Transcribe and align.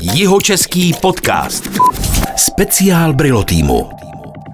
Jihočeský 0.00 0.92
podcast. 1.02 1.68
Speciál 2.36 3.12
Brilo 3.12 3.44
týmu. 3.44 3.90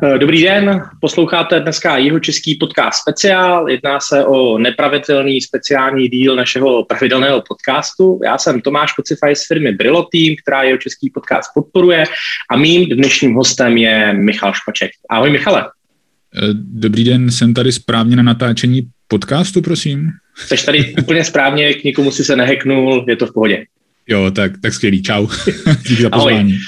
Eh, 0.02 0.18
dobrý 0.18 0.42
den, 0.42 0.82
posloucháte 1.00 1.60
dneska 1.60 1.96
Jihočeský 1.96 2.54
podcast 2.54 3.00
speciál. 3.00 3.68
Jedná 3.70 4.00
se 4.00 4.24
o 4.24 4.58
nepravitelný 4.58 5.40
speciální 5.40 6.08
díl 6.08 6.36
našeho 6.36 6.84
pravidelného 6.84 7.42
podcastu. 7.48 8.20
Já 8.24 8.38
jsem 8.38 8.60
Tomáš 8.60 8.92
Kocifaj 8.92 9.36
z 9.36 9.46
firmy 9.46 9.72
Brilo 9.72 10.08
Team, 10.12 10.34
která 10.42 10.62
Jihočeský 10.62 11.10
podcast 11.10 11.50
podporuje 11.54 12.04
a 12.50 12.56
mým 12.56 12.88
dnešním 12.88 13.34
hostem 13.34 13.76
je 13.76 14.12
Michal 14.12 14.52
Špaček. 14.52 14.90
Ahoj 15.10 15.30
Michale. 15.30 15.64
Eh, 15.64 16.48
dobrý 16.54 17.04
den, 17.04 17.30
jsem 17.30 17.54
tady 17.54 17.72
správně 17.72 18.16
na 18.16 18.22
natáčení 18.22 18.82
podcastu, 19.08 19.62
prosím. 19.62 20.10
Jsi 20.46 20.66
tady 20.66 20.94
úplně 21.02 21.24
správně, 21.24 21.74
k 21.74 21.84
nikomu 21.84 22.10
si 22.10 22.24
se 22.24 22.36
neheknul, 22.36 23.04
je 23.08 23.16
to 23.16 23.26
v 23.26 23.32
pohodě. 23.32 23.64
Jo, 24.08 24.30
tak, 24.30 24.52
tak 24.62 24.74
skvělý, 24.74 25.02
čau. 25.02 25.26
Díky 25.88 26.02
za 26.02 26.10
pozvání. 26.10 26.58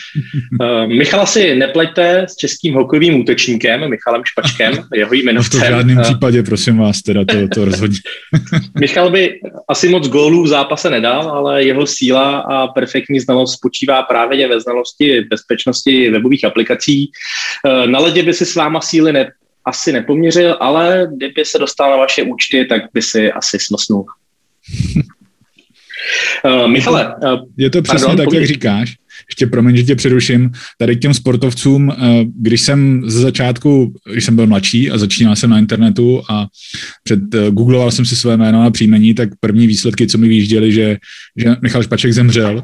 Uh, 0.60 0.86
Michala 0.86 1.26
si 1.26 1.54
nepleťte 1.54 2.26
s 2.28 2.36
českým 2.36 2.74
hokejovým 2.74 3.20
útočníkem, 3.20 3.90
Michalem 3.90 4.22
Špačkem, 4.24 4.74
jeho 4.94 5.14
jmenovcem. 5.14 5.60
No 5.60 5.66
v 5.66 5.70
žádném 5.70 5.96
uh, 5.96 6.02
případě, 6.02 6.42
prosím 6.42 6.78
vás, 6.78 7.02
teda 7.02 7.24
to, 7.24 7.48
to 7.54 7.64
rozhodně. 7.64 7.98
Michal 8.80 9.10
by 9.10 9.40
asi 9.68 9.88
moc 9.88 10.08
gólů 10.08 10.42
v 10.42 10.48
zápase 10.48 10.90
nedal, 10.90 11.28
ale 11.28 11.64
jeho 11.64 11.86
síla 11.86 12.38
a 12.38 12.66
perfektní 12.66 13.20
znalost 13.20 13.52
spočívá 13.52 14.02
právě 14.02 14.48
ve 14.48 14.60
znalosti 14.60 15.20
bezpečnosti 15.20 16.10
webových 16.10 16.44
aplikací. 16.44 17.10
Uh, 17.64 17.86
na 17.86 17.98
ledě 17.98 18.22
by 18.22 18.34
si 18.34 18.46
s 18.46 18.54
váma 18.54 18.80
síly 18.80 19.12
ne, 19.12 19.30
asi 19.64 19.92
nepoměřil, 19.92 20.56
ale 20.60 21.08
kdyby 21.16 21.44
se 21.44 21.58
dostal 21.58 21.90
na 21.90 21.96
vaše 21.96 22.22
účty, 22.22 22.64
tak 22.64 22.82
by 22.94 23.02
si 23.02 23.32
asi 23.32 23.58
smlsnul. 23.60 24.04
Uh, 26.44 26.68
Michale, 26.68 27.14
uh, 27.22 27.40
je 27.56 27.70
to 27.70 27.82
přesně 27.82 28.06
pardon, 28.06 28.26
tak, 28.26 28.34
jak 28.34 28.46
říkáš 28.46 28.96
ještě 29.30 29.46
promiň, 29.46 29.76
že 29.76 29.82
tě 29.82 29.94
přeruším, 29.96 30.50
tady 30.78 30.96
k 30.96 31.00
těm 31.00 31.14
sportovcům, 31.14 31.90
eh, 31.90 32.24
když 32.40 32.60
jsem 32.60 33.02
ze 33.06 33.20
začátku, 33.20 33.94
když 34.12 34.24
jsem 34.24 34.36
byl 34.36 34.46
mladší 34.46 34.90
a 34.90 34.98
začínal 34.98 35.36
jsem 35.36 35.50
na 35.50 35.58
internetu 35.58 36.22
a 36.30 36.46
před, 37.04 37.34
eh, 37.34 37.50
googloval 37.50 37.90
jsem 37.90 38.04
si 38.04 38.16
své 38.16 38.36
jméno 38.36 38.62
a 38.62 38.70
příjmení, 38.70 39.14
tak 39.14 39.28
první 39.40 39.66
výsledky, 39.66 40.06
co 40.06 40.18
mi 40.18 40.28
vyjížděli, 40.28 40.72
že, 40.72 40.96
že 41.36 41.56
Michal 41.62 41.82
Špaček 41.82 42.12
zemřel. 42.12 42.62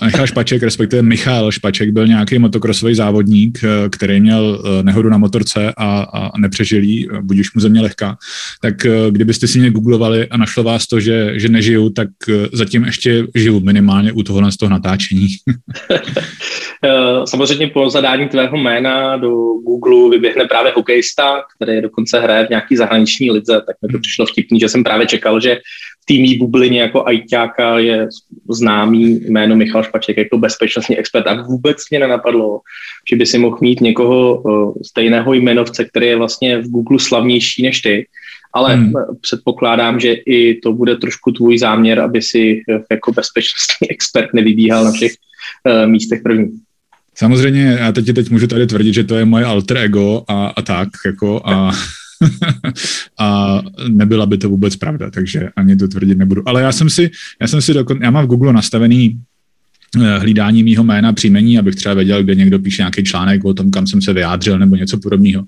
A 0.00 0.04
Michal 0.04 0.26
Špaček, 0.26 0.62
respektive 0.62 1.02
Michal 1.02 1.52
Špaček, 1.52 1.90
byl 1.90 2.06
nějaký 2.06 2.38
motokrosový 2.38 2.94
závodník, 2.94 3.60
eh, 3.64 3.88
který 3.88 4.20
měl 4.20 4.62
nehodu 4.82 5.08
na 5.08 5.18
motorce 5.18 5.72
a, 5.76 6.00
a 6.00 6.38
nepřežil 6.38 6.82
jí, 6.82 7.08
budíš 7.22 7.54
mu 7.54 7.60
země 7.60 7.80
lehká. 7.80 8.16
Tak 8.62 8.86
kdybyste 9.10 9.46
si 9.46 9.58
mě 9.58 9.70
googlovali 9.70 10.28
a 10.28 10.36
našlo 10.36 10.62
vás 10.62 10.86
to, 10.86 11.00
že, 11.00 11.40
že 11.40 11.48
nežiju, 11.48 11.90
tak 11.90 12.08
zatím 12.52 12.84
ještě 12.84 13.26
žiju 13.34 13.60
minimálně 13.60 14.12
u 14.12 14.22
tohohle 14.22 14.52
z 14.52 14.56
toho 14.56 14.70
natáčení. 14.70 15.28
Eh, 16.84 17.26
samozřejmě 17.26 17.66
po 17.66 17.90
zadání 17.90 18.28
tvého 18.28 18.56
jména 18.56 19.16
do 19.16 19.30
Google 19.52 20.10
vyběhne 20.10 20.44
právě 20.44 20.72
hokejista, 20.76 21.42
který 21.56 21.80
dokonce 21.80 22.20
hraje 22.20 22.46
v 22.46 22.50
nějaký 22.50 22.76
zahraniční 22.76 23.30
lize, 23.30 23.62
tak 23.66 23.76
mi 23.82 23.92
to 23.92 23.98
přišlo 23.98 24.26
vtipný, 24.26 24.60
že 24.60 24.68
jsem 24.68 24.84
právě 24.84 25.06
čekal, 25.06 25.40
že 25.40 25.54
v 26.02 26.06
týmí 26.06 26.36
bublině 26.36 26.80
jako 26.80 27.06
ajťáka 27.06 27.78
je 27.78 28.08
známý 28.50 29.20
jméno 29.28 29.56
Michal 29.56 29.82
Špaček 29.82 30.16
jako 30.16 30.38
bezpečnostní 30.38 30.98
expert 30.98 31.26
a 31.26 31.42
vůbec 31.42 31.76
mě 31.90 32.00
nenapadlo, 32.00 32.60
že 33.10 33.16
by 33.16 33.26
si 33.26 33.38
mohl 33.38 33.58
mít 33.60 33.80
někoho 33.80 34.42
eh, 34.46 34.84
stejného 34.84 35.34
jmenovce, 35.34 35.84
který 35.84 36.06
je 36.06 36.16
vlastně 36.16 36.58
v 36.58 36.70
Google 36.70 36.98
slavnější 36.98 37.62
než 37.62 37.80
ty, 37.80 38.06
ale 38.54 38.74
hmm. 38.74 38.92
předpokládám, 39.20 40.00
že 40.00 40.12
i 40.12 40.60
to 40.60 40.72
bude 40.72 40.96
trošku 40.96 41.32
tvůj 41.32 41.58
záměr, 41.58 42.00
aby 42.00 42.22
si 42.22 42.62
jako 42.90 43.12
bezpečnostní 43.12 43.90
expert 43.90 44.34
nevybíhal 44.34 44.84
na 44.84 44.92
všech 44.92 45.12
místech 45.86 46.22
první. 46.22 46.48
Samozřejmě, 47.14 47.76
já 47.80 47.92
teď, 47.92 48.12
teď 48.14 48.30
můžu 48.30 48.46
tady 48.46 48.66
tvrdit, 48.66 48.94
že 48.94 49.04
to 49.04 49.14
je 49.14 49.24
moje 49.24 49.44
alter 49.44 49.76
ego 49.76 50.24
a, 50.28 50.46
a 50.46 50.62
tak, 50.62 50.88
jako 51.06 51.42
a, 51.44 51.72
a 53.18 53.62
nebyla 53.88 54.26
by 54.26 54.38
to 54.38 54.48
vůbec 54.48 54.76
pravda, 54.76 55.10
takže 55.10 55.50
ani 55.56 55.76
to 55.76 55.88
tvrdit 55.88 56.18
nebudu. 56.18 56.48
Ale 56.48 56.62
já 56.62 56.72
jsem 56.72 56.90
si, 56.90 57.10
já 57.40 57.48
jsem 57.48 57.62
si 57.62 57.74
dokon, 57.74 57.98
já 58.02 58.10
mám 58.10 58.24
v 58.24 58.28
Google 58.28 58.52
nastavený 58.52 59.20
Eh, 59.20 59.35
hlídání 60.18 60.62
mýho 60.62 60.84
jména 60.84 61.12
příjmení, 61.12 61.58
abych 61.58 61.74
třeba 61.74 61.94
věděl, 61.94 62.22
kde 62.22 62.34
někdo 62.34 62.58
píše 62.58 62.82
nějaký 62.82 63.04
článek 63.04 63.44
o 63.44 63.54
tom, 63.54 63.70
kam 63.70 63.86
jsem 63.86 64.02
se 64.02 64.12
vyjádřil 64.12 64.58
nebo 64.58 64.76
něco 64.76 64.98
podobného. 64.98 65.44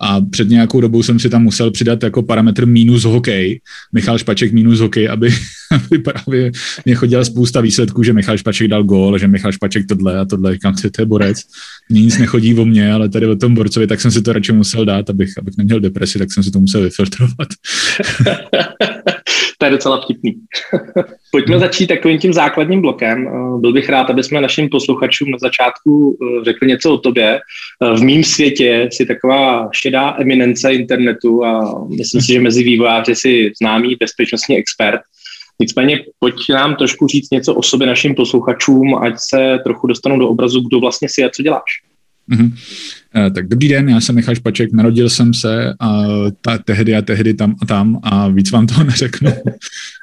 A 0.00 0.20
před 0.20 0.48
nějakou 0.48 0.80
dobou 0.80 1.02
jsem 1.02 1.18
si 1.18 1.30
tam 1.30 1.42
musel 1.42 1.70
přidat 1.70 2.02
jako 2.02 2.22
parametr 2.22 2.66
minus 2.66 3.04
hokej, 3.04 3.60
Michal 3.92 4.18
Špaček 4.18 4.52
minus 4.52 4.80
hokej, 4.80 5.08
aby, 5.08 5.30
aby 5.70 5.98
právě 5.98 6.52
mě 6.84 6.94
chodila 6.94 7.24
spousta 7.24 7.60
výsledků, 7.60 8.02
že 8.02 8.12
Michal 8.12 8.38
Špaček 8.38 8.68
dal 8.68 8.84
gól, 8.84 9.18
že 9.18 9.28
Michal 9.28 9.52
Špaček 9.52 9.86
tohle 9.86 10.18
a 10.18 10.24
tohle, 10.24 10.58
kam 10.58 10.74
to 10.74 11.02
je 11.02 11.06
borec. 11.06 11.40
Nic 11.90 12.18
nechodí 12.18 12.54
o 12.54 12.64
mě, 12.64 12.92
ale 12.92 13.08
tady 13.08 13.26
o 13.26 13.36
tom 13.36 13.54
borcovi, 13.54 13.86
tak 13.86 14.00
jsem 14.00 14.10
si 14.10 14.22
to 14.22 14.32
radši 14.32 14.52
musel 14.52 14.84
dát, 14.84 15.10
abych, 15.10 15.30
abych 15.38 15.54
neměl 15.58 15.80
depresi, 15.80 16.18
tak 16.18 16.32
jsem 16.32 16.42
si 16.42 16.50
to 16.50 16.60
musel 16.60 16.82
vyfiltrovat. 16.82 17.48
to 19.58 19.64
je 19.64 19.70
docela 19.70 20.00
vtipný. 20.00 20.34
Pojďme 21.32 21.54
hmm. 21.54 21.60
začít 21.60 21.86
takovým 21.86 22.18
tím 22.18 22.32
základním 22.32 22.80
blokem. 22.80 23.28
Eh, 23.28 23.60
byl 23.60 23.72
bych 23.72 23.88
rád, 23.88 24.10
aby 24.10 24.24
jsme 24.24 24.40
našim 24.40 24.68
posluchačům 24.68 25.30
na 25.30 25.38
začátku 25.38 26.18
eh, 26.22 26.44
řekli 26.44 26.68
něco 26.68 26.94
o 26.94 26.98
tobě. 26.98 27.40
Eh, 27.84 27.96
v 27.96 28.02
mém 28.02 28.24
světě 28.24 28.88
si 28.92 29.06
taková 29.06 29.68
šedá 29.72 30.16
eminence 30.20 30.72
internetu 30.72 31.44
a 31.44 31.84
myslím 31.98 32.20
si, 32.20 32.32
že 32.32 32.40
mezi 32.40 32.62
vývojáři 32.62 33.14
si 33.14 33.52
známý 33.62 33.96
bezpečnostní 34.00 34.56
expert. 34.56 35.00
Nicméně 35.60 36.04
pojď 36.18 36.34
nám 36.54 36.76
trošku 36.76 37.06
říct 37.06 37.30
něco 37.30 37.54
o 37.54 37.62
sobě 37.62 37.86
našim 37.86 38.14
posluchačům, 38.14 38.94
ať 38.94 39.14
se 39.18 39.58
trochu 39.64 39.86
dostanou 39.86 40.18
do 40.18 40.28
obrazu, 40.28 40.60
kdo 40.60 40.80
vlastně 40.80 41.08
si 41.08 41.24
a 41.24 41.30
co 41.30 41.42
děláš. 41.42 41.89
Mm-hmm. 42.30 42.52
Tak 43.34 43.48
dobrý 43.48 43.68
den, 43.68 43.88
já 43.88 44.00
jsem 44.00 44.14
Michal 44.14 44.34
Špaček, 44.34 44.72
narodil 44.72 45.10
jsem 45.10 45.34
se 45.34 45.74
a 45.80 46.02
ta, 46.40 46.58
tehdy 46.58 46.96
a 46.96 47.02
tehdy 47.02 47.34
tam 47.34 47.54
a 47.62 47.66
tam 47.66 48.00
a 48.02 48.28
víc 48.28 48.50
vám 48.50 48.66
toho 48.66 48.84
neřeknu. 48.90 49.32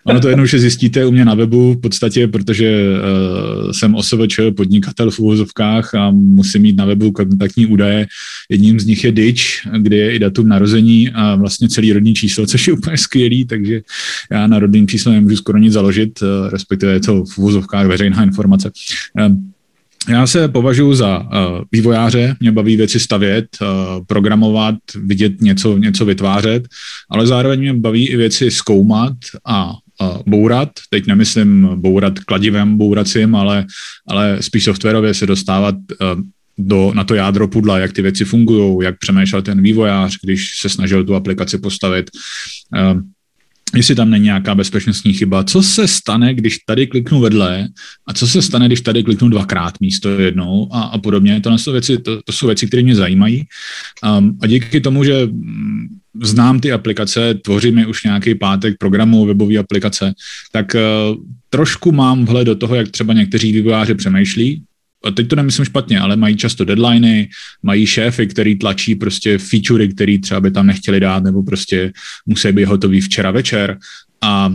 Ono 0.06 0.20
to 0.20 0.46
že 0.46 0.60
zjistíte 0.60 1.06
u 1.06 1.12
mě 1.12 1.26
na 1.26 1.34
webu 1.34 1.74
v 1.74 1.82
podstatě, 1.82 2.28
protože 2.28 2.84
uh, 2.84 3.72
jsem 3.72 3.96
OSVČ, 3.96 4.40
podnikatel 4.56 5.12
v 5.12 5.20
uvozovkách 5.20 5.96
a 5.96 6.12
musím 6.12 6.62
mít 6.62 6.78
na 6.78 6.86
webu 6.86 7.12
kontaktní 7.12 7.66
údaje. 7.66 8.08
Jedním 8.50 8.80
z 8.80 8.86
nich 8.86 9.04
je 9.04 9.12
DIČ, 9.12 9.68
kde 9.78 9.98
je 9.98 10.16
i 10.16 10.20
datum 10.20 10.48
narození 10.48 11.10
a 11.10 11.36
vlastně 11.36 11.70
celý 11.70 11.94
rodní 11.94 12.16
číslo, 12.16 12.46
což 12.46 12.68
je 12.68 12.74
úplně 12.74 12.98
skvělý, 12.98 13.46
takže 13.46 13.82
já 14.32 14.48
na 14.48 14.60
rodným 14.60 14.88
číslo 14.88 15.12
nemůžu 15.12 15.36
skoro 15.36 15.58
nic 15.58 15.74
založit, 15.74 16.22
uh, 16.22 16.28
respektive 16.50 16.94
je 16.94 17.00
to 17.00 17.26
v 17.26 17.38
uvozovkách 17.38 17.88
veřejná 17.88 18.24
informace. 18.24 18.72
Uh, 19.20 19.36
já 20.10 20.28
se 20.28 20.48
považuji 20.48 20.94
za 20.94 21.20
uh, 21.20 21.28
vývojáře, 21.72 22.36
mě 22.40 22.52
baví 22.52 22.76
věci 22.76 23.00
stavět, 23.00 23.46
uh, 23.62 23.68
programovat, 24.06 24.76
vidět 24.96 25.42
něco, 25.42 25.78
něco 25.78 26.06
vytvářet, 26.06 26.68
ale 27.10 27.28
zároveň 27.28 27.60
mě 27.60 27.74
baví 27.74 28.10
i 28.10 28.18
věci 28.18 28.52
zkoumat 28.52 29.14
a 29.46 29.70
uh, 29.72 30.18
bourat. 30.28 30.70
Teď 30.90 31.08
nemyslím 31.08 31.70
bourat 31.76 32.20
kladivem 32.20 32.78
bouracím, 32.78 33.36
ale, 33.36 33.66
ale 34.08 34.38
spíš 34.42 34.64
softwarově 34.64 35.14
se 35.14 35.26
dostávat 35.26 35.76
uh, 35.76 36.22
do, 36.58 36.92
na 36.96 37.04
to 37.04 37.16
jádro 37.16 37.48
pudla, 37.48 37.80
jak 37.80 37.94
ty 37.94 38.02
věci 38.02 38.26
fungují, 38.26 38.78
jak 38.86 39.00
přemýšlel 39.00 39.42
ten 39.42 39.62
vývojář, 39.62 40.18
když 40.24 40.60
se 40.60 40.70
snažil 40.70 41.04
tu 41.04 41.16
aplikaci 41.16 41.58
postavit. 41.58 42.10
Uh, 42.94 43.02
jestli 43.76 43.96
tam 43.96 44.10
není 44.10 44.26
nějaká 44.26 44.56
bezpečnostní 44.56 45.14
chyba. 45.14 45.44
Co 45.44 45.64
se 45.64 45.88
stane, 45.88 46.34
když 46.34 46.58
tady 46.58 46.88
kliknu 46.88 47.20
vedle 47.20 47.68
a 48.08 48.14
co 48.14 48.28
se 48.28 48.42
stane, 48.42 48.68
když 48.68 48.82
tady 48.82 49.04
kliknu 49.04 49.30
dvakrát 49.30 49.80
místo 49.82 50.10
jednou 50.10 50.70
a, 50.72 50.82
a 50.82 50.98
podobně. 50.98 51.42
To, 51.42 51.58
jsou 51.58 51.72
věci, 51.72 51.98
to, 51.98 52.22
to 52.22 52.32
jsou 52.32 52.48
věci, 52.48 52.68
které 52.68 52.84
mě 52.84 52.96
zajímají. 52.96 53.44
Um, 54.18 54.38
a 54.42 54.48
díky 54.48 54.82
tomu, 54.82 55.04
že 55.04 55.26
mm, 55.26 55.88
znám 56.24 56.60
ty 56.60 56.72
aplikace, 56.72 57.34
tvořím 57.34 57.78
je 57.78 57.88
už 57.88 58.04
nějaký 58.04 58.36
pátek 58.36 58.76
programu, 58.80 59.26
webové 59.26 59.58
aplikace, 59.58 60.14
tak 60.52 60.76
uh, 60.76 61.16
trošku 61.50 61.92
mám 61.92 62.26
vhled 62.26 62.46
do 62.46 62.56
toho, 62.56 62.76
jak 62.76 62.88
třeba 62.88 63.14
někteří 63.14 63.52
vývojáři 63.52 63.96
přemýšlí, 63.96 64.64
a 65.06 65.12
teď 65.12 65.28
to 65.28 65.36
nemyslím 65.36 65.66
špatně, 65.66 66.00
ale 66.00 66.16
mají 66.16 66.36
často 66.36 66.66
deadliny, 66.66 67.30
mají 67.64 67.86
šéfy, 67.86 68.28
který 68.28 68.56
tlačí 68.56 68.96
prostě 68.96 69.38
featurey, 69.38 69.94
který 69.94 70.20
třeba 70.20 70.42
by 70.42 70.52
tam 70.52 70.68
nechtěli 70.68 71.00
dát, 71.00 71.24
nebo 71.24 71.44
prostě 71.44 71.92
musí 72.26 72.52
být 72.52 72.66
hotový 72.66 73.02
včera 73.02 73.32
večer. 73.32 73.78
A 74.22 74.54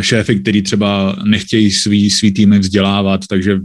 šéfy, 0.00 0.40
který 0.40 0.62
třeba 0.62 1.16
nechtějí 1.24 1.70
svý, 1.70 2.10
svý 2.10 2.32
týmy 2.32 2.58
vzdělávat, 2.58 3.26
takže 3.26 3.54
uh, 3.54 3.60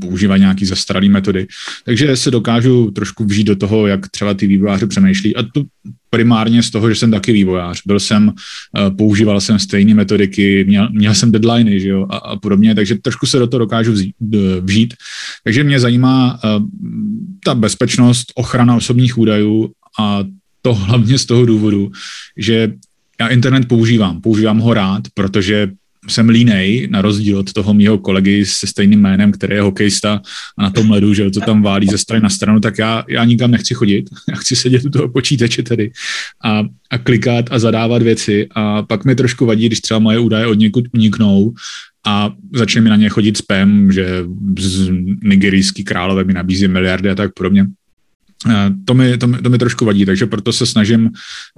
používají 0.00 0.40
nějaký 0.40 0.64
zastaralý 0.64 1.08
metody. 1.08 1.46
Takže 1.84 2.16
se 2.16 2.30
dokážu 2.30 2.90
trošku 2.90 3.24
vžít 3.24 3.46
do 3.46 3.56
toho, 3.56 3.86
jak 3.86 4.08
třeba 4.08 4.34
ty 4.34 4.46
vývojáři 4.46 4.86
přemýšlí. 4.86 5.36
A 5.36 5.42
to 5.42 5.64
primárně 6.10 6.62
z 6.62 6.70
toho, 6.70 6.88
že 6.88 6.94
jsem 6.94 7.10
taky 7.10 7.32
vývojář. 7.32 7.82
Byl 7.86 8.00
jsem, 8.00 8.32
eh, 8.78 8.90
používal 8.90 9.40
jsem 9.40 9.58
stejné 9.58 9.94
metodiky, 9.94 10.64
měl, 10.64 10.88
měl 10.92 11.14
jsem 11.14 11.32
deadliny 11.32 11.80
že 11.80 11.88
jo, 11.88 12.06
a, 12.10 12.16
a 12.16 12.36
podobně, 12.36 12.74
takže 12.74 12.94
trošku 12.94 13.26
se 13.26 13.38
do 13.38 13.46
toho 13.46 13.58
dokážu 13.58 13.94
vžít. 14.60 14.94
Takže 15.44 15.64
mě 15.64 15.80
zajímá 15.80 16.40
ta 17.44 17.54
bezpečnost, 17.54 18.32
ochrana 18.34 18.76
osobních 18.76 19.18
údajů 19.18 19.70
a 20.00 20.24
to 20.62 20.74
hlavně 20.74 21.18
z 21.18 21.26
toho 21.26 21.46
důvodu, 21.46 21.90
že 22.36 22.72
já 23.20 23.28
internet 23.28 23.68
používám. 23.68 24.20
Používám 24.20 24.58
ho 24.58 24.74
rád, 24.74 25.02
protože 25.14 25.68
jsem 26.08 26.28
línej, 26.28 26.88
na 26.90 27.02
rozdíl 27.02 27.38
od 27.38 27.52
toho 27.52 27.74
mého 27.74 27.98
kolegy 27.98 28.46
se 28.46 28.66
stejným 28.66 29.00
jménem, 29.00 29.32
který 29.32 29.54
je 29.54 29.60
hokejista 29.60 30.20
a 30.58 30.62
na 30.62 30.70
tom 30.70 30.90
ledu, 30.90 31.14
že 31.14 31.30
to 31.30 31.40
tam 31.40 31.62
válí 31.62 31.86
ze 31.86 31.98
strany 31.98 32.22
na 32.22 32.28
stranu, 32.28 32.60
tak 32.60 32.78
já, 32.78 33.04
já 33.08 33.24
nikam 33.24 33.50
nechci 33.50 33.74
chodit. 33.74 34.04
Já 34.28 34.36
chci 34.36 34.56
sedět 34.56 34.84
u 34.84 34.90
toho 34.90 35.08
počítače 35.08 35.62
tedy 35.62 35.90
a, 36.44 36.62
a 36.90 36.98
klikat 36.98 37.44
a 37.50 37.58
zadávat 37.58 38.02
věci 38.02 38.48
a 38.54 38.82
pak 38.82 39.04
mi 39.04 39.14
trošku 39.14 39.46
vadí, 39.46 39.66
když 39.66 39.80
třeba 39.80 40.00
moje 40.00 40.18
údaje 40.18 40.46
od 40.46 40.58
někud 40.58 40.84
uniknou 40.94 41.54
a 42.06 42.32
začne 42.54 42.80
mi 42.80 42.90
na 42.90 42.96
ně 42.96 43.08
chodit 43.08 43.36
spam, 43.36 43.92
že 43.92 44.24
nigerijský 45.22 45.84
králové 45.84 46.24
mi 46.24 46.32
nabízí 46.32 46.68
miliardy 46.68 47.10
a 47.10 47.14
tak 47.14 47.34
podobně. 47.34 47.66
Eh, 48.50 48.70
to 48.84 48.94
mi, 48.94 49.18
to, 49.18 49.26
mi, 49.26 49.38
to 49.38 49.50
mi 49.50 49.58
trošku 49.58 49.84
vadí, 49.84 50.04
takže 50.04 50.26
proto 50.26 50.52
se 50.52 50.66
snažím, 50.66 51.10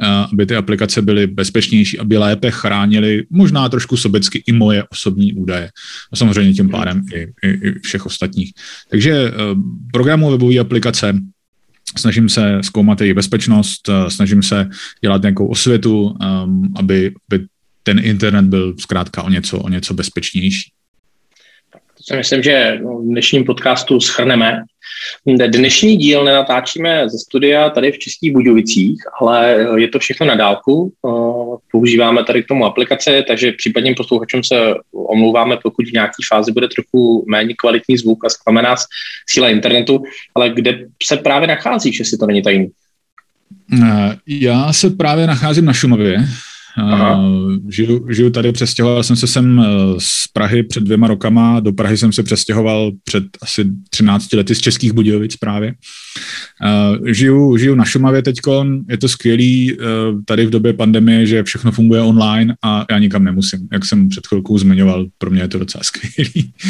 eh, 0.03 0.07
aby 0.33 0.47
ty 0.47 0.57
aplikace 0.57 1.03
byly 1.03 1.27
bezpečnější, 1.27 1.99
aby 1.99 2.19
lépe 2.19 2.51
chránili 2.51 3.27
možná 3.31 3.69
trošku 3.69 3.97
sobecky 3.97 4.43
i 4.47 4.53
moje 4.53 4.85
osobní 4.93 5.35
údaje. 5.35 5.71
A 6.13 6.17
samozřejmě 6.17 6.53
tím 6.53 6.71
pádem 6.71 7.03
i, 7.15 7.19
i, 7.19 7.49
i 7.49 7.79
všech 7.79 8.07
ostatních. 8.07 8.53
Takže 8.91 9.13
eh, 9.13 9.33
programu 9.93 10.31
webové 10.31 10.59
aplikace 10.59 11.19
snažím 11.97 12.29
se 12.29 12.59
zkoumat 12.63 13.01
její 13.01 13.13
bezpečnost, 13.13 13.91
snažím 14.09 14.43
se 14.43 14.69
dělat 15.01 15.23
nějakou 15.23 15.47
osvětu, 15.47 16.17
aby, 16.77 17.15
aby 17.29 17.47
ten 17.83 17.99
internet 17.99 18.45
byl 18.45 18.75
zkrátka 18.79 19.23
o 19.23 19.29
něco, 19.29 19.59
o 19.59 19.69
něco 19.69 19.95
bezpečnější. 19.95 20.71
Si 22.09 22.17
myslím, 22.17 22.43
že 22.43 22.81
v 22.83 23.05
dnešním 23.05 23.45
podcastu 23.45 24.01
schrneme. 24.01 24.63
Dnešní 25.47 25.97
díl 25.97 26.25
nenatáčíme 26.25 27.09
ze 27.09 27.19
studia 27.19 27.71
tady 27.71 27.93
v 27.93 27.99
Českých 27.99 28.33
Budějovicích, 28.33 29.03
ale 29.21 29.67
je 29.77 29.89
to 29.89 29.99
všechno 29.99 30.27
na 30.27 30.35
dálku. 30.35 30.93
Používáme 31.73 32.25
tady 32.25 32.43
k 32.43 32.47
tomu 32.47 32.65
aplikace, 32.65 33.25
takže 33.29 33.53
případně 33.53 33.95
posluchačům 33.95 34.45
se 34.45 34.75
omlouváme, 34.93 35.57
pokud 35.63 35.89
v 35.89 35.93
nějaké 35.93 36.15
fázi 36.33 36.53
bude 36.53 36.69
trochu 36.69 37.25
méně 37.29 37.55
kvalitní 37.55 37.97
zvuk 37.97 38.25
a 38.25 38.29
zklame 38.29 38.63
nás 38.63 38.85
síla 39.29 39.49
internetu, 39.49 40.03
ale 40.35 40.51
kde 40.51 40.87
se 41.03 41.17
právě 41.17 41.49
nacházíš, 41.49 41.99
jestli 41.99 42.19
to 42.19 42.27
není 42.27 42.43
tajný? 42.43 42.71
Já 44.27 44.73
se 44.73 44.91
právě 44.91 45.27
nacházím 45.27 45.65
na 45.65 45.73
Šumavě, 45.73 46.19
Žiju, 47.69 48.07
žiju 48.13 48.31
tady, 48.31 48.53
přestěhoval 48.53 49.03
jsem 49.03 49.17
se 49.17 49.27
sem 49.27 49.61
eh, 49.61 49.65
z 49.99 50.29
Prahy 50.33 50.63
před 50.63 50.83
dvěma 50.83 51.09
rokama, 51.09 51.61
do 51.61 51.73
Prahy 51.73 51.97
jsem 51.97 52.13
se 52.13 52.23
přestěhoval 52.23 52.93
před 53.05 53.25
asi 53.43 53.65
13 53.91 54.33
lety 54.33 54.55
z 54.55 54.61
Českých 54.61 54.93
Budějovic 54.93 55.37
právě. 55.37 55.75
Žiju, 57.07 57.57
žiju 57.57 57.75
na 57.75 57.85
Šumavě 57.85 58.23
teď, 58.23 58.37
je 58.89 58.99
to 58.99 59.09
skvělý 59.09 59.73
eh, 59.73 59.85
tady 60.25 60.47
v 60.47 60.51
době 60.51 60.73
pandemie, 60.73 61.27
že 61.27 61.43
všechno 61.43 61.73
funguje 61.73 62.01
online 62.01 62.55
a 62.63 62.87
já 62.91 62.99
nikam 62.99 63.25
nemusím. 63.25 63.69
Jak 63.73 63.85
jsem 63.85 64.09
před 64.09 64.27
chvilkou 64.27 64.59
zmiňoval, 64.59 65.07
pro 65.19 65.31
mě 65.31 65.43
je 65.43 65.49
to 65.49 65.59
docela 65.59 65.85
skvělý. 65.85 66.53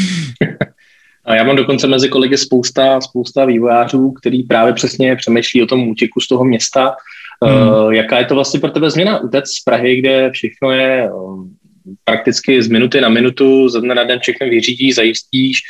A 1.28 1.34
já 1.34 1.44
mám 1.44 1.56
dokonce 1.56 1.86
mezi 1.86 2.08
kolegy 2.08 2.38
spousta, 2.38 3.00
spousta 3.00 3.44
vývojářů, 3.44 4.10
který 4.10 4.42
právě 4.42 4.72
přesně 4.72 5.16
přemýšlí 5.16 5.62
o 5.62 5.66
tom 5.66 5.88
útěku 5.88 6.20
z 6.20 6.28
toho 6.28 6.44
města, 6.44 6.94
Hmm. 7.44 7.68
Uh, 7.68 7.92
jaká 7.94 8.18
je 8.18 8.24
to 8.24 8.34
vlastně 8.34 8.60
pro 8.60 8.70
tebe 8.70 8.90
změna? 8.90 9.20
Utec 9.20 9.48
z 9.48 9.64
Prahy, 9.64 9.96
kde 9.96 10.30
všechno 10.30 10.70
je 10.70 11.10
um, 11.12 11.56
prakticky 12.04 12.62
z 12.62 12.68
minuty 12.68 13.00
na 13.00 13.08
minutu, 13.08 13.68
ze 13.68 13.80
dne 13.80 13.94
na 13.94 14.04
den 14.04 14.18
všechno 14.20 14.48
vyřídíš, 14.48 14.94
zajistíš, 14.94 15.60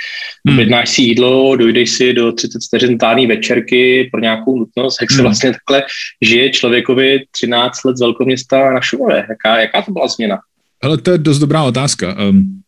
hmm. 0.48 0.56
objednáš 0.56 0.88
si 0.88 1.02
jídlo, 1.02 1.56
dojdeš 1.56 1.90
si 1.90 2.12
do 2.12 2.32
30 2.32 2.58
vteřin 2.68 2.98
tání 2.98 3.26
večerky 3.26 4.08
pro 4.12 4.20
nějakou 4.20 4.58
nutnost, 4.58 5.00
jak 5.00 5.10
se 5.10 5.16
hmm. 5.16 5.24
vlastně 5.24 5.52
takhle 5.52 5.86
žije 6.22 6.50
člověkovi 6.50 7.24
13 7.30 7.84
let 7.84 7.96
z 7.96 8.00
velkoměsta 8.00 8.70
na 8.70 8.80
Šumavě. 8.80 9.26
Jaká, 9.28 9.60
jaká 9.60 9.82
to 9.82 9.92
byla 9.92 10.08
změna? 10.08 10.38
Ale 10.82 10.98
to 10.98 11.10
je 11.10 11.18
dost 11.18 11.38
dobrá 11.38 11.62
otázka. 11.62 12.16
Um, 12.28 12.60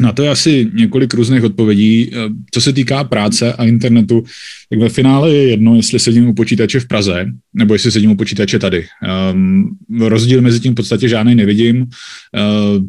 na 0.00 0.12
to 0.12 0.22
je 0.22 0.30
asi 0.30 0.70
několik 0.74 1.14
různých 1.14 1.42
odpovědí. 1.42 2.10
Eh, 2.12 2.16
co 2.50 2.60
se 2.60 2.72
týká 2.72 3.04
práce 3.04 3.52
a 3.52 3.64
internetu, 3.64 4.24
tak 4.70 4.78
ve 4.78 4.88
finále 4.88 5.34
je 5.34 5.48
jedno, 5.48 5.76
jestli 5.76 5.98
sedím 5.98 6.28
u 6.28 6.34
počítače 6.34 6.80
v 6.80 6.86
Praze, 6.86 7.26
nebo 7.54 7.74
jestli 7.74 7.90
sedím 7.90 8.10
u 8.10 8.16
počítače 8.16 8.58
tady. 8.58 8.86
Um, 9.32 9.76
rozdíl 10.00 10.42
mezi 10.42 10.60
tím 10.60 10.72
v 10.72 10.76
podstatě 10.76 11.08
žádný 11.08 11.34
nevidím. 11.34 11.80
Uh, 11.80 11.88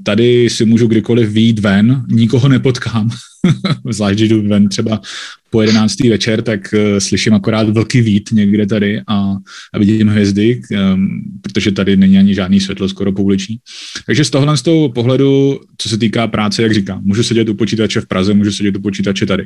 tady 0.04 0.50
si 0.50 0.66
můžu 0.66 0.88
kdykoliv 0.88 1.30
výjít 1.30 1.60
ven, 1.60 2.06
nikoho 2.10 2.50
nepotkám, 2.50 3.10
zvlášť 3.90 4.20
jdu 4.20 4.48
ven 4.48 4.70
třeba 4.70 5.02
po 5.50 5.62
11. 5.62 6.00
večer, 6.00 6.42
tak 6.42 6.74
uh, 6.74 7.00
slyším 7.00 7.34
akorát 7.34 7.70
velký 7.70 8.02
vít 8.02 8.30
někde 8.32 8.66
tady 8.66 9.02
a, 9.08 9.36
a 9.74 9.80
vidím 9.80 10.08
hvězdy, 10.08 10.62
um, 10.72 11.10
protože 11.42 11.72
tady 11.72 11.98
není 11.98 12.18
ani 12.18 12.36
žádný 12.36 12.60
světlo 12.60 12.90
skoro 12.90 13.12
pouliční. 13.12 13.58
Takže 14.06 14.26
z 14.26 14.30
tohohle 14.30 14.58
z 14.58 14.62
toho 14.62 14.90
pohledu, 14.90 15.60
co 15.78 15.90
se 15.90 15.98
týká 15.98 16.28
práce, 16.28 16.64
jak 16.64 16.74
říkám, 16.74 17.02
můžu 17.04 17.24
sedět 17.24 17.50
u 17.50 17.54
počítače 17.54 18.02
v 18.02 18.06
Praze, 18.06 18.34
můžu 18.34 18.52
sedět 18.52 18.76
u 18.76 18.82
počítače 18.82 19.26
tady. 19.26 19.46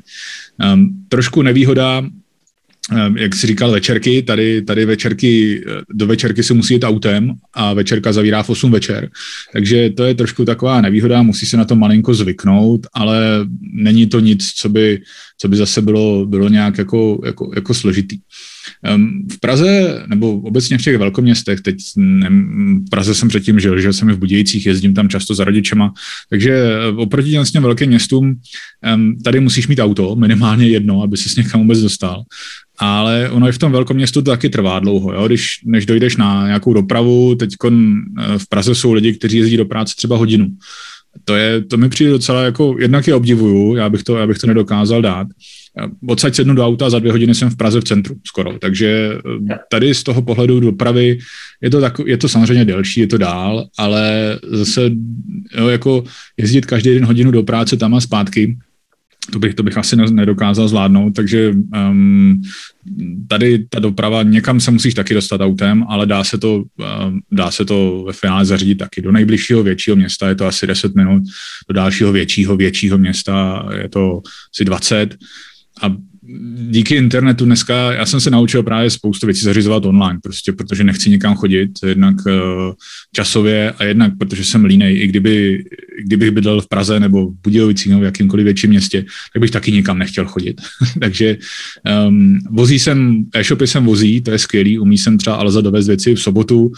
Um, 0.74 1.06
trošku 1.09 1.42
nevýhoda 1.42 2.04
Ehm, 2.92 3.18
jak 3.18 3.36
jsi 3.36 3.47
říkal, 3.47 3.71
večerky, 3.71 4.21
tady, 4.21 4.62
tady 4.62 4.86
večerky, 4.86 5.63
eh, 5.68 5.81
do 5.94 6.07
večerky 6.07 6.44
se 6.44 6.54
musí 6.54 6.74
jít 6.74 6.83
autem 6.83 7.33
a 7.54 7.74
večerka 7.74 8.13
zavírá 8.13 8.44
v 8.44 8.50
8 8.50 8.71
večer, 8.71 9.09
takže 9.54 9.89
to 9.89 10.04
je 10.04 10.15
trošku 10.15 10.45
taková 10.45 10.81
nevýhoda, 10.81 11.21
musí 11.21 11.45
se 11.45 11.57
na 11.57 11.65
to 11.65 11.75
malinko 11.75 12.13
zvyknout, 12.13 12.88
ale 12.94 13.47
není 13.74 14.07
to 14.07 14.19
nic, 14.19 14.51
co 14.56 14.69
by, 14.69 15.01
co 15.42 15.48
by 15.48 15.58
zase 15.58 15.82
bylo, 15.82 16.26
bylo 16.26 16.50
nějak 16.50 16.78
jako, 16.78 17.22
jako, 17.26 17.52
jako 17.56 17.74
složitý. 17.74 18.18
V 19.32 19.40
Praze, 19.40 20.04
nebo 20.08 20.40
obecně 20.40 20.78
v 20.78 20.82
těch 20.82 20.98
velkoměstech, 20.98 21.62
teď 21.62 21.78
ne, 21.96 22.30
v 22.88 22.90
Praze 22.90 23.16
jsem 23.16 23.30
předtím 23.30 23.60
žil, 23.60 23.80
že 23.80 23.94
jsem 23.94 24.12
v 24.12 24.18
Budějcích, 24.18 24.66
jezdím 24.66 24.94
tam 24.94 25.10
často 25.10 25.36
za 25.36 25.44
rodičema, 25.44 25.94
takže 26.30 26.52
eh, 26.52 26.88
oproti 26.88 27.38
těm 27.52 27.64
velkým 27.64 27.88
městům 27.88 28.40
tady 29.24 29.40
musíš 29.40 29.68
mít 29.68 29.80
auto, 29.80 30.16
minimálně 30.16 30.68
jedno, 30.68 31.02
aby 31.02 31.18
se 31.18 31.42
někam 31.42 31.62
vůbec 31.62 31.80
dostal 31.80 32.24
ale 32.82 33.30
ono 33.30 33.50
i 33.50 33.52
v 33.52 33.58
tom 33.58 33.72
velkom 33.72 33.98
městu 33.98 34.22
to 34.22 34.32
taky 34.32 34.50
trvá 34.50 34.80
dlouho. 34.80 35.14
Jo? 35.14 35.28
Když, 35.28 35.48
než 35.66 35.86
dojdeš 35.86 36.18
na 36.18 36.46
nějakou 36.46 36.74
dopravu, 36.74 37.36
teď 37.36 37.50
eh, 37.66 37.72
v 38.38 38.50
Praze 38.50 38.76
jsou 38.76 38.94
lidi, 38.94 39.14
kteří 39.14 39.38
jezdí 39.38 39.58
do 39.58 39.66
práce 39.66 39.94
třeba 39.98 40.18
hodinu. 40.18 40.48
To, 41.25 41.36
je, 41.36 41.62
to 41.62 41.78
mi 41.78 41.90
přijde 41.90 42.12
docela 42.12 42.44
jako, 42.44 42.75
jednak 42.80 43.08
je 43.08 43.16
obdivuju, 43.16 43.75
já 43.75 43.90
bych 43.90 44.04
to, 44.04 44.18
já 44.18 44.28
bych 44.28 44.38
to 44.38 44.48
nedokázal 44.48 45.02
dát. 45.02 45.28
Odsaď 46.08 46.36
sednu 46.36 46.56
do 46.56 46.66
auta, 46.66 46.90
za 46.90 47.00
dvě 47.00 47.12
hodiny 47.12 47.36
jsem 47.36 47.50
v 47.50 47.58
Praze 47.58 47.81
v 47.81 47.84
centru 47.84 48.16
skoro, 48.28 48.60
takže 48.60 49.18
eh, 49.52 49.56
tady 49.72 49.94
z 49.94 50.04
toho 50.04 50.22
pohledu 50.22 50.60
dopravy 50.60 51.18
je 51.62 51.69
to, 51.69 51.81
tak, 51.81 51.94
je 52.06 52.18
to 52.18 52.30
samozřejmě 52.30 52.66
delší, 52.66 53.00
je 53.00 53.08
to 53.08 53.18
dál, 53.18 53.66
ale 53.78 54.40
zase 54.44 54.92
jo, 55.58 55.68
jako 55.68 56.04
jezdit 56.38 56.66
každý 56.66 56.94
den 56.94 57.06
hodinu 57.06 57.31
do 57.31 57.44
práce 57.44 57.78
tam 57.78 57.96
a 57.96 58.02
zpátky, 58.02 58.57
to 59.31 59.39
bych, 59.39 59.53
to 59.53 59.63
bych 59.63 59.77
asi 59.77 59.95
nedokázal 59.95 60.68
zvládnout, 60.68 61.12
takže 61.15 61.53
um, 61.90 62.42
tady 63.28 63.66
ta 63.69 63.80
doprava, 63.80 64.23
někam 64.23 64.59
se 64.59 64.71
musíš 64.71 64.94
taky 64.94 65.13
dostat 65.13 65.42
autem, 65.42 65.85
ale 65.90 66.06
dá 66.06 66.23
se 66.23 66.37
to, 66.37 66.56
um, 66.56 67.21
dá 67.31 67.51
se 67.51 67.66
to 67.66 68.04
ve 68.07 68.13
finále 68.13 68.45
zařídit 68.45 68.75
taky. 68.75 69.01
Do 69.01 69.11
nejbližšího 69.11 69.63
většího 69.63 69.95
města 69.95 70.30
je 70.30 70.35
to 70.35 70.47
asi 70.47 70.68
10 70.68 70.95
minut, 70.95 71.23
do 71.69 71.73
dalšího 71.73 72.11
většího, 72.11 72.57
většího 72.57 72.97
města 72.97 73.66
je 73.81 73.90
to 73.90 74.21
asi 74.54 74.66
20 74.66 75.18
a 75.81 75.95
díky 76.56 76.95
internetu 76.95 77.45
dneska, 77.45 77.94
já 77.94 78.06
jsem 78.06 78.19
se 78.19 78.30
naučil 78.30 78.64
právě 78.64 78.90
spoustu 78.90 79.26
věcí 79.26 79.42
zařizovat 79.42 79.85
online, 79.85 80.19
prostě 80.23 80.52
protože 80.52 80.83
nechci 80.83 81.09
nikam 81.09 81.35
chodit, 81.35 81.71
jednak 81.85 82.16
uh, 82.26 82.33
časově 83.16 83.71
a 83.71 83.83
jednak 83.83 84.14
protože 84.18 84.45
jsem 84.45 84.66
línej, 84.66 85.00
i 85.02 85.07
kdyby, 85.07 85.64
kdybych 86.06 86.31
bydlel 86.31 86.61
v 86.61 86.68
Praze 86.68 87.00
nebo 87.00 87.28
v 87.28 87.33
Budějovicích 87.44 87.90
nebo 87.90 88.02
v 88.02 88.06
jakýmkoliv 88.06 88.44
větším 88.44 88.69
městě, 88.69 89.06
tak 89.33 89.42
bych 89.42 89.52
taky 89.52 89.71
nikam 89.71 89.97
nechtěl 89.97 90.26
chodit. 90.26 90.61
Takže 91.00 91.38
um, 92.07 92.40
vozí 92.50 92.80
jsem, 92.80 93.26
e-shopy 93.35 93.68
jsem 93.68 93.85
vozí, 93.85 94.21
to 94.21 94.31
je 94.31 94.40
skvělý, 94.40 94.80
umí 94.80 94.97
jsem 94.97 95.18
třeba 95.18 95.35
Alza 95.35 95.61
dovést 95.61 95.88
věci 95.88 96.16
v 96.16 96.21
sobotu, 96.21 96.71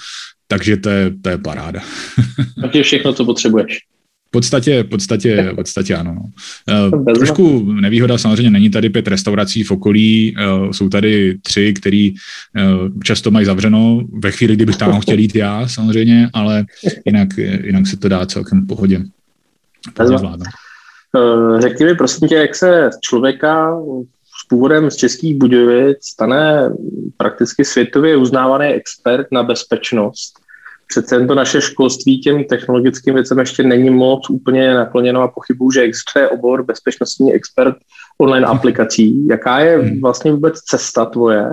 takže 0.48 0.78
to 0.78 0.90
je, 0.90 1.12
to 1.22 1.30
je 1.30 1.38
paráda. 1.38 1.82
Je 2.74 2.84
všechno, 2.84 3.14
co 3.14 3.26
potřebuješ 3.26 3.93
podstatě, 4.34 4.84
podstatě, 4.84 5.54
podstatě 5.56 5.96
ano. 5.96 6.16
Uh, 6.92 7.06
trošku 7.14 7.72
nevýhoda 7.74 8.18
samozřejmě 8.18 8.50
není 8.50 8.70
tady 8.70 8.90
pět 8.90 9.08
restaurací 9.08 9.64
v 9.64 9.72
okolí, 9.72 10.36
uh, 10.36 10.72
jsou 10.72 10.90
tady 10.90 11.38
tři, 11.42 11.74
který 11.74 12.12
uh, 12.12 13.00
často 13.04 13.32
mají 13.32 13.46
zavřeno, 13.46 14.02
ve 14.14 14.32
chvíli, 14.32 14.56
kdybych 14.56 14.78
tam 14.78 15.02
chtěl 15.02 15.20
jít 15.20 15.36
já 15.36 15.68
samozřejmě, 15.68 16.30
ale 16.34 16.66
jinak, 17.06 17.38
jinak 17.64 17.88
se 17.88 17.98
to 17.98 18.10
dá 18.10 18.26
celkem 18.26 18.62
v 18.62 18.68
pohodě. 18.68 19.02
Řekni 21.60 21.86
mi 21.86 21.96
prosím 21.96 22.28
tě, 22.28 22.36
jak 22.36 22.56
se 22.56 22.90
člověka 23.02 23.78
s 24.44 24.48
původem 24.48 24.92
z 24.92 24.96
Českých 24.96 25.36
Budějovic 25.36 25.98
stane 26.06 26.70
prakticky 27.18 27.66
světově 27.66 28.18
uznávaný 28.18 28.66
expert 28.66 29.28
na 29.32 29.44
bezpečnost 29.44 30.43
přece 30.94 31.16
jen 31.16 31.28
to 31.28 31.36
naše 31.36 31.62
školství 31.62 32.20
těm 32.20 32.44
technologickým 32.44 33.14
věcem 33.14 33.40
ještě 33.40 33.64
není 33.64 33.90
moc 33.90 34.30
úplně 34.30 34.74
nakloněno 34.74 35.22
a 35.22 35.28
pochybuju, 35.28 35.72
že 35.72 35.82
existuje 35.82 36.30
obor 36.30 36.66
bezpečnostní 36.66 37.34
expert 37.34 37.76
online 38.18 38.46
aplikací. 38.46 39.28
Jaká 39.28 39.60
je 39.60 39.78
hmm. 39.78 40.02
vlastně 40.02 40.32
vůbec 40.32 40.60
cesta 40.60 41.06
tvoje 41.06 41.46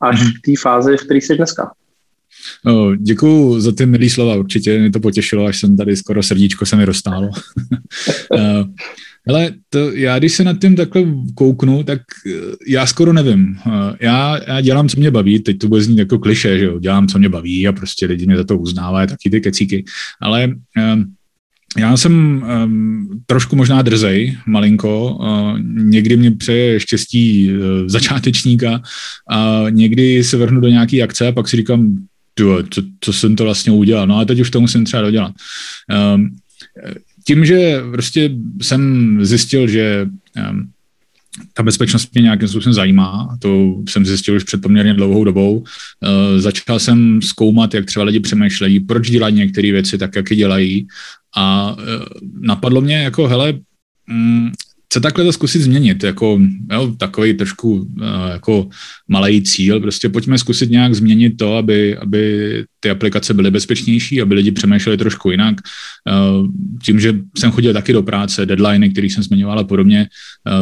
až 0.00 0.22
hmm. 0.22 0.30
k 0.30 0.46
té 0.46 0.52
fázi, 0.62 0.96
v 0.96 1.04
které 1.04 1.18
jsi 1.18 1.36
dneska? 1.36 1.72
No, 2.64 2.96
děkuju 2.96 3.60
za 3.60 3.72
ty 3.72 3.86
milý 3.86 4.10
slova, 4.10 4.36
určitě 4.36 4.78
mě 4.78 4.90
to 4.90 5.00
potěšilo, 5.00 5.46
až 5.46 5.60
jsem 5.60 5.76
tady 5.76 5.96
skoro 5.96 6.22
srdíčko 6.22 6.66
se 6.66 6.76
mi 6.76 6.84
roztálo. 6.84 7.30
Ale 9.28 9.52
to, 9.70 9.92
já 9.92 10.18
když 10.18 10.32
se 10.32 10.44
nad 10.44 10.60
tím 10.60 10.76
takhle 10.76 11.04
kouknu, 11.34 11.82
tak 11.82 12.00
eh, 12.26 12.30
já 12.66 12.86
skoro 12.86 13.12
nevím. 13.12 13.58
Eh, 13.66 13.96
já, 14.00 14.38
já 14.48 14.60
dělám, 14.60 14.88
co 14.88 15.00
mě 15.00 15.10
baví, 15.10 15.38
teď 15.38 15.58
to 15.58 15.68
bude 15.68 15.82
znít 15.82 15.98
jako 15.98 16.18
kliše, 16.18 16.58
že 16.58 16.64
jo, 16.64 16.78
dělám, 16.78 17.08
co 17.08 17.18
mě 17.18 17.28
baví 17.28 17.68
a 17.68 17.72
prostě 17.72 18.06
lidi 18.06 18.26
mě 18.26 18.36
za 18.36 18.44
to 18.44 18.58
uznávají, 18.58 19.08
taky 19.08 19.30
ty 19.30 19.40
kecíky. 19.40 19.84
Ale 20.22 20.46
um, 20.94 21.14
já 21.78 21.96
jsem 21.96 22.42
um, 22.64 23.22
trošku 23.26 23.56
možná 23.56 23.82
drzej, 23.82 24.38
malinko. 24.46 25.14
Uh, 25.14 25.60
někdy 25.84 26.16
mě 26.16 26.30
přeje 26.30 26.80
štěstí 26.80 27.50
uh, 27.52 27.58
začátečníka 27.86 28.82
a 29.30 29.64
někdy 29.70 30.24
se 30.24 30.36
vrhnu 30.36 30.60
do 30.60 30.68
nějaké 30.68 31.02
akce 31.02 31.26
a 31.28 31.32
pak 31.32 31.48
si 31.48 31.56
říkám, 31.56 31.96
co, 32.70 32.82
co 33.00 33.12
jsem 33.12 33.36
to 33.36 33.44
vlastně 33.44 33.72
udělal. 33.72 34.06
No 34.06 34.18
a 34.18 34.24
teď 34.24 34.40
už 34.40 34.50
to 34.50 34.60
musím 34.60 34.84
třeba 34.84 35.02
dodělat. 35.02 35.32
Um, 36.14 36.30
tím, 37.28 37.44
že 37.44 37.80
prostě 37.92 38.30
jsem 38.62 38.80
zjistil, 39.24 39.68
že 39.68 40.06
ta 41.52 41.62
bezpečnost 41.62 42.14
mě 42.14 42.22
nějakým 42.22 42.48
způsobem 42.48 42.74
zajímá, 42.74 43.36
to 43.38 43.74
jsem 43.88 44.06
zjistil 44.06 44.36
už 44.36 44.44
před 44.44 44.62
poměrně 44.62 44.94
dlouhou 44.94 45.24
dobou. 45.24 45.58
Uh, 45.58 45.64
začal 46.38 46.78
jsem 46.78 47.22
zkoumat, 47.22 47.74
jak 47.74 47.84
třeba 47.84 48.04
lidi 48.04 48.20
přemýšlejí, 48.20 48.80
proč 48.80 49.10
dělají 49.10 49.34
některé 49.34 49.72
věci 49.72 49.98
tak, 49.98 50.16
jak 50.16 50.30
je 50.30 50.36
dělají 50.36 50.86
a 51.36 51.72
uh, 51.72 51.82
napadlo 52.40 52.80
mě 52.80 52.96
jako, 52.96 53.28
hele, 53.28 53.52
mm, 54.06 54.50
co 54.88 55.00
takhle 55.00 55.24
to 55.24 55.32
zkusit 55.32 55.62
změnit, 55.62 56.02
jako 56.02 56.40
jo, 56.72 56.94
takový 56.98 57.34
trošku 57.34 57.72
uh, 57.72 57.86
jako 58.30 58.68
malý 59.08 59.42
cíl, 59.42 59.80
prostě 59.80 60.08
pojďme 60.08 60.38
zkusit 60.38 60.70
nějak 60.70 60.94
změnit 60.94 61.36
to, 61.36 61.56
aby, 61.56 61.96
aby 61.96 62.64
ty 62.80 62.90
aplikace 62.90 63.34
byly 63.34 63.50
bezpečnější, 63.50 64.22
aby 64.22 64.34
lidi 64.34 64.52
přemýšleli 64.52 64.98
trošku 64.98 65.30
jinak. 65.30 65.56
Uh, 66.10 66.46
tím, 66.82 67.00
že 67.00 67.14
jsem 67.38 67.50
chodil 67.50 67.72
taky 67.72 67.92
do 67.92 68.02
práce, 68.02 68.46
deadliny, 68.46 68.90
které 68.90 69.06
jsem 69.06 69.22
zmiňoval 69.22 69.58
a 69.58 69.64
podobně, 69.64 70.08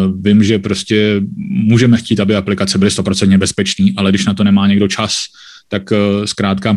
uh, 0.07 0.21
vím, 0.21 0.45
že 0.45 0.59
prostě 0.59 1.23
můžeme 1.49 1.97
chtít, 1.97 2.21
aby 2.21 2.35
aplikace 2.35 2.79
byly 2.79 2.91
100% 2.91 3.39
bezpečné, 3.39 3.87
ale 3.97 4.11
když 4.11 4.25
na 4.25 4.35
to 4.35 4.45
nemá 4.45 4.67
někdo 4.67 4.89
čas, 4.89 5.15
tak 5.69 5.93
zkrátka 6.25 6.77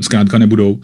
zkrátka 0.00 0.38
nebudou. 0.38 0.80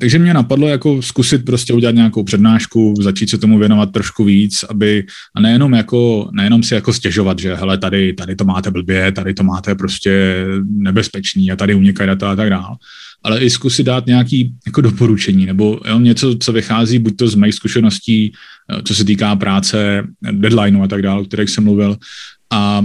Takže 0.00 0.18
mě 0.18 0.34
napadlo 0.34 0.68
jako 0.68 1.02
zkusit 1.02 1.44
prostě 1.44 1.72
udělat 1.72 1.94
nějakou 1.94 2.22
přednášku, 2.22 2.94
začít 3.00 3.30
se 3.30 3.38
tomu 3.38 3.58
věnovat 3.58 3.92
trošku 3.92 4.24
víc, 4.24 4.64
aby 4.70 5.06
a 5.36 5.40
nejenom 5.40 5.72
jako, 5.72 6.30
nejenom 6.32 6.62
si 6.62 6.74
jako 6.74 6.92
stěžovat, 6.92 7.38
že 7.38 7.54
hele, 7.54 7.78
tady, 7.78 8.12
tady 8.12 8.36
to 8.36 8.44
máte 8.44 8.70
blbě, 8.70 9.12
tady 9.12 9.34
to 9.34 9.42
máte 9.42 9.74
prostě 9.74 10.44
nebezpečný 10.66 11.52
a 11.52 11.56
tady 11.56 11.74
unikají 11.74 12.06
data 12.06 12.32
a 12.32 12.36
tak 12.36 12.50
dále, 12.50 12.76
ale 13.24 13.40
i 13.40 13.50
zkusit 13.50 13.86
dát 13.86 14.06
nějaký 14.06 14.54
jako 14.66 14.80
doporučení 14.80 15.46
nebo 15.46 15.80
jo, 15.86 15.98
něco, 15.98 16.34
co 16.38 16.52
vychází 16.52 16.98
buď 16.98 17.16
to 17.16 17.28
z 17.28 17.34
mých 17.34 17.54
zkušeností, 17.54 18.32
eh, 18.72 18.82
co 18.82 18.94
se 18.94 19.04
týká 19.04 19.36
práce, 19.36 20.06
deadlineu 20.32 20.82
a 20.82 20.88
tak 20.88 21.02
dále, 21.02 21.20
o 21.20 21.24
kterých 21.24 21.50
jsem 21.50 21.64
mluvil, 21.64 21.96
a 22.52 22.84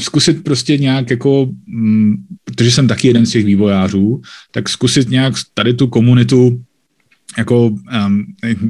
zkusit 0.00 0.44
prostě 0.44 0.78
nějak 0.78 1.10
jako, 1.10 1.50
mm, 1.66 2.14
protože 2.44 2.70
jsem 2.70 2.88
taky 2.88 3.08
jeden 3.08 3.26
z 3.26 3.30
těch 3.30 3.44
vývojářů, 3.44 4.20
tak 4.50 4.68
zkusit 4.68 5.10
nějak 5.10 5.34
tady 5.54 5.74
tu 5.74 5.86
komunitu 5.86 6.60
jako 7.38 7.66
um, 7.66 8.24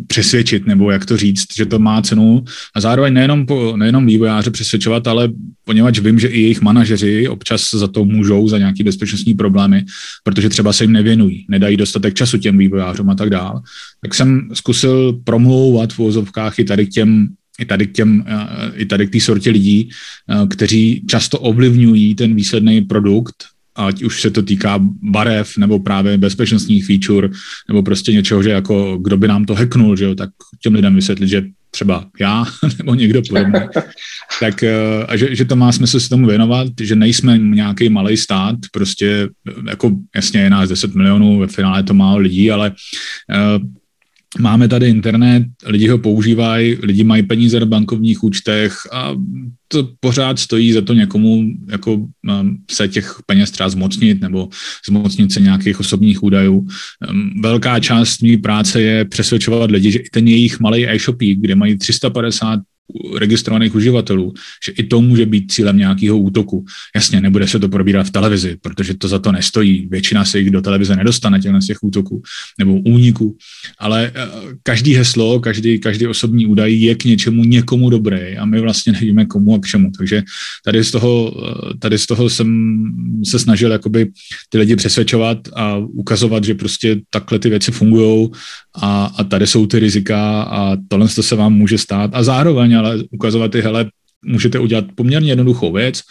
přesvědčit, 0.06 0.66
nebo 0.66 0.90
jak 0.90 1.06
to 1.06 1.16
říct, 1.16 1.47
že 1.56 1.66
to 1.66 1.78
má 1.78 2.02
cenu 2.02 2.44
a 2.75 2.80
zároveň 2.80 3.14
nejenom, 3.14 3.47
po, 3.47 3.76
nejenom 3.76 4.06
vývojáře 4.06 4.50
přesvědčovat, 4.50 5.06
ale 5.06 5.28
poněvadž 5.64 5.99
vím, 5.99 6.18
že 6.18 6.28
i 6.28 6.40
jejich 6.40 6.61
manažeři 6.61 7.28
občas 7.28 7.70
za 7.70 7.88
to 7.88 8.04
můžou, 8.04 8.49
za 8.49 8.58
nějaké 8.58 8.85
bezpečnostní 8.85 9.35
problémy, 9.35 9.85
protože 10.25 10.49
třeba 10.49 10.73
se 10.73 10.85
jim 10.85 10.92
nevěnují, 10.92 11.47
nedají 11.49 11.76
dostatek 11.76 12.14
času 12.14 12.38
těm 12.38 12.58
vývojářům 12.58 13.11
a 13.11 13.14
tak 13.14 13.30
dál, 13.30 13.62
tak 14.02 14.14
jsem 14.14 14.49
zkusil 14.52 15.20
promlouvat 15.25 15.92
v 15.92 15.99
úvozovkách 15.99 16.58
i 16.58 16.64
tady 16.64 16.87
těm 16.87 17.28
i 17.59 17.65
tady 17.65 17.87
k 17.87 17.93
těm, 17.93 18.25
eh, 18.27 18.73
i 18.75 18.87
tady 18.87 19.07
k 19.07 19.12
té 19.12 19.21
sortě 19.21 19.50
lidí, 19.50 19.91
eh, 19.91 20.47
kteří 20.47 21.05
často 21.07 21.38
ovlivňují 21.38 22.15
ten 22.15 22.35
výsledný 22.35 22.81
produkt, 22.81 23.45
ať 23.77 24.03
už 24.03 24.21
se 24.21 24.31
to 24.31 24.43
týká 24.43 24.79
barev, 25.03 25.57
nebo 25.59 25.79
právě 25.79 26.19
bezpečnostních 26.19 26.87
feature, 26.87 27.29
nebo 27.69 27.83
prostě 27.83 28.12
něčeho, 28.12 28.43
že 28.43 28.50
jako 28.50 28.99
kdo 28.99 29.17
by 29.17 29.29
nám 29.29 29.45
to 29.45 29.55
hacknul, 29.55 29.97
že 29.97 30.05
jo, 30.05 30.15
tak 30.15 30.31
těm 30.62 30.75
lidem 30.75 30.95
vysvětlit, 30.95 31.29
že 31.29 31.43
třeba 31.71 32.07
já 32.21 32.45
nebo 32.79 32.95
někdo 32.95 33.23
podobný. 33.29 33.61
tak 34.41 34.62
eh, 34.62 35.05
a 35.09 35.17
že, 35.17 35.35
že 35.37 35.45
to 35.45 35.57
má 35.57 35.73
smysl 35.73 36.00
se 36.00 36.09
tomu 36.09 36.27
věnovat, 36.27 36.69
že 36.81 36.97
nejsme 36.97 37.38
nějaký 37.38 37.88
malý 37.88 38.17
stát, 38.17 38.57
prostě 38.73 39.29
jako 39.69 39.91
jasně 40.17 40.41
je 40.41 40.50
nás 40.50 40.69
10 40.69 40.95
milionů, 40.95 41.38
ve 41.38 41.47
finále 41.47 41.83
to 41.83 41.95
málo 41.95 42.19
lidí, 42.19 42.50
ale 42.50 42.73
Máme 44.38 44.68
tady 44.68 44.88
internet, 44.88 45.42
lidi 45.66 45.88
ho 45.88 45.99
používají, 45.99 46.76
lidi 46.82 47.04
mají 47.04 47.23
peníze 47.23 47.61
na 47.61 47.66
bankovních 47.66 48.25
účtech 48.25 48.76
a 48.92 49.14
to 49.68 49.88
pořád 50.00 50.38
stojí 50.38 50.73
za 50.73 50.80
to 50.80 50.94
někomu 50.94 51.44
jako 51.70 51.94
um, 51.94 52.58
se 52.70 52.88
těch 52.88 53.16
peněz 53.26 53.50
třeba 53.50 53.68
zmocnit 53.68 54.20
nebo 54.20 54.49
zmocnit 54.88 55.32
se 55.32 55.40
nějakých 55.40 55.80
osobních 55.80 56.23
údajů. 56.23 56.66
Um, 57.11 57.30
velká 57.42 57.80
část 57.80 58.23
mé 58.23 58.37
práce 58.37 58.82
je 58.82 59.04
přesvědčovat 59.04 59.70
lidi, 59.70 59.92
že 59.92 59.99
i 59.99 60.11
ten 60.12 60.28
jejich 60.28 60.61
malý 60.61 60.88
e-shopík, 60.88 61.40
kde 61.40 61.54
mají 61.54 61.78
350 61.78 62.61
registrovaných 63.18 63.75
uživatelů, 63.75 64.33
že 64.66 64.73
i 64.73 64.83
to 64.83 65.00
může 65.00 65.26
být 65.26 65.52
cílem 65.52 65.76
nějakého 65.76 66.18
útoku. 66.18 66.64
Jasně, 66.95 67.21
nebude 67.21 67.49
se 67.49 67.59
to 67.59 67.68
probírat 67.68 68.07
v 68.07 68.11
televizi, 68.11 68.57
protože 68.61 68.95
to 68.95 69.09
za 69.09 69.18
to 69.18 69.33
nestojí. 69.33 69.88
Většina 69.90 70.25
se 70.25 70.38
jich 70.38 70.50
do 70.50 70.62
televize 70.62 70.97
nedostane 70.97 71.40
těchto 71.40 71.61
z 71.61 71.66
těch 71.66 71.78
útoků 71.83 72.23
nebo 72.59 72.80
úniků. 72.80 73.37
Ale 73.78 74.12
eh, 74.14 74.28
každý 74.62 74.95
heslo, 74.95 75.40
každý, 75.40 75.78
každý 75.78 76.07
osobní 76.07 76.47
údaj 76.47 76.75
je 76.75 76.95
k 76.95 77.04
něčemu 77.04 77.45
někomu 77.45 77.90
dobrý 77.90 78.37
a 78.37 78.45
my 78.45 78.61
vlastně 78.61 78.92
nevíme 78.92 79.25
komu 79.26 79.54
a 79.54 79.59
k 79.59 79.66
čemu. 79.66 79.90
Takže 79.99 80.23
tady 80.64 80.85
z 80.85 80.90
toho, 80.90 81.33
eh, 81.33 81.78
tady 81.78 81.99
z 81.99 82.07
toho 82.07 82.30
jsem 82.30 82.49
se 83.25 83.38
snažil 83.38 83.71
jakoby 83.71 84.11
ty 84.49 84.59
lidi 84.59 84.76
přesvědčovat 84.76 85.38
a 85.57 85.76
ukazovat, 85.76 86.45
že 86.45 86.54
prostě 86.54 87.00
takhle 87.11 87.38
ty 87.38 87.49
věci 87.49 87.73
fungují 87.73 88.28
a, 88.75 89.04
a 89.18 89.25
tady 89.25 89.47
jsou 89.47 89.66
ty 89.66 89.78
rizika 89.78 90.42
a 90.42 90.76
tohle 90.88 91.09
to 91.09 91.23
se 91.23 91.37
vám 91.37 91.52
může 91.52 91.78
stát. 91.78 92.11
A 92.14 92.23
zároveň 92.23 92.77
ale 92.78 92.99
ukazovat 93.11 93.50
ty, 93.50 93.61
hele, 93.61 93.87
můžete 94.25 94.58
udělat 94.58 94.85
poměrně 94.94 95.30
jednoduchou 95.30 95.73
věc, 95.73 96.02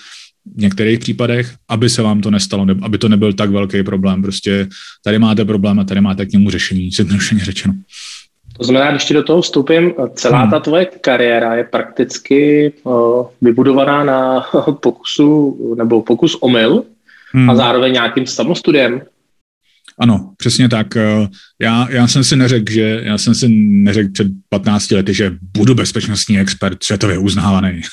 v 0.56 0.62
některých 0.62 1.00
případech, 1.00 1.54
aby 1.70 1.90
se 1.90 2.02
vám 2.02 2.22
to 2.22 2.32
nestalo, 2.32 2.66
aby 2.82 2.98
to 2.98 3.10
nebyl 3.10 3.34
tak 3.34 3.50
velký 3.50 3.84
problém. 3.84 4.22
Prostě 4.22 4.68
tady 5.04 5.20
máte 5.20 5.46
problém 5.46 5.80
a 5.80 5.84
tady 5.84 6.02
máte 6.02 6.26
k 6.26 6.32
němu 6.32 6.50
řešení, 6.50 6.92
zjednodušeně 6.92 7.46
řečeno. 7.46 7.74
To 8.58 8.64
znamená, 8.64 8.92
když 8.92 9.06
ti 9.06 9.14
do 9.14 9.24
toho 9.24 9.42
vstupím, 9.42 9.94
celá 10.14 10.42
hmm. 10.42 10.52
ta 10.52 10.60
tvoje 10.60 10.86
kariéra 10.86 11.56
je 11.56 11.64
prakticky 11.64 12.72
uh, 12.84 13.26
vybudovaná 13.42 14.04
na 14.04 14.46
pokusu 14.82 15.58
nebo 15.78 16.02
pokus 16.02 16.38
omyl 16.42 16.84
hmm. 17.32 17.50
a 17.50 17.56
zároveň 17.56 17.94
nějakým 17.94 18.28
samostudiem. 18.28 19.02
Ano, 20.00 20.34
přesně 20.38 20.70
tak. 20.70 20.98
Eh, 20.98 21.28
já, 21.62 21.88
já 21.90 22.08
jsem 22.08 22.24
si 22.24 22.36
neřekl, 22.36 22.72
že 22.72 23.02
já 23.04 23.18
jsem 23.18 23.36
si 23.36 23.50
neřekl 23.50 24.12
před 24.12 24.28
15 24.50 24.92
lety, 24.92 25.14
že 25.14 25.32
budu 25.58 25.76
bezpečnostní 25.76 26.40
expert, 26.40 26.84
světově 26.84 27.18
uznávaný. 27.18 27.82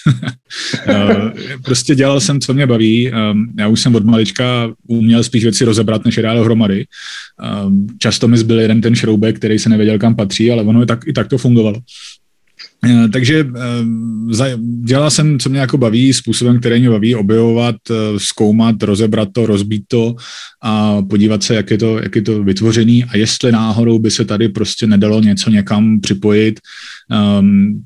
Eh, 0.87 1.33
prostě 1.65 1.95
dělal 1.95 2.21
jsem, 2.21 2.41
co 2.41 2.55
mě 2.55 2.67
baví. 2.67 3.13
Ehm, 3.13 3.47
já 3.59 3.69
už 3.69 3.81
jsem 3.81 3.95
od 3.95 4.05
malička 4.05 4.73
uměl 4.87 5.23
spíš 5.23 5.43
věci 5.43 5.65
rozebrat, 5.65 6.05
než 6.05 6.21
dohromady. 6.35 6.87
Ehm, 7.43 7.87
často 7.99 8.29
mi 8.29 8.39
zbyl 8.39 8.61
jeden 8.61 8.81
ten 8.81 8.95
šroubek, 8.95 9.37
který 9.37 9.59
se 9.59 9.69
nevěděl, 9.69 9.99
kam 9.99 10.17
patří, 10.17 10.51
ale 10.51 10.63
ono 10.63 10.81
je 10.81 10.87
tak, 10.87 11.07
i 11.07 11.13
tak 11.13 11.29
to 11.29 11.39
fungovalo. 11.39 11.81
Eh, 12.87 13.09
takže 13.09 13.47
eh, 13.57 14.57
dělal 14.85 15.11
jsem, 15.11 15.38
co 15.38 15.49
mě 15.49 15.61
jako 15.61 15.79
baví, 15.79 16.12
způsobem, 16.12 16.61
který 16.61 16.81
mě 16.81 16.91
baví, 16.91 17.14
objevovat, 17.14 17.76
eh, 17.91 17.95
zkoumat, 18.19 18.83
rozebrat 18.83 19.29
to, 19.33 19.47
rozbít 19.47 19.85
to 19.88 20.17
a 20.62 21.03
podívat 21.03 21.43
se, 21.43 21.55
jak 21.55 21.71
je 21.71 21.79
to, 21.79 21.99
jak 21.99 22.17
je 22.17 22.23
to 22.23 22.45
vytvořený 22.45 23.05
a 23.05 23.17
jestli 23.17 23.53
náhodou 23.53 23.99
by 23.99 24.11
se 24.11 24.25
tady 24.25 24.49
prostě 24.49 24.87
nedalo 24.87 25.21
něco 25.21 25.50
někam 25.50 26.00
připojit, 26.00 26.61
um, 27.41 27.85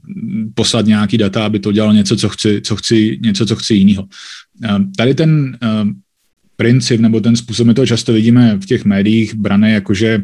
poslat 0.55 0.87
nějaký 0.87 1.19
data, 1.19 1.47
aby 1.47 1.59
to 1.59 1.73
dělalo 1.73 1.93
něco, 1.93 2.17
co 2.17 2.29
chci, 2.29 2.61
co 2.65 2.77
chci, 2.77 3.19
něco, 3.23 3.47
co 3.47 3.57
chci 3.57 3.75
jiného. 3.75 4.07
Um, 4.77 4.93
tady 4.97 5.15
ten 5.15 5.59
um, 5.83 5.95
princip 6.57 7.01
nebo 7.01 7.21
ten 7.21 7.37
způsob, 7.37 7.67
my 7.67 7.75
to 7.75 7.87
často 7.87 8.13
vidíme 8.13 8.59
v 8.63 8.67
těch 8.67 8.85
médiích, 8.85 9.35
brané 9.35 9.73
jakože 9.73 10.23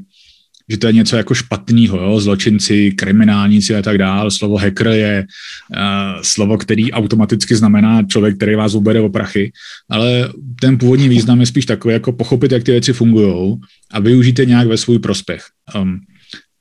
že 0.71 0.79
to 0.79 0.87
je 0.87 0.93
něco 0.93 1.17
jako 1.17 1.35
špatného, 1.35 2.21
zločinci, 2.21 2.91
kriminálníci 2.91 3.77
a 3.77 3.83
tak 3.83 3.99
dále. 3.99 4.31
Slovo 4.31 4.57
hacker 4.57 4.87
je 4.87 5.25
uh, 5.25 6.23
slovo, 6.23 6.59
který 6.59 6.93
automaticky 6.93 7.57
znamená 7.57 8.03
člověk, 8.03 8.37
který 8.37 8.55
vás 8.55 8.75
ubere 8.75 9.01
o 9.01 9.09
prachy, 9.09 9.53
ale 9.91 10.29
ten 10.61 10.79
původní 10.79 11.09
význam 11.09 11.41
je 11.41 11.47
spíš 11.47 11.67
takový, 11.67 11.93
jako 11.93 12.13
pochopit, 12.13 12.53
jak 12.53 12.63
ty 12.63 12.71
věci 12.71 12.93
fungují 12.93 13.57
a 13.93 14.01
využít 14.01 14.39
je 14.39 14.47
nějak 14.47 14.69
ve 14.69 14.77
svůj 14.77 14.99
prospěch. 14.99 15.45
Um, 15.77 16.01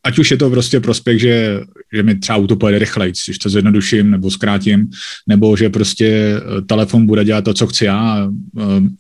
ať 0.06 0.20
už 0.20 0.32
je 0.32 0.38
to 0.38 0.50
prostě 0.50 0.80
prospěch, 0.80 1.20
že, 1.20 1.60
že 1.94 2.04
mi 2.04 2.16
třeba 2.16 2.38
auto 2.38 2.56
pojede 2.56 2.80
rychleji, 2.80 3.14
když 3.28 3.38
to 3.38 3.50
zjednoduším 3.50 4.12
nebo 4.12 4.32
zkrátím, 4.32 4.90
nebo 5.28 5.58
že 5.58 5.70
prostě 5.70 6.36
telefon 6.68 7.06
bude 7.06 7.26
dělat 7.26 7.44
to, 7.46 7.54
co 7.54 7.68
chci 7.68 7.86
já, 7.86 8.28
um, 8.54 8.96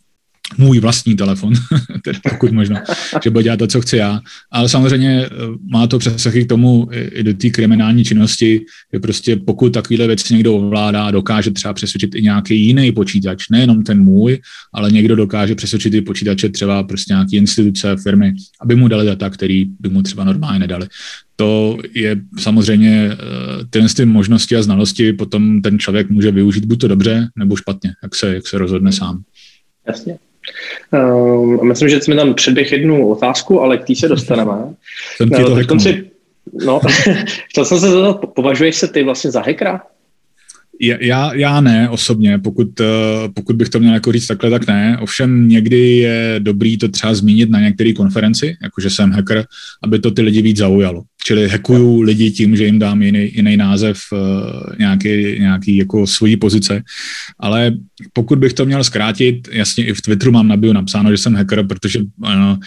můj 0.57 0.79
vlastní 0.79 1.15
telefon, 1.15 1.53
tedy 2.03 2.19
pokud 2.29 2.51
možno, 2.51 2.75
že 3.23 3.29
bude 3.29 3.43
dělat 3.43 3.57
to, 3.59 3.67
co 3.67 3.81
chci 3.81 3.97
já. 3.97 4.21
Ale 4.51 4.69
samozřejmě 4.69 5.25
eh, 5.25 5.29
má 5.71 5.87
to 5.87 5.99
přesahy 5.99 6.45
k 6.45 6.49
tomu 6.49 6.87
i 6.91 7.23
do 7.23 7.33
té 7.33 7.49
kriminální 7.49 8.03
činnosti, 8.03 8.61
že 8.93 8.99
prostě 8.99 9.35
pokud 9.35 9.73
takovýhle 9.73 10.07
věci 10.07 10.33
někdo 10.33 10.55
ovládá, 10.55 11.11
dokáže 11.11 11.51
třeba 11.51 11.73
přesvědčit 11.73 12.15
i 12.15 12.21
nějaký 12.21 12.65
jiný 12.65 12.91
počítač, 12.91 13.49
nejenom 13.49 13.83
ten 13.83 14.03
můj, 14.03 14.39
ale 14.73 14.91
někdo 14.91 15.15
dokáže 15.15 15.55
přesvědčit 15.55 15.93
i 15.93 16.01
počítače 16.01 16.49
třeba 16.49 16.83
prostě 16.83 17.13
nějaké 17.13 17.37
instituce, 17.37 17.95
firmy, 18.03 18.33
aby 18.61 18.75
mu 18.75 18.87
dali 18.87 19.05
data, 19.05 19.29
který 19.29 19.65
by 19.79 19.89
mu 19.89 20.01
třeba 20.01 20.23
normálně 20.23 20.59
nedali. 20.59 20.87
To 21.35 21.77
je 21.93 22.21
samozřejmě 22.39 23.11
eh, 23.11 23.17
tyhle 23.69 23.89
ty 23.89 24.05
možnosti 24.05 24.55
a 24.55 24.63
znalosti 24.63 25.13
potom 25.13 25.61
ten 25.61 25.79
člověk 25.79 26.09
může 26.09 26.31
využít 26.31 26.65
buď 26.65 26.79
to 26.79 26.87
dobře, 26.87 27.27
nebo 27.35 27.55
špatně, 27.55 27.93
jak 28.03 28.15
se, 28.15 28.33
jak 28.33 28.47
se 28.47 28.57
rozhodne 28.57 28.91
sám. 28.91 29.23
Jasně. 29.87 30.17
Um, 30.91 31.67
myslím, 31.67 31.89
že 31.89 32.01
jsme 32.01 32.15
tam 32.15 32.33
předběh 32.33 32.71
jednu 32.71 33.09
otázku, 33.09 33.61
ale 33.61 33.77
k 33.77 33.85
té 33.85 33.95
se 33.95 34.07
dostaneme. 34.07 34.53
Jsem 35.15 35.29
ti 35.29 35.43
to 35.43 35.73
no, 35.73 35.79
si, 35.79 36.11
no, 36.65 36.81
chtěl 37.49 37.65
jsem 37.65 37.79
se 37.79 37.91
zeptat, 37.91 38.17
považuješ 38.35 38.75
se 38.75 38.87
ty 38.87 39.03
vlastně 39.03 39.31
za 39.31 39.41
hackera? 39.41 39.81
Já, 40.81 41.33
já 41.33 41.61
ne 41.61 41.89
osobně, 41.89 42.39
pokud, 42.39 42.79
eh, 42.79 42.85
pokud 43.33 43.55
bych 43.55 43.69
to 43.69 43.79
měl 43.79 43.93
jako 43.93 44.11
říct 44.11 44.27
takhle, 44.27 44.49
tak 44.49 44.67
ne. 44.67 44.97
Ovšem 45.01 45.47
někdy 45.47 45.97
je 45.97 46.35
dobrý 46.39 46.77
to 46.77 46.87
třeba 46.87 47.13
zmínit 47.13 47.49
na 47.49 47.59
některé 47.59 47.93
konferenci, 47.93 48.57
jakože 48.63 48.89
jsem 48.89 49.11
hacker, 49.11 49.45
aby 49.83 49.99
to 49.99 50.11
ty 50.11 50.21
lidi 50.21 50.41
víc 50.41 50.57
zaujalo. 50.57 51.03
Čili 51.25 51.49
hackuju 51.49 52.01
lidi 52.01 52.31
tím, 52.31 52.55
že 52.55 52.65
jim 52.65 52.79
dám 52.79 53.01
jiný, 53.01 53.31
jiný 53.33 53.57
název, 53.57 53.97
eh, 54.13 54.75
nějaký, 54.79 55.39
nějaký 55.39 55.77
jako 55.77 56.07
svojí 56.07 56.37
pozice. 56.37 56.83
Ale 57.39 57.71
pokud 58.13 58.39
bych 58.39 58.53
to 58.53 58.65
měl 58.65 58.83
zkrátit, 58.83 59.47
jasně 59.51 59.85
i 59.85 59.93
v 59.93 60.01
Twitteru 60.01 60.31
mám 60.31 60.47
na 60.47 60.57
bio 60.57 60.73
napsáno, 60.73 61.11
že 61.11 61.17
jsem 61.17 61.35
hacker, 61.35 61.67
protože 61.67 61.99
ano, 62.23 62.59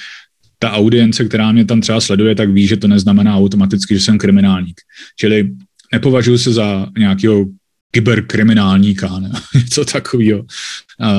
ta 0.58 0.72
audience, 0.72 1.24
která 1.24 1.52
mě 1.52 1.64
tam 1.64 1.80
třeba 1.80 2.00
sleduje, 2.00 2.34
tak 2.34 2.50
ví, 2.50 2.66
že 2.66 2.76
to 2.76 2.88
neznamená 2.88 3.36
automaticky, 3.36 3.94
že 3.94 4.00
jsem 4.00 4.18
kriminálník. 4.18 4.80
Čili 5.18 5.50
nepovažuji 5.92 6.38
se 6.38 6.52
za 6.52 6.86
nějakého 6.98 7.44
kyberkriminálníka, 7.90 9.18
ne? 9.18 9.30
něco 9.54 9.84
takového. 9.84 10.44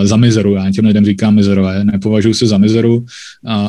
Za 0.04 0.16
mizeru, 0.16 0.54
já 0.54 0.72
těm 0.72 0.86
lidem 0.86 1.06
říkám 1.06 1.36
mizerové, 1.36 1.84
nepovažuji 1.84 2.34
se 2.34 2.48
za 2.48 2.58
mizeru, 2.58 3.06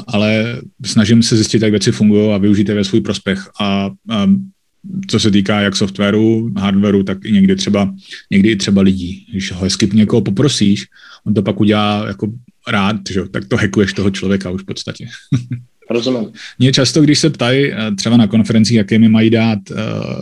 ale 0.06 0.60
snažím 0.86 1.22
se 1.22 1.36
zjistit, 1.36 1.62
jak 1.62 1.70
věci 1.70 1.92
fungují 1.92 2.32
a 2.32 2.38
využít 2.38 2.68
je 2.68 2.74
ve 2.74 2.84
svůj 2.84 3.00
prospěch. 3.00 3.48
A, 3.60 3.90
a 4.10 4.26
co 5.06 5.20
se 5.20 5.30
týká 5.30 5.60
jak 5.60 5.76
softwaru, 5.76 6.52
hardwaru, 6.56 7.02
tak 7.02 7.24
i 7.24 7.32
někdy 7.32 7.56
třeba, 7.56 7.94
někdy 8.30 8.50
i 8.50 8.56
třeba 8.56 8.82
lidí. 8.82 9.26
Když 9.30 9.52
ho 9.52 9.60
hezky 9.60 9.88
někoho 9.92 10.22
poprosíš, 10.22 10.86
on 11.26 11.34
to 11.34 11.42
pak 11.42 11.60
udělá 11.60 12.06
jako 12.08 12.32
rád, 12.68 12.96
že? 13.10 13.28
tak 13.30 13.44
to 13.48 13.56
hackuješ 13.56 13.92
toho 13.92 14.10
člověka 14.10 14.50
už 14.50 14.62
v 14.62 14.66
podstatě. 14.66 15.06
Rozumím. 15.90 16.32
Mě 16.58 16.72
často, 16.72 17.00
když 17.00 17.18
se 17.18 17.30
ptají 17.30 17.72
eh, 17.72 17.94
třeba 17.94 18.16
na 18.16 18.26
konferencích, 18.26 18.76
jaké 18.76 18.98
mi 18.98 19.08
mají 19.08 19.30
dát, 19.30 19.58
eh, 19.70 19.74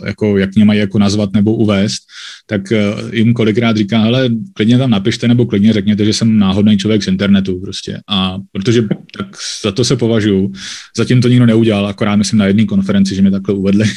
jako, 0.07 0.37
jak 0.37 0.55
mě 0.55 0.65
mají 0.65 0.79
jako 0.79 0.99
nazvat 0.99 1.33
nebo 1.33 1.55
uvést, 1.55 1.99
tak 2.45 2.71
eh, 2.71 2.85
jim 3.13 3.33
kolikrát 3.33 3.77
říkám, 3.77 4.03
hele, 4.03 4.29
klidně 4.53 4.77
tam 4.77 4.89
napište 4.89 5.27
nebo 5.27 5.45
klidně 5.45 5.73
řekněte, 5.73 6.05
že 6.05 6.13
jsem 6.13 6.39
náhodný 6.39 6.77
člověk 6.77 7.03
z 7.03 7.07
internetu 7.07 7.59
prostě. 7.59 7.99
A 8.09 8.37
protože 8.51 8.81
tak 9.17 9.27
za 9.63 9.71
to 9.71 9.85
se 9.85 9.95
považuji. 9.95 10.51
Zatím 10.97 11.21
to 11.21 11.27
nikdo 11.27 11.45
neudělal, 11.45 11.87
akorát 11.87 12.15
myslím 12.15 12.39
na 12.39 12.45
jedné 12.45 12.65
konferenci, 12.65 13.15
že 13.15 13.21
mě 13.21 13.31
takhle 13.31 13.55
uvedli. 13.55 13.85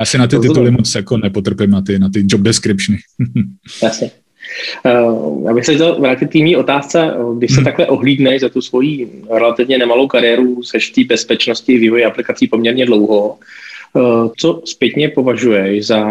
Asi 0.00 0.18
na 0.18 0.26
ty 0.26 0.38
tituly 0.38 0.70
moc 0.70 0.94
jako 0.94 1.16
nepotrpím, 1.16 1.70
na 1.70 1.82
ty, 1.82 1.98
na 1.98 2.08
ty 2.08 2.24
job 2.28 2.40
descriptiony. 2.40 2.98
Jasně. 3.82 4.10
Já 5.46 5.54
bych 5.54 5.64
se 5.64 5.74
chtěl 5.74 6.00
vrátit 6.00 6.28
k 6.28 6.32
té 6.32 6.56
otázce, 6.56 7.10
když 7.38 7.50
se 7.50 7.56
hmm. 7.56 7.64
takhle 7.64 7.86
ohlídneš 7.86 8.40
za 8.40 8.48
tu 8.48 8.62
svoji 8.62 9.22
relativně 9.30 9.78
nemalou 9.78 10.06
kariéru, 10.06 10.62
seš 10.62 10.90
v 10.90 10.94
té 10.94 11.04
bezpečnosti 11.04 11.78
vývoji 11.78 12.04
aplikací 12.04 12.46
poměrně 12.46 12.86
dlouho, 12.86 13.38
uh, 13.92 14.28
co 14.36 14.62
zpětně 14.64 15.08
považuješ 15.08 15.86
za 15.86 16.06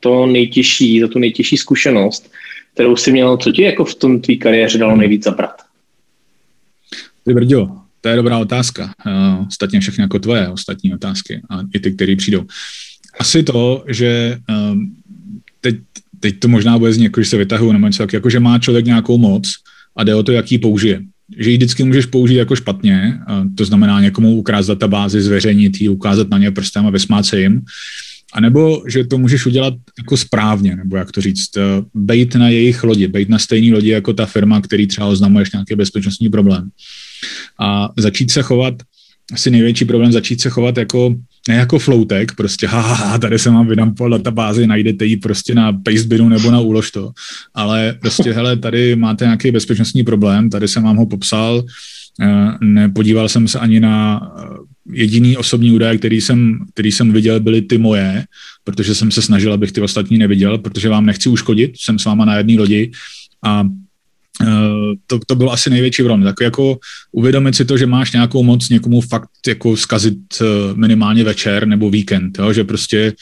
to 0.00 0.26
nejtěžší, 0.26 1.00
za 1.00 1.08
tu 1.08 1.18
nejtěžší 1.18 1.56
zkušenost, 1.56 2.30
kterou 2.74 2.96
jsi 2.96 3.12
měl, 3.12 3.36
co 3.36 3.52
ti 3.52 3.62
jako 3.62 3.84
v 3.84 3.94
tom 3.94 4.20
tvý 4.20 4.38
kariéře 4.38 4.78
dalo 4.78 4.92
hmm. 4.92 5.00
nejvíc 5.00 5.24
zabrat? 5.24 5.54
Ty 7.24 7.34
brďo, 7.34 7.68
to 8.00 8.08
je 8.08 8.16
dobrá 8.16 8.38
otázka. 8.38 8.90
Ostatně 9.48 9.80
všechny 9.80 10.02
jako 10.02 10.18
tvoje 10.18 10.48
ostatní 10.48 10.94
otázky 10.94 11.40
a 11.50 11.60
i 11.74 11.80
ty, 11.80 11.92
které 11.92 12.16
přijdou. 12.16 12.44
Asi 13.18 13.42
to, 13.42 13.84
že 13.88 14.38
teď 16.20 16.38
to 16.38 16.48
možná 16.48 16.78
bude 16.78 16.92
znít, 16.92 17.04
jako, 17.04 17.22
že 17.22 17.28
se 17.28 17.36
vytahují 17.36 17.72
nebo 17.72 17.86
něco 17.86 18.06
jako, 18.12 18.30
že 18.30 18.40
má 18.40 18.58
člověk 18.58 18.84
nějakou 18.84 19.18
moc 19.18 19.48
a 19.96 20.04
jde 20.04 20.14
o 20.14 20.22
to, 20.22 20.32
jak 20.32 20.52
ji 20.52 20.58
použije. 20.58 21.00
Že 21.38 21.50
ji 21.50 21.56
vždycky 21.56 21.84
můžeš 21.84 22.06
použít 22.06 22.34
jako 22.34 22.56
špatně, 22.56 23.18
to 23.56 23.64
znamená 23.64 24.00
někomu 24.00 24.36
ukrást 24.36 24.66
databázi, 24.66 25.22
zveřejnit 25.22 25.80
ji, 25.80 25.88
ukázat 25.88 26.30
na 26.30 26.38
ně 26.38 26.50
prstem 26.50 26.86
a 26.86 26.90
vysmát 26.90 27.26
se 27.26 27.40
jim, 27.40 27.62
a 28.32 28.40
nebo 28.40 28.82
že 28.88 29.04
to 29.04 29.18
můžeš 29.18 29.46
udělat 29.46 29.74
jako 29.98 30.16
správně, 30.16 30.76
nebo 30.76 30.96
jak 30.96 31.12
to 31.12 31.20
říct, 31.20 31.56
eh, 31.56 31.62
bejt 31.94 32.34
na 32.34 32.48
jejich 32.48 32.84
lodi, 32.84 33.08
bejt 33.08 33.28
na 33.28 33.38
stejné 33.38 33.74
lodi 33.74 33.88
jako 33.88 34.12
ta 34.12 34.26
firma, 34.26 34.60
který 34.60 34.86
třeba 34.86 35.06
oznamuješ 35.06 35.52
nějaký 35.52 35.74
bezpečnostní 35.74 36.28
problém. 36.28 36.70
A 37.58 37.88
začít 37.98 38.30
se 38.30 38.42
chovat, 38.42 38.74
asi 39.32 39.50
největší 39.50 39.84
problém, 39.84 40.12
začít 40.12 40.40
se 40.40 40.50
chovat 40.50 40.78
jako 40.78 41.14
ne 41.50 41.56
jako 41.56 41.78
floutek, 41.78 42.34
prostě 42.34 42.66
ha, 42.66 42.80
ha, 42.80 42.94
ha 42.94 43.18
tady 43.18 43.38
se 43.38 43.50
mám 43.50 43.66
vydám 43.66 43.94
po 43.94 44.08
databázi, 44.08 44.66
najdete 44.66 45.04
ji 45.04 45.16
prostě 45.16 45.54
na 45.54 45.72
Pastebinu 45.72 46.28
nebo 46.28 46.50
na 46.50 46.60
to, 46.92 47.10
ale 47.54 47.98
prostě 48.00 48.32
hele, 48.32 48.56
tady 48.56 48.96
máte 48.96 49.24
nějaký 49.24 49.50
bezpečnostní 49.50 50.04
problém, 50.04 50.50
tady 50.50 50.68
jsem 50.68 50.82
vám 50.82 50.96
ho 50.96 51.06
popsal, 51.06 51.64
eh, 52.20 52.52
nepodíval 52.60 53.28
jsem 53.28 53.48
se 53.48 53.58
ani 53.58 53.80
na 53.80 54.20
eh, 54.38 54.42
jediný 54.92 55.36
osobní 55.36 55.72
údaje, 55.72 55.98
který 55.98 56.20
jsem, 56.20 56.58
který 56.74 56.92
jsem 56.92 57.12
viděl, 57.12 57.40
byly 57.40 57.62
ty 57.62 57.78
moje, 57.78 58.24
protože 58.64 58.94
jsem 58.94 59.10
se 59.10 59.22
snažil, 59.22 59.52
abych 59.52 59.72
ty 59.72 59.80
ostatní 59.80 60.18
neviděl, 60.18 60.58
protože 60.58 60.88
vám 60.88 61.06
nechci 61.06 61.28
uškodit, 61.28 61.72
jsem 61.76 61.98
s 61.98 62.04
váma 62.04 62.24
na 62.24 62.36
jedné 62.36 62.58
lodi 62.58 62.90
a 63.42 63.66
to, 65.06 65.18
to 65.26 65.34
bylo 65.34 65.52
asi 65.52 65.70
největší 65.70 66.02
problém. 66.02 66.22
Tak 66.22 66.34
jako 66.40 66.78
uvědomit 67.12 67.54
si 67.54 67.64
to, 67.64 67.78
že 67.78 67.86
máš 67.86 68.12
nějakou 68.12 68.42
moc 68.42 68.68
někomu 68.68 69.00
fakt 69.00 69.30
jako 69.48 69.76
zkazit 69.76 70.18
eh, 70.40 70.44
minimálně 70.74 71.24
večer 71.24 71.66
nebo 71.66 71.90
víkend, 71.90 72.38
jo? 72.38 72.52
že 72.52 72.64
prostě 72.64 73.12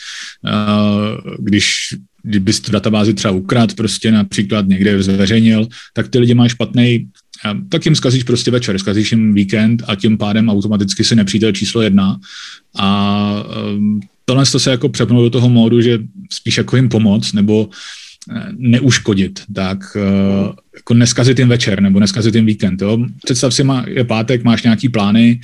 eh, 0.46 1.34
když 1.38 1.94
kdybys 2.22 2.60
tu 2.60 2.72
databázi 2.72 3.14
třeba 3.14 3.34
ukrát, 3.34 3.74
prostě 3.74 4.12
například 4.12 4.68
někde 4.68 5.02
zveřejnil, 5.02 5.66
tak 5.92 6.08
ty 6.08 6.18
lidi 6.18 6.34
mají 6.34 6.50
špatný 6.50 7.08
tak 7.68 7.84
jim 7.84 7.94
zkazíš 7.94 8.22
prostě 8.22 8.50
večer, 8.50 8.78
zkazíš 8.78 9.12
jim 9.12 9.34
víkend 9.34 9.82
a 9.86 9.94
tím 9.94 10.18
pádem 10.18 10.48
automaticky 10.48 11.04
si 11.04 11.16
nepřítel 11.16 11.52
číslo 11.52 11.82
jedna. 11.82 12.18
A 12.78 13.44
tohle 14.24 14.46
to 14.46 14.58
se 14.58 14.70
jako 14.70 14.88
přepnul 14.88 15.22
do 15.22 15.30
toho 15.30 15.48
módu, 15.48 15.80
že 15.80 15.98
spíš 16.30 16.58
jako 16.58 16.76
jim 16.76 16.88
pomoct, 16.88 17.32
nebo 17.32 17.68
neuškodit, 18.56 19.40
tak 19.54 19.78
uh, 19.96 20.52
jako 20.74 20.94
neskazit 20.94 21.38
jim 21.38 21.48
večer 21.48 21.82
nebo 21.82 22.00
neskazit 22.00 22.34
jim 22.34 22.46
víkend. 22.46 22.82
Jo? 22.82 22.98
Představ 23.24 23.54
si, 23.54 23.64
má, 23.64 23.84
je 23.88 24.04
pátek, 24.04 24.44
máš 24.44 24.62
nějaký 24.62 24.88
plány 24.88 25.40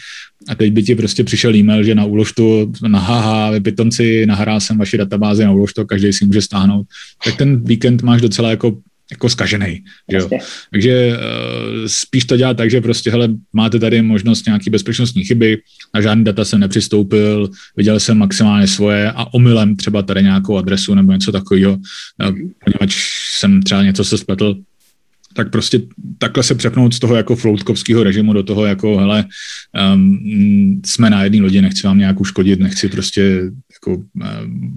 a 0.48 0.54
teď 0.54 0.72
by 0.72 0.82
ti 0.82 0.94
prostě 0.94 1.24
přišel 1.24 1.56
e-mail, 1.56 1.84
že 1.84 1.94
na 1.94 2.04
úložtu, 2.04 2.72
na 2.88 2.98
haha, 2.98 3.50
vy 3.50 3.60
pitomci, 3.60 4.26
nahrál 4.26 4.60
jsem 4.60 4.78
vaši 4.78 4.98
databázi 4.98 5.44
na 5.44 5.52
úložtu, 5.52 5.84
každý 5.84 6.12
si 6.12 6.26
může 6.26 6.42
stáhnout. 6.42 6.86
Tak 7.24 7.36
ten 7.36 7.64
víkend 7.64 8.02
máš 8.02 8.20
docela 8.20 8.50
jako 8.50 8.76
jako 9.10 9.28
skažený. 9.28 9.84
jo? 10.10 10.28
Takže 10.70 11.16
uh, 11.16 11.86
spíš 11.86 12.24
to 12.24 12.36
dělat 12.36 12.56
tak, 12.56 12.70
že 12.70 12.80
prostě, 12.80 13.10
hele, 13.10 13.28
máte 13.52 13.78
tady 13.78 14.02
možnost 14.02 14.46
nějaký 14.46 14.70
bezpečnostní 14.70 15.24
chyby, 15.24 15.58
na 15.94 16.00
žádný 16.00 16.24
data 16.24 16.44
jsem 16.44 16.60
nepřistoupil, 16.60 17.50
viděl 17.76 18.00
jsem 18.00 18.18
maximálně 18.18 18.66
svoje 18.66 19.12
a 19.12 19.34
omylem 19.34 19.76
třeba 19.76 20.02
tady 20.02 20.22
nějakou 20.22 20.56
adresu 20.56 20.94
nebo 20.94 21.12
něco 21.12 21.32
takového, 21.32 21.72
uh, 21.72 22.36
poněvadž 22.64 22.96
jsem 23.38 23.62
třeba 23.62 23.82
něco 23.82 24.04
se 24.04 24.18
spletl, 24.18 24.56
tak 25.34 25.50
prostě 25.50 25.80
takhle 26.18 26.42
se 26.42 26.54
přepnout 26.54 26.94
z 26.94 26.98
toho 26.98 27.16
jako 27.16 27.36
floutkovského 27.36 28.04
režimu 28.04 28.32
do 28.32 28.42
toho 28.42 28.66
jako, 28.66 28.96
hele, 28.96 29.24
um, 29.94 30.80
jsme 30.86 31.10
na 31.10 31.24
jedné 31.24 31.42
lodi, 31.42 31.62
nechci 31.62 31.86
vám 31.86 31.98
nějak 31.98 32.20
uškodit, 32.20 32.60
nechci 32.60 32.88
prostě 32.88 33.42
jako 33.72 33.96
uh, 33.96 34.02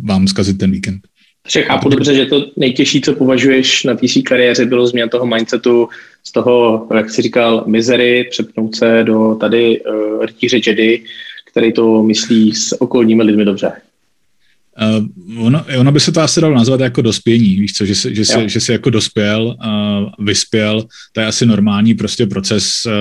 vám 0.04 0.28
zkazit 0.28 0.58
ten 0.58 0.72
víkend. 0.72 1.08
Takže 1.48 1.64
chápu 1.64 1.90
dobře, 1.90 2.16
že 2.16 2.26
to 2.26 2.46
nejtěžší, 2.56 3.02
co 3.02 3.14
považuješ 3.14 3.84
na 3.84 3.96
té 3.96 4.08
kariéře, 4.26 4.66
bylo 4.66 4.88
změna 4.88 5.08
toho 5.08 5.26
mindsetu 5.26 5.90
z 6.24 6.32
toho, 6.32 6.88
jak 6.96 7.10
jsi 7.10 7.22
říkal, 7.22 7.64
mizery, 7.68 8.28
přepnout 8.30 8.76
se 8.76 9.04
do 9.04 9.36
tady 9.36 9.82
uh, 9.82 10.26
rytíře 10.26 10.58
Jedi, 10.68 11.04
který 11.46 11.74
to 11.74 12.04
myslí 12.04 12.56
s 12.56 12.82
okolními 12.82 13.24
lidmi 13.24 13.46
dobře. 13.46 13.72
Uh, 14.82 15.46
ono, 15.46 15.66
ono 15.80 15.92
by 15.92 16.00
se 16.00 16.12
to 16.12 16.22
asi 16.22 16.42
dalo 16.42 16.56
nazvat 16.56 16.80
jako 16.80 17.02
dospění, 17.02 17.56
víš 17.56 17.74
co, 17.74 17.86
že, 17.86 17.96
jsi, 17.96 18.16
že, 18.16 18.26
jsi, 18.26 18.50
že 18.50 18.60
jsi 18.60 18.72
jako 18.72 18.90
dospěl, 18.90 19.56
uh, 19.66 20.26
vyspěl, 20.26 20.86
to 21.12 21.22
je 21.22 21.28
asi 21.28 21.46
normální 21.46 21.94
prostě 21.94 22.26
proces 22.26 22.86
uh, 22.86 22.92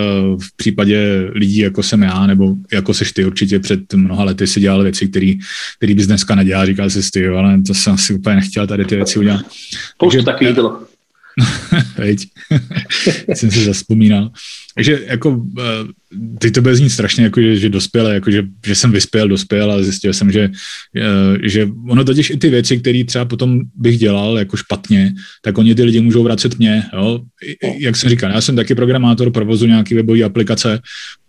v 0.41 0.57
případě 0.57 1.29
lidí, 1.35 1.59
jako 1.59 1.83
jsem 1.83 2.03
já, 2.03 2.27
nebo 2.27 2.55
jako 2.73 2.95
seš 2.95 3.12
ty 3.12 3.25
určitě 3.25 3.59
před 3.59 3.93
mnoha 3.95 4.25
lety 4.25 4.47
si 4.47 4.61
dělal 4.61 4.83
věci, 4.83 5.09
které 5.09 5.95
bys 5.95 6.07
dneska 6.07 6.35
nedělal, 6.35 6.67
říkal 6.67 6.91
jsi 6.91 7.11
ty, 7.11 7.29
ale 7.29 7.62
to 7.67 7.75
jsem 7.75 7.93
asi 7.93 8.15
úplně 8.15 8.37
nechtěl 8.37 8.67
tady 8.67 8.85
ty 8.85 8.97
věci 8.97 9.19
udělat. 9.19 9.41
Poustu 9.99 10.23
takový 10.23 10.53
bylo. 10.53 10.95
Veď, 11.99 12.27
jsem 13.35 13.51
si 13.51 13.64
zaspomínal. 13.64 14.31
Takže 14.75 15.01
jako 15.07 15.46
eh, 15.59 15.62
ty 16.38 16.51
to 16.51 16.62
bude 16.62 16.77
znít 16.77 16.90
strašně, 16.90 17.25
jako, 17.25 17.40
že, 17.40 17.57
že 17.57 17.68
dospěl, 17.68 18.07
jako, 18.07 18.31
že, 18.31 18.42
že 18.66 18.75
jsem 18.75 18.92
vyspěl, 18.92 19.29
dospěl 19.29 19.72
a 19.72 19.83
zjistil 19.83 20.12
jsem, 20.12 20.33
že, 20.33 20.51
eh, 20.96 21.49
že 21.49 21.68
ono 21.88 22.05
totiž 22.05 22.31
i 22.31 22.37
ty 22.37 22.51
věci, 22.51 22.79
které 22.79 23.05
třeba 23.05 23.25
potom 23.25 23.61
bych 23.75 23.99
dělal 23.99 24.38
jako 24.38 24.57
špatně, 24.57 25.14
tak 25.42 25.59
oni 25.59 25.75
ty 25.75 25.83
lidi 25.83 26.01
můžou 26.01 26.22
vracet 26.22 26.59
mě. 26.59 26.83
Jo? 26.92 27.20
Jak 27.79 27.96
jsem 27.96 28.11
říkal, 28.11 28.31
já 28.31 28.40
jsem 28.40 28.57
taky 28.57 28.75
programátor, 28.75 29.31
provozu 29.31 29.66
nějaké 29.66 29.94
webové 29.94 30.22
aplikace, 30.22 30.81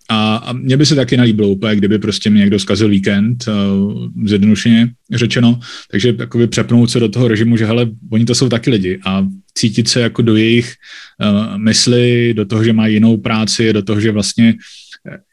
a, 0.10 0.36
a 0.36 0.54
mně 0.54 0.78
by 0.78 0.86
se 0.86 0.96
taky 0.96 1.18
nalíbilo 1.18 1.50
úplně, 1.50 1.76
kdyby 1.76 2.00
prostě 2.00 2.30
mě 2.30 2.40
někdo 2.40 2.60
zkazil 2.60 2.90
víkend, 2.90 3.46
uh, 3.48 4.08
zjednodušeně 4.26 4.90
řečeno, 5.14 5.60
takže 5.92 6.16
přepnout 6.48 6.92
se 6.92 7.00
do 7.00 7.10
toho 7.10 7.28
režimu, 7.28 7.58
že 7.58 7.66
hele, 7.66 7.90
oni 8.12 8.26
to 8.26 8.36
jsou 8.36 8.50
taky 8.50 8.70
lidi 8.70 9.00
a 9.06 9.28
cítit 9.58 9.88
se 9.88 10.02
jako 10.02 10.22
do 10.22 10.36
jejich 10.36 10.74
uh, 11.22 11.58
mysli, 11.58 12.34
do 12.34 12.46
toho, 12.46 12.64
že 12.64 12.74
mají 12.74 12.94
jinou 12.94 13.18
práci, 13.18 13.74
do 13.74 13.82
toho, 13.82 14.00
že 14.00 14.12
vlastně 14.12 14.54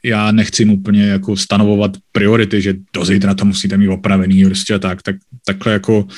já 0.05 0.33
nechci 0.33 0.63
jim 0.63 0.71
úplně 0.71 1.07
jako 1.07 1.37
stanovovat 1.37 1.97
priority, 2.13 2.63
že 2.63 2.75
do 2.95 3.05
zítra 3.05 3.35
to 3.35 3.45
musíte 3.45 3.77
mít 3.77 3.89
opravený 3.89 4.45
prostě 4.45 4.75
a 4.75 4.79
tak, 4.79 5.03
tak 5.03 5.17
takhle 5.47 5.73
jako 5.73 5.99
uh, 6.01 6.09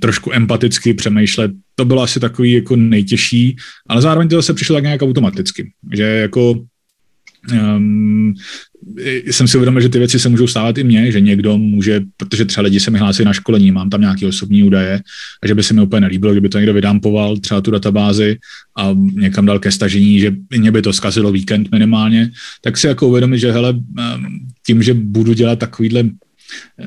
trošku 0.00 0.32
empaticky 0.32 0.94
přemýšlet, 0.94 1.50
to 1.74 1.84
bylo 1.84 2.02
asi 2.02 2.20
takový 2.20 2.52
jako 2.52 2.76
nejtěžší, 2.76 3.56
ale 3.88 4.02
zároveň 4.02 4.28
to 4.28 4.36
zase 4.36 4.54
přišlo 4.54 4.76
tak 4.76 4.84
nějak 4.84 5.02
automaticky, 5.02 5.72
že 5.94 6.02
jako 6.02 6.66
um, 7.52 8.34
jsem 9.26 9.48
si 9.48 9.56
uvědomil, 9.56 9.80
že 9.80 9.88
ty 9.88 9.98
věci 9.98 10.18
se 10.18 10.28
můžou 10.28 10.46
stávat 10.46 10.78
i 10.78 10.84
mně, 10.84 11.12
že 11.12 11.20
někdo 11.20 11.58
může, 11.58 12.00
protože 12.16 12.44
třeba 12.44 12.62
lidi 12.62 12.80
se 12.80 12.90
mi 12.90 12.98
hlásí 12.98 13.24
na 13.24 13.32
školení, 13.32 13.72
mám 13.72 13.90
tam 13.90 14.00
nějaké 14.00 14.26
osobní 14.26 14.62
údaje 14.62 15.02
a 15.42 15.46
že 15.46 15.54
by 15.54 15.62
se 15.62 15.74
mi 15.74 15.82
úplně 15.82 16.00
nelíbilo, 16.00 16.32
kdyby 16.32 16.48
to 16.48 16.58
někdo 16.58 16.74
vydampoval, 16.74 17.36
třeba 17.36 17.60
tu 17.60 17.70
databázi 17.70 18.38
a 18.78 18.96
někam 19.12 19.46
dal 19.46 19.58
ke 19.58 19.72
stažení, 19.72 20.20
že 20.20 20.32
mě 20.58 20.72
by 20.72 20.82
to 20.82 20.92
zkazilo 20.92 21.32
víkend 21.32 21.72
minimálně, 21.72 22.30
tak 22.62 22.76
si 22.76 22.86
jako 22.86 23.08
uvědomit, 23.08 23.38
že 23.38 23.52
hele, 23.52 23.74
tím, 24.66 24.82
že 24.82 24.94
budu 24.94 25.32
dělat 25.32 25.58
takovýhle 25.58 26.04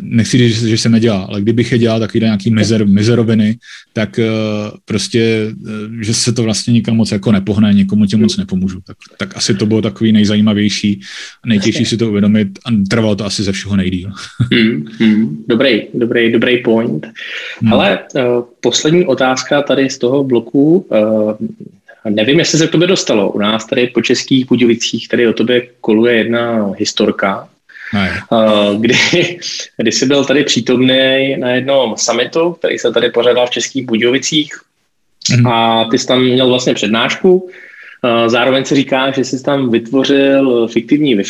nechci 0.01 0.37
říct, 0.37 0.63
že 0.63 0.77
se 0.77 0.89
nedělá, 0.89 1.21
ale 1.21 1.41
kdybych 1.41 1.71
je 1.71 1.77
dělal 1.77 1.99
takový 1.99 2.23
nějaký 2.23 2.51
mizer, 2.51 2.87
mizeroviny, 2.87 3.57
tak 3.93 4.19
uh, 4.19 4.77
prostě, 4.85 5.53
uh, 5.61 6.01
že 6.01 6.13
se 6.13 6.33
to 6.33 6.43
vlastně 6.43 6.73
nikam 6.73 6.95
moc 6.95 7.11
jako 7.11 7.31
nepohne, 7.31 7.73
nikomu 7.73 8.05
tím 8.05 8.19
moc 8.19 8.37
nepomůžu. 8.37 8.79
Tak, 8.87 8.97
tak 9.17 9.37
asi 9.37 9.53
to 9.53 9.65
bylo 9.65 9.81
takový 9.81 10.11
nejzajímavější, 10.11 11.01
nejtěžší 11.45 11.85
si 11.85 11.97
to 11.97 12.09
uvědomit 12.09 12.47
a 12.65 12.69
trvalo 12.89 13.15
to 13.15 13.25
asi 13.25 13.43
ze 13.43 13.51
všeho 13.51 13.75
nejdíl. 13.75 14.11
Hmm, 14.53 14.85
hmm, 14.99 15.43
dobrý, 15.47 15.81
dobrý, 15.93 16.31
dobrý 16.31 16.57
point. 16.57 17.07
Hmm. 17.61 17.73
Ale 17.73 17.99
uh, 18.15 18.21
poslední 18.61 19.05
otázka 19.05 19.61
tady 19.61 19.89
z 19.89 19.97
toho 19.97 20.23
bloku, 20.23 20.87
uh, 20.89 21.33
Nevím, 22.09 22.39
jestli 22.39 22.57
se 22.57 22.67
k 22.67 22.71
tobě 22.71 22.87
dostalo. 22.87 23.31
U 23.31 23.39
nás 23.39 23.65
tady 23.65 23.87
po 23.87 24.01
českých 24.01 24.47
Budějovicích 24.47 25.07
tady 25.07 25.27
o 25.27 25.33
tobě 25.33 25.67
koluje 25.81 26.15
jedna 26.15 26.71
historka, 26.77 27.49
kdy, 28.79 28.97
kdy 29.77 29.91
jsi 29.91 30.05
byl 30.05 30.25
tady 30.25 30.43
přítomný 30.43 31.35
na 31.37 31.49
jednom 31.49 31.97
summitu, 31.97 32.51
který 32.51 32.79
se 32.79 32.91
tady 32.91 33.09
pořádal 33.09 33.47
v 33.47 33.51
Českých 33.51 33.85
Budějovicích 33.85 34.53
mm. 35.37 35.47
a 35.47 35.85
ty 35.91 35.97
jsi 35.97 36.07
tam 36.07 36.21
měl 36.21 36.49
vlastně 36.49 36.73
přednášku. 36.73 37.49
Zároveň 38.27 38.65
se 38.65 38.75
říká, 38.75 39.11
že 39.11 39.23
jsi 39.23 39.43
tam 39.43 39.69
vytvořil 39.69 40.67
fiktivní 40.67 41.15
wi 41.15 41.23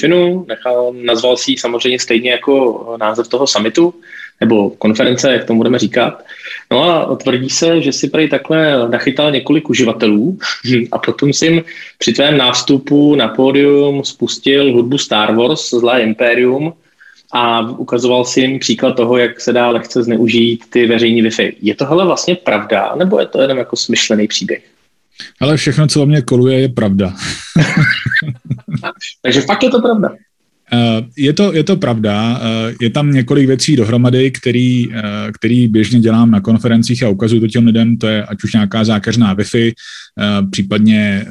nechal, 0.48 0.94
nazval 1.06 1.38
si 1.38 1.56
samozřejmě 1.58 2.00
stejně 2.00 2.32
jako 2.32 2.96
název 3.00 3.28
toho 3.28 3.48
summitu 3.48 3.94
nebo 4.42 4.70
konference, 4.70 5.32
jak 5.32 5.46
tomu 5.46 5.58
budeme 5.58 5.80
říkat. 5.80 6.24
No 6.72 6.84
a 6.84 7.16
tvrdí 7.16 7.50
se, 7.50 7.82
že 7.82 7.94
si 7.94 8.10
prý 8.10 8.30
takhle 8.30 8.90
nachytal 8.90 9.32
několik 9.32 9.70
uživatelů 9.70 10.40
a 10.92 10.98
potom 10.98 11.34
si 11.34 11.46
jim 11.46 11.64
při 11.98 12.14
tvém 12.14 12.38
nástupu 12.38 13.16
na 13.16 13.28
pódium 13.28 14.04
spustil 14.04 14.74
hudbu 14.74 14.98
Star 14.98 15.36
Wars, 15.36 15.70
Zlá 15.70 16.00
Imperium, 16.00 16.74
a 17.32 17.62
ukazoval 17.62 18.26
si 18.26 18.42
jim 18.42 18.60
příklad 18.60 18.94
toho, 18.94 19.18
jak 19.18 19.42
se 19.42 19.54
dá 19.54 19.70
lehce 19.70 20.04
zneužít 20.04 20.66
ty 20.70 20.88
veřejní 20.88 21.24
Wi-Fi. 21.24 21.54
Je 21.62 21.76
to 21.76 21.86
hele 21.86 22.06
vlastně 22.06 22.36
pravda, 22.36 22.96
nebo 22.96 23.20
je 23.20 23.26
to 23.26 23.42
jenom 23.42 23.58
jako 23.58 23.76
smyšlený 23.76 24.28
příběh? 24.28 24.64
Ale 25.40 25.58
všechno, 25.58 25.88
co 25.88 26.04
o 26.04 26.06
mě 26.06 26.22
koluje, 26.22 26.60
je 26.60 26.70
pravda. 26.70 27.14
Takže 29.22 29.42
fakt 29.42 29.64
je 29.64 29.70
to 29.70 29.82
pravda. 29.82 30.10
Eh, 30.74 31.02
je 31.18 31.34
to, 31.34 31.54
je 31.54 31.64
to 31.64 31.76
pravda, 31.78 32.42
eh, 32.42 32.76
je 32.82 32.90
tam 32.90 33.12
několik 33.12 33.48
věcí 33.48 33.76
dohromady, 33.76 34.32
který, 34.32 34.94
eh, 34.94 35.32
který 35.40 35.68
běžně 35.68 36.00
dělám 36.00 36.32
na 36.32 36.42
konferencích 36.42 37.04
a 37.04 37.10
ukazuju 37.10 37.42
to 37.42 37.48
těm 37.48 37.66
lidem, 37.66 37.98
to 37.98 38.08
je 38.08 38.24
ať 38.24 38.44
už 38.44 38.54
nějaká 38.54 38.84
zákeřná 38.84 39.36
Wi-Fi, 39.36 39.74
případně 40.52 41.26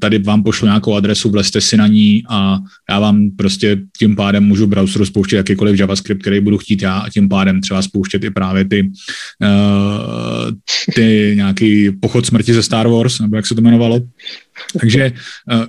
tady 0.00 0.18
vám 0.18 0.42
pošlu 0.42 0.66
nějakou 0.66 0.94
adresu, 0.94 1.30
vlezte 1.30 1.60
si 1.60 1.76
na 1.76 1.86
ní 1.86 2.22
a 2.28 2.58
já 2.90 3.00
vám 3.00 3.30
prostě 3.36 3.78
tím 3.98 4.16
pádem 4.16 4.44
můžu 4.44 4.66
browseru 4.66 5.06
spouštět 5.06 5.36
jakýkoliv 5.36 5.80
JavaScript, 5.80 6.22
který 6.22 6.40
budu 6.40 6.58
chtít 6.58 6.82
já 6.82 6.98
a 6.98 7.10
tím 7.10 7.28
pádem 7.28 7.60
třeba 7.60 7.82
spouštět 7.82 8.24
i 8.24 8.30
právě 8.30 8.64
ty, 8.64 8.90
ty 10.94 11.32
nějaký 11.36 11.90
pochod 11.90 12.26
smrti 12.26 12.54
ze 12.54 12.62
Star 12.62 12.88
Wars, 12.88 13.20
nebo 13.20 13.36
jak 13.36 13.46
se 13.46 13.54
to 13.54 13.60
jmenovalo. 13.60 14.00
Takže 14.80 15.12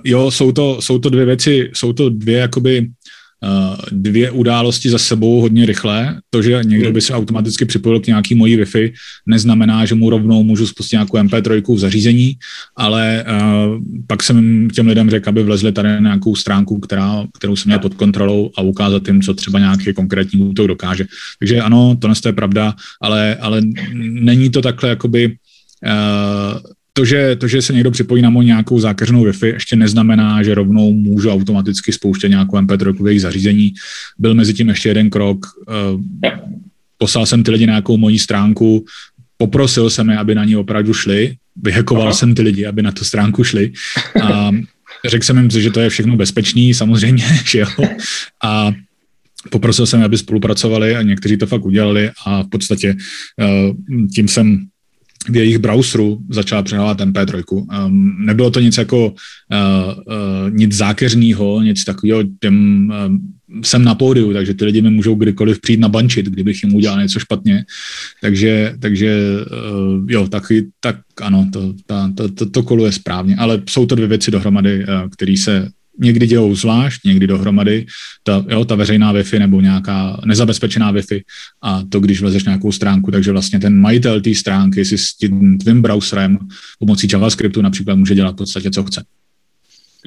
jo, 0.04 0.30
jsou 0.30 0.52
to, 0.52 0.82
jsou 0.82 0.98
to 0.98 1.10
dvě 1.10 1.24
věci, 1.24 1.70
jsou 1.74 1.92
to 1.92 2.10
dvě 2.10 2.38
jakoby 2.38 2.88
dvě 3.92 4.30
události 4.30 4.90
za 4.90 4.98
sebou 4.98 5.40
hodně 5.40 5.66
rychle. 5.66 6.20
To, 6.30 6.42
že 6.42 6.60
někdo 6.64 6.92
by 6.92 7.00
se 7.00 7.14
automaticky 7.14 7.64
připojil 7.64 8.00
k 8.00 8.06
nějaký 8.06 8.34
mojí 8.34 8.58
Wi-Fi, 8.58 8.92
neznamená, 9.26 9.84
že 9.84 9.94
mu 9.94 10.10
rovnou 10.10 10.42
můžu 10.42 10.66
spustit 10.66 10.96
nějakou 10.96 11.16
MP3 11.16 11.74
v 11.74 11.78
zařízení, 11.78 12.36
ale 12.76 13.24
uh, 13.28 13.82
pak 14.06 14.22
jsem 14.22 14.68
těm 14.70 14.86
lidem 14.86 15.10
řekl, 15.10 15.28
aby 15.28 15.42
vlezli 15.42 15.72
tady 15.72 15.88
na 15.88 16.00
nějakou 16.00 16.36
stránku, 16.36 16.80
která, 16.80 17.26
kterou 17.38 17.56
jsem 17.56 17.70
měl 17.70 17.78
pod 17.78 17.94
kontrolou 17.94 18.50
a 18.56 18.62
ukázat 18.62 19.08
jim, 19.08 19.22
co 19.22 19.34
třeba 19.34 19.58
nějaký 19.58 19.94
konkrétní 19.94 20.42
útok 20.42 20.66
dokáže. 20.66 21.04
Takže 21.38 21.60
ano, 21.60 21.96
to 21.96 22.28
je 22.28 22.32
pravda, 22.32 22.74
ale, 23.00 23.36
ale 23.36 23.60
není 23.94 24.50
to 24.50 24.62
takhle 24.62 24.88
jakoby 24.88 25.26
uh, 25.86 26.60
to 26.98 27.04
že, 27.04 27.36
to, 27.36 27.48
že 27.48 27.62
se 27.62 27.72
někdo 27.72 27.90
připojí 27.90 28.22
na 28.22 28.30
můj 28.30 28.44
nějakou 28.44 28.80
zákeřnou 28.80 29.24
Wi-Fi, 29.24 29.46
ještě 29.46 29.76
neznamená, 29.76 30.42
že 30.42 30.54
rovnou 30.54 30.92
můžu 30.92 31.30
automaticky 31.30 31.92
spouštět 31.92 32.30
nějakou 32.30 32.56
MP3 32.56 33.02
v 33.02 33.06
jejich 33.06 33.20
zařízení. 33.20 33.74
Byl 34.18 34.34
mezi 34.34 34.54
tím 34.54 34.68
ještě 34.68 34.88
jeden 34.88 35.10
krok. 35.10 35.46
Eh, 36.26 36.30
poslal 36.98 37.26
jsem 37.26 37.42
ty 37.42 37.50
lidi 37.50 37.66
na 37.66 37.72
nějakou 37.72 37.96
moji 37.96 38.18
stránku, 38.18 38.84
poprosil 39.36 39.90
jsem 39.90 40.10
je, 40.10 40.18
aby 40.18 40.34
na 40.34 40.44
ní 40.44 40.56
opravdu 40.56 40.94
šli, 40.94 41.36
vyhekoval 41.62 42.12
jsem 42.12 42.34
ty 42.34 42.42
lidi, 42.42 42.66
aby 42.66 42.82
na 42.82 42.92
tu 42.92 43.04
stránku 43.04 43.44
šli 43.44 43.72
a 44.22 44.50
řekl 45.06 45.24
jsem 45.24 45.38
jim, 45.38 45.50
že 45.50 45.70
to 45.70 45.80
je 45.80 45.90
všechno 45.90 46.16
bezpečný, 46.16 46.74
samozřejmě, 46.74 47.24
že 47.44 47.58
jo. 47.58 47.68
A 48.44 48.72
poprosil 49.50 49.86
jsem, 49.86 50.02
aby 50.02 50.18
spolupracovali 50.18 50.96
a 50.96 51.02
někteří 51.02 51.36
to 51.36 51.46
fakt 51.46 51.64
udělali 51.64 52.10
a 52.26 52.42
v 52.42 52.48
podstatě 52.48 52.96
eh, 53.40 53.72
tím 54.14 54.28
jsem 54.28 54.66
v 55.28 55.36
jejich 55.36 55.58
browseru 55.58 56.18
začala 56.30 56.62
přehrávat 56.62 57.00
MP3. 57.00 57.42
Um, 57.86 58.16
nebylo 58.26 58.50
to 58.50 58.60
nic 58.60 58.78
jako 58.78 59.06
uh, 59.06 59.12
uh, 59.12 60.50
nic 60.50 60.72
zákeřného, 60.72 61.62
nic 61.62 61.84
takového, 61.84 62.22
těm 62.40 62.54
um, 63.06 63.62
jsem 63.64 63.84
na 63.84 63.94
pódiu, 63.94 64.32
takže 64.32 64.54
ty 64.54 64.64
lidi 64.64 64.82
mi 64.82 64.90
můžou 64.90 65.14
kdykoliv 65.14 65.60
přijít 65.60 65.80
na 65.80 65.88
bančit, 65.88 66.26
kdybych 66.26 66.62
jim 66.62 66.74
udělal 66.74 67.02
něco 67.02 67.18
špatně. 67.18 67.64
Takže, 68.22 68.74
takže 68.80 69.20
uh, 69.40 70.04
jo, 70.10 70.28
tak, 70.28 70.42
tak 70.80 70.96
ano, 71.22 71.48
to, 71.52 71.74
ta, 71.86 72.12
to, 72.16 72.28
to, 72.28 72.50
to 72.50 72.62
koluje 72.62 72.92
správně, 72.92 73.36
ale 73.36 73.62
jsou 73.68 73.86
to 73.86 73.94
dvě 73.94 74.08
věci 74.08 74.30
dohromady, 74.30 74.86
které 75.10 75.34
se 75.36 75.68
někdy 75.98 76.26
dělou 76.26 76.54
zvlášť, 76.54 77.00
někdy 77.04 77.26
dohromady, 77.26 77.86
ta, 78.22 78.44
jo, 78.48 78.64
ta 78.64 78.74
veřejná 78.74 79.14
Wi-Fi 79.14 79.38
nebo 79.38 79.60
nějaká 79.60 80.20
nezabezpečená 80.24 80.92
Wi-Fi 80.92 81.20
a 81.62 81.82
to, 81.88 82.00
když 82.00 82.20
vlezeš 82.20 82.44
nějakou 82.44 82.72
stránku, 82.72 83.10
takže 83.10 83.32
vlastně 83.32 83.60
ten 83.60 83.80
majitel 83.80 84.20
té 84.20 84.34
stránky 84.34 84.84
si 84.84 84.98
s 84.98 85.14
tím 85.14 85.58
tvým 85.58 85.82
browserem 85.82 86.38
pomocí 86.78 87.08
JavaScriptu 87.12 87.62
například 87.62 87.94
může 87.94 88.14
dělat 88.14 88.32
v 88.32 88.36
podstatě, 88.36 88.70
co 88.70 88.84
chce. 88.84 89.04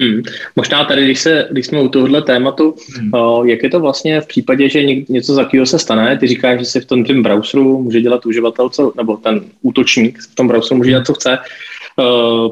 Hmm. 0.00 0.22
Možná 0.56 0.84
tady, 0.84 1.04
když, 1.04 1.20
se, 1.20 1.48
když 1.50 1.66
jsme 1.66 1.80
u 1.80 1.88
tohohle 1.88 2.22
tématu, 2.22 2.74
hmm. 2.96 3.14
o, 3.14 3.44
jak 3.44 3.62
je 3.62 3.70
to 3.70 3.80
vlastně 3.80 4.20
v 4.20 4.26
případě, 4.26 4.68
že 4.68 4.84
něco 4.84 5.36
takového 5.36 5.66
se 5.66 5.78
stane, 5.78 6.18
ty 6.18 6.26
říkáš, 6.26 6.58
že 6.58 6.64
si 6.64 6.80
v 6.80 6.86
tom 6.86 7.04
tvém 7.04 7.22
browseru 7.22 7.82
může 7.82 8.00
dělat 8.00 8.26
uživatel, 8.26 8.68
co, 8.68 8.92
nebo 8.96 9.16
ten 9.16 9.40
útočník 9.62 10.18
v 10.18 10.34
tom 10.34 10.48
browseru 10.48 10.78
může 10.78 10.90
dělat, 10.90 11.06
co 11.06 11.14
chce, 11.14 11.38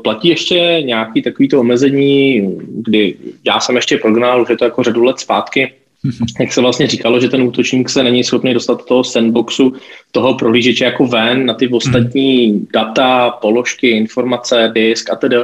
platí 0.05 0.29
ještě 0.29 0.83
nějaký 0.85 1.23
takovýto 1.23 1.61
omezení, 1.61 2.49
kdy 2.69 3.15
já 3.47 3.61
jsem 3.61 3.77
ještě 3.77 3.99
prognal, 3.99 4.47
že 4.49 4.57
to 4.57 4.65
jako 4.65 4.83
řadu 4.83 5.05
let 5.05 5.21
zpátky, 5.21 5.73
jak 6.41 6.53
se 6.53 6.61
vlastně 6.61 6.87
říkalo, 6.87 7.21
že 7.21 7.29
ten 7.29 7.43
útočník 7.43 7.91
se 7.91 8.03
není 8.03 8.25
schopný 8.25 8.55
dostat 8.55 8.79
do 8.79 8.85
toho 8.85 9.05
sandboxu, 9.05 9.73
toho 10.11 10.35
prohlížeče 10.35 10.85
jako 10.85 11.07
ven 11.07 11.47
na 11.47 11.55
ty 11.55 11.69
ostatní 11.69 12.47
hmm. 12.47 12.67
data, 12.75 13.31
položky, 13.31 13.91
informace, 13.91 14.71
disk 14.75 15.11
a 15.11 15.17
tedy. 15.17 15.37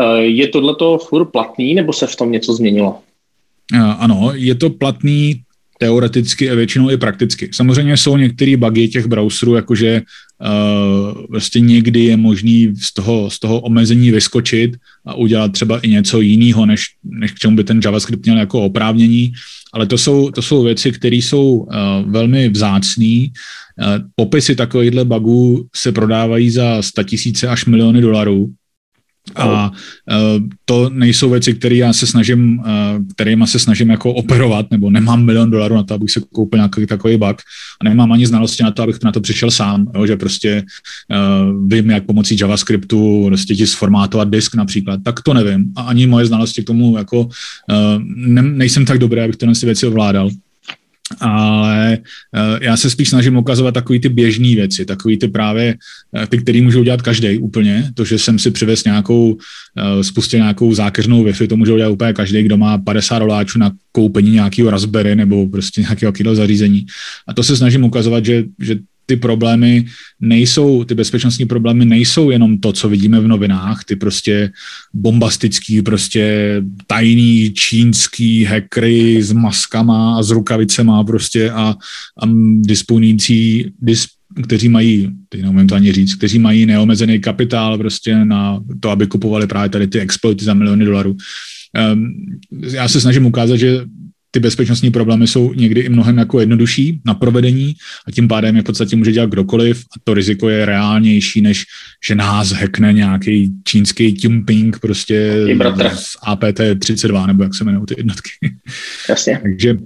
Eh, 0.00 0.22
je 0.22 0.48
tohleto 0.48 0.98
furt 0.98 1.26
platný, 1.26 1.74
nebo 1.74 1.92
se 1.92 2.06
v 2.06 2.16
tom 2.16 2.32
něco 2.32 2.54
změnilo? 2.54 2.98
Eh, 3.74 3.78
ano, 3.78 4.32
je 4.34 4.54
to 4.54 4.70
platný 4.70 5.40
teoreticky 5.78 6.50
a 6.50 6.54
většinou 6.54 6.90
i 6.90 6.96
prakticky. 6.96 7.50
Samozřejmě 7.52 7.96
jsou 7.96 8.16
některé 8.16 8.56
bugy 8.56 8.88
těch 8.88 9.06
browserů, 9.06 9.54
jakože 9.54 10.02
uh, 10.40 11.26
vlastně 11.30 11.60
někdy 11.60 12.04
je 12.04 12.16
možný 12.16 12.72
z 12.76 12.94
toho, 12.94 13.30
z 13.30 13.38
toho 13.38 13.60
omezení 13.60 14.10
vyskočit 14.10 14.76
a 15.06 15.14
udělat 15.14 15.52
třeba 15.52 15.78
i 15.78 15.88
něco 15.88 16.20
jiného, 16.20 16.66
než, 16.66 16.84
než 17.04 17.32
k 17.32 17.38
čemu 17.38 17.56
by 17.56 17.64
ten 17.64 17.80
JavaScript 17.84 18.24
měl 18.24 18.38
jako 18.38 18.62
oprávnění, 18.62 19.32
ale 19.72 19.86
to 19.86 19.98
jsou, 19.98 20.30
to 20.30 20.42
jsou 20.42 20.62
věci, 20.62 20.92
které 20.92 21.16
jsou 21.16 21.52
uh, 21.54 21.66
velmi 22.06 22.48
vzácné. 22.48 23.26
Uh, 23.26 24.08
popisy 24.14 24.56
takovýchhle 24.56 25.04
bugů 25.04 25.66
se 25.76 25.92
prodávají 25.92 26.50
za 26.50 26.82
100 26.82 27.02
tisíce 27.02 27.48
až 27.48 27.64
miliony 27.64 28.00
dolarů, 28.00 28.52
a 29.34 29.70
to 30.64 30.90
nejsou 30.90 31.30
věci, 31.30 31.54
které 31.54 31.74
já 31.74 31.92
se 31.92 32.06
snažím, 32.06 32.62
kterýma 33.14 33.46
se 33.46 33.58
snažím 33.58 33.90
jako 33.90 34.14
operovat, 34.14 34.70
nebo 34.70 34.90
nemám 34.90 35.24
milion 35.24 35.50
dolarů 35.50 35.74
na 35.74 35.82
to, 35.82 35.94
abych 35.94 36.10
se 36.10 36.20
koupil 36.32 36.58
nějaký 36.58 36.86
takový 36.86 37.16
bug 37.16 37.36
a 37.80 37.84
nemám 37.84 38.12
ani 38.12 38.26
znalosti 38.26 38.62
na 38.62 38.70
to, 38.70 38.82
abych 38.82 38.96
na 39.04 39.12
to 39.12 39.20
přišel 39.20 39.50
sám, 39.50 39.86
jo, 39.94 40.06
že 40.06 40.16
prostě 40.16 40.64
uh, 41.10 41.68
vím, 41.68 41.90
jak 41.90 42.06
pomocí 42.06 42.36
JavaScriptu 42.40 43.24
prostě 43.26 43.54
ti 43.54 43.66
sformátovat 43.66 44.30
disk 44.30 44.54
například, 44.54 45.00
tak 45.04 45.20
to 45.20 45.34
nevím. 45.34 45.72
A 45.76 45.82
ani 45.82 46.06
moje 46.06 46.26
znalosti 46.26 46.62
k 46.62 46.66
tomu 46.66 46.96
jako 46.96 47.20
uh, 47.20 47.28
ne, 48.16 48.42
nejsem 48.42 48.84
tak 48.84 48.98
dobré, 48.98 49.24
abych 49.24 49.36
tyhle 49.36 49.54
věci 49.64 49.86
ovládal 49.86 50.30
ale 51.20 51.98
uh, 51.98 52.62
já 52.62 52.76
se 52.76 52.90
spíš 52.90 53.08
snažím 53.08 53.36
ukazovat 53.36 53.74
takový 53.74 54.00
ty 54.00 54.08
běžné 54.08 54.54
věci, 54.54 54.84
takový 54.84 55.18
ty 55.18 55.28
právě, 55.28 55.74
uh, 56.18 56.26
ty, 56.26 56.38
který 56.38 56.62
můžu 56.62 56.80
udělat 56.80 57.02
každý 57.02 57.38
úplně, 57.38 57.90
to, 57.94 58.04
že 58.04 58.18
jsem 58.18 58.38
si 58.38 58.50
přivez 58.50 58.84
nějakou, 58.84 59.32
uh, 59.32 60.02
spustil 60.02 60.38
nějakou 60.38 60.74
zákeřnou 60.74 61.24
Wi-Fi, 61.24 61.46
to 61.46 61.56
může 61.56 61.72
udělat 61.72 61.90
úplně 61.90 62.12
každý, 62.12 62.42
kdo 62.42 62.56
má 62.56 62.78
50 62.78 63.18
doláčů 63.18 63.58
na 63.58 63.72
koupení 63.92 64.30
nějakého 64.30 64.70
Raspberry 64.70 65.16
nebo 65.16 65.48
prostě 65.48 65.80
nějakého 65.80 66.12
takového 66.12 66.34
zařízení. 66.34 66.86
A 67.28 67.34
to 67.34 67.42
se 67.42 67.56
snažím 67.56 67.84
ukazovat, 67.84 68.24
že, 68.24 68.44
že 68.60 68.78
ty 69.06 69.16
problémy 69.16 69.86
nejsou, 70.20 70.84
ty 70.84 70.94
bezpečnostní 70.94 71.46
problémy 71.46 71.84
nejsou 71.84 72.30
jenom 72.30 72.58
to, 72.58 72.72
co 72.72 72.88
vidíme 72.88 73.20
v 73.20 73.28
novinách, 73.28 73.84
ty 73.84 73.96
prostě 73.96 74.50
bombastický, 74.94 75.82
prostě 75.82 76.56
tajný 76.86 77.52
čínský 77.54 78.44
hackery 78.44 79.22
s 79.22 79.32
maskama 79.32 80.18
a 80.18 80.22
s 80.22 80.30
rukavicema 80.30 81.04
prostě 81.04 81.50
a, 81.50 81.74
a 82.22 82.28
disponující, 82.60 83.72
dis, 83.80 84.06
kteří 84.42 84.68
mají, 84.68 85.10
teď 85.28 85.42
neumím 85.42 85.66
to 85.66 85.74
ani 85.74 85.92
říct, 85.92 86.14
kteří 86.14 86.38
mají 86.38 86.66
neomezený 86.66 87.20
kapitál 87.20 87.78
prostě 87.78 88.24
na 88.24 88.60
to, 88.80 88.90
aby 88.90 89.06
kupovali 89.06 89.46
právě 89.46 89.68
tady 89.68 89.86
ty 89.86 90.00
exploity 90.00 90.44
za 90.44 90.54
miliony 90.54 90.84
dolarů. 90.84 91.16
Um, 91.92 92.14
já 92.72 92.88
se 92.88 93.00
snažím 93.00 93.26
ukázat, 93.26 93.56
že 93.56 93.80
ty 94.36 94.40
bezpečnostní 94.40 94.90
problémy 94.90 95.26
jsou 95.26 95.52
někdy 95.52 95.80
i 95.80 95.88
mnohem 95.88 96.18
jako 96.18 96.40
jednodušší 96.40 97.00
na 97.04 97.14
provedení 97.14 97.74
a 98.06 98.10
tím 98.10 98.28
pádem 98.28 98.56
je 98.56 98.62
v 98.62 98.64
podstatě 98.64 98.96
může 98.96 99.12
dělat 99.12 99.30
kdokoliv 99.30 99.84
a 99.96 100.00
to 100.04 100.14
riziko 100.14 100.48
je 100.48 100.66
reálnější, 100.66 101.40
než 101.40 101.64
že 102.08 102.14
nás 102.14 102.52
hackne 102.52 102.92
nějaký 102.92 103.52
čínský 103.64 104.12
Tumping 104.12 104.78
prostě 104.78 105.46
z 105.94 106.16
APT-32, 106.26 107.26
nebo 107.26 107.42
jak 107.42 107.54
se 107.54 107.64
jmenují 107.64 107.86
ty 107.86 107.94
jednotky. 107.96 108.30
Jasně. 109.08 109.40
Takže 109.42 109.76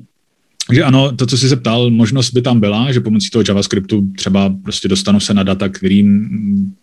takže 0.67 0.83
ano, 0.83 1.17
to, 1.17 1.27
co 1.27 1.39
jsi 1.39 1.49
se 1.49 1.57
ptal, 1.57 1.91
možnost 1.91 2.31
by 2.31 2.43
tam 2.43 2.61
byla, 2.61 2.93
že 2.93 3.01
pomocí 3.01 3.31
toho 3.31 3.43
JavaScriptu 3.49 4.09
třeba 4.17 4.55
prostě 4.63 4.89
dostanu 4.89 5.21
se 5.21 5.35
na 5.35 5.43
data, 5.43 5.69
který, 5.69 6.09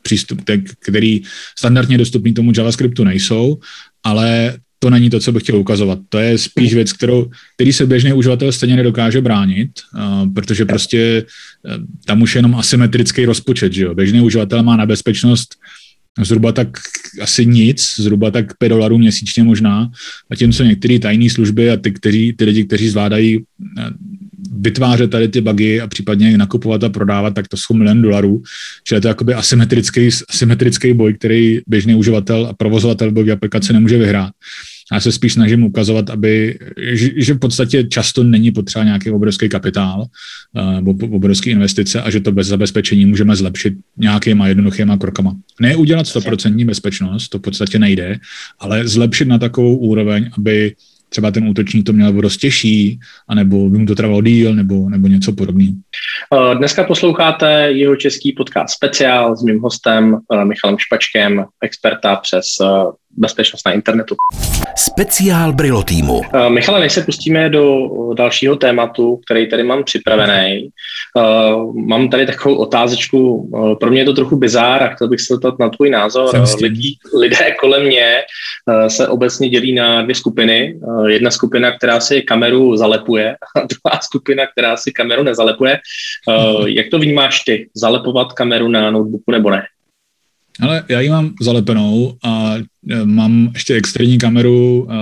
přístup, 0.02 0.42
který 0.80 1.22
standardně 1.58 1.98
dostupný 1.98 2.34
tomu 2.34 2.52
JavaScriptu 2.58 3.04
nejsou, 3.04 3.60
ale 4.04 4.58
to 4.80 4.90
není 4.90 5.10
to, 5.10 5.20
co 5.20 5.32
bych 5.32 5.44
chtěl 5.44 5.58
ukazovat. 5.58 6.00
To 6.10 6.18
je 6.18 6.38
spíš 6.38 6.74
věc, 6.74 6.94
kterou, 6.94 7.30
který 7.56 7.74
se 7.74 7.86
běžný 7.86 8.14
uživatel 8.14 8.52
stejně 8.52 8.76
nedokáže 8.76 9.22
bránit, 9.22 9.72
protože 10.34 10.66
prostě 10.66 11.26
uh, 11.66 11.74
tam 12.06 12.22
už 12.22 12.36
je 12.36 12.40
jenom 12.40 12.56
asymetrický 12.56 13.26
rozpočet. 13.26 13.74
Že 13.74 13.84
jo? 13.84 13.96
Běžný 13.96 14.22
uživatel 14.22 14.64
má 14.64 14.78
na 14.78 14.86
bezpečnost 14.86 15.56
zhruba 16.22 16.52
tak 16.52 16.68
asi 17.22 17.46
nic, 17.46 17.96
zhruba 18.00 18.32
tak 18.32 18.58
5 18.58 18.70
dolarů 18.70 18.98
měsíčně 18.98 19.44
možná, 19.44 19.92
a 20.30 20.36
tím 20.36 20.52
co 20.52 20.64
některé 20.64 21.00
tajné 21.00 21.30
služby 21.30 21.72
a 21.72 21.78
ty, 21.78 21.92
kteří, 21.92 22.34
ty 22.34 22.46
lidi, 22.46 22.64
kteří 22.66 22.90
zvládají 22.90 23.44
vytvářet 24.52 25.12
tady 25.12 25.28
ty 25.28 25.42
bugy 25.42 25.82
a 25.82 25.88
případně 25.88 26.38
nakupovat 26.38 26.84
a 26.84 26.90
prodávat, 26.90 27.34
tak 27.34 27.48
to 27.48 27.58
jsou 27.58 27.74
milion 27.74 28.02
dolarů. 28.02 28.42
Čili 28.84 28.98
je 28.98 29.02
to 29.02 29.08
jakoby 29.08 29.34
asymetrický, 29.34 30.10
asymetrický 30.30 30.94
boj, 30.94 31.14
který 31.14 31.60
běžný 31.68 31.96
uživatel 31.96 32.46
a 32.46 32.54
provozovatel 32.54 33.08
webové 33.08 33.32
aplikace 33.32 33.74
nemůže 33.74 33.98
vyhrát. 33.98 34.32
Já 34.94 35.00
se 35.00 35.12
spíš 35.12 35.34
snažím 35.34 35.64
ukazovat, 35.64 36.10
aby, 36.10 36.60
že, 37.18 37.34
v 37.34 37.40
podstatě 37.40 37.84
často 37.84 38.24
není 38.24 38.52
potřeba 38.52 38.86
nějaký 38.86 39.12
obrovský 39.12 39.50
kapitál 39.50 40.06
nebo 40.76 40.92
uh, 40.92 41.16
obrovské 41.16 41.50
investice 41.50 42.02
a 42.02 42.10
že 42.10 42.20
to 42.20 42.32
bez 42.32 42.48
zabezpečení 42.48 43.06
můžeme 43.06 43.36
zlepšit 43.36 43.74
nějakýma 43.98 44.48
jednoduchýma 44.48 44.98
krokama. 44.98 45.36
Ne 45.62 45.76
udělat 45.76 46.06
100% 46.06 46.66
bezpečnost, 46.66 47.30
to 47.30 47.40
v 47.40 47.42
podstatě 47.42 47.80
nejde, 47.80 48.20
ale 48.60 48.88
zlepšit 48.88 49.28
na 49.28 49.38
takovou 49.38 49.78
úroveň, 49.78 50.30
aby 50.38 50.76
třeba 51.10 51.32
ten 51.32 51.48
útočník 51.48 51.86
to 51.86 51.94
měl 51.94 52.14
dost 52.14 52.38
těžší, 52.38 53.00
anebo 53.28 53.70
by 53.70 53.78
mu 53.78 53.86
to 53.86 53.96
trvalo 53.96 54.22
díl, 54.22 54.56
nebo, 54.56 54.90
nebo 54.90 55.08
něco 55.08 55.32
podobného. 55.32 55.74
Eh, 56.34 56.56
dneska 56.56 56.84
posloucháte 56.84 57.52
jeho 57.72 57.96
český 57.96 58.34
podcast 58.34 58.76
speciál 58.76 59.36
s 59.36 59.44
mým 59.44 59.60
hostem 59.60 60.18
eh, 60.34 60.46
Michalem 60.46 60.78
Špačkem, 60.78 61.46
experta 61.64 62.16
přes 62.16 62.46
eh, 62.62 62.66
bezpečnost 63.18 63.66
na 63.66 63.72
internetu. 63.72 64.16
Speciál 64.76 65.54
Brilo 65.54 65.84
týmu. 65.84 66.18
Uh, 66.18 66.50
Michale, 66.50 66.80
než 66.80 66.94
se 66.94 67.02
pustíme 67.02 67.50
do 67.50 67.90
dalšího 68.18 68.56
tématu, 68.56 69.20
který 69.26 69.50
tady 69.50 69.64
mám 69.64 69.84
připravený, 69.84 70.70
uh, 71.16 71.76
mám 71.88 72.10
tady 72.10 72.26
takovou 72.26 72.56
otázečku. 72.56 73.34
Uh, 73.36 73.76
pro 73.76 73.92
mě 73.92 74.02
je 74.02 74.06
to 74.06 74.14
trochu 74.14 74.38
bizár 74.38 74.84
a 74.84 74.88
chtěl 74.88 75.08
bych 75.08 75.22
se 75.22 75.34
zeptat 75.34 75.60
na 75.60 75.70
tvůj 75.70 75.90
názor. 75.90 76.30
Lidí, 76.62 76.98
lidé 77.20 77.52
kolem 77.60 77.86
mě 77.86 78.18
se 78.88 79.08
obecně 79.08 79.50
dělí 79.50 79.74
na 79.76 80.02
dvě 80.02 80.16
skupiny. 80.16 80.80
Jedna 81.08 81.32
skupina, 81.32 81.78
která 81.78 82.00
si 82.00 82.22
kameru 82.22 82.78
zalepuje 82.78 83.36
a 83.56 83.60
druhá 83.60 84.00
skupina, 84.02 84.44
která 84.48 84.78
si 84.78 84.92
kameru 84.92 85.24
nezalepuje. 85.24 85.80
Jak 86.66 86.86
to 86.92 87.00
vnímáš 87.00 87.40
ty? 87.40 87.70
Zalepovat 87.76 88.34
kameru 88.34 88.68
na 88.68 88.92
notebooku 88.92 89.32
nebo 89.32 89.50
ne? 89.50 89.64
Ale 90.62 90.84
já 90.90 91.00
ji 91.00 91.10
mám 91.10 91.34
zalepenou 91.42 92.18
a 92.24 92.54
mám 93.04 93.50
ještě 93.54 93.74
externí 93.74 94.18
kameru 94.18 94.88
e, 94.90 94.96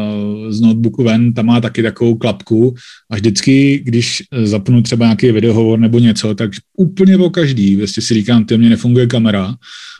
z 0.53 0.61
notebooku 0.61 1.03
ven, 1.03 1.33
tam 1.33 1.45
má 1.45 1.61
taky 1.61 1.83
takovou 1.83 2.15
klapku 2.15 2.75
a 3.09 3.15
vždycky, 3.15 3.81
když 3.83 4.23
zapnu 4.43 4.81
třeba 4.81 5.05
nějaký 5.05 5.31
videohovor 5.31 5.79
nebo 5.79 5.99
něco, 5.99 6.35
tak 6.35 6.51
úplně 6.77 7.17
po 7.17 7.29
každý, 7.29 7.75
vlastně 7.75 8.03
si 8.03 8.13
říkám, 8.13 8.45
ty 8.45 8.57
mě 8.57 8.69
nefunguje 8.69 9.07
kamera 9.07 9.55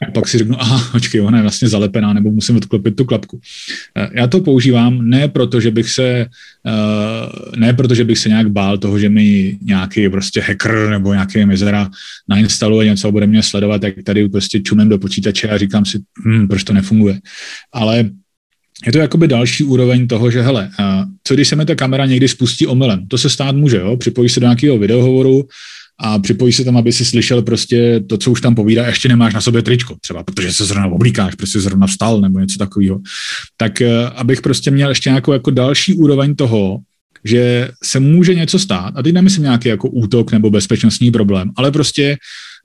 a 0.08 0.12
pak 0.12 0.28
si 0.28 0.38
řeknu, 0.38 0.62
aha, 0.62 0.90
počkej, 0.92 1.22
ona 1.22 1.38
je 1.38 1.42
vlastně 1.42 1.68
zalepená, 1.68 2.14
nebo 2.14 2.32
musím 2.32 2.58
odklopit 2.58 2.96
tu 2.96 3.06
klapku. 3.06 3.40
Já 4.14 4.28
to 4.28 4.42
používám 4.42 5.10
ne 5.10 5.28
proto, 5.28 5.62
že 5.62 5.72
bych 5.72 5.90
se 5.90 6.26
ne 7.56 7.74
proto, 7.74 7.96
že 7.96 8.04
bych 8.04 8.18
se 8.18 8.30
nějak 8.30 8.52
bál 8.52 8.78
toho, 8.78 9.00
že 9.00 9.10
mi 9.10 9.58
nějaký 9.62 10.10
prostě 10.10 10.42
hacker 10.42 10.90
nebo 10.90 11.14
nějaký 11.14 11.46
mizera 11.46 11.90
nainstaluje 12.30 12.88
něco 12.88 13.08
a 13.08 13.12
bude 13.12 13.28
mě 13.28 13.44
sledovat, 13.44 13.84
jak 13.84 13.96
tady 14.04 14.30
prostě 14.30 14.60
čumem 14.60 14.90
do 14.90 14.98
počítače 14.98 15.50
a 15.50 15.58
říkám 15.58 15.86
si, 15.86 16.00
hm, 16.26 16.48
proč 16.48 16.64
to 16.64 16.74
nefunguje. 16.74 17.20
Ale 17.76 18.10
je 18.86 18.92
to 18.92 18.98
jakoby 18.98 19.28
další 19.28 19.64
úroveň 19.64 20.08
toho, 20.08 20.32
že 20.32 20.42
hele, 20.42 20.70
co 21.24 21.34
když 21.34 21.48
se 21.48 21.56
mi 21.56 21.66
ta 21.66 21.76
kamera 21.76 22.06
někdy 22.06 22.28
spustí 22.28 22.68
omylem? 22.68 23.08
To 23.08 23.18
se 23.18 23.30
stát 23.30 23.56
může, 23.56 23.78
jo? 23.78 23.98
Připojíš 23.98 24.32
se 24.32 24.40
do 24.40 24.46
nějakého 24.46 24.78
videohovoru 24.78 25.48
a 26.00 26.20
připojí 26.20 26.54
se 26.54 26.64
tam, 26.64 26.78
aby 26.78 26.92
si 26.92 27.06
slyšel 27.06 27.42
prostě 27.42 28.00
to, 28.10 28.18
co 28.18 28.32
už 28.32 28.42
tam 28.42 28.56
povídá, 28.56 28.88
ještě 28.88 29.10
nemáš 29.10 29.34
na 29.34 29.42
sobě 29.42 29.62
tričko, 29.62 29.96
třeba 30.02 30.24
protože 30.24 30.54
se 30.54 30.66
zrovna 30.66 30.88
oblíkáš, 30.88 31.36
prostě 31.36 31.60
zrovna 31.60 31.88
vstal 31.88 32.22
nebo 32.22 32.40
něco 32.40 32.58
takového. 32.58 33.00
Tak 33.58 33.82
eh, 33.82 34.06
abych 34.06 34.42
prostě 34.42 34.72
měl 34.72 34.90
ještě 34.90 35.10
nějakou 35.10 35.34
jako 35.34 35.52
další 35.52 35.94
úroveň 35.94 36.36
toho, 36.36 36.80
že 37.24 37.70
se 37.84 38.00
může 38.00 38.36
něco 38.36 38.60
stát, 38.60 38.94
a 38.96 39.04
teď 39.04 39.14
nemyslím 39.14 39.44
nějaký 39.44 39.70
jako 39.70 39.90
útok 39.90 40.32
nebo 40.32 40.50
bezpečnostní 40.50 41.12
problém, 41.12 41.52
ale 41.56 41.72
prostě 41.72 42.18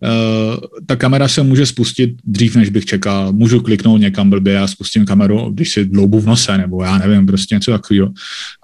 Uh, 0.03 0.57
ta 0.87 0.97
kamera 0.97 1.29
se 1.29 1.43
může 1.43 1.67
spustit 1.67 2.11
dřív, 2.25 2.57
než 2.57 2.71
bych 2.71 2.85
čekal. 2.85 3.33
Můžu 3.33 3.61
kliknout 3.61 4.01
někam 4.01 4.31
blbě 4.31 4.59
a 4.59 4.67
spustím 4.67 5.05
kameru, 5.05 5.51
když 5.51 5.71
si 5.71 5.85
dloubu 5.85 6.21
v 6.21 6.27
nose, 6.27 6.59
nebo 6.59 6.83
já 6.83 6.99
nevím, 6.99 7.27
prostě 7.27 7.55
něco 7.55 7.71
takového. 7.71 8.11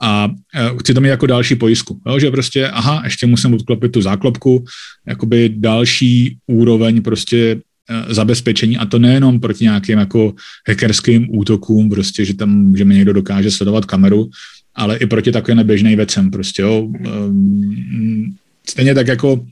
A 0.03 0.27
uh, 0.27 0.79
chci 0.79 0.94
to 0.94 1.01
mít 1.01 1.09
jako 1.09 1.27
další 1.27 1.55
pojistku, 1.55 2.01
jo? 2.07 2.18
že 2.18 2.31
prostě, 2.31 2.68
aha, 2.68 3.03
ještě 3.05 3.27
musím 3.27 3.55
odklopit 3.55 3.92
tu 3.92 4.03
záklopku, 4.03 4.64
jakoby 5.07 5.55
další 5.57 6.37
úroveň 6.46 7.03
prostě 7.03 7.55
uh, 7.55 8.12
zabezpečení 8.14 8.77
a 8.77 8.87
to 8.87 8.99
nejenom 8.99 9.40
proti 9.40 9.64
nějakým 9.64 9.99
jako 9.99 10.35
hackerským 10.68 11.38
útokům, 11.38 11.90
prostě, 11.90 12.25
že 12.25 12.35
tam, 12.35 12.77
že 12.77 12.85
mi 12.85 12.94
někdo 12.94 13.12
dokáže 13.12 13.51
sledovat 13.51 13.85
kameru, 13.85 14.29
ale 14.76 14.96
i 14.96 15.06
proti 15.06 15.32
takovým 15.32 15.56
neběžným 15.56 15.96
věcem 15.96 16.30
prostě, 16.30 16.62
jo. 16.62 16.80
Um, 16.80 18.36
stejně 18.68 18.94
tak 18.94 19.06
jako 19.08 19.46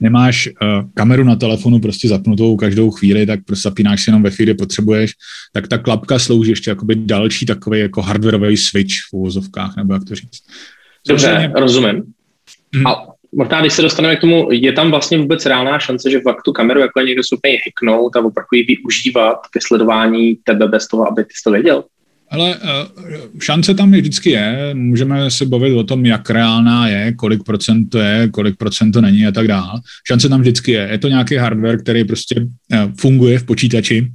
nemáš 0.00 0.48
uh, 0.48 0.90
kameru 0.94 1.24
na 1.24 1.36
telefonu 1.36 1.78
prostě 1.78 2.08
zapnutou 2.08 2.56
každou 2.56 2.90
chvíli, 2.90 3.26
tak 3.26 3.40
prostě 3.44 3.68
zapínáš 3.68 4.04
si 4.04 4.10
jenom 4.10 4.22
ve 4.22 4.30
chvíli, 4.30 4.54
potřebuješ, 4.54 5.12
tak 5.52 5.68
ta 5.68 5.78
klapka 5.78 6.18
slouží 6.18 6.50
ještě 6.50 6.70
jakoby 6.70 6.94
další 6.94 7.46
takový 7.46 7.80
jako 7.80 8.02
hardwareový 8.02 8.56
switch 8.56 8.94
v 9.10 9.12
uvozovkách, 9.12 9.76
nebo 9.76 9.94
jak 9.94 10.04
to 10.04 10.14
říct. 10.14 10.42
Dobře, 11.08 11.26
Samozřejmě, 11.26 11.60
rozumím. 11.60 12.02
Hmm. 12.74 12.86
A 12.86 13.06
možná, 13.34 13.60
když 13.60 13.72
se 13.72 13.82
dostaneme 13.82 14.16
k 14.16 14.20
tomu, 14.20 14.48
je 14.52 14.72
tam 14.72 14.90
vlastně 14.90 15.18
vůbec 15.18 15.46
reálná 15.46 15.78
šance, 15.78 16.10
že 16.10 16.20
fakt 16.20 16.42
tu 16.42 16.52
kameru 16.52 16.80
jako 16.80 17.00
někdo 17.00 17.22
schopný 17.22 17.56
hacknout 17.66 18.16
a 18.16 18.18
opravdu 18.18 18.48
ji 18.52 18.64
využívat 18.64 19.38
ke 19.50 19.60
sledování 19.62 20.38
tebe 20.44 20.68
bez 20.68 20.88
toho, 20.88 21.08
aby 21.08 21.24
ty 21.24 21.30
to 21.44 21.50
věděl? 21.50 21.84
Ale 22.34 22.56
uh, 22.56 22.60
šance 23.40 23.74
tam 23.74 23.92
vždycky 23.92 24.30
je, 24.30 24.70
můžeme 24.74 25.30
se 25.30 25.46
bavit 25.46 25.74
o 25.74 25.84
tom, 25.84 26.06
jak 26.06 26.30
reálná 26.30 26.88
je, 26.88 27.12
kolik 27.12 27.42
procent 27.42 27.86
to 27.88 27.98
je, 27.98 28.28
kolik 28.28 28.56
procent 28.56 28.92
to 28.92 29.00
není 29.00 29.26
a 29.26 29.32
tak 29.32 29.48
dále. 29.48 29.80
Šance 30.06 30.28
tam 30.28 30.40
vždycky 30.40 30.72
je. 30.72 30.88
Je 30.90 30.98
to 30.98 31.08
nějaký 31.08 31.36
hardware, 31.36 31.78
který 31.78 32.04
prostě 32.04 32.40
uh, 32.40 32.92
funguje 33.00 33.38
v 33.38 33.44
počítači 33.44 34.10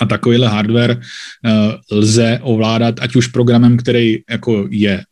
a 0.00 0.06
takovýhle 0.06 0.48
hardware 0.48 1.00
uh, 1.00 1.98
lze 1.98 2.38
ovládat 2.42 2.94
ať 3.00 3.16
už 3.16 3.26
programem, 3.26 3.76
který 3.76 4.18
jako 4.30 4.66
je 4.70 5.02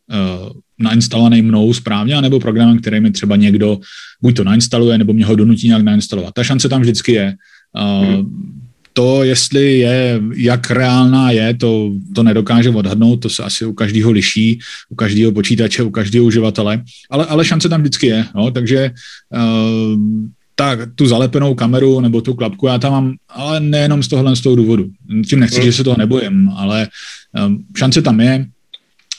nainstalovaný 0.79 1.41
mnou 1.41 1.73
správně, 1.73 2.15
anebo 2.15 2.39
programem, 2.39 2.79
který 2.79 2.99
mi 2.99 3.11
třeba 3.11 3.35
někdo 3.35 3.79
buď 4.21 4.35
to 4.35 4.43
nainstaluje, 4.43 4.97
nebo 4.97 5.13
mě 5.13 5.25
ho 5.25 5.35
donutí 5.35 5.67
nějak 5.67 5.83
nainstalovat. 5.83 6.33
Ta 6.33 6.43
šance 6.43 6.69
tam 6.69 6.81
vždycky 6.81 7.11
je. 7.11 7.35
Hmm 7.77 8.60
to, 8.93 9.23
jestli 9.23 9.79
je, 9.79 10.21
jak 10.35 10.71
reálná 10.71 11.31
je, 11.31 11.53
to, 11.53 11.91
to 12.15 12.23
nedokáže 12.23 12.69
odhadnout, 12.69 13.15
to 13.15 13.29
se 13.29 13.43
asi 13.43 13.65
u 13.65 13.73
každého 13.73 14.11
liší, 14.11 14.59
u 14.89 14.95
každého 14.95 15.31
počítače, 15.31 15.83
u 15.83 15.89
každého 15.89 16.25
uživatele, 16.25 16.83
ale, 17.09 17.25
ale 17.25 17.45
šance 17.45 17.69
tam 17.69 17.81
vždycky 17.81 18.07
je, 18.07 18.25
no, 18.35 18.51
takže 18.51 18.91
uh, 19.33 19.99
tak 20.55 20.79
tu 20.95 21.07
zalepenou 21.07 21.55
kameru 21.55 22.01
nebo 22.01 22.21
tu 22.21 22.33
klapku 22.33 22.67
já 22.67 22.77
tam 22.77 22.91
mám, 22.91 23.13
ale 23.29 23.59
nejenom 23.59 24.03
z 24.03 24.07
tohohle 24.07 24.35
z 24.35 24.41
toho 24.41 24.55
důvodu. 24.55 24.89
Tím 25.27 25.39
nechci, 25.39 25.59
mm. 25.59 25.65
že 25.65 25.73
se 25.73 25.83
toho 25.83 25.97
nebojím, 25.97 26.49
ale 26.55 26.87
um, 27.45 27.65
šance 27.77 28.01
tam 28.01 28.19
je, 28.19 28.45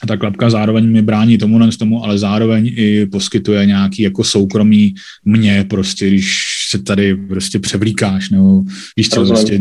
ta 0.07 0.17
klapka 0.17 0.49
zároveň 0.49 0.91
mi 0.91 1.01
brání 1.01 1.37
tomu, 1.37 1.59
tomu, 1.79 2.03
ale 2.03 2.17
zároveň 2.17 2.71
i 2.75 3.05
poskytuje 3.05 3.65
nějaký 3.65 4.01
jako 4.01 4.23
soukromí 4.23 4.95
mě 5.25 5.65
prostě, 5.69 6.07
když 6.07 6.57
se 6.73 6.83
tady 6.83 7.15
prostě 7.15 7.59
převlíkáš, 7.59 8.29
nebo 8.29 8.63
víš 8.97 9.09
co, 9.09 9.25
prostě 9.25 9.59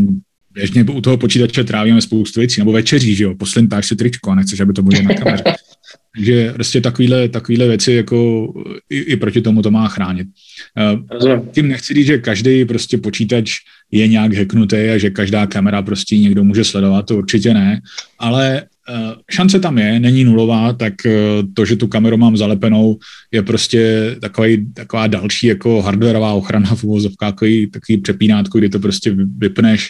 běžně 0.53 0.85
u 0.85 1.01
toho 1.01 1.17
počítače 1.17 1.65
trávíme 1.65 2.01
spoustu 2.01 2.41
věcí, 2.41 2.61
nebo 2.61 2.73
večeří, 2.73 3.15
že 3.15 3.25
jo, 3.25 3.35
poslintáš 3.35 3.87
si 3.87 3.97
tričko 3.97 4.31
a 4.31 4.35
nechceš, 4.35 4.61
aby 4.61 4.73
to 4.73 4.83
bylo 4.83 5.03
na 5.03 5.15
kameře. 5.15 5.45
Takže 6.17 6.53
prostě 6.53 6.81
takovýhle, 6.81 7.29
takovýhle 7.29 7.69
věci 7.69 7.93
jako 7.93 8.49
i, 8.91 8.99
i 8.99 9.17
proti 9.17 9.41
tomu 9.41 9.63
to 9.63 9.71
má 9.71 9.89
chránit. 9.89 10.29
Rozumím. 11.11 11.49
Tím 11.53 11.69
nechci 11.69 11.95
říct, 11.95 12.07
že 12.07 12.19
každý 12.19 12.65
prostě 12.65 12.99
počítač 12.99 13.53
je 13.91 14.09
nějak 14.09 14.35
hacknutý 14.35 14.77
a 14.77 14.99
že 14.99 15.11
každá 15.11 15.47
kamera 15.47 15.83
prostě 15.83 16.19
někdo 16.19 16.45
může 16.45 16.65
sledovat, 16.65 17.07
to 17.07 17.17
určitě 17.17 17.55
ne, 17.55 17.81
ale 18.19 18.63
Eh, 18.63 18.67
šance 19.31 19.61
tam 19.61 19.79
je, 19.79 20.01
není 20.01 20.25
nulová, 20.25 20.73
tak 20.73 21.07
eh, 21.07 21.13
to, 21.55 21.65
že 21.65 21.77
tu 21.77 21.87
kameru 21.87 22.17
mám 22.17 22.37
zalepenou, 22.37 22.99
je 23.33 23.43
prostě 23.43 24.17
takový, 24.21 24.73
taková 24.75 25.07
další 25.07 25.47
jako 25.47 25.83
hardwareová 25.83 26.33
ochrana 26.33 26.75
v 26.75 26.85
uvozovkách, 26.85 27.33
takový, 27.33 27.71
takový 27.71 27.99
přepínátko, 27.99 28.59
kdy 28.59 28.69
to 28.69 28.79
prostě 28.79 29.17
vypneš, 29.39 29.89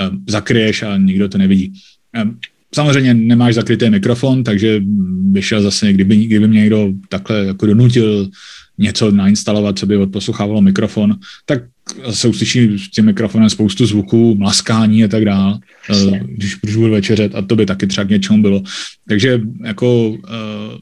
eh, 0.00 0.10
zakryješ 0.28 0.82
a 0.82 0.96
nikdo 0.96 1.28
to 1.28 1.38
nevidí. 1.38 1.72
Samozřejmě 2.74 3.14
nemáš 3.14 3.54
zakrytý 3.54 3.90
mikrofon, 3.90 4.44
takže 4.44 4.80
by 5.20 5.42
šel 5.42 5.62
zase, 5.62 5.92
kdyby, 5.92 6.16
kdyby 6.16 6.48
mě 6.48 6.60
někdo 6.60 6.92
takhle 7.08 7.46
jako 7.46 7.66
donutil 7.66 8.28
něco 8.78 9.10
nainstalovat, 9.10 9.78
co 9.78 9.86
by 9.86 9.96
odposlouchávalo 9.96 10.62
mikrofon, 10.62 11.14
tak 11.44 11.62
se 12.10 12.28
uslyší 12.28 12.78
s 12.78 12.90
tím 12.90 13.04
mikrofonem 13.04 13.50
spoustu 13.50 13.86
zvuků, 13.86 14.34
mlaskání 14.34 15.04
a 15.04 15.08
tak 15.08 15.24
dále, 15.24 15.58
eh, 15.90 16.20
když, 16.24 16.56
když 16.62 16.76
budu 16.76 16.92
večeřet 16.92 17.34
a 17.34 17.42
to 17.42 17.56
by 17.56 17.66
taky 17.66 17.86
třeba 17.86 18.04
k 18.04 18.10
něčemu 18.10 18.42
bylo. 18.42 18.62
Takže 19.08 19.40
jako 19.64 20.16
eh, 20.28 20.78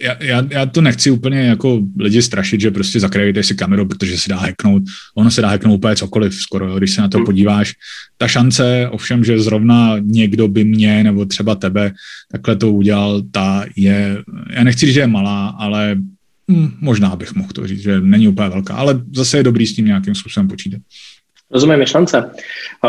já, 0.00 0.16
já, 0.20 0.42
já 0.50 0.66
to 0.66 0.80
nechci 0.80 1.10
úplně 1.10 1.38
jako 1.38 1.80
lidi 1.98 2.22
strašit, 2.22 2.60
že 2.60 2.70
prostě 2.70 3.00
zakryjte 3.00 3.42
si 3.42 3.54
kameru, 3.54 3.86
protože 3.86 4.18
se 4.18 4.28
dá 4.28 4.36
hacknout. 4.36 4.82
Ono 5.14 5.30
se 5.30 5.42
dá 5.42 5.48
hacknout 5.48 5.78
úplně 5.78 5.96
cokoliv 5.96 6.34
skoro, 6.34 6.76
když 6.76 6.90
se 6.90 7.00
na 7.00 7.08
to 7.08 7.18
hmm. 7.18 7.24
podíváš. 7.24 7.72
Ta 8.18 8.28
šance, 8.28 8.88
ovšem, 8.90 9.24
že 9.24 9.38
zrovna 9.38 9.96
někdo 10.02 10.48
by 10.48 10.64
mě 10.64 11.04
nebo 11.04 11.24
třeba 11.24 11.54
tebe 11.54 11.92
takhle 12.32 12.56
to 12.56 12.72
udělal, 12.72 13.22
ta 13.30 13.64
je, 13.76 14.18
já 14.50 14.64
nechci 14.64 14.86
říct, 14.86 14.94
že 14.94 15.00
je 15.00 15.06
malá, 15.06 15.48
ale 15.48 15.96
Hmm, 16.50 16.70
možná 16.80 17.16
bych 17.16 17.34
mohl 17.34 17.48
to 17.54 17.66
říct, 17.66 17.82
že 17.82 18.00
není 18.00 18.28
úplně 18.28 18.48
velká, 18.48 18.74
ale 18.74 19.00
zase 19.12 19.36
je 19.36 19.42
dobrý 19.42 19.66
s 19.66 19.74
tím 19.74 19.86
nějakým 19.86 20.14
způsobem 20.14 20.48
počítat. 20.48 20.80
Rozumím 21.50 21.78
myšlence. 21.78 22.30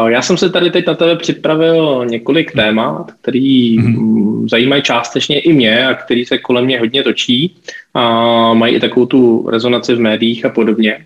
Já 0.07 0.21
jsem 0.21 0.37
se 0.37 0.49
tady 0.49 0.71
teď 0.71 0.87
na 0.87 0.93
tebe 0.93 1.15
připravil 1.15 2.05
několik 2.09 2.51
témat, 2.51 3.11
který 3.21 3.79
mm-hmm. 3.79 4.49
zajímají 4.49 4.81
částečně 4.81 5.39
i 5.39 5.53
mě 5.53 5.87
a 5.87 5.93
který 5.93 6.25
se 6.25 6.37
kolem 6.37 6.65
mě 6.65 6.79
hodně 6.79 7.03
točí 7.03 7.55
a 7.93 8.53
mají 8.53 8.75
i 8.75 8.79
takovou 8.79 9.05
tu 9.05 9.49
rezonaci 9.49 9.95
v 9.95 9.99
médiích 9.99 10.45
a 10.45 10.49
podobně. 10.49 11.05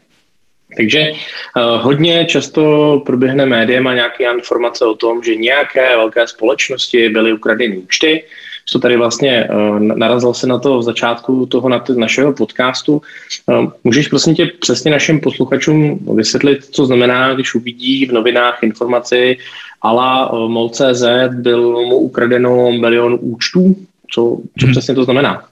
Takže 0.77 1.11
uh, 1.11 1.81
hodně 1.83 2.25
často 2.25 3.03
proběhne 3.05 3.45
médiem 3.45 3.87
a 3.87 3.93
nějaké 3.93 4.31
informace 4.33 4.85
o 4.85 4.95
tom, 4.95 5.23
že 5.23 5.35
nějaké 5.35 5.95
velké 5.95 6.27
společnosti 6.27 7.09
byly 7.09 7.33
ukradeny 7.33 7.77
účty, 7.77 8.23
co 8.65 8.79
tady 8.79 8.97
vlastně 8.97 9.47
uh, 9.49 9.79
narazil 9.79 10.33
se 10.33 10.47
na 10.47 10.59
to 10.59 10.79
v 10.79 10.83
začátku 10.83 11.45
toho 11.45 11.69
našeho 11.95 12.33
podcastu. 12.33 13.01
Uh, 13.45 13.71
můžeš 13.83 14.07
prosím 14.07 14.35
tě 14.35 14.45
přesně 14.59 14.91
našim 14.91 15.19
posluchačům 15.19 15.99
vysvětlit, 16.15 16.65
co 16.65 16.85
znamená, 16.85 17.33
když 17.33 17.55
uvidí 17.55 18.05
v 18.05 18.11
novinách 18.11 18.63
informaci 18.63 19.37
ala 19.81 20.33
uh, 20.33 20.49
MOL.cz 20.49 21.03
byl 21.29 21.71
mu 21.71 21.95
ukradeno 21.95 22.71
milion 22.71 23.17
účtů? 23.21 23.75
Co, 24.11 24.37
co 24.59 24.65
hmm. 24.65 24.71
přesně 24.71 24.95
to 24.95 25.03
znamená? 25.03 25.43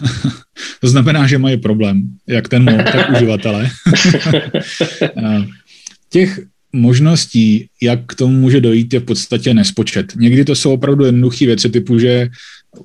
to 0.80 0.88
znamená, 0.88 1.26
že 1.26 1.38
mají 1.38 1.56
problém, 1.56 2.02
jak 2.26 2.48
ten 2.48 2.64
MOL, 2.64 2.84
tak 2.92 3.10
uživatelé. 3.10 3.68
Těch 6.10 6.40
možností, 6.76 7.66
jak 7.82 8.00
k 8.06 8.14
tomu 8.14 8.32
může 8.40 8.60
dojít, 8.60 8.94
je 8.94 9.00
v 9.00 9.04
podstatě 9.04 9.54
nespočet. 9.54 10.12
Někdy 10.16 10.44
to 10.44 10.54
jsou 10.54 10.72
opravdu 10.72 11.04
jednoduché 11.04 11.46
věci 11.46 11.68
typu, 11.68 11.98
že 11.98 12.28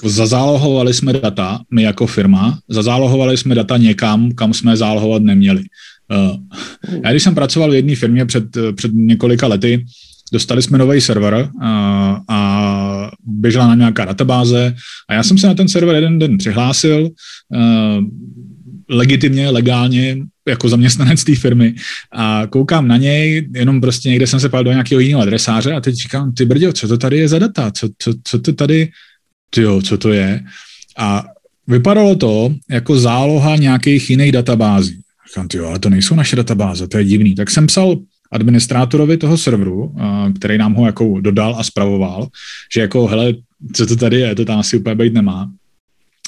zazálohovali 0.04 0.94
jsme 0.94 1.14
data, 1.14 1.60
my 1.72 1.84
jako 1.84 2.08
firma, 2.08 2.60
zazálohovali 2.70 3.38
jsme 3.38 3.56
data 3.56 3.78
někam, 3.78 4.32
kam 4.32 4.54
jsme 4.54 4.78
zálohovat 4.78 5.24
neměli. 5.24 5.64
Eh, 6.12 6.38
já 7.04 7.12
když 7.12 7.24
jsem 7.24 7.36
pracoval 7.36 7.72
v 7.72 7.76
jedné 7.76 7.96
firmě 7.96 8.26
před, 8.26 8.58
před 8.76 8.92
několika 8.94 9.48
lety, 9.48 9.86
dostali 10.34 10.62
jsme 10.62 10.78
nový 10.78 11.02
server 11.02 11.34
a, 11.34 11.48
eh, 11.64 12.22
a 12.28 13.12
běžela 13.26 13.68
na 13.68 13.76
nějaká 13.76 14.06
databáze 14.06 14.76
a 15.10 15.14
já 15.14 15.24
jsem 15.24 15.38
se 15.38 15.48
na 15.48 15.54
ten 15.54 15.68
server 15.68 15.96
jeden 15.96 16.20
den 16.20 16.38
přihlásil, 16.38 17.10
uh, 17.50 18.04
legitimně, 18.92 19.50
legálně, 19.50 20.18
jako 20.48 20.70
zaměstnanec 20.70 21.24
té 21.24 21.36
firmy 21.36 21.76
a 22.12 22.48
koukám 22.50 22.88
na 22.88 22.98
něj, 22.98 23.50
jenom 23.56 23.82
prostě 23.82 24.10
někde 24.10 24.28
jsem 24.28 24.40
se 24.40 24.50
pál 24.50 24.64
do 24.64 24.72
nějakého 24.72 25.00
jiného 25.00 25.22
adresáře 25.22 25.74
a 25.74 25.82
teď 25.82 25.96
říkám, 25.96 26.34
ty 26.34 26.46
brďo, 26.46 26.74
co 26.74 26.88
to 26.88 26.98
tady 26.98 27.18
je 27.18 27.28
za 27.28 27.40
data, 27.40 27.72
co, 27.72 27.90
co, 27.98 28.14
co 28.24 28.40
to 28.40 28.54
tady, 28.54 28.90
tyjo, 29.50 29.82
co 29.82 29.98
to 29.98 30.10
je? 30.10 30.44
A 30.98 31.26
vypadalo 31.68 32.16
to 32.16 32.56
jako 32.70 33.00
záloha 33.00 33.56
nějakých 33.56 34.10
jiných 34.10 34.32
databází. 34.32 35.00
Říkám, 35.32 35.48
tyjo, 35.48 35.66
ale 35.66 35.80
to 35.80 35.90
nejsou 35.90 36.16
naše 36.16 36.36
databáze, 36.36 36.88
to 36.88 36.98
je 36.98 37.06
divný. 37.06 37.36
Tak 37.36 37.50
jsem 37.50 37.68
psal 37.68 37.96
administrátorovi 38.32 39.18
toho 39.18 39.38
serveru, 39.38 39.96
který 40.36 40.58
nám 40.58 40.74
ho 40.74 40.86
jako 40.86 41.22
dodal 41.22 41.56
a 41.60 41.64
spravoval, 41.64 42.28
že 42.74 42.82
jako, 42.82 43.08
hele, 43.08 43.34
co 43.74 43.86
to 43.86 43.96
tady 43.96 44.20
je, 44.20 44.36
to 44.36 44.46
tam 44.46 44.60
asi 44.60 44.78
úplně 44.78 44.96
být 44.96 45.14
nemá. 45.14 45.52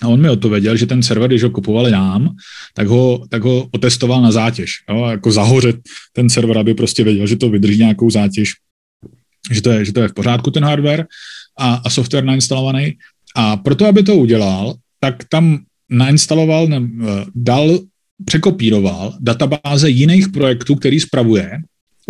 A 0.01 0.07
on 0.07 0.21
mi 0.21 0.29
odpověděl, 0.29 0.77
že 0.77 0.85
ten 0.85 1.03
server, 1.03 1.29
když 1.29 1.43
ho 1.43 1.49
kupovali 1.49 1.91
nám, 1.91 2.35
tak 2.73 2.87
ho, 2.87 3.25
tak 3.29 3.43
ho 3.43 3.67
otestoval 3.71 4.21
na 4.21 4.31
zátěž. 4.31 4.71
Jo? 4.89 5.05
Jako 5.05 5.31
zahořet 5.31 5.75
ten 6.13 6.29
server, 6.29 6.57
aby 6.57 6.73
prostě 6.73 7.03
věděl, 7.03 7.27
že 7.27 7.35
to 7.35 7.49
vydrží 7.49 7.79
nějakou 7.79 8.09
zátěž, 8.09 8.53
že 9.51 9.61
to 9.61 9.69
je, 9.69 9.85
že 9.85 9.93
to 9.93 10.01
je 10.01 10.07
v 10.07 10.13
pořádku 10.13 10.51
ten 10.51 10.63
hardware 10.63 11.05
a, 11.57 11.73
a 11.85 11.89
software 11.89 12.23
nainstalovaný. 12.23 12.97
A 13.35 13.57
proto, 13.57 13.85
aby 13.85 14.03
to 14.03 14.15
udělal, 14.15 14.75
tak 14.99 15.23
tam 15.29 15.59
nainstaloval, 15.89 16.67
ne, 16.67 16.81
dal, 17.35 17.79
překopíroval 18.25 19.17
databáze 19.19 19.89
jiných 19.89 20.29
projektů, 20.29 20.75
který 20.75 20.99
spravuje, 20.99 21.51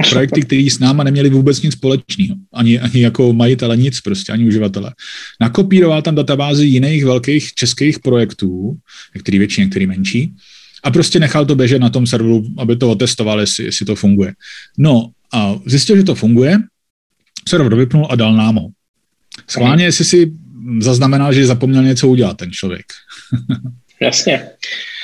projekty, 0.10 0.42
které 0.42 0.68
s 0.72 0.80
náma 0.80 1.04
neměli 1.04 1.30
vůbec 1.30 1.62
nic 1.62 1.74
společného. 1.74 2.36
Ani, 2.54 2.80
ani 2.80 3.02
jako 3.02 3.34
majitele 3.34 3.78
nic 3.78 4.02
prostě, 4.02 4.32
ani 4.32 4.48
uživatele. 4.48 4.94
Nakopíroval 5.42 6.02
tam 6.02 6.16
databázy 6.16 6.66
jiných 6.66 7.06
velkých 7.06 7.54
českých 7.54 8.00
projektů, 8.00 8.76
některý 9.16 9.38
větší, 9.38 9.62
některý 9.62 9.88
menší, 9.88 10.34
a 10.84 10.92
prostě 10.92 11.20
nechal 11.20 11.46
to 11.46 11.56
běžet 11.56 11.80
na 11.80 11.90
tom 11.90 12.08
serveru, 12.08 12.44
aby 12.58 12.76
to 12.76 12.92
otestoval, 12.92 13.40
jestli, 13.40 13.66
jestli 13.66 13.86
to 13.86 13.96
funguje. 13.96 14.34
No 14.78 15.10
a 15.34 15.56
zjistil, 15.66 15.98
že 15.98 16.04
to 16.04 16.16
funguje, 16.16 16.60
server 17.48 17.76
vypnul 17.76 18.08
a 18.10 18.16
dal 18.16 18.34
nám 18.36 18.56
ho. 18.56 18.70
Schválně, 19.48 19.86
jestli 19.86 20.06
si 20.06 20.32
zaznamenal, 20.80 21.34
že 21.34 21.46
zapomněl 21.46 21.84
něco 21.84 22.08
udělat 22.08 22.38
ten 22.38 22.52
člověk. 22.52 22.86
Jasně. 24.02 24.48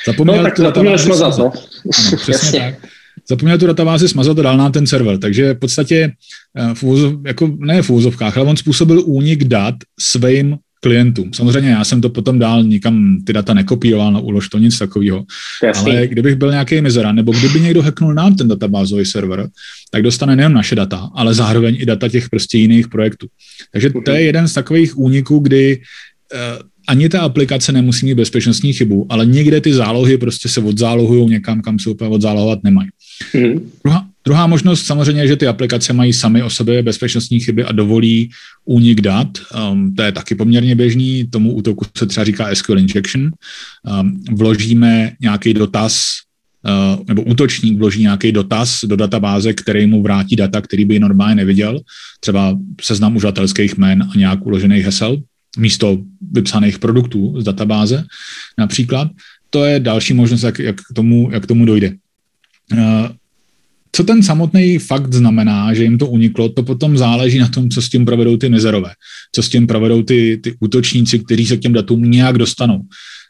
Zapomněl 0.06 0.36
no, 0.36 0.42
tak 0.42 0.56
tu 0.56 0.62
zapomněl 0.62 0.98
smazat, 0.98 1.38
no. 1.38 1.52
Ano, 1.98 2.16
přesně 2.16 2.32
Jasně. 2.32 2.76
tak 2.80 2.90
zapomněl 3.28 3.58
tu 3.58 3.66
databázi 3.66 4.08
smazat 4.08 4.38
a 4.38 4.42
dal 4.42 4.56
nám 4.56 4.72
ten 4.72 4.86
server. 4.86 5.18
Takže 5.18 5.54
v 5.54 5.58
podstatě 5.58 6.12
eh, 6.56 6.74
v 6.74 6.82
úzov, 6.82 7.14
jako 7.26 7.56
ne 7.58 7.82
v 7.82 7.90
úzovkách, 7.90 8.36
ale 8.36 8.46
on 8.46 8.56
způsobil 8.56 9.02
únik 9.06 9.44
dat 9.44 9.74
svým 10.00 10.56
klientům. 10.82 11.32
Samozřejmě 11.32 11.70
já 11.70 11.84
jsem 11.84 12.00
to 12.00 12.08
potom 12.08 12.38
dál 12.38 12.64
nikam 12.64 13.18
ty 13.26 13.32
data 13.32 13.54
nekopíroval 13.54 14.12
na 14.12 14.20
úlož, 14.20 14.48
to 14.48 14.58
nic 14.58 14.78
takového. 14.78 15.24
Ale 15.76 16.06
kdybych 16.06 16.34
byl 16.34 16.50
nějaký 16.50 16.80
mizera, 16.80 17.12
nebo 17.12 17.32
kdyby 17.32 17.60
někdo 17.60 17.82
hacknul 17.82 18.14
nám 18.14 18.36
ten 18.36 18.48
databázový 18.48 19.04
server, 19.04 19.48
tak 19.90 20.02
dostane 20.02 20.36
nejen 20.36 20.52
naše 20.52 20.74
data, 20.74 21.10
ale 21.14 21.34
zároveň 21.34 21.76
i 21.80 21.86
data 21.86 22.08
těch 22.08 22.28
prostě 22.28 22.58
jiných 22.58 22.88
projektů. 22.88 23.26
Takže 23.72 23.90
to 24.04 24.10
je 24.10 24.22
jeden 24.22 24.48
z 24.48 24.52
takových 24.52 24.98
úniků, 24.98 25.38
kdy 25.38 25.80
uh, 26.34 26.62
ani 26.88 27.08
ta 27.08 27.20
aplikace 27.20 27.72
nemusí 27.72 28.06
mít 28.06 28.14
bezpečnostní 28.14 28.72
chybu, 28.72 29.06
ale 29.08 29.26
někde 29.26 29.60
ty 29.60 29.74
zálohy 29.74 30.18
prostě 30.18 30.48
se 30.48 30.60
odzálohují 30.60 31.26
někam, 31.30 31.60
kam 31.60 31.78
se 31.78 31.90
úplně 31.90 32.10
odzálohovat 32.10 32.58
nemají. 32.64 32.88
Mm. 33.34 33.70
Druhá, 33.84 34.06
druhá 34.24 34.46
možnost 34.46 34.86
samozřejmě 34.86 35.22
je, 35.22 35.28
že 35.28 35.36
ty 35.36 35.46
aplikace 35.46 35.92
mají 35.92 36.12
sami 36.12 36.42
o 36.42 36.50
sobě 36.50 36.82
bezpečnostní 36.82 37.40
chyby 37.40 37.64
a 37.64 37.72
dovolí 37.72 38.30
únik 38.64 39.00
dat. 39.00 39.28
Um, 39.70 39.94
to 39.94 40.02
je 40.02 40.12
taky 40.12 40.34
poměrně 40.34 40.74
běžný. 40.74 41.26
Tomu 41.30 41.52
útoku 41.52 41.86
se 41.98 42.06
třeba 42.06 42.24
říká 42.24 42.54
SQL 42.54 42.78
injection. 42.78 43.22
Um, 44.00 44.24
vložíme 44.32 45.12
nějaký 45.20 45.54
dotaz 45.54 46.04
Uh, 46.64 47.04
nebo 47.08 47.22
útočník 47.22 47.78
vloží 47.78 48.02
nějaký 48.02 48.32
dotaz 48.32 48.84
do 48.84 48.96
databáze, 48.96 49.52
který 49.52 49.86
mu 49.86 50.02
vrátí 50.02 50.36
data, 50.36 50.60
který 50.60 50.84
by 50.84 50.98
normálně 50.98 51.34
neviděl, 51.34 51.80
třeba 52.20 52.58
seznam 52.80 53.16
uživatelských 53.16 53.78
jmen 53.78 54.02
a 54.02 54.18
nějak 54.18 54.46
uložených 54.46 54.84
hesel 54.84 55.22
místo 55.58 55.98
vypsaných 56.32 56.78
produktů 56.78 57.40
z 57.40 57.44
databáze 57.44 58.04
například. 58.58 59.08
To 59.50 59.64
je 59.64 59.80
další 59.80 60.14
možnost, 60.14 60.42
jak, 60.42 60.58
jak, 60.58 60.76
tomu, 60.94 61.28
jak 61.32 61.46
tomu 61.46 61.64
dojde. 61.64 61.92
Co 63.92 64.04
ten 64.04 64.22
samotný 64.22 64.78
fakt 64.78 65.12
znamená, 65.12 65.74
že 65.74 65.82
jim 65.82 65.98
to 65.98 66.06
uniklo, 66.06 66.48
to 66.48 66.62
potom 66.62 66.98
záleží 66.98 67.38
na 67.38 67.48
tom, 67.48 67.70
co 67.70 67.82
s 67.82 67.88
tím 67.88 68.04
provedou 68.04 68.36
ty 68.36 68.48
mizerové, 68.48 68.90
co 69.32 69.42
s 69.42 69.48
tím 69.48 69.66
provedou 69.66 70.02
ty, 70.02 70.40
ty 70.42 70.54
útočníci, 70.60 71.18
kteří 71.18 71.46
se 71.46 71.56
k 71.56 71.60
těm 71.60 71.72
datům 71.72 72.10
nějak 72.10 72.38
dostanou. 72.38 72.80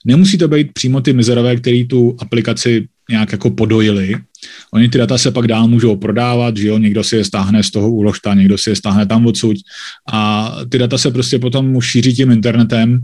Nemusí 0.04 0.38
to 0.38 0.48
být 0.48 0.72
přímo 0.72 1.00
ty 1.00 1.12
mizerové, 1.12 1.56
který 1.56 1.88
tu 1.88 2.16
aplikaci 2.20 2.88
nějak 3.10 3.32
jako 3.32 3.50
podojili. 3.50 4.14
Oni 4.74 4.88
ty 4.88 4.98
data 4.98 5.18
se 5.18 5.30
pak 5.30 5.46
dál 5.46 5.68
můžou 5.68 5.96
prodávat, 5.96 6.56
že 6.56 6.68
jo, 6.68 6.78
někdo 6.78 7.04
si 7.04 7.16
je 7.16 7.24
stáhne 7.24 7.62
z 7.62 7.70
toho 7.70 7.90
úložta, 7.90 8.34
někdo 8.34 8.58
si 8.58 8.70
je 8.70 8.76
stáhne 8.76 9.06
tam 9.06 9.26
odsud. 9.26 9.56
A 10.12 10.52
ty 10.68 10.78
data 10.78 10.98
se 10.98 11.10
prostě 11.10 11.38
potom 11.38 11.80
šíří 11.80 12.14
tím 12.14 12.30
internetem 12.30 13.00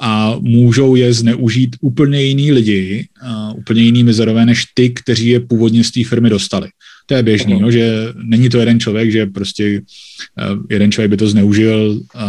a 0.00 0.36
můžou 0.40 0.94
je 0.94 1.12
zneužít 1.12 1.76
úplně 1.80 2.22
jiný 2.22 2.52
lidi, 2.52 3.08
uh, 3.22 3.58
úplně 3.58 3.82
jiný 3.82 4.04
mizerové 4.04 4.46
než 4.46 4.64
ty, 4.74 4.90
kteří 4.90 5.28
je 5.28 5.40
původně 5.40 5.84
z 5.84 5.90
té 5.90 6.04
firmy 6.04 6.30
dostali. 6.30 6.68
To 7.06 7.14
je 7.14 7.22
běžný, 7.22 7.60
no, 7.60 7.70
že 7.70 7.92
není 8.22 8.48
to 8.48 8.58
jeden 8.58 8.80
člověk, 8.80 9.12
že 9.12 9.26
prostě 9.26 9.80
uh, 9.80 10.62
jeden 10.70 10.92
člověk 10.92 11.10
by 11.10 11.16
to 11.16 11.28
zneužil 11.28 11.90
uh, 11.90 12.20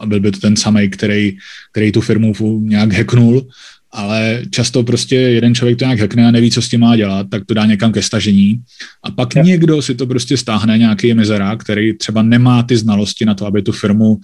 a 0.00 0.06
byl 0.06 0.20
by 0.20 0.30
to 0.32 0.40
ten 0.40 0.56
samý, 0.56 0.88
který, 0.88 1.36
který 1.72 1.92
tu 1.92 2.00
firmu 2.00 2.32
nějak 2.60 2.92
hacknul, 2.92 3.46
ale 3.92 4.42
často 4.50 4.82
prostě 4.82 5.16
jeden 5.16 5.54
člověk 5.54 5.78
to 5.78 5.84
nějak 5.84 6.00
hackne 6.00 6.26
a 6.26 6.30
neví, 6.30 6.50
co 6.50 6.62
s 6.62 6.68
tím 6.68 6.80
má 6.80 6.96
dělat, 6.96 7.26
tak 7.30 7.44
to 7.44 7.54
dá 7.54 7.66
někam 7.66 7.92
ke 7.92 8.02
stažení 8.02 8.62
a 9.04 9.10
pak 9.10 9.36
ja. 9.36 9.42
někdo 9.42 9.82
si 9.82 9.94
to 9.94 10.06
prostě 10.06 10.36
stáhne, 10.36 10.78
nějaký 10.78 11.14
mizerák, 11.14 11.60
který 11.60 11.96
třeba 11.98 12.22
nemá 12.22 12.62
ty 12.62 12.76
znalosti 12.76 13.24
na 13.24 13.34
to, 13.34 13.46
aby 13.46 13.62
tu 13.62 13.72
firmu 13.72 14.08
uh, 14.10 14.20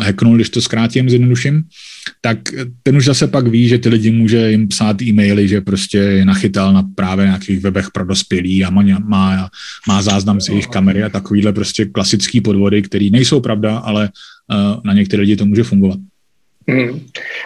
hacknul, 0.00 0.36
když 0.36 0.50
to 0.50 0.60
zkrátím, 0.60 1.10
zjednoduším, 1.10 1.62
tak 2.20 2.38
ten 2.82 2.96
už 2.96 3.04
zase 3.04 3.26
pak 3.26 3.46
ví, 3.46 3.68
že 3.68 3.78
ty 3.78 3.88
lidi 3.88 4.10
může 4.10 4.50
jim 4.50 4.68
psát 4.68 5.02
e-maily, 5.02 5.48
že 5.48 5.60
prostě 5.60 5.98
je 5.98 6.24
nachytal 6.24 6.72
na 6.72 6.82
právě 6.94 7.26
nějakých 7.26 7.60
webech 7.60 7.90
pro 7.90 8.04
dospělí 8.04 8.64
a 8.64 8.70
má, 8.70 8.82
má, 9.04 9.48
má 9.88 10.02
záznam 10.02 10.40
z 10.40 10.48
jejich 10.48 10.66
kamery 10.66 11.02
a 11.02 11.08
takovýhle 11.08 11.52
prostě 11.52 11.84
klasický 11.84 12.40
podvody, 12.40 12.82
které 12.82 13.08
nejsou 13.12 13.40
pravda, 13.40 13.78
ale 13.78 14.08
uh, 14.50 14.80
na 14.84 14.92
některé 14.92 15.20
lidi 15.20 15.36
to 15.36 15.46
může 15.46 15.62
fungovat. 15.62 15.98
Hmm. 16.68 17.00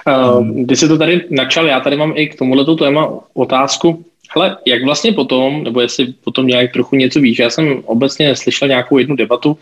Uh, 0.06 0.46
když 0.48 0.80
jsi 0.80 0.88
to 0.88 0.98
tady 0.98 1.24
načal, 1.30 1.66
já 1.66 1.80
tady 1.80 1.96
mám 1.96 2.12
i 2.16 2.28
k 2.28 2.38
tomuhle 2.38 2.76
téma 2.76 3.10
otázku. 3.34 4.04
Hele, 4.36 4.56
jak 4.66 4.84
vlastně 4.84 5.12
potom, 5.12 5.64
nebo 5.64 5.80
jestli 5.80 6.14
potom 6.24 6.46
nějak 6.46 6.72
trochu 6.72 6.96
něco 6.96 7.20
víš, 7.20 7.38
já 7.38 7.50
jsem 7.50 7.82
obecně 7.84 8.36
slyšel 8.36 8.68
nějakou 8.68 8.98
jednu 8.98 9.16
debatu, 9.16 9.58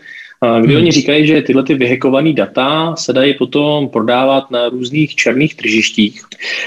kdy 0.61 0.73
hmm. 0.73 0.83
oni 0.83 0.91
říkají, 0.91 1.27
že 1.27 1.41
tyhle 1.41 1.63
ty 1.63 1.73
vyhekované 1.73 2.33
data 2.33 2.95
se 2.95 3.13
dají 3.13 3.33
potom 3.33 3.89
prodávat 3.89 4.51
na 4.51 4.69
různých 4.69 5.15
černých 5.15 5.55
tržištích. 5.55 6.21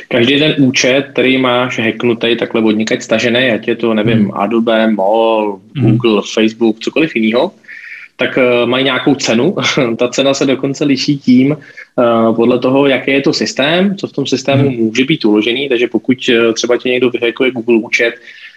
Každý 0.09 0.39
ten 0.39 0.55
účet, 0.59 1.07
který 1.13 1.39
máš 1.39 1.79
hacknutý, 1.79 2.37
takhle 2.37 2.63
od 2.63 2.71
někať 2.71 3.03
stažený, 3.03 3.51
ať 3.51 3.69
je 3.69 3.77
to, 3.77 3.95
nevím, 3.95 4.19
hmm. 4.19 4.31
Adobe, 4.35 4.91
Mall, 4.91 5.61
hmm. 5.77 5.91
Google, 5.91 6.13
hmm. 6.13 6.23
Facebook, 6.35 6.81
cokoliv 6.81 7.17
jiného, 7.17 7.51
tak 8.19 8.39
uh, 8.39 8.69
mají 8.69 8.85
nějakou 8.85 9.15
cenu. 9.15 9.57
Ta 9.97 10.09
cena 10.09 10.35
se 10.35 10.47
dokonce 10.47 10.85
liší 10.85 11.19
tím, 11.19 11.51
uh, 11.51 12.37
podle 12.37 12.59
toho, 12.59 12.87
jaký 12.87 13.11
je 13.11 13.21
to 13.21 13.33
systém, 13.33 13.97
co 13.97 14.07
v 14.07 14.13
tom 14.13 14.27
systému 14.27 14.69
hmm. 14.69 14.79
může 14.79 15.05
být 15.05 15.25
uložený, 15.25 15.69
takže 15.69 15.89
pokud 15.89 16.19
uh, 16.29 16.53
třeba 16.55 16.77
ti 16.77 16.91
někdo 16.91 17.11
vyhekuje 17.11 17.51
Google 17.51 17.77
účet, 17.77 18.15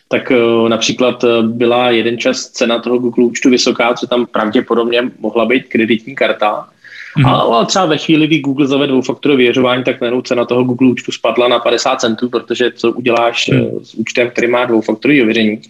tak 0.07 0.31
například 0.67 1.23
byla 1.41 1.89
jeden 1.91 2.17
čas 2.17 2.49
cena 2.49 2.79
toho 2.79 2.97
Google 2.99 3.25
účtu 3.25 3.49
vysoká, 3.49 3.93
co 3.93 4.07
tam 4.07 4.25
pravděpodobně 4.25 5.11
mohla 5.19 5.45
být 5.45 5.67
kreditní 5.67 6.15
karta, 6.15 6.67
Mm. 7.17 7.25
Ale 7.25 7.65
třeba 7.65 7.85
ve 7.85 7.97
chvíli, 7.97 8.27
kdy 8.27 8.39
Google 8.39 8.67
zavede 8.67 8.91
dvoufaktorové 8.91 9.37
věřování, 9.37 9.83
tak 9.83 10.01
najednou 10.01 10.21
cena 10.21 10.45
toho 10.45 10.63
Google 10.63 10.89
účtu 10.89 11.11
spadla 11.11 11.47
na 11.47 11.59
50 11.59 12.01
centů, 12.01 12.29
protože 12.29 12.71
co 12.75 12.91
uděláš 12.91 13.47
mm. 13.47 13.85
s 13.85 13.93
účtem, 13.93 14.29
který 14.29 14.47
má 14.47 14.65
dvoufaktorové 14.65 15.21
ověření. 15.21 15.61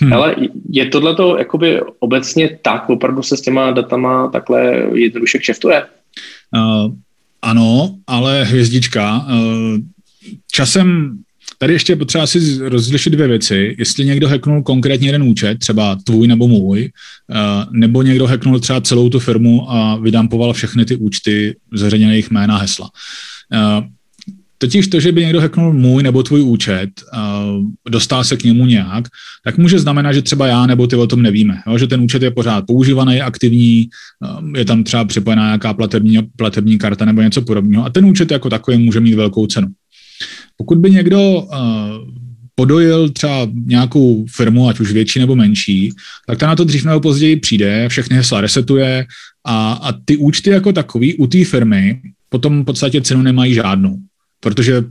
Mm. 0.00 0.12
Ale 0.12 0.36
je 0.70 0.86
tohle 0.86 1.14
to 1.14 1.38
jakoby 1.38 1.80
obecně 1.98 2.58
tak, 2.62 2.90
opravdu 2.90 3.22
se 3.22 3.36
s 3.36 3.40
těma 3.40 3.70
datama 3.70 4.28
takhle 4.28 4.82
jednoduše 4.94 5.38
kšeftuje? 5.38 5.86
Uh, 6.56 6.92
ano, 7.42 7.94
ale 8.06 8.44
hvězdička. 8.44 9.26
Uh, 9.28 9.78
časem 10.52 11.18
Tady 11.62 11.72
ještě 11.72 11.96
potřeba 11.96 12.26
si 12.26 12.58
rozlišit 12.68 13.12
dvě 13.12 13.28
věci. 13.28 13.76
Jestli 13.78 14.04
někdo 14.04 14.28
hacknul 14.28 14.62
konkrétně 14.62 15.08
jeden 15.08 15.22
účet, 15.22 15.58
třeba 15.58 15.96
tvůj 16.04 16.28
nebo 16.28 16.48
můj, 16.48 16.90
eh, 17.30 17.66
nebo 17.70 18.02
někdo 18.02 18.26
hacknul 18.26 18.60
třeba 18.60 18.80
celou 18.80 19.08
tu 19.08 19.18
firmu 19.18 19.70
a 19.70 19.96
vydampoval 19.96 20.52
všechny 20.52 20.84
ty 20.84 20.96
účty 20.96 21.56
zveřejněných 21.74 22.30
jména 22.30 22.58
hesla. 22.58 22.90
Eh, 23.52 23.88
totiž 24.58 24.88
to, 24.88 25.00
že 25.00 25.12
by 25.12 25.20
někdo 25.20 25.40
hacknul 25.40 25.72
můj 25.72 26.02
nebo 26.02 26.22
tvůj 26.22 26.40
účet, 26.40 26.90
eh, 27.14 27.18
dostal 27.90 28.24
se 28.24 28.36
k 28.36 28.44
němu 28.44 28.66
nějak, 28.66 29.04
tak 29.44 29.58
může 29.58 29.78
znamenat, 29.78 30.12
že 30.12 30.22
třeba 30.22 30.46
já 30.46 30.66
nebo 30.66 30.86
ty 30.86 30.96
o 30.96 31.06
tom 31.06 31.22
nevíme. 31.22 31.62
Jo? 31.66 31.78
Že 31.78 31.86
ten 31.86 32.00
účet 32.00 32.22
je 32.22 32.30
pořád 32.30 32.64
používaný, 32.66 33.14
je 33.14 33.22
aktivní, 33.22 33.88
je 34.56 34.64
tam 34.64 34.84
třeba 34.84 35.04
připojená 35.04 35.44
nějaká 35.44 35.74
platební, 35.74 36.18
platební 36.36 36.78
karta 36.78 37.04
nebo 37.04 37.22
něco 37.22 37.42
podobného. 37.42 37.84
A 37.84 37.90
ten 37.90 38.04
účet 38.04 38.30
jako 38.30 38.50
takový 38.50 38.78
může 38.78 39.00
mít 39.00 39.14
velkou 39.14 39.46
cenu. 39.46 39.68
Pokud 40.56 40.78
by 40.78 40.90
někdo 40.90 41.32
uh, 41.32 41.48
podojil 42.54 43.10
třeba 43.10 43.48
nějakou 43.66 44.26
firmu, 44.30 44.68
ať 44.68 44.80
už 44.80 44.92
větší 44.92 45.18
nebo 45.18 45.36
menší, 45.36 45.92
tak 46.26 46.38
ta 46.38 46.46
na 46.46 46.56
to 46.56 46.64
dřív 46.64 46.84
nebo 46.84 47.00
později 47.00 47.36
přijde, 47.36 47.88
všechny 47.88 48.16
hesla 48.16 48.40
resetuje 48.40 49.06
a, 49.44 49.72
a 49.72 49.92
ty 49.92 50.16
účty 50.16 50.50
jako 50.50 50.72
takový 50.72 51.14
u 51.14 51.26
té 51.26 51.44
firmy 51.44 52.00
potom 52.28 52.62
v 52.62 52.64
podstatě 52.64 53.00
cenu 53.00 53.22
nemají 53.22 53.54
žádnou, 53.54 53.96
protože 54.40 54.78
uh, 54.78 54.86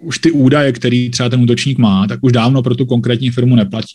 už 0.00 0.18
ty 0.18 0.30
údaje, 0.30 0.72
který 0.72 1.10
třeba 1.10 1.28
ten 1.28 1.42
útočník 1.42 1.78
má, 1.78 2.06
tak 2.06 2.18
už 2.22 2.32
dávno 2.32 2.62
pro 2.62 2.74
tu 2.74 2.86
konkrétní 2.86 3.30
firmu 3.30 3.56
neplatí. 3.56 3.94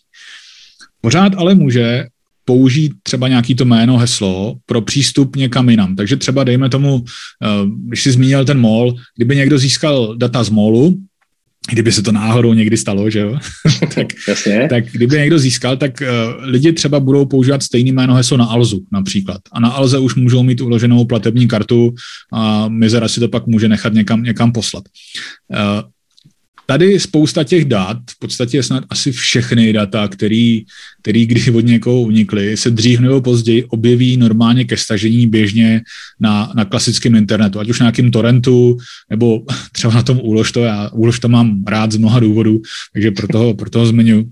Pořád 1.02 1.36
ale 1.36 1.56
může 1.56 2.08
použít 2.46 2.92
třeba 3.04 3.28
nějaký 3.28 3.56
to 3.56 3.66
jméno, 3.66 3.98
heslo 3.98 4.56
pro 4.66 4.82
přístup 4.82 5.36
někam 5.36 5.70
jinam. 5.70 5.96
Takže 5.96 6.16
třeba 6.16 6.44
dejme 6.44 6.70
tomu, 6.70 7.04
eh, 7.44 7.48
když 7.88 8.04
jsi 8.04 8.12
zmínil 8.12 8.46
ten 8.46 8.60
mall, 8.60 8.96
kdyby 9.16 9.36
někdo 9.36 9.58
získal 9.58 10.16
data 10.18 10.44
z 10.44 10.50
mallu, 10.50 10.98
kdyby 11.72 11.92
se 11.92 12.04
to 12.04 12.12
náhodou 12.12 12.54
někdy 12.54 12.78
stalo, 12.78 13.10
že 13.10 13.20
jo, 13.20 13.38
tak, 13.96 14.08
Jasně. 14.28 14.68
tak 14.70 14.86
kdyby 14.92 15.18
někdo 15.18 15.40
získal, 15.40 15.78
tak 15.78 16.02
uh, 16.02 16.44
lidi 16.44 16.74
třeba 16.74 17.00
budou 17.00 17.26
používat 17.26 17.64
stejný 17.64 17.92
jméno 17.92 18.16
heslo 18.16 18.38
na 18.38 18.46
Alzu 18.46 18.86
například. 18.92 19.42
A 19.52 19.60
na 19.60 19.70
Alze 19.70 20.00
už 20.00 20.16
můžou 20.16 20.44
mít 20.44 20.62
uloženou 20.62 21.06
platební 21.06 21.48
kartu 21.48 21.94
a 22.34 22.68
Mizera 22.68 23.08
si 23.08 23.20
to 23.20 23.28
pak 23.28 23.48
může 23.48 23.70
nechat 23.70 23.94
někam, 23.94 24.24
někam 24.24 24.52
poslat. 24.52 24.84
Uh, 25.50 25.90
Tady 26.66 27.00
spousta 27.00 27.44
těch 27.44 27.66
dat, 27.66 27.98
v 28.12 28.20
podstatě 28.20 28.64
snad 28.64 28.84
asi 28.90 29.12
všechny 29.12 29.74
data, 29.74 30.08
který, 30.08 30.66
který 31.02 31.26
kdy 31.26 31.52
od 31.52 31.66
někoho 31.66 32.02
unikly, 32.02 32.58
se 32.58 32.72
dřív 32.72 33.00
nebo 33.00 33.22
později 33.22 33.64
objeví 33.64 34.18
normálně 34.18 34.66
ke 34.66 34.78
stažení 34.78 35.28
běžně 35.28 35.82
na, 36.20 36.54
na 36.56 36.66
klasickém 36.66 37.16
internetu, 37.16 37.60
ať 37.60 37.70
už 37.70 37.80
na 37.80 37.84
nějakým 37.84 38.12
torrentu, 38.12 38.78
nebo 39.10 39.42
třeba 39.72 39.94
na 39.94 40.04
tom 40.04 40.20
úlož 40.24 40.52
to, 40.52 40.64
já 40.64 40.90
úlož 40.90 41.20
to 41.20 41.30
mám 41.30 41.64
rád 41.68 41.92
z 41.92 41.98
mnoha 41.98 42.20
důvodů, 42.20 42.62
takže 42.94 43.12
pro 43.12 43.28
toho, 43.28 43.54
pro 43.54 43.70
toho 43.70 43.86
zmiňu. 43.86 44.24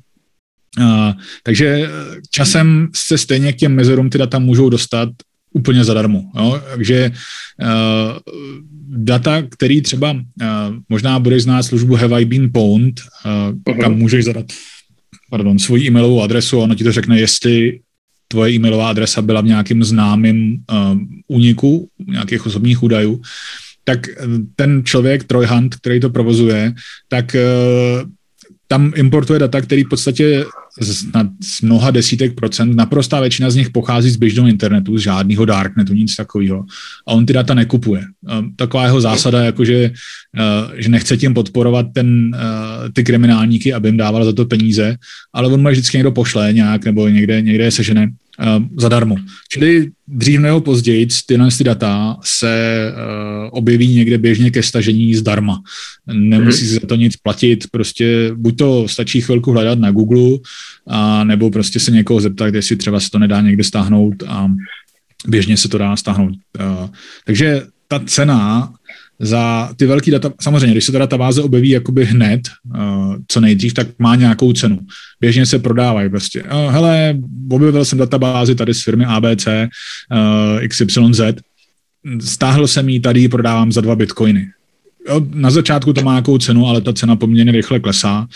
Uh, 0.80 1.12
takže 1.44 1.90
časem 2.32 2.90
se 2.96 3.18
stejně 3.18 3.54
k 3.54 3.58
těm 3.58 3.76
mezerům 3.76 4.10
ty 4.10 4.18
data 4.18 4.40
můžou 4.40 4.70
dostat 4.70 5.10
úplně 5.54 5.84
zadarmo. 5.84 6.24
Jo? 6.36 6.62
Takže 6.70 7.12
uh, 7.62 8.20
data, 8.88 9.42
který 9.42 9.82
třeba 9.82 10.12
uh, 10.12 10.18
možná 10.90 11.20
budeš 11.20 11.44
znát 11.44 11.64
službu 11.64 11.96
Have 11.96 12.22
I 12.22 12.26
Been 12.26 12.52
Pwned, 12.52 13.00
uh, 13.26 13.56
uh-huh. 13.56 13.82
kam 13.82 13.98
můžeš 13.98 14.26
zadat 14.26 14.46
pardon, 15.30 15.60
svoji 15.60 15.88
e-mailovou 15.88 16.22
adresu 16.22 16.60
a 16.60 16.64
ono 16.64 16.76
ti 16.76 16.84
to 16.84 16.92
řekne, 16.92 17.20
jestli 17.20 17.80
tvoje 18.28 18.52
e-mailová 18.52 18.90
adresa 18.90 19.22
byla 19.22 19.42
v 19.42 19.46
nějakým 19.46 19.84
známým 19.84 20.64
uh, 20.72 20.98
úniku 21.28 21.90
nějakých 22.08 22.46
osobních 22.46 22.84
údajů, 22.84 23.22
tak 23.84 24.08
ten 24.56 24.82
člověk, 24.86 25.24
Trojhand, 25.24 25.76
který 25.76 26.00
to 26.00 26.10
provozuje, 26.10 26.74
tak 27.08 27.36
tam 28.68 28.92
importuje 28.96 29.40
data, 29.40 29.62
který 29.62 29.84
v 29.84 29.90
podstatě 29.90 30.46
z, 30.82 31.12
na, 31.14 31.30
z 31.44 31.62
mnoha 31.62 31.92
desítek 31.92 32.36
procent, 32.36 32.76
naprostá 32.76 33.20
většina 33.20 33.50
z 33.50 33.56
nich 33.56 33.70
pochází 33.70 34.10
z 34.10 34.16
běžného 34.16 34.48
internetu, 34.48 34.98
z 34.98 35.02
žádného 35.02 35.46
darknetu, 35.46 35.94
nic 35.94 36.16
takového. 36.16 36.66
A 37.08 37.12
on 37.12 37.26
ty 37.26 37.34
data 37.34 37.54
nekupuje. 37.54 38.02
Taková 38.56 38.86
jeho 38.86 39.02
zásada, 39.02 39.44
jako 39.44 39.66
že, 39.66 39.92
že 40.76 40.90
nechce 40.90 41.18
tím 41.18 41.34
podporovat 41.34 41.86
ten, 41.94 42.38
ty 42.94 43.04
kriminálníky, 43.04 43.74
aby 43.74 43.88
jim 43.88 43.98
dával 43.98 44.26
za 44.26 44.34
to 44.34 44.46
peníze, 44.46 44.98
ale 45.34 45.48
on 45.48 45.62
má 45.62 45.70
vždycky 45.70 45.98
někdo 45.98 46.12
pošle 46.12 46.54
nějak, 46.54 46.86
nebo 46.86 47.08
někde, 47.08 47.42
někde 47.42 47.64
je 47.64 47.72
sežené 47.72 48.08
uh, 48.08 48.23
zadarmo. 48.78 49.16
Čili 49.50 49.92
dřív 50.08 50.40
nebo 50.40 50.62
později 50.62 51.08
tyhle 51.26 51.50
ty 51.58 51.64
data 51.64 52.18
se 52.24 52.92
uh, 52.92 53.50
objeví 53.52 53.96
někde 53.96 54.18
běžně 54.18 54.52
ke 54.52 54.64
stažení 54.64 55.16
zdarma. 55.16 55.62
Nemusí 56.14 56.66
mm-hmm. 56.66 56.82
za 56.82 56.88
to 56.88 56.96
nic 56.96 57.18
platit, 57.18 57.68
prostě 57.72 58.32
buď 58.36 58.58
to 58.58 58.88
stačí 58.88 59.22
chvilku 59.22 59.52
hledat 59.52 59.80
na 59.80 59.92
Google, 59.92 60.40
a 60.88 61.24
nebo 61.24 61.50
prostě 61.50 61.80
se 61.80 61.92
někoho 61.92 62.22
zeptat, 62.22 62.54
jestli 62.54 62.76
třeba 62.76 63.00
se 63.00 63.10
to 63.10 63.20
nedá 63.20 63.42
někde 63.42 63.64
stáhnout 63.64 64.24
a 64.28 64.52
běžně 65.28 65.58
se 65.58 65.70
to 65.70 65.78
dá 65.78 65.96
stáhnout. 65.96 66.34
Uh, 66.60 66.90
takže 67.26 67.62
ta 67.88 68.00
cena 68.00 68.74
za 69.20 69.70
ty 69.76 69.86
velké 69.86 70.12
data, 70.12 70.34
samozřejmě, 70.42 70.72
když 70.72 70.86
se 70.86 70.92
ta 70.92 71.00
databáze 71.00 71.42
objeví 71.42 71.70
jakoby 71.70 72.06
hned, 72.06 72.42
uh, 72.76 73.16
co 73.28 73.40
nejdřív, 73.40 73.74
tak 73.74 73.88
má 74.00 74.16
nějakou 74.16 74.54
cenu. 74.54 74.80
Běžně 75.22 75.46
se 75.46 75.60
prodávají 75.60 76.10
prostě. 76.10 76.44
Uh, 76.44 76.72
hele, 76.72 77.18
objevil 77.50 77.86
jsem 77.86 78.00
databázi 78.00 78.56
tady 78.56 78.74
z 78.74 78.84
firmy 78.84 79.06
ABC 79.06 79.48
uh, 79.48 80.68
XYZ, 80.68 81.22
stáhl 82.20 82.68
jsem 82.68 82.90
ji, 82.90 83.00
tady 83.00 83.30
prodávám 83.30 83.72
za 83.72 83.82
dva 83.82 83.96
bitcoiny. 83.96 84.48
Jo, 85.10 85.22
na 85.34 85.52
začátku 85.52 85.94
to 85.94 86.02
má 86.02 86.12
nějakou 86.12 86.38
cenu, 86.38 86.68
ale 86.68 86.82
ta 86.82 86.94
cena 86.94 87.16
poměrně 87.16 87.52
rychle 87.52 87.80
klesá. 87.80 88.28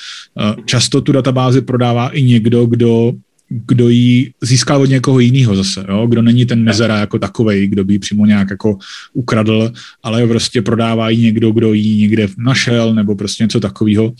Často 0.65 1.01
tu 1.01 1.11
databázi 1.11 1.61
prodává 1.61 2.09
i 2.09 2.23
někdo, 2.23 2.65
kdo 2.65 3.13
kdo 3.49 3.89
ji 3.89 4.31
získal 4.41 4.81
od 4.81 4.89
někoho 4.89 5.19
jiného 5.19 5.55
zase, 5.55 5.85
jo? 5.89 6.07
kdo 6.07 6.21
není 6.21 6.45
ten 6.45 6.63
mezera 6.63 6.99
jako 6.99 7.19
takovej, 7.19 7.67
kdo 7.67 7.85
by 7.85 7.93
ji 7.93 7.99
přímo 7.99 8.25
nějak 8.25 8.49
jako 8.49 8.77
ukradl, 9.13 9.71
ale 10.03 10.27
prostě 10.27 10.61
prodává 10.61 11.09
ji 11.09 11.17
někdo, 11.17 11.51
kdo 11.51 11.73
ji 11.73 11.95
někde 11.95 12.27
našel 12.37 12.93
nebo 12.93 13.15
prostě 13.15 13.43
něco 13.43 13.59
takového, 13.59 14.13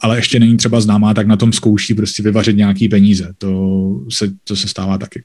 ale 0.00 0.18
ještě 0.18 0.40
není 0.40 0.56
třeba 0.56 0.80
známá, 0.80 1.14
tak 1.14 1.26
na 1.26 1.36
tom 1.36 1.52
zkouší 1.52 1.94
prostě 1.94 2.22
vyvařit 2.22 2.56
nějaký 2.56 2.88
peníze. 2.88 3.32
To 3.38 4.00
se, 4.12 4.30
to 4.44 4.56
se 4.56 4.68
stává 4.68 4.98
taky. 4.98 5.22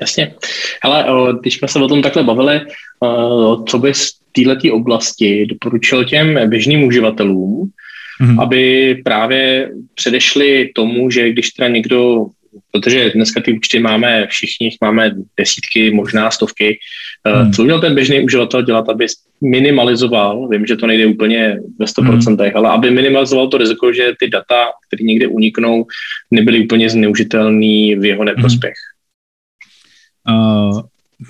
Jasně. 0.00 0.34
Ale 0.82 1.04
když 1.40 1.54
jsme 1.54 1.68
se 1.68 1.78
o 1.78 1.88
tom 1.88 2.02
takhle 2.02 2.22
bavili, 2.22 2.60
co 3.66 3.78
bys 3.78 4.10
této 4.32 4.74
oblasti 4.74 5.46
doporučil 5.46 6.04
těm 6.04 6.50
běžným 6.50 6.84
uživatelům, 6.84 7.70
mm-hmm. 8.22 8.42
aby 8.42 8.94
právě 9.04 9.70
předešli 9.94 10.70
tomu, 10.74 11.10
že 11.10 11.32
když 11.32 11.50
teda 11.50 11.68
někdo 11.68 12.26
protože 12.72 13.10
dneska 13.10 13.40
ty 13.40 13.52
účty 13.52 13.80
máme 13.80 14.26
všichni, 14.26 14.70
máme 14.80 15.10
desítky, 15.38 15.90
možná 15.90 16.30
stovky. 16.30 16.78
Eh, 17.26 17.42
hmm. 17.42 17.52
Co 17.52 17.64
měl 17.64 17.80
ten 17.80 17.94
běžný 17.94 18.20
uživatel 18.20 18.62
dělat, 18.62 18.88
aby 18.88 19.06
minimalizoval, 19.40 20.48
vím, 20.48 20.66
že 20.66 20.76
to 20.76 20.86
nejde 20.86 21.06
úplně 21.06 21.56
ve 21.78 21.86
100%, 21.86 22.42
hmm. 22.42 22.50
ale 22.54 22.68
aby 22.68 22.90
minimalizoval 22.90 23.48
to 23.48 23.58
riziko, 23.58 23.92
že 23.92 24.12
ty 24.20 24.28
data, 24.28 24.66
které 24.88 25.04
někde 25.04 25.26
uniknou, 25.26 25.86
nebyly 26.30 26.64
úplně 26.64 26.90
zneužitelný 26.90 27.96
v 27.96 28.04
jeho 28.04 28.24
neprospěch? 28.24 28.74
Hmm. 30.26 30.36
Uh, 30.36 30.80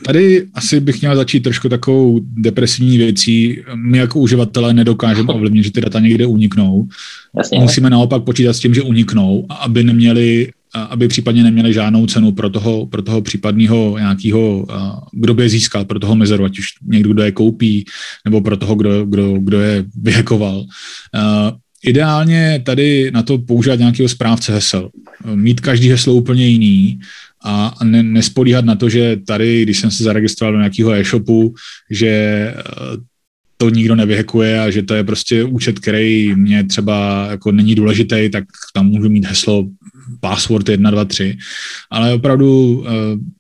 Tady 0.04 0.46
asi 0.54 0.80
bych 0.80 1.00
měl 1.00 1.16
začít 1.16 1.40
trošku 1.40 1.68
takovou 1.68 2.20
depresivní 2.22 2.98
věcí. 2.98 3.62
My 3.74 3.98
jako 3.98 4.18
uživatelé 4.18 4.74
nedokážeme 4.74 5.28
ovlivnit, 5.32 5.64
že 5.64 5.72
ty 5.72 5.80
data 5.80 6.00
někde 6.00 6.26
uniknou. 6.26 6.88
Jasně. 7.36 7.60
Musíme 7.60 7.90
naopak 7.90 8.24
počítat 8.24 8.52
s 8.52 8.60
tím, 8.60 8.74
že 8.74 8.82
uniknou, 8.82 9.46
aby 9.60 9.84
neměli 9.84 10.52
aby 10.74 11.08
případně 11.08 11.42
neměli 11.42 11.72
žádnou 11.72 12.06
cenu 12.06 12.32
pro 12.32 12.50
toho, 12.50 12.86
pro 12.86 13.02
toho 13.02 13.22
případného 13.22 13.98
nějakého, 13.98 14.66
kdo 15.12 15.34
by 15.34 15.42
je 15.42 15.48
získal, 15.48 15.84
pro 15.84 15.98
toho 15.98 16.16
mezeru, 16.16 16.44
ať 16.44 16.58
už 16.58 16.66
někdo, 16.86 17.12
kdo 17.12 17.22
je 17.22 17.32
koupí, 17.32 17.84
nebo 18.24 18.40
pro 18.40 18.56
toho, 18.56 18.74
kdo, 18.74 19.06
kdo, 19.06 19.38
kdo 19.38 19.60
je 19.60 19.84
vyhekoval. 20.02 20.64
Ideálně 21.84 22.62
tady 22.64 23.10
na 23.10 23.22
to 23.22 23.38
používat 23.38 23.78
nějakého 23.78 24.08
správce 24.08 24.52
hesel. 24.52 24.90
Mít 25.34 25.60
každý 25.60 25.88
heslo 25.88 26.14
úplně 26.14 26.46
jiný 26.46 27.00
a 27.44 27.74
ne, 27.84 28.02
nespolíhat 28.02 28.64
na 28.64 28.74
to, 28.74 28.88
že 28.88 29.16
tady, 29.26 29.62
když 29.62 29.78
jsem 29.78 29.90
se 29.90 30.04
zaregistroval 30.04 30.52
do 30.52 30.58
nějakého 30.58 30.92
e-shopu, 30.92 31.54
že 31.90 32.54
to 33.56 33.70
nikdo 33.70 33.94
nevyhekuje 33.94 34.60
a 34.60 34.70
že 34.70 34.82
to 34.82 34.94
je 34.94 35.04
prostě 35.04 35.44
účet, 35.44 35.78
který 35.78 36.34
mě 36.34 36.64
třeba 36.64 37.26
jako 37.30 37.52
není 37.52 37.74
důležitý, 37.74 38.30
tak 38.32 38.44
tam 38.74 38.86
můžu 38.86 39.08
mít 39.08 39.26
heslo 39.26 39.66
password 40.20 40.68
1, 40.68 40.90
2, 40.90 41.04
3, 41.04 41.36
ale 41.90 42.14
opravdu 42.14 42.84
eh, 42.86 42.90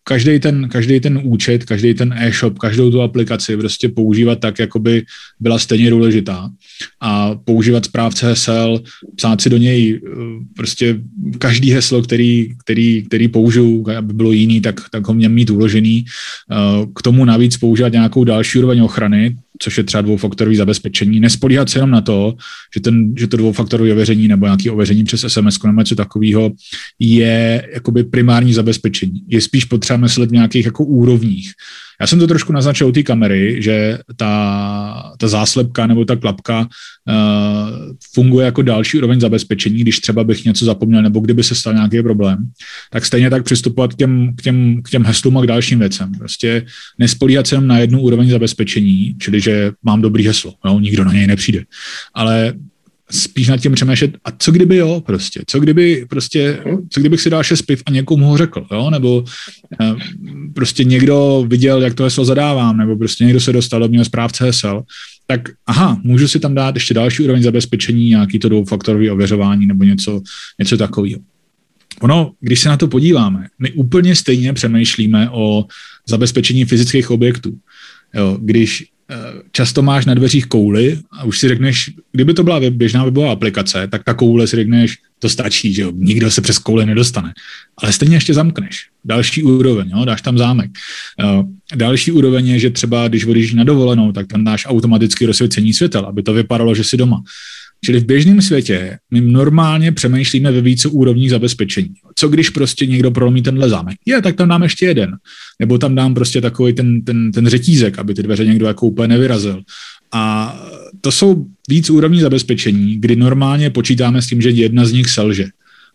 každý 0.04 0.40
ten, 0.40 0.68
každý 0.68 1.00
ten 1.00 1.20
účet, 1.22 1.64
každý 1.64 1.94
ten 1.94 2.12
e-shop, 2.12 2.58
každou 2.58 2.90
tu 2.90 3.02
aplikaci 3.02 3.56
prostě 3.56 3.88
používat 3.88 4.40
tak, 4.40 4.58
jako 4.58 4.78
by 4.78 5.04
byla 5.40 5.58
stejně 5.58 5.90
důležitá 5.90 6.50
a 7.00 7.34
používat 7.34 7.84
správce 7.84 8.26
hesel, 8.26 8.82
psát 9.16 9.40
si 9.40 9.50
do 9.50 9.56
něj 9.56 10.00
eh, 10.06 10.10
prostě 10.56 11.00
každý 11.38 11.72
heslo, 11.72 12.02
který, 12.02 12.54
který, 12.64 13.02
který 13.02 13.28
použiju, 13.28 13.86
aby 13.98 14.12
bylo 14.12 14.32
jiný, 14.32 14.60
tak, 14.60 14.80
tak 14.90 15.08
ho 15.08 15.14
mě 15.14 15.28
mít 15.28 15.50
uložený. 15.50 16.04
Eh, 16.04 16.86
k 16.94 17.02
tomu 17.02 17.24
navíc 17.24 17.56
používat 17.56 17.92
nějakou 17.92 18.24
další 18.24 18.58
úroveň 18.58 18.80
ochrany, 18.80 19.36
což 19.62 19.78
je 19.78 19.84
třeba 19.84 20.00
dvoufaktorové 20.00 20.56
zabezpečení. 20.56 21.20
Nespolíhat 21.20 21.70
se 21.70 21.78
jenom 21.78 21.90
na 21.90 22.00
to, 22.00 22.34
že, 22.74 22.80
ten, 22.80 23.14
že 23.16 23.26
to 23.26 23.36
dvoufaktorové 23.36 23.92
ověření 23.92 24.28
nebo 24.28 24.46
nějaké 24.46 24.70
ověření 24.70 25.04
přes 25.04 25.24
SMS 25.28 25.62
nebo 25.62 25.80
něco 25.80 25.94
takového 25.94 26.52
je 26.98 27.68
jakoby 27.74 28.04
primární 28.04 28.52
zabezpečení. 28.52 29.22
Je 29.28 29.40
spíš 29.40 29.64
potřeba 29.64 29.96
myslet 29.96 30.30
v 30.30 30.32
nějakých 30.32 30.64
jako 30.64 30.84
úrovních. 30.84 31.52
Já 32.00 32.06
jsem 32.06 32.18
to 32.18 32.26
trošku 32.26 32.52
naznačil 32.52 32.86
u 32.86 32.92
té 32.92 33.02
kamery, 33.02 33.62
že 33.62 33.98
ta, 34.16 35.12
ta 35.18 35.28
záslepka 35.28 35.86
nebo 35.86 36.04
ta 36.04 36.16
klapka 36.16 36.60
uh, 36.60 36.66
funguje 38.14 38.46
jako 38.46 38.62
další 38.62 38.98
úroveň 38.98 39.20
zabezpečení, 39.20 39.78
když 39.78 39.98
třeba 39.98 40.24
bych 40.24 40.44
něco 40.44 40.64
zapomněl 40.64 41.02
nebo 41.02 41.20
kdyby 41.20 41.42
se 41.42 41.54
stal 41.54 41.74
nějaký 41.74 42.02
problém, 42.02 42.50
tak 42.90 43.06
stejně 43.06 43.30
tak 43.30 43.44
přistupovat 43.44 43.94
k 43.94 43.96
těm, 43.96 44.32
k 44.36 44.42
těm, 44.42 44.82
k 44.82 44.90
těm 44.90 45.04
heslům 45.04 45.38
a 45.38 45.42
k 45.42 45.46
dalším 45.46 45.78
věcem. 45.78 46.12
Prostě 46.18 46.66
nespolíhat 46.98 47.46
se 47.46 47.54
jenom 47.54 47.66
na 47.66 47.78
jednu 47.78 48.00
úroveň 48.00 48.30
zabezpečení, 48.30 49.16
čili 49.18 49.40
že 49.40 49.72
mám 49.82 50.02
dobrý 50.02 50.26
heslo, 50.26 50.54
jo, 50.64 50.78
nikdo 50.78 51.04
na 51.04 51.12
něj 51.12 51.26
nepřijde. 51.26 51.64
Ale 52.14 52.54
spíš 53.10 53.48
nad 53.48 53.56
tím 53.56 53.72
přemýšlet, 53.72 54.16
a 54.24 54.30
co 54.30 54.52
kdyby 54.52 54.76
jo, 54.76 55.02
prostě, 55.06 55.40
co 55.46 55.60
kdyby 55.60 56.06
prostě, 56.08 56.62
co 56.90 57.00
kdybych 57.00 57.20
si 57.20 57.30
dal 57.30 57.42
šest 57.42 57.62
piv 57.62 57.82
a 57.86 57.90
někomu 57.90 58.26
ho 58.26 58.36
řekl, 58.36 58.66
jo, 58.72 58.90
nebo 58.90 59.24
eh, 59.80 59.94
prostě 60.54 60.84
někdo 60.84 61.44
viděl, 61.48 61.82
jak 61.82 61.94
to 61.94 62.04
heslo 62.04 62.24
zadávám, 62.24 62.76
nebo 62.76 62.96
prostě 62.96 63.24
někdo 63.24 63.40
se 63.40 63.52
dostal 63.52 63.80
do 63.80 63.88
mě 63.88 64.04
správce 64.04 64.44
hesel, 64.44 64.82
tak 65.26 65.40
aha, 65.66 66.00
můžu 66.04 66.28
si 66.28 66.40
tam 66.40 66.54
dát 66.54 66.74
ještě 66.74 66.94
další 66.94 67.22
úroveň 67.22 67.42
zabezpečení, 67.42 68.08
nějaký 68.08 68.38
to 68.38 68.48
dvoufaktorový 68.48 69.10
ověřování 69.10 69.66
nebo 69.66 69.84
něco, 69.84 70.20
něco 70.58 70.76
takového. 70.76 71.20
Ono, 72.00 72.32
když 72.40 72.60
se 72.60 72.68
na 72.68 72.76
to 72.76 72.88
podíváme, 72.88 73.46
my 73.58 73.72
úplně 73.72 74.14
stejně 74.14 74.52
přemýšlíme 74.52 75.30
o 75.30 75.64
zabezpečení 76.08 76.64
fyzických 76.64 77.10
objektů. 77.10 77.58
Jo, 78.14 78.38
když 78.40 78.84
často 79.52 79.82
máš 79.82 80.06
na 80.06 80.14
dveřích 80.14 80.46
kouli 80.46 80.98
a 81.12 81.24
už 81.24 81.38
si 81.38 81.48
řekneš, 81.48 81.90
kdyby 82.12 82.34
to 82.34 82.42
byla 82.42 82.60
běžná 82.70 83.04
webová 83.04 83.32
aplikace, 83.32 83.88
tak 83.90 84.04
ta 84.04 84.14
koule 84.14 84.46
si 84.46 84.56
řekneš, 84.56 84.98
to 85.18 85.28
stačí, 85.28 85.74
že 85.74 85.82
jo, 85.82 85.92
nikdo 85.94 86.30
se 86.30 86.40
přes 86.40 86.58
kouli 86.58 86.86
nedostane. 86.86 87.32
Ale 87.78 87.92
stejně 87.92 88.16
ještě 88.16 88.34
zamkneš. 88.34 88.86
Další 89.04 89.42
úroveň, 89.42 89.90
jo, 89.90 90.04
dáš 90.04 90.22
tam 90.22 90.38
zámek. 90.38 90.70
Eh, 91.20 91.76
další 91.76 92.12
úroveň 92.12 92.48
je, 92.48 92.58
že 92.58 92.70
třeba 92.70 93.08
když 93.08 93.24
vodíš 93.24 93.54
na 93.54 93.64
dovolenou, 93.64 94.12
tak 94.12 94.26
tam 94.26 94.44
dáš 94.44 94.66
automaticky 94.66 95.26
rozsvěcení 95.26 95.72
světel, 95.72 96.06
aby 96.06 96.22
to 96.22 96.32
vypadalo, 96.32 96.74
že 96.74 96.84
jsi 96.84 96.96
doma. 96.96 97.22
Čili 97.84 98.00
v 98.00 98.04
běžném 98.04 98.42
světě 98.42 98.98
my 99.10 99.20
normálně 99.20 99.92
přemýšlíme 99.92 100.52
ve 100.52 100.60
více 100.60 100.88
úrovních 100.88 101.30
zabezpečení. 101.30 101.94
Co 102.14 102.28
když 102.28 102.50
prostě 102.50 102.86
někdo 102.86 103.10
prolomí 103.10 103.42
tenhle 103.42 103.68
zámek? 103.68 103.96
Je, 104.06 104.22
tak 104.22 104.36
tam 104.36 104.48
dám 104.48 104.62
ještě 104.62 104.86
jeden. 104.86 105.16
Nebo 105.60 105.78
tam 105.78 105.94
dám 105.94 106.14
prostě 106.14 106.40
takový 106.40 106.72
ten, 106.72 107.02
ten, 107.04 107.32
ten 107.32 107.46
řetízek, 107.48 107.98
aby 107.98 108.14
ty 108.14 108.22
dveře 108.22 108.46
někdo 108.46 108.66
jako 108.66 108.86
úplně 108.86 109.08
nevyrazil. 109.08 109.62
A 110.12 110.54
to 111.00 111.12
jsou 111.12 111.46
víc 111.68 111.90
úrovní 111.90 112.20
zabezpečení, 112.20 112.96
kdy 113.00 113.16
normálně 113.16 113.70
počítáme 113.70 114.22
s 114.22 114.26
tím, 114.26 114.42
že 114.42 114.50
jedna 114.50 114.84
z 114.84 114.92
nich 114.92 115.10
selže. 115.10 115.46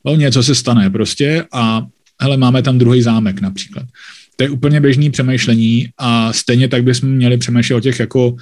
No, 0.06 0.16
něco 0.16 0.44
se 0.44 0.56
stane 0.56 0.90
prostě 0.90 1.44
a 1.54 1.88
hele, 2.22 2.38
máme 2.38 2.62
tam 2.62 2.78
druhý 2.78 3.02
zámek 3.02 3.42
například. 3.42 3.86
To 4.36 4.44
je 4.44 4.50
úplně 4.50 4.82
běžný 4.82 5.10
přemýšlení 5.10 5.88
a 5.98 6.34
stejně 6.34 6.68
tak 6.68 6.84
bychom 6.84 7.10
měli 7.10 7.38
přemýšlet 7.38 7.76
o 7.76 7.80
těch 7.80 8.00
jako 8.00 8.30
uh, 8.30 8.38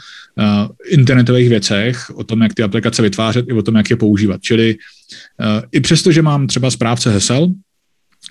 internetových 0.90 1.50
věcech, 1.50 2.12
o 2.16 2.24
tom, 2.24 2.42
jak 2.42 2.54
ty 2.54 2.64
aplikace 2.64 3.02
vytvářet 3.02 3.46
i 3.50 3.54
o 3.54 3.62
tom, 3.62 3.76
jak 3.76 3.90
je 3.90 3.96
používat. 3.96 4.42
Čili 4.42 4.76
uh, 4.76 5.62
i 5.72 5.80
přesto, 5.80 6.12
že 6.12 6.22
mám 6.22 6.48
třeba 6.48 6.72
správce 6.72 7.12
hesel, 7.12 7.54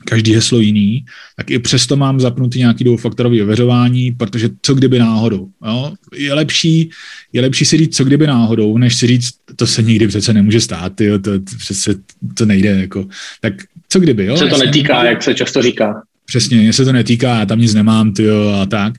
každý 0.04 0.34
heslo 0.34 0.58
jiný, 0.58 1.04
tak 1.36 1.50
i 1.50 1.58
přesto 1.58 1.96
mám 1.96 2.20
zapnutý 2.20 2.58
nějaký 2.58 2.84
dvoufaktorový 2.84 3.42
ověřování, 3.42 4.12
protože 4.12 4.48
co 4.62 4.74
kdyby 4.74 4.98
náhodou. 4.98 5.48
Jo? 5.66 5.92
Je, 6.14 6.34
lepší, 6.34 6.90
je 7.32 7.42
lepší 7.42 7.64
si 7.64 7.76
říct, 7.76 7.96
co 7.96 8.04
kdyby 8.04 8.26
náhodou, 8.26 8.78
než 8.78 8.96
si 8.96 9.06
říct, 9.06 9.30
to 9.56 9.66
se 9.66 9.82
nikdy 9.82 10.08
přece 10.08 10.32
nemůže 10.32 10.60
stát, 10.60 11.00
jo? 11.00 11.18
To, 11.18 11.38
to 11.38 11.56
přece 11.58 11.94
to 12.34 12.46
nejde. 12.46 12.80
Jako. 12.80 13.06
Tak 13.40 13.54
co 13.88 14.00
kdyby? 14.00 14.24
Jo? 14.24 14.36
Se 14.36 14.46
to 14.46 14.58
netýká, 14.58 15.04
jak 15.04 15.22
se 15.22 15.34
často 15.34 15.62
říká. 15.62 16.02
Přesně, 16.32 16.58
mě 16.58 16.72
se 16.72 16.84
to 16.84 16.92
netýká, 16.92 17.38
já 17.38 17.46
tam 17.46 17.58
nic 17.58 17.74
nemám, 17.74 18.12
tyjo, 18.12 18.48
a 18.62 18.66
tak 18.66 18.92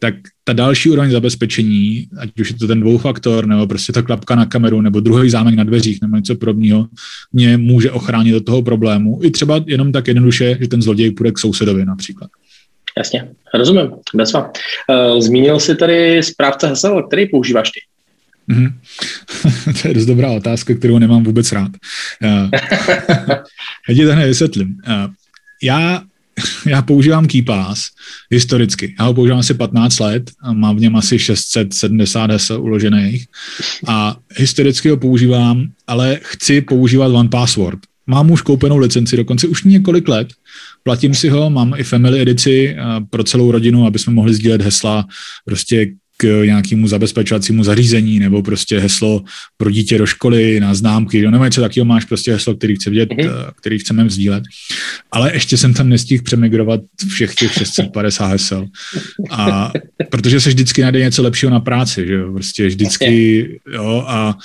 tak 0.00 0.14
ta 0.44 0.52
další 0.52 0.90
úroveň 0.90 1.10
zabezpečení, 1.10 2.08
ať 2.18 2.30
už 2.40 2.50
je 2.50 2.56
to 2.56 2.66
ten 2.66 2.80
dvoufaktor, 2.80 3.46
nebo 3.46 3.66
prostě 3.66 3.92
ta 3.92 4.02
klapka 4.02 4.34
na 4.34 4.46
kameru, 4.46 4.80
nebo 4.80 5.00
druhý 5.00 5.30
zámek 5.30 5.54
na 5.54 5.64
dveřích, 5.64 6.02
nebo 6.02 6.16
něco 6.16 6.34
podobného, 6.34 6.86
mě 7.32 7.56
může 7.56 7.90
ochránit 7.90 8.34
od 8.34 8.44
toho 8.44 8.62
problému. 8.62 9.20
I 9.22 9.30
třeba 9.30 9.64
jenom 9.66 9.92
tak 9.92 10.08
jednoduše, 10.08 10.58
že 10.60 10.68
ten 10.68 10.82
zloděj 10.82 11.10
půjde 11.10 11.32
k 11.32 11.38
sousedovi 11.38 11.84
například. 11.84 12.30
Jasně, 12.98 13.28
rozumím, 13.54 13.90
bezva. 14.14 14.52
Eh, 14.90 15.20
zmínil 15.22 15.60
jsi 15.60 15.74
tady 15.74 16.22
správce 16.22 16.66
hesel, 16.66 17.02
který 17.02 17.28
používáš 17.28 17.70
ty? 17.70 17.80
Mm-hmm. 18.54 18.72
to 19.82 19.88
je 19.88 19.94
dost 19.94 20.06
dobrá 20.06 20.30
otázka, 20.30 20.74
kterou 20.74 20.98
nemám 20.98 21.24
vůbec 21.24 21.52
rád. 21.52 21.70
Uh, 22.24 22.50
já 23.88 23.94
ti 23.94 24.04
to 24.06 24.12
hned 24.12 24.26
vysvětlím. 24.26 24.76
Uh, 24.88 25.12
já 25.62 26.02
já 26.66 26.82
používám 26.82 27.26
KeyPass 27.26 27.90
historicky. 28.30 28.94
Já 28.98 29.04
ho 29.04 29.14
používám 29.14 29.38
asi 29.38 29.54
15 29.54 29.98
let 29.98 30.30
a 30.42 30.52
mám 30.52 30.76
v 30.76 30.80
něm 30.80 30.96
asi 30.96 31.18
670 31.18 32.30
hesel 32.30 32.62
uložených 32.62 33.26
a 33.86 34.16
historicky 34.36 34.88
ho 34.88 34.96
používám, 34.96 35.68
ale 35.86 36.20
chci 36.22 36.60
používat 36.60 37.06
One 37.06 37.28
Password. 37.28 37.78
Mám 38.06 38.30
už 38.30 38.42
koupenou 38.42 38.78
licenci 38.78 39.16
dokonce 39.16 39.48
už 39.48 39.64
několik 39.64 40.08
let, 40.08 40.28
platím 40.82 41.14
si 41.14 41.28
ho, 41.28 41.50
mám 41.50 41.74
i 41.76 41.84
family 41.84 42.20
edici 42.20 42.76
pro 43.10 43.24
celou 43.24 43.50
rodinu, 43.50 43.86
aby 43.86 43.98
jsme 43.98 44.12
mohli 44.12 44.34
sdílet 44.34 44.62
hesla 44.62 45.06
prostě 45.44 45.86
k 46.20 46.42
nějakému 46.44 46.88
zabezpečovacímu 46.88 47.64
zařízení 47.64 48.18
nebo 48.18 48.42
prostě 48.42 48.78
heslo 48.78 49.24
pro 49.56 49.70
dítě 49.70 49.98
do 49.98 50.06
školy 50.06 50.60
na 50.60 50.74
známky, 50.74 51.30
nebo 51.30 51.44
něco 51.44 51.60
takového 51.60 51.84
máš 51.84 52.04
prostě 52.04 52.32
heslo, 52.32 52.54
který 52.54 52.76
chce 52.76 52.90
vidět, 52.90 53.08
mm-hmm. 53.08 53.52
který 53.60 53.78
chceme 53.78 54.10
sdílet. 54.10 54.44
Ale 55.12 55.32
ještě 55.32 55.56
jsem 55.56 55.74
tam 55.74 55.88
nestihl 55.88 56.22
přemigrovat 56.22 56.80
všech 57.08 57.34
těch 57.34 57.52
650 57.52 58.26
hesel. 58.26 58.66
A 59.30 59.72
protože 60.10 60.40
se 60.40 60.48
vždycky 60.48 60.82
najde 60.82 61.00
něco 61.00 61.22
lepšího 61.22 61.52
na 61.52 61.60
práci, 61.60 62.06
že 62.06 62.14
jo, 62.14 62.32
prostě 62.32 62.66
vždycky, 62.66 63.60
jo, 63.72 64.04
a 64.06 64.36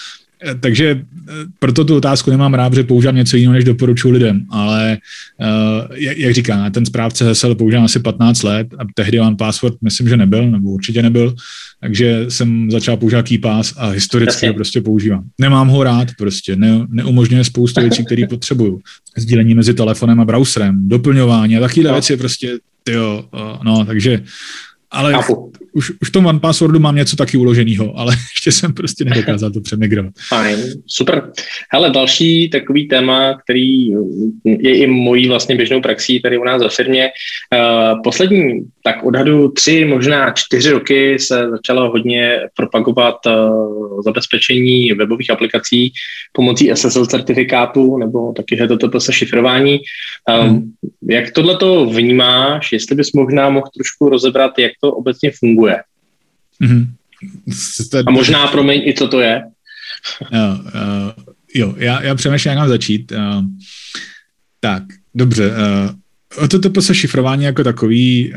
takže 0.60 1.02
eh, 1.30 1.34
proto 1.60 1.86
tu 1.86 1.96
otázku 1.96 2.32
nemám 2.32 2.54
rád, 2.54 2.74
že 2.74 2.84
používám 2.84 3.16
něco 3.16 3.38
jiného, 3.38 3.54
než 3.54 3.64
doporučuji 3.64 4.12
lidem, 4.12 4.46
ale 4.50 4.98
uh, 5.40 5.96
jak, 5.96 6.18
jak 6.18 6.34
říkám, 6.34 6.72
ten 6.72 6.86
správce 6.86 7.26
hesel 7.26 7.56
používám 7.56 7.86
asi 7.86 8.00
15 8.00 8.44
let 8.44 8.68
a 8.80 8.84
tehdy 8.94 9.20
on 9.20 9.38
password 9.38 9.76
myslím, 9.82 10.10
že 10.10 10.18
nebyl, 10.18 10.52
nebo 10.52 10.70
určitě 10.70 11.02
nebyl, 11.02 11.36
takže 11.82 12.26
jsem 12.30 12.72
začal 12.72 12.98
používat 12.98 13.28
KeyPass 13.28 13.74
a 13.78 13.90
historicky 13.90 14.48
ho 14.48 14.54
prostě 14.54 14.82
používám. 14.82 15.24
Nemám 15.42 15.68
ho 15.68 15.84
rád 15.84 16.08
prostě, 16.18 16.56
ne, 16.56 16.86
neumožňuje 16.90 17.44
spoustu 17.44 17.82
věcí, 17.82 18.06
které 18.06 18.28
potřebuju. 18.28 18.80
Sdílení 19.18 19.56
mezi 19.56 19.74
telefonem 19.74 20.20
a 20.20 20.26
browserem, 20.26 20.90
doplňování 20.90 21.58
a 21.58 21.60
takové 21.60 21.88
no. 21.88 21.94
věci 21.94 22.18
prostě, 22.18 22.58
jo, 22.90 23.26
no, 23.64 23.86
takže 23.86 24.22
ale 24.92 25.14
Chápu. 25.14 25.52
Už, 25.76 25.92
už 26.02 26.10
v 26.10 26.12
tom 26.12 26.26
One 26.26 26.40
Passwordu 26.40 26.80
mám 26.80 26.96
něco 26.96 27.16
taky 27.16 27.38
uloženého, 27.38 27.98
ale 27.98 28.14
ještě 28.36 28.52
jsem 28.52 28.74
prostě 28.74 29.06
nedokázal 29.06 29.52
to 29.52 29.62
přemigrovat. 29.62 30.14
Fajn, 30.28 30.60
super. 30.88 31.32
Hele, 31.72 31.90
další 31.90 32.50
takový 32.50 32.88
téma, 32.88 33.38
který 33.44 33.88
je 34.46 34.78
i 34.78 34.88
mojí 34.88 35.28
vlastně 35.28 35.56
běžnou 35.56 35.82
praxí 35.82 36.22
tady 36.22 36.38
u 36.38 36.44
nás 36.44 36.62
ve 36.62 36.70
firmě. 36.70 37.10
Uh, 37.54 38.02
poslední, 38.04 38.62
tak 38.84 39.04
odhadu 39.04 39.52
tři, 39.52 39.86
možná 39.86 40.32
čtyři 40.32 40.72
roky 40.72 41.20
se 41.20 41.50
začalo 41.50 41.92
hodně 41.92 42.40
propagovat 42.56 43.16
uh, 43.26 44.02
zabezpečení 44.02 44.92
webových 44.92 45.30
aplikací 45.30 45.92
pomocí 46.32 46.72
SSL 46.74 47.06
certifikátu 47.06 47.98
nebo 47.98 48.34
taky 48.34 48.56
HTTPS 48.56 49.10
šifrování. 49.12 49.80
Um, 50.42 50.48
hmm. 50.48 50.72
Jak 51.10 51.32
tohle 51.32 51.58
to 51.58 51.86
vnímáš, 51.86 52.72
jestli 52.72 52.96
bys 52.96 53.12
možná 53.14 53.50
mohl 53.50 53.68
trošku 53.78 54.10
rozebrat, 54.10 54.60
jak 54.60 54.72
to 54.82 54.92
obecně 54.92 55.32
funguje? 55.40 55.64
Hmm. 56.61 56.93
A 58.07 58.11
možná, 58.11 58.47
promiň, 58.47 58.82
i 58.88 58.93
co 58.93 59.07
to 59.07 59.20
je? 59.20 59.43
jo, 60.32 60.59
uh, 60.66 61.24
jo 61.55 61.74
já, 61.78 62.03
já 62.03 62.16
přemýšlím, 62.16 62.49
jak 62.49 62.59
mám 62.59 62.70
začít. 62.70 63.11
Uh, 63.11 63.43
tak, 64.59 64.84
dobře. 65.13 65.51
Uh, 65.51 65.95
O 66.38 66.47
to 66.47 66.82
se 66.82 66.95
šifrování 66.95 67.43
jako 67.43 67.63
takový, 67.63 68.34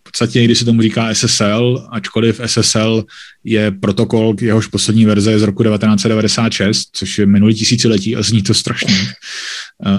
v 0.00 0.02
podstatě 0.02 0.44
když 0.44 0.58
se 0.58 0.64
tomu 0.64 0.82
říká 0.82 1.14
SSL, 1.14 1.88
ačkoliv 1.90 2.40
SSL 2.46 3.04
je 3.44 3.70
protokol, 3.70 4.36
jehož 4.40 4.66
poslední 4.66 5.04
verze 5.04 5.30
je 5.30 5.38
z 5.38 5.42
roku 5.42 5.62
1996, 5.62 6.88
což 6.92 7.18
je 7.18 7.26
minulý 7.26 7.54
tisíciletí 7.54 8.16
a 8.16 8.22
zní 8.22 8.42
to 8.42 8.54
strašně. 8.54 8.94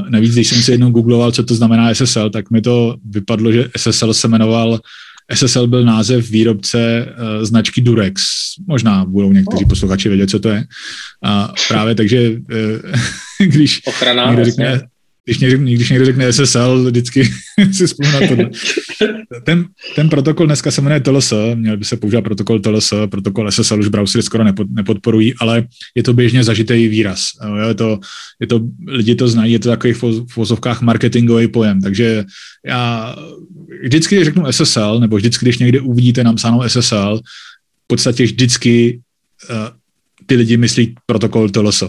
Navíc, 0.09 0.34
když 0.34 0.47
jsem 0.47 0.61
si 0.61 0.72
jednou 0.72 0.89
googloval, 0.89 1.32
co 1.32 1.43
to 1.43 1.55
znamená 1.55 1.93
SSL, 1.93 2.30
tak 2.30 2.51
mi 2.51 2.61
to 2.61 2.95
vypadlo, 3.09 3.51
že 3.51 3.70
SSL 3.78 4.13
se 4.13 4.28
jmenoval 4.28 4.80
SSL 5.34 5.68
byl 5.68 5.86
název 5.86 6.30
výrobce 6.30 7.06
uh, 7.08 7.44
značky 7.46 7.82
Durex. 7.82 8.24
Možná 8.68 9.06
budou 9.06 9.32
někteří 9.32 9.66
posluchači 9.66 10.10
vědět, 10.10 10.30
co 10.30 10.40
to 10.40 10.50
je. 10.50 10.64
A 11.24 11.54
právě 11.68 11.96
takže, 11.96 12.30
uh, 12.30 12.92
když 13.48 13.82
Ochrana, 13.88 14.30
někdo 14.30 14.46
řekne, 14.46 14.82
když, 15.26 15.40
někdo, 15.40 15.58
když 15.58 15.90
někdo 15.90 16.06
řekne 16.06 16.34
SSL, 16.34 16.84
vždycky 16.86 17.30
si 17.72 17.88
vzpomínám 17.88 18.22
na 18.22 18.28
to. 18.28 18.36
Ten, 19.44 19.66
ten 19.96 20.10
protokol 20.10 20.46
dneska 20.46 20.72
se 20.72 20.82
jmenuje 20.82 21.00
TLS, 21.00 21.34
měl 21.56 21.78
by 21.78 21.86
se 21.86 21.98
používat 21.98 22.22
protokol 22.22 22.60
TLS, 22.60 22.94
protokol 23.10 23.52
SSL 23.52 23.80
už 23.80 23.88
browsery 23.88 24.24
skoro 24.24 24.44
nepod, 24.44 24.68
nepodporují, 24.72 25.34
ale 25.40 25.64
je 25.96 26.04
to 26.04 26.14
běžně 26.14 26.44
zažitý 26.44 26.88
výraz. 26.88 27.30
Je 27.68 27.74
to, 27.74 28.00
je 28.40 28.48
to, 28.48 28.60
lidi 28.88 29.16
to 29.16 29.28
znají, 29.28 29.54
je 29.54 29.60
to 29.60 29.70
takový 29.70 29.94
v 29.94 30.36
vozovkách 30.36 30.82
marketingový 30.82 31.48
pojem, 31.48 31.82
takže 31.82 32.24
já 32.66 33.16
vždycky, 33.84 34.16
když 34.16 34.26
řeknu 34.26 34.52
SSL, 34.52 35.00
nebo 35.00 35.16
vždycky, 35.16 35.46
když 35.46 35.58
někde 35.58 35.82
uvidíte 35.82 36.24
napsánou 36.24 36.64
SSL, 36.68 37.20
v 37.84 37.88
podstatě 37.88 38.24
vždycky 38.24 39.00
uh, 39.50 39.56
ty 40.26 40.36
lidi 40.36 40.58
myslí 40.58 40.96
protokol 41.06 41.50
TLS. 41.50 41.84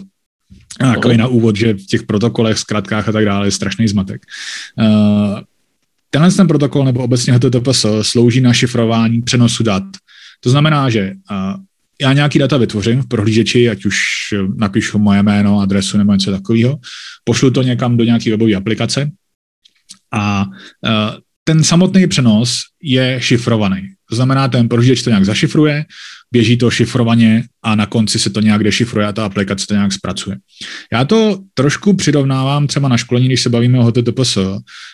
A 0.81 0.95
takový 0.95 1.17
na 1.17 1.27
úvod, 1.27 1.57
že 1.57 1.75
v 1.75 1.87
těch 1.87 2.03
protokolech, 2.03 2.59
zkratkách 2.59 3.09
a 3.09 3.13
tak 3.13 3.25
dále 3.25 3.47
je 3.47 3.51
strašný 3.51 3.89
zmatek. 3.89 4.23
Uh, 4.79 5.41
tenhle 6.11 6.31
ten 6.31 6.49
protokol 6.49 6.85
nebo 6.85 7.03
obecně 7.03 7.33
HTTPS 7.33 7.87
slouží 8.03 8.41
na 8.41 8.53
šifrování 8.53 9.23
přenosu 9.23 9.63
dat. 9.63 9.85
To 10.41 10.51
znamená, 10.51 10.91
že 10.91 11.13
uh, 11.31 11.61
já 12.01 12.13
nějaký 12.13 12.39
data 12.39 12.57
vytvořím 12.57 13.03
v 13.03 13.09
prohlížeči, 13.09 13.71
ať 13.71 13.85
už 13.85 13.97
napíšu 14.57 14.99
moje 14.99 15.23
jméno, 15.23 15.61
adresu 15.61 15.99
nebo 15.99 16.13
něco 16.13 16.31
takového, 16.31 16.79
pošlu 17.25 17.51
to 17.51 17.63
někam 17.63 17.97
do 17.97 18.05
nějaké 18.05 18.31
webové 18.31 18.55
aplikace 18.55 19.11
a 20.13 20.45
uh, 20.47 21.19
ten 21.45 21.65
samotný 21.65 22.07
přenos 22.07 22.61
je 22.83 23.17
šifrovaný. 23.21 23.96
To 24.11 24.17
znamená, 24.17 24.49
ten 24.49 24.69
prohlížeč 24.69 25.03
to 25.03 25.11
nějak 25.11 25.25
zašifruje, 25.25 25.85
běží 26.33 26.57
to 26.57 26.71
šifrovaně 26.71 27.45
a 27.63 27.75
na 27.75 27.87
konci 27.87 28.19
se 28.19 28.31
to 28.31 28.41
nějak 28.41 28.65
dešifruje 28.65 29.07
a 29.07 29.13
ta 29.13 29.25
aplikace 29.25 29.67
to 29.67 29.75
nějak 29.75 29.93
zpracuje. 29.93 30.37
Já 30.93 31.05
to 31.05 31.39
trošku 31.55 31.93
přirovnávám 31.93 32.67
třeba 32.67 32.89
na 32.89 32.97
školení, 32.97 33.27
když 33.27 33.43
se 33.43 33.51
bavíme 33.51 33.79
o 33.79 33.83
HTTPS, 33.83 34.39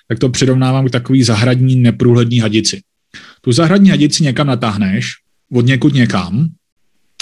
tak 0.08 0.18
to 0.18 0.28
přirovnávám 0.28 0.86
k 0.86 0.90
takový 0.90 1.22
zahradní 1.22 1.76
neprůhlední 1.76 2.38
hadici. 2.38 2.80
Tu 3.40 3.52
zahradní 3.52 3.90
hadici 3.90 4.22
někam 4.22 4.46
natáhneš, 4.46 5.12
od 5.52 5.66
někud 5.66 5.94
někam 5.94 6.48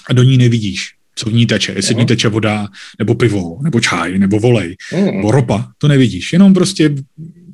a 0.09 0.13
do 0.13 0.23
ní 0.23 0.37
nevidíš, 0.37 0.89
co 1.15 1.31
v 1.31 1.33
ní 1.33 1.47
teče, 1.47 1.73
jestli 1.77 1.95
v 1.95 1.99
ní 1.99 2.07
teče 2.07 2.29
voda, 2.29 2.69
nebo 2.99 3.15
pivo, 3.15 3.59
nebo 3.63 3.81
čaj, 3.81 4.19
nebo 4.19 4.39
volej, 4.41 4.77
mm. 4.93 5.07
nebo 5.07 5.31
ropa, 5.31 5.73
to 5.79 5.89
nevidíš. 5.89 6.33
Jenom 6.33 6.55
prostě 6.55 6.95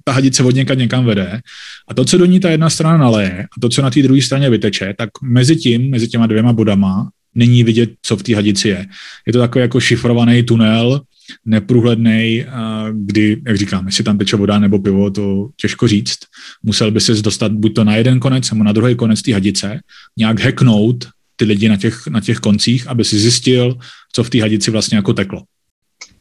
ta 0.08 0.12
hadice 0.12 0.42
od 0.42 0.54
někam 0.54 0.78
někam 0.78 1.04
vede 1.04 1.40
a 1.88 1.94
to, 1.94 2.04
co 2.04 2.18
do 2.18 2.24
ní 2.24 2.40
ta 2.40 2.50
jedna 2.50 2.70
strana 2.70 2.98
naleje 2.98 3.42
a 3.42 3.60
to, 3.60 3.68
co 3.68 3.82
na 3.82 3.90
té 3.90 4.02
druhé 4.02 4.22
straně 4.22 4.50
vyteče, 4.50 4.94
tak 4.98 5.10
mezi 5.22 5.56
tím, 5.56 5.90
mezi 5.90 6.08
těma 6.08 6.26
dvěma 6.26 6.52
bodama 6.52 7.10
není 7.34 7.64
vidět, 7.64 7.90
co 8.02 8.16
v 8.16 8.22
té 8.22 8.34
hadici 8.34 8.68
je. 8.68 8.86
Je 9.26 9.32
to 9.32 9.38
takový 9.38 9.62
jako 9.62 9.80
šifrovaný 9.80 10.42
tunel, 10.42 11.00
neprůhledný, 11.44 12.44
kdy, 12.92 13.42
jak 13.46 13.56
říkám, 13.56 13.86
jestli 13.86 14.04
tam 14.04 14.18
teče 14.18 14.36
voda 14.36 14.58
nebo 14.58 14.78
pivo, 14.78 15.10
to 15.10 15.48
těžko 15.56 15.88
říct. 15.88 16.18
Musel 16.62 16.90
by 16.90 17.00
se 17.00 17.14
dostat 17.14 17.52
buď 17.52 17.74
to 17.74 17.84
na 17.84 17.96
jeden 17.96 18.20
konec, 18.20 18.50
nebo 18.50 18.64
na 18.64 18.72
druhý 18.72 18.94
konec 18.94 19.22
té 19.22 19.32
hadice, 19.32 19.80
nějak 20.16 20.40
hacknout 20.40 21.08
ty 21.36 21.44
lidi 21.44 21.68
na 21.68 21.76
těch, 21.76 22.06
na 22.06 22.20
těch 22.20 22.38
koncích, 22.38 22.86
aby 22.86 23.04
si 23.04 23.18
zjistil, 23.18 23.78
co 24.12 24.24
v 24.24 24.30
té 24.30 24.40
hadici 24.40 24.70
vlastně 24.70 24.96
jako 24.96 25.12
teklo. 25.12 25.42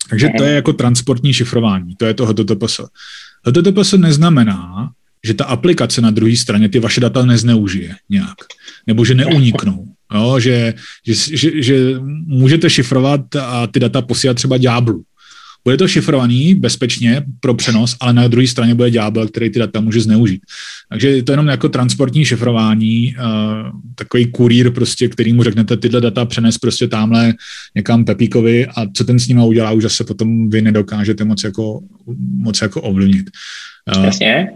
Takže 0.09 0.29
to 0.37 0.43
je 0.43 0.55
jako 0.55 0.73
transportní 0.73 1.33
šifrování, 1.33 1.95
to 1.95 2.05
je 2.05 2.13
to 2.13 2.25
HTTPS. 2.25 2.81
HTTPS 3.47 3.93
neznamená, 3.93 4.89
že 5.25 5.33
ta 5.33 5.45
aplikace 5.45 6.01
na 6.01 6.11
druhé 6.11 6.35
straně 6.35 6.69
ty 6.69 6.79
vaše 6.79 7.01
data 7.01 7.25
nezneužije 7.25 7.95
nějak, 8.09 8.35
nebo 8.87 9.05
že 9.05 9.15
neuniknou. 9.15 9.85
Jo, 10.13 10.39
že, 10.39 10.73
že, 11.05 11.37
že, 11.37 11.61
že 11.63 11.95
můžete 12.25 12.69
šifrovat 12.69 13.35
a 13.35 13.67
ty 13.67 13.79
data 13.79 14.01
posílat 14.01 14.33
třeba 14.33 14.57
ďáblu. 14.57 15.03
Bude 15.67 15.77
to 15.77 15.87
šifrovaný 15.87 16.55
bezpečně 16.55 17.23
pro 17.39 17.53
přenos, 17.53 17.95
ale 17.99 18.13
na 18.13 18.27
druhé 18.27 18.47
straně 18.47 18.75
bude 18.75 18.91
ďábel, 18.91 19.27
který 19.27 19.49
ty 19.49 19.59
data 19.59 19.81
může 19.81 20.01
zneužít. 20.01 20.41
Takže 20.89 21.09
je 21.09 21.23
to 21.23 21.31
jenom 21.31 21.47
jako 21.47 21.69
transportní 21.69 22.25
šifrování, 22.25 23.15
uh, 23.19 23.79
takový 23.95 24.31
kurýr 24.31 24.71
prostě, 24.71 25.07
který 25.07 25.33
mu 25.33 25.43
řeknete 25.43 25.77
tyhle 25.77 26.01
data 26.01 26.25
přenes 26.25 26.57
prostě 26.57 26.87
tamhle 26.87 27.33
někam 27.75 28.05
Pepíkovi 28.05 28.67
a 28.67 28.85
co 28.93 29.03
ten 29.03 29.19
s 29.19 29.27
nima 29.27 29.43
udělá, 29.43 29.71
už 29.71 29.83
zase 29.83 30.03
potom 30.03 30.49
vy 30.49 30.61
nedokážete 30.61 31.25
moc 31.25 31.43
jako, 31.43 31.81
moc 32.35 32.61
jako 32.61 32.81
ovlivnit. 32.81 33.29
Uh, 33.97 34.05
Jasně. 34.05 34.47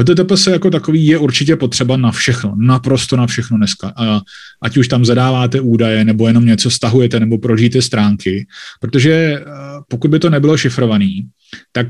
HTTPS 0.00 0.46
jako 0.46 0.70
takový 0.70 1.06
je 1.06 1.18
určitě 1.18 1.56
potřeba 1.56 1.96
na 1.96 2.12
všechno, 2.12 2.54
naprosto 2.56 3.16
na 3.16 3.26
všechno 3.26 3.56
dneska. 3.56 3.92
A 3.96 4.20
ať 4.62 4.76
už 4.76 4.88
tam 4.88 5.04
zadáváte 5.04 5.60
údaje, 5.60 6.04
nebo 6.04 6.28
jenom 6.28 6.46
něco 6.46 6.70
stahujete, 6.70 7.20
nebo 7.20 7.38
prožijete 7.38 7.82
stránky, 7.82 8.46
protože 8.80 9.12
eh, 9.12 9.44
pokud 9.88 10.10
by 10.10 10.18
to 10.18 10.30
nebylo 10.30 10.56
šifrovaný, 10.56 11.28
tak 11.72 11.86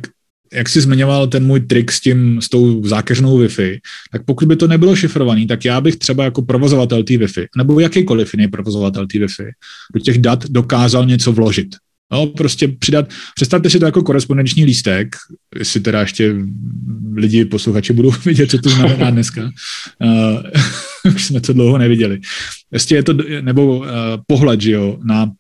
jak 0.55 0.69
jsi 0.69 0.81
zmiňoval 0.81 1.27
ten 1.27 1.47
můj 1.47 1.61
trik 1.61 1.93
s 1.93 2.01
tím, 2.01 2.41
s 2.43 2.49
tou 2.49 2.85
zákeřnou 2.85 3.39
Wi-Fi, 3.39 3.79
tak 4.13 4.25
pokud 4.25 4.49
by 4.49 4.57
to 4.57 4.67
nebylo 4.67 4.97
šifrovaný, 4.97 5.47
tak 5.47 5.65
já 5.65 5.81
bych 5.81 5.97
třeba 5.97 6.25
jako 6.25 6.43
provozovatel 6.43 7.03
té 7.03 7.15
Wi-Fi, 7.15 7.47
nebo 7.57 7.81
jakýkoliv 7.81 8.35
jiný 8.35 8.49
provozovatel 8.49 9.07
té 9.07 9.19
Wi-Fi, 9.19 9.51
do 9.95 10.01
těch 10.01 10.19
dat 10.19 10.45
dokázal 10.51 11.07
něco 11.07 11.33
vložit. 11.33 11.69
No, 12.15 12.27
prostě 12.27 12.69
přidat, 12.69 13.09
představte 13.35 13.71
si 13.71 13.79
to 13.79 13.85
jako 13.85 14.03
korespondenční 14.03 14.65
lístek, 14.65 15.17
jestli 15.59 15.81
teda 15.81 16.01
ještě 16.01 16.35
lidi, 17.15 17.45
posluchači 17.45 17.93
budou 17.93 18.13
vidět, 18.25 18.51
co 18.51 18.59
to 18.59 18.69
znamená 18.69 19.11
dneska. 19.11 19.51
Uh, 21.05 21.13
už 21.15 21.25
jsme 21.25 21.41
to 21.41 21.53
dlouho 21.53 21.79
neviděli. 21.79 22.21
Prostě 22.71 22.95
je 22.95 23.03
to, 23.03 23.15
nebo 23.41 23.79
uh, 23.79 23.87
pohled, 24.27 24.61
že 24.61 24.71
jo, 24.71 24.99
na 25.05 25.31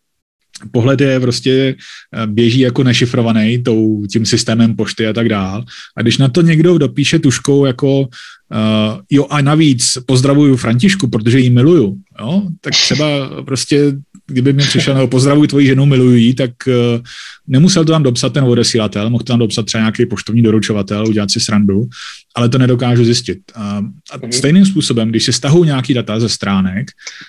pohled 0.73 1.01
je 1.01 1.21
prostě 1.21 1.77
eh, 2.15 2.27
běží 2.27 2.61
jako 2.61 2.85
nešifrovaný 2.85 3.63
tou, 3.63 4.07
tím 4.07 4.27
systémem 4.27 4.77
pošty 4.77 5.07
a 5.07 5.13
tak 5.13 5.29
dál. 5.29 5.65
A 5.97 6.03
když 6.03 6.19
na 6.19 6.29
to 6.29 6.43
někdo 6.43 6.79
dopíše 6.79 7.19
tuškou 7.19 7.65
jako 7.65 8.09
uh, 8.51 9.01
jo 9.11 9.27
a 9.31 9.41
navíc 9.41 9.99
pozdravuju 10.07 10.57
Františku, 10.57 11.09
protože 11.09 11.39
ji 11.39 11.51
miluju, 11.51 11.97
jo, 12.21 12.43
tak 12.61 12.73
třeba 12.73 13.07
prostě 13.45 13.93
kdyby 14.27 14.53
mi 14.53 14.63
přišel, 14.63 14.95
nebo 14.95 15.09
pozdravuji 15.09 15.49
tvoji 15.49 15.67
ženu, 15.67 15.87
miluji 15.87 16.23
jí, 16.23 16.35
tak 16.35 16.51
uh, 16.67 16.75
nemusel 17.47 17.85
to 17.85 17.93
tam 17.93 18.03
dopsat 18.03 18.33
ten 18.33 18.45
odesílatel, 18.45 19.11
mohl 19.11 19.25
tam 19.25 19.39
dopsat 19.39 19.67
třeba 19.67 19.81
nějaký 19.81 20.07
poštovní 20.07 20.43
doručovatel, 20.43 21.09
udělat 21.09 21.31
si 21.31 21.41
srandu, 21.41 21.85
ale 22.37 22.49
to 22.49 22.59
nedokážu 22.59 23.05
zjistit. 23.05 23.39
A, 23.55 23.83
a 24.11 24.17
mhm. 24.23 24.33
stejným 24.33 24.67
způsobem, 24.67 25.09
když 25.09 25.25
si 25.25 25.33
stahují 25.33 25.67
nějaký 25.67 25.95
data 25.95 26.21
ze 26.21 26.29
stránek, 26.29 26.87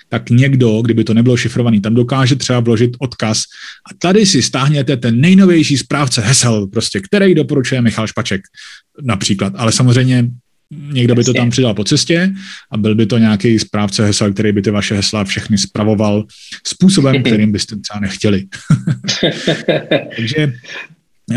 tak 0.08 0.30
někdo, 0.30 0.82
kdyby 0.82 1.04
to 1.04 1.14
nebylo 1.14 1.36
šifrovaný, 1.36 1.80
tam 1.80 1.94
dokáže 1.94 2.36
třeba 2.36 2.60
vložit 2.60 2.90
odkaz 2.98 3.38
a 3.90 3.94
tady 3.98 4.26
si 4.26 4.42
stáhněte 4.42 4.96
ten 4.96 5.20
nejnovější 5.20 5.78
správce 5.78 6.20
hesel, 6.20 6.66
prostě, 6.66 7.00
který 7.00 7.34
doporučuje 7.34 7.82
Michal 7.82 8.06
Špaček 8.06 8.40
například. 9.02 9.52
Ale 9.56 9.72
samozřejmě 9.72 10.30
Někdo 10.70 11.14
by 11.14 11.24
to 11.24 11.32
tam 11.32 11.50
přidal 11.50 11.74
po 11.74 11.84
cestě 11.84 12.34
a 12.70 12.76
byl 12.76 12.94
by 12.94 13.06
to 13.06 13.18
nějaký 13.18 13.58
správce 13.58 14.06
hesel, 14.06 14.32
který 14.32 14.52
by 14.52 14.62
ty 14.62 14.70
vaše 14.70 14.94
hesla 14.94 15.24
všechny 15.24 15.58
spravoval 15.58 16.24
způsobem, 16.66 17.22
kterým 17.22 17.52
byste 17.52 17.76
třeba 17.76 18.00
nechtěli. 18.00 18.44
Takže 20.16 20.52
uh, 21.30 21.36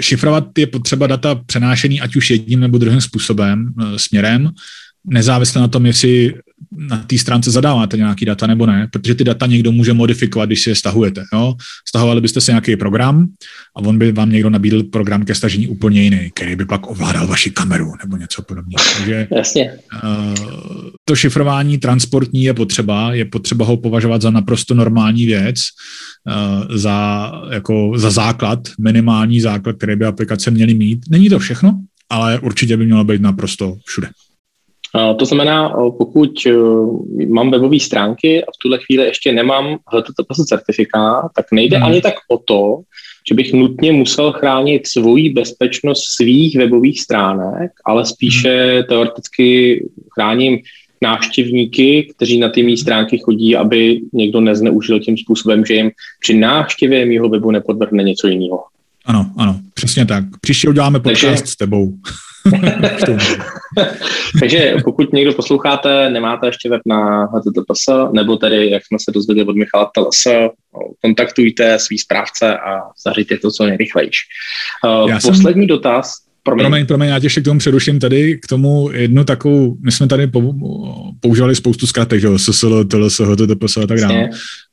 šifrovat 0.00 0.58
je 0.58 0.66
potřeba 0.66 1.06
data 1.06 1.34
přenášený 1.34 2.00
ať 2.00 2.16
už 2.16 2.30
jedním 2.30 2.60
nebo 2.60 2.78
druhým 2.78 3.00
způsobem, 3.00 3.72
uh, 3.76 3.96
směrem, 3.96 4.50
nezávisle 5.04 5.60
na 5.60 5.68
tom, 5.68 5.86
jestli 5.86 6.34
na 6.72 6.96
té 6.96 7.18
stránce 7.18 7.50
zadáváte 7.50 7.96
nějaký 7.96 8.24
data 8.24 8.46
nebo 8.46 8.66
ne, 8.66 8.88
protože 8.92 9.14
ty 9.14 9.24
data 9.24 9.46
někdo 9.46 9.72
může 9.72 9.92
modifikovat, 9.92 10.48
když 10.48 10.62
si 10.62 10.70
je 10.70 10.74
stahujete. 10.74 11.24
Jo? 11.32 11.54
Stahovali 11.88 12.20
byste 12.20 12.40
si 12.40 12.50
nějaký 12.50 12.76
program 12.76 13.26
a 13.76 13.80
on 13.80 13.98
by 13.98 14.12
vám 14.12 14.30
někdo 14.30 14.50
nabídl 14.50 14.82
program 14.82 15.24
ke 15.24 15.34
stažení 15.34 15.68
úplně 15.68 16.02
jiný, 16.02 16.30
který 16.34 16.56
by 16.56 16.64
pak 16.64 16.90
ovládal 16.90 17.26
vaši 17.26 17.50
kameru 17.50 17.92
nebo 18.04 18.16
něco 18.16 18.42
podobného. 18.42 18.84
Takže 18.96 19.28
Jasně. 19.36 19.72
Uh, 20.04 20.34
to 21.04 21.16
šifrování 21.16 21.78
transportní 21.78 22.44
je 22.44 22.54
potřeba, 22.54 23.14
je 23.14 23.24
potřeba 23.24 23.64
ho 23.64 23.76
považovat 23.76 24.22
za 24.22 24.30
naprosto 24.30 24.74
normální 24.74 25.26
věc, 25.26 25.56
uh, 26.26 26.76
za, 26.76 27.32
jako, 27.50 27.92
za 27.96 28.10
základ, 28.10 28.58
minimální 28.80 29.40
základ, 29.40 29.76
který 29.76 29.96
by 29.96 30.04
aplikace 30.04 30.50
měly 30.50 30.74
mít. 30.74 31.00
Není 31.10 31.28
to 31.28 31.38
všechno, 31.38 31.80
ale 32.10 32.38
určitě 32.38 32.76
by 32.76 32.86
mělo 32.86 33.04
být 33.04 33.22
naprosto 33.22 33.76
všude. 33.86 34.08
To 35.18 35.24
znamená, 35.24 35.68
pokud 35.98 36.46
e, 36.46 36.50
mám 37.26 37.50
webové 37.50 37.80
stránky 37.80 38.44
a 38.44 38.46
v 38.46 38.58
tuhle 38.62 38.78
chvíli 38.78 39.04
ještě 39.04 39.32
nemám 39.32 39.78
HTTPS 39.86 40.44
certifikát, 40.46 41.24
tak 41.36 41.46
nejde 41.52 41.76
hmm. 41.76 41.86
ani 41.86 42.00
tak 42.00 42.14
o 42.28 42.38
to, 42.38 42.80
že 43.28 43.34
bych 43.34 43.52
nutně 43.52 43.92
musel 43.92 44.32
chránit 44.32 44.86
svoji 44.86 45.30
bezpečnost 45.30 46.04
svých 46.16 46.56
webových 46.56 47.00
stránek, 47.00 47.70
ale 47.84 48.06
spíše 48.06 48.74
hmm. 48.74 48.84
teoreticky 48.88 49.80
chráním 50.14 50.58
návštěvníky, 51.02 52.12
kteří 52.16 52.38
na 52.38 52.48
ty 52.48 52.62
mý 52.62 52.76
stránky 52.76 53.18
chodí, 53.18 53.56
aby 53.56 54.00
někdo 54.12 54.40
nezneužil 54.40 55.00
tím 55.00 55.16
způsobem, 55.16 55.64
že 55.66 55.74
jim 55.74 55.90
při 56.20 56.34
návštěvě 56.34 57.06
mého 57.06 57.28
webu 57.28 57.50
nepodvrhne 57.50 58.02
něco 58.02 58.28
jiného. 58.28 58.64
Ano, 59.04 59.30
ano, 59.36 59.60
přesně 59.74 60.06
tak. 60.06 60.24
Příště 60.40 60.68
uděláme 60.68 61.00
podcast 61.00 61.38
Takže... 61.38 61.52
s 61.52 61.56
tebou. 61.56 61.92
Takže 64.40 64.74
pokud 64.84 65.12
někdo 65.12 65.32
posloucháte, 65.32 66.10
nemáte 66.10 66.46
ještě 66.46 66.68
web 66.68 66.82
na 66.86 67.24
HTTPS, 67.24 67.88
nebo 68.12 68.36
tedy, 68.36 68.70
jak 68.70 68.86
jsme 68.86 68.98
se 68.98 69.10
dozvěděli 69.12 69.48
od 69.48 69.56
Michala 69.56 69.90
TLS, 69.94 70.26
kontaktujte 71.02 71.78
svý 71.78 71.98
správce 71.98 72.58
a 72.58 72.80
zaříte 73.06 73.38
to 73.38 73.50
co 73.50 73.66
nejrychlejší. 73.66 74.22
Já 75.08 75.18
Poslední 75.22 75.62
jsem... 75.62 75.66
dotaz, 75.66 76.14
Promiň. 76.42 76.64
promiň, 76.64 76.86
promiň, 76.86 77.08
já 77.08 77.18
tě 77.18 77.26
ještě 77.26 77.40
k 77.40 77.44
tomu 77.44 77.58
předuším 77.58 77.98
tady, 77.98 78.38
k 78.38 78.46
tomu 78.46 78.90
jednu 78.92 79.24
takovou, 79.24 79.76
my 79.84 79.92
jsme 79.92 80.06
tady 80.06 80.30
používali 81.20 81.56
spoustu 81.56 81.86
zkratek, 81.86 82.20
že 82.20 82.26
jo, 82.26 82.38
SSL, 82.38 82.84
TLS, 82.84 83.20
HTTPS 83.20 83.76
a 83.76 83.86
tak 83.86 84.00
dále. 84.00 84.28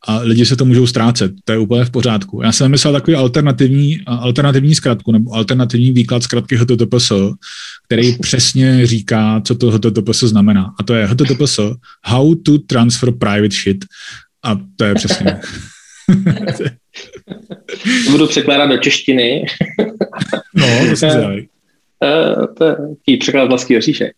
A 0.07 0.20
lidi 0.20 0.45
se 0.45 0.55
to 0.55 0.65
můžou 0.65 0.88
ztrácet, 0.88 1.32
to 1.45 1.51
je 1.51 1.57
úplně 1.57 1.86
v 1.86 1.89
pořádku. 1.89 2.41
Já 2.43 2.51
jsem 2.51 2.72
myslel 2.72 2.93
takový 2.93 3.15
alternativní, 3.15 3.97
alternativní 4.05 4.76
zkratku, 4.76 5.11
nebo 5.11 5.34
alternativní 5.34 5.91
výklad 5.91 6.24
zkratky 6.24 6.55
HTTPS, 6.55 7.11
který 7.86 8.18
přesně 8.18 8.88
říká, 8.88 9.41
co 9.45 9.55
to 9.55 9.72
HTTPS 9.72 10.20
znamená. 10.20 10.74
A 10.80 10.84
to 10.84 10.93
je 10.93 11.05
HTTPS, 11.05 11.59
how 12.05 12.36
to 12.36 12.57
transfer 12.57 13.11
private 13.11 13.55
shit. 13.63 13.86
A 14.45 14.59
to 14.76 14.86
je 14.86 14.95
přesně. 14.95 15.39
Budu 18.11 18.28
překládat 18.28 18.70
do 18.70 18.78
češtiny. 18.78 19.45
no, 20.53 20.68
to 20.89 20.95
jsem 20.95 21.47
to 22.58 22.66
je 23.08 23.18
překlad 23.18 23.45
vlastní 23.50 23.78
oříšek. 23.78 24.12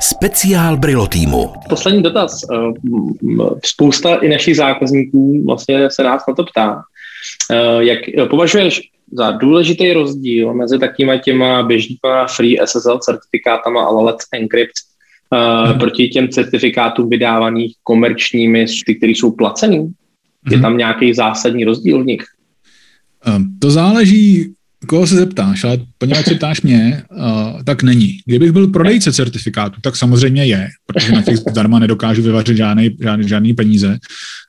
Speciál 0.00 0.76
Brilo 0.76 1.06
týmu. 1.06 1.52
Poslední 1.68 2.02
dotaz. 2.02 2.40
Uh, 2.50 3.58
spousta 3.64 4.14
i 4.14 4.28
našich 4.28 4.56
zákazníků 4.56 5.44
vlastně 5.46 5.90
se 5.90 6.02
nás 6.02 6.22
na 6.28 6.34
to 6.34 6.44
ptá. 6.44 6.74
Uh, 6.74 7.80
jak 7.80 7.98
považuješ 8.30 8.80
za 9.12 9.30
důležitý 9.30 9.92
rozdíl 9.92 10.54
mezi 10.54 10.78
takýma 10.78 11.16
těma 11.16 11.62
běžnýma 11.62 12.26
free 12.36 12.58
SSL 12.64 12.98
certifikátama 12.98 13.84
a 13.84 13.90
Let's 13.90 14.26
Encrypt 14.32 14.72
hmm. 15.32 15.78
proti 15.78 16.08
těm 16.08 16.28
certifikátům 16.28 17.08
vydávaných 17.08 17.74
komerčními, 17.82 18.66
ty, 18.86 18.94
které 18.94 19.12
jsou 19.12 19.30
placený? 19.30 19.92
Je 20.50 20.56
mhm. 20.56 20.62
tam 20.62 20.76
nějaký 20.76 21.14
zásadní 21.14 21.64
rozdíl 21.64 22.02
v 22.02 22.06
nich? 22.06 22.22
To 23.58 23.70
záleží, 23.70 24.54
koho 24.86 25.06
se 25.06 25.16
zeptáš, 25.16 25.64
ale 25.64 25.78
poněvadž 25.98 26.24
se 26.24 26.34
ptáš 26.34 26.62
mě, 26.62 27.02
uh, 27.10 27.62
tak 27.62 27.82
není. 27.82 28.18
Kdybych 28.24 28.52
byl 28.52 28.68
prodejce 28.68 29.12
certifikátu, 29.12 29.80
tak 29.80 29.96
samozřejmě 29.96 30.46
je, 30.46 30.68
protože 30.86 31.12
na 31.12 31.22
těch 31.22 31.36
zdarma 31.50 31.78
nedokážu 31.78 32.22
vyvařit 32.22 32.56
žádný, 32.56 32.96
žádný, 33.00 33.28
žádný 33.28 33.54
peníze 33.54 33.98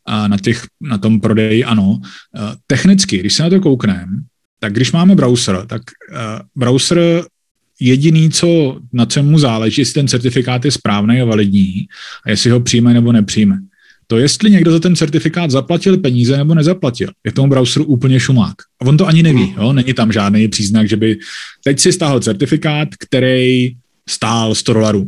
a 0.06 0.28
na, 0.28 0.38
těch, 0.38 0.64
na 0.82 0.98
tom 0.98 1.20
prodeji 1.20 1.64
ano. 1.64 1.90
Uh, 1.90 2.00
technicky, 2.68 3.18
když 3.18 3.34
se 3.34 3.44
na 3.44 3.50
to 3.50 3.60
koukneme, 3.60 4.08
tak 4.60 4.74
když 4.74 4.92
máme 4.92 5.16
browser, 5.16 5.66
tak 5.68 5.82
uh, 6.12 6.18
browser 6.56 7.24
jediný, 7.80 8.30
co, 8.30 8.80
na 8.94 9.06
čem 9.06 9.26
mu 9.26 9.40
záleží, 9.40 9.82
jestli 9.82 9.94
ten 9.94 10.08
certifikát 10.08 10.66
je 10.66 10.72
správný 10.72 11.22
a 11.22 11.26
validní 11.26 11.88
a 12.26 12.30
jestli 12.30 12.50
ho 12.50 12.60
přijme 12.60 12.94
nebo 12.94 13.12
nepřijme 13.12 13.58
to 14.14 14.18
jestli 14.18 14.51
někdo 14.51 14.72
za 14.72 14.80
ten 14.80 14.95
certifikát 14.95 15.51
zaplatil 15.51 15.97
peníze 15.97 16.38
nebo 16.38 16.55
nezaplatil, 16.55 17.09
je 17.26 17.32
tomu 17.32 17.49
browseru 17.49 17.86
úplně 17.86 18.20
šumák. 18.20 18.55
A 18.82 18.86
on 18.86 18.97
to 18.97 19.07
ani 19.07 19.24
neví, 19.24 19.53
jo? 19.57 19.74
není 19.74 19.93
tam 19.93 20.11
žádný 20.11 20.47
příznak, 20.47 20.89
že 20.89 20.97
by 20.97 21.18
teď 21.64 21.80
si 21.80 21.93
stáhl 21.93 22.20
certifikát, 22.20 22.88
který 22.99 23.76
stál 24.09 24.55
100 24.55 24.74
dolarů 24.74 25.07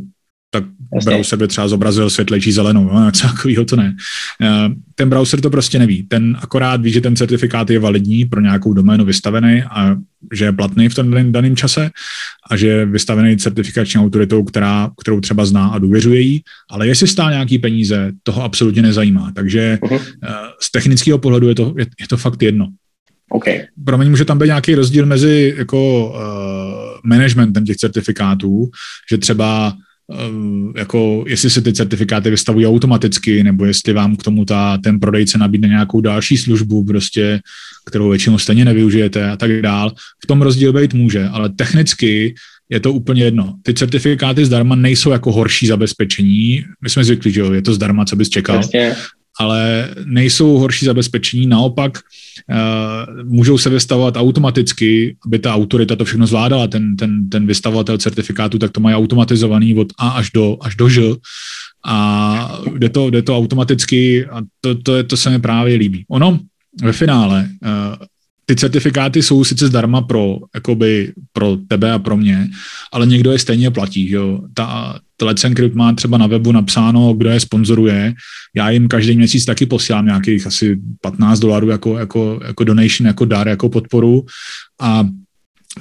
Jasně. 0.94 1.10
browser 1.10 1.38
by 1.38 1.48
třeba 1.48 1.68
zobrazil 1.68 2.10
světlejší 2.10 2.52
zelenou, 2.52 2.84
no, 2.84 3.06
něco 3.06 3.26
takového 3.26 3.64
to 3.64 3.76
ne. 3.76 3.96
Eh, 4.42 4.68
ten 4.94 5.08
browser 5.08 5.40
to 5.40 5.50
prostě 5.50 5.78
neví. 5.78 6.02
Ten 6.02 6.38
akorát 6.42 6.80
ví, 6.80 6.92
že 6.92 7.00
ten 7.00 7.16
certifikát 7.16 7.70
je 7.70 7.78
validní 7.78 8.24
pro 8.24 8.40
nějakou 8.40 8.72
doménu 8.72 9.04
vystavený 9.04 9.62
a 9.62 9.96
že 10.32 10.44
je 10.44 10.52
platný 10.52 10.88
v 10.88 10.94
tom 10.94 11.32
daném 11.32 11.56
čase 11.56 11.90
a 12.50 12.56
že 12.56 12.66
je 12.66 12.86
vystavený 12.86 13.36
certifikační 13.36 14.00
autoritou, 14.00 14.44
která, 14.44 14.90
kterou 15.00 15.20
třeba 15.20 15.46
zná 15.46 15.66
a 15.66 15.78
důvěřuje 15.78 16.20
jí, 16.20 16.42
ale 16.70 16.88
jestli 16.88 17.08
stál 17.08 17.30
nějaký 17.30 17.58
peníze, 17.58 18.12
toho 18.22 18.42
absolutně 18.42 18.82
nezajímá. 18.82 19.32
Takže 19.34 19.78
uh-huh. 19.82 20.00
z 20.62 20.70
technického 20.72 21.18
pohledu 21.18 21.48
je 21.48 21.54
to, 21.54 21.74
je, 21.78 21.86
je 22.00 22.08
to 22.08 22.16
fakt 22.16 22.42
jedno. 22.42 22.68
Okay. 23.30 23.66
Promiň, 23.84 24.10
může 24.10 24.24
tam 24.24 24.38
být 24.38 24.46
nějaký 24.46 24.74
rozdíl 24.74 25.06
mezi 25.06 25.54
jako 25.58 26.08
uh, 26.08 26.16
managementem 27.04 27.64
těch 27.64 27.76
certifikátů, 27.76 28.70
že 29.10 29.18
třeba 29.18 29.76
jako 30.76 31.24
jestli 31.26 31.50
se 31.50 31.62
ty 31.62 31.72
certifikáty 31.72 32.30
vystavují 32.30 32.66
automaticky, 32.66 33.42
nebo 33.42 33.64
jestli 33.64 33.92
vám 33.92 34.16
k 34.16 34.22
tomu 34.22 34.44
ta, 34.44 34.78
ten 34.78 35.00
prodejce 35.00 35.38
nabídne 35.38 35.68
nějakou 35.68 36.00
další 36.00 36.36
službu, 36.36 36.84
prostě, 36.84 37.40
kterou 37.86 38.08
většinou 38.08 38.38
stejně 38.38 38.64
nevyužijete 38.64 39.30
a 39.30 39.36
tak 39.36 39.62
dál. 39.62 39.92
V 40.24 40.26
tom 40.26 40.42
rozdíl 40.42 40.72
být 40.72 40.94
může, 40.94 41.28
ale 41.28 41.48
technicky 41.48 42.34
je 42.70 42.80
to 42.80 42.92
úplně 42.92 43.24
jedno. 43.24 43.54
Ty 43.62 43.74
certifikáty 43.74 44.44
zdarma 44.44 44.74
nejsou 44.74 45.10
jako 45.10 45.32
horší 45.32 45.66
zabezpečení. 45.66 46.64
My 46.82 46.90
jsme 46.90 47.04
zvyklí, 47.04 47.32
že 47.32 47.40
jo, 47.40 47.52
je 47.52 47.62
to 47.62 47.74
zdarma, 47.74 48.04
co 48.04 48.16
bys 48.16 48.28
čekal. 48.28 48.56
Jasně 48.56 48.96
ale 49.40 49.88
nejsou 50.04 50.58
horší 50.58 50.86
zabezpečení, 50.86 51.46
naopak 51.46 51.98
uh, 51.98 53.24
můžou 53.24 53.58
se 53.58 53.70
vystavovat 53.70 54.16
automaticky, 54.16 55.16
aby 55.26 55.38
ta 55.38 55.54
autorita 55.54 55.96
to 55.96 56.04
všechno 56.04 56.26
zvládala, 56.26 56.66
ten, 56.66 56.96
ten, 56.96 57.28
ten 57.28 57.46
vystavovatel 57.46 57.98
certifikátu, 57.98 58.58
tak 58.58 58.70
to 58.70 58.80
mají 58.80 58.96
automatizovaný 58.96 59.74
od 59.74 59.88
A 59.98 60.08
až 60.08 60.30
do, 60.30 60.58
až 60.60 60.76
do 60.76 60.88
Ž. 60.88 61.02
A 61.86 62.58
jde 62.78 62.88
to, 62.88 63.10
jde 63.10 63.22
to 63.22 63.36
automaticky 63.36 64.26
a 64.26 64.42
to, 64.60 64.74
to, 64.74 65.04
to 65.04 65.16
se 65.16 65.30
mi 65.30 65.38
právě 65.38 65.76
líbí. 65.76 66.04
Ono 66.08 66.40
ve 66.82 66.92
finále 66.92 67.48
uh, 67.62 68.06
ty 68.46 68.56
certifikáty 68.56 69.22
jsou 69.22 69.44
sice 69.44 69.66
zdarma 69.66 70.02
pro, 70.02 70.36
jakoby, 70.54 71.12
pro 71.32 71.56
tebe 71.68 71.92
a 71.92 71.98
pro 71.98 72.16
mě, 72.16 72.48
ale 72.92 73.06
někdo 73.06 73.32
je 73.32 73.38
stejně 73.38 73.70
platí. 73.70 74.08
Že 74.08 74.16
jo? 74.16 74.40
Ta, 74.54 74.98
Let's 75.22 75.44
Encrypt 75.44 75.74
má 75.74 75.92
třeba 75.92 76.18
na 76.18 76.26
webu 76.26 76.52
napsáno, 76.52 77.14
kdo 77.14 77.30
je 77.30 77.40
sponzoruje. 77.40 78.14
Já 78.56 78.70
jim 78.70 78.88
každý 78.88 79.16
měsíc 79.16 79.44
taky 79.44 79.66
posílám 79.66 80.06
nějakých 80.06 80.46
asi 80.46 80.78
15 81.00 81.38
dolarů 81.38 81.68
jako, 81.68 81.98
jako, 81.98 82.40
jako 82.46 82.64
donation, 82.64 83.06
jako 83.06 83.24
dar, 83.24 83.48
jako 83.48 83.68
podporu 83.68 84.26
a 84.80 85.08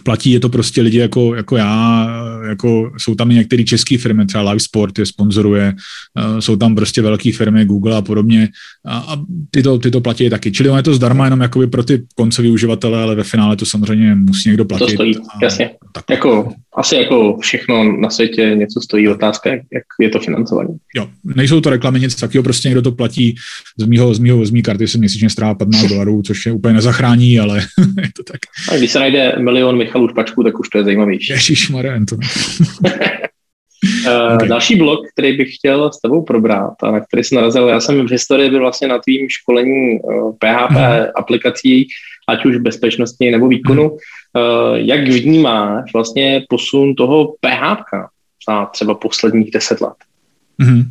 platí 0.03 0.31
je 0.31 0.39
to 0.39 0.49
prostě 0.49 0.81
lidi 0.81 0.97
jako, 0.97 1.35
jako 1.35 1.57
já, 1.57 2.07
jako 2.49 2.91
jsou 2.97 3.15
tam 3.15 3.31
i 3.31 3.35
některé 3.35 3.63
české 3.63 3.97
firmy, 3.97 4.25
třeba 4.25 4.43
Live 4.43 4.59
Sport 4.59 4.99
je 4.99 5.05
sponzoruje, 5.05 5.73
uh, 6.33 6.39
jsou 6.39 6.55
tam 6.55 6.75
prostě 6.75 7.01
velké 7.01 7.31
firmy, 7.31 7.65
Google 7.65 7.97
a 7.97 8.01
podobně 8.01 8.49
a, 8.85 8.97
a 8.97 9.17
ty, 9.51 9.63
to, 9.63 9.77
ty 9.79 9.91
to 9.91 10.01
platí 10.01 10.29
taky. 10.29 10.51
Čili 10.51 10.69
on 10.69 10.77
je 10.77 10.83
to 10.83 10.93
zdarma 10.93 11.25
jenom 11.25 11.41
jakoby 11.41 11.67
pro 11.67 11.83
ty 11.83 12.03
koncový 12.15 12.51
uživatele, 12.51 13.03
ale 13.03 13.15
ve 13.15 13.23
finále 13.23 13.55
to 13.55 13.65
samozřejmě 13.65 14.15
musí 14.15 14.49
někdo 14.49 14.65
platit. 14.65 14.85
To 14.85 14.91
stojí, 14.91 15.17
a, 15.17 15.21
jasně. 15.41 15.69
Tak. 15.91 16.03
Jako, 16.09 16.53
asi 16.77 16.95
jako 16.95 17.37
všechno 17.37 17.97
na 17.97 18.09
světě 18.09 18.51
něco 18.55 18.81
stojí, 18.81 19.09
otázka, 19.09 19.49
jak, 19.49 19.61
jak 19.73 19.83
je 19.99 20.09
to 20.09 20.19
financované. 20.19 20.69
Jo, 20.95 21.07
nejsou 21.23 21.61
to 21.61 21.69
reklamy, 21.69 21.99
nic 21.99 22.15
takového, 22.15 22.43
prostě 22.43 22.67
někdo 22.67 22.81
to 22.81 22.91
platí 22.91 23.35
z 23.77 23.85
mýho, 23.85 24.13
z 24.13 24.19
mýho, 24.19 24.45
z 24.45 24.51
mý 24.51 24.61
karty 24.61 24.87
se 24.87 24.97
měsíčně 24.97 25.29
strává 25.29 25.55
15 25.55 25.85
dolarů, 25.89 26.21
což 26.21 26.45
je 26.45 26.51
úplně 26.51 26.73
nezachrání, 26.73 27.39
ale 27.39 27.57
je 28.01 28.09
to 28.15 28.23
tak. 28.23 28.41
A 28.71 28.77
když 28.77 28.91
se 28.91 28.99
najde 28.99 29.35
milion 29.39 29.77
Michalů 29.77 30.09
Špačků, 30.09 30.43
tak 30.43 30.59
už 30.59 30.69
to 30.69 30.77
je 30.77 30.83
zajímavější. 30.83 31.33
Ježišmarja, 31.33 31.99
to... 32.09 32.15
Uh, 32.15 32.21
okay. 34.35 34.47
Další 34.47 34.75
blok, 34.75 34.99
který 35.13 35.37
bych 35.37 35.55
chtěl 35.55 35.91
s 35.91 36.01
tebou 36.01 36.23
probrat 36.23 36.73
a 36.83 36.91
na 36.91 36.99
který 36.99 37.23
jsem 37.23 37.35
narazil, 37.35 37.67
já 37.67 37.79
jsem 37.79 38.07
v 38.07 38.11
historii 38.11 38.49
byl 38.49 38.59
vlastně 38.59 38.87
na 38.87 38.99
tvým 38.99 39.27
školení 39.29 39.99
PHP 40.39 40.71
uh-huh. 40.71 41.11
aplikací, 41.15 41.87
ať 42.27 42.45
už 42.45 42.57
bezpečnosti 42.57 43.31
nebo 43.31 43.47
výkonu. 43.47 43.89
Uh-huh. 43.89 43.97
Uh, 44.35 44.77
jak 44.77 45.07
vnímáš 45.07 45.93
vlastně 45.93 46.45
posun 46.49 46.95
toho 46.95 47.25
PHP 47.25 48.09
za 48.49 48.65
třeba 48.65 48.95
posledních 48.95 49.51
deset 49.51 49.81
let? 49.81 49.93
Uh-huh. 50.61 50.85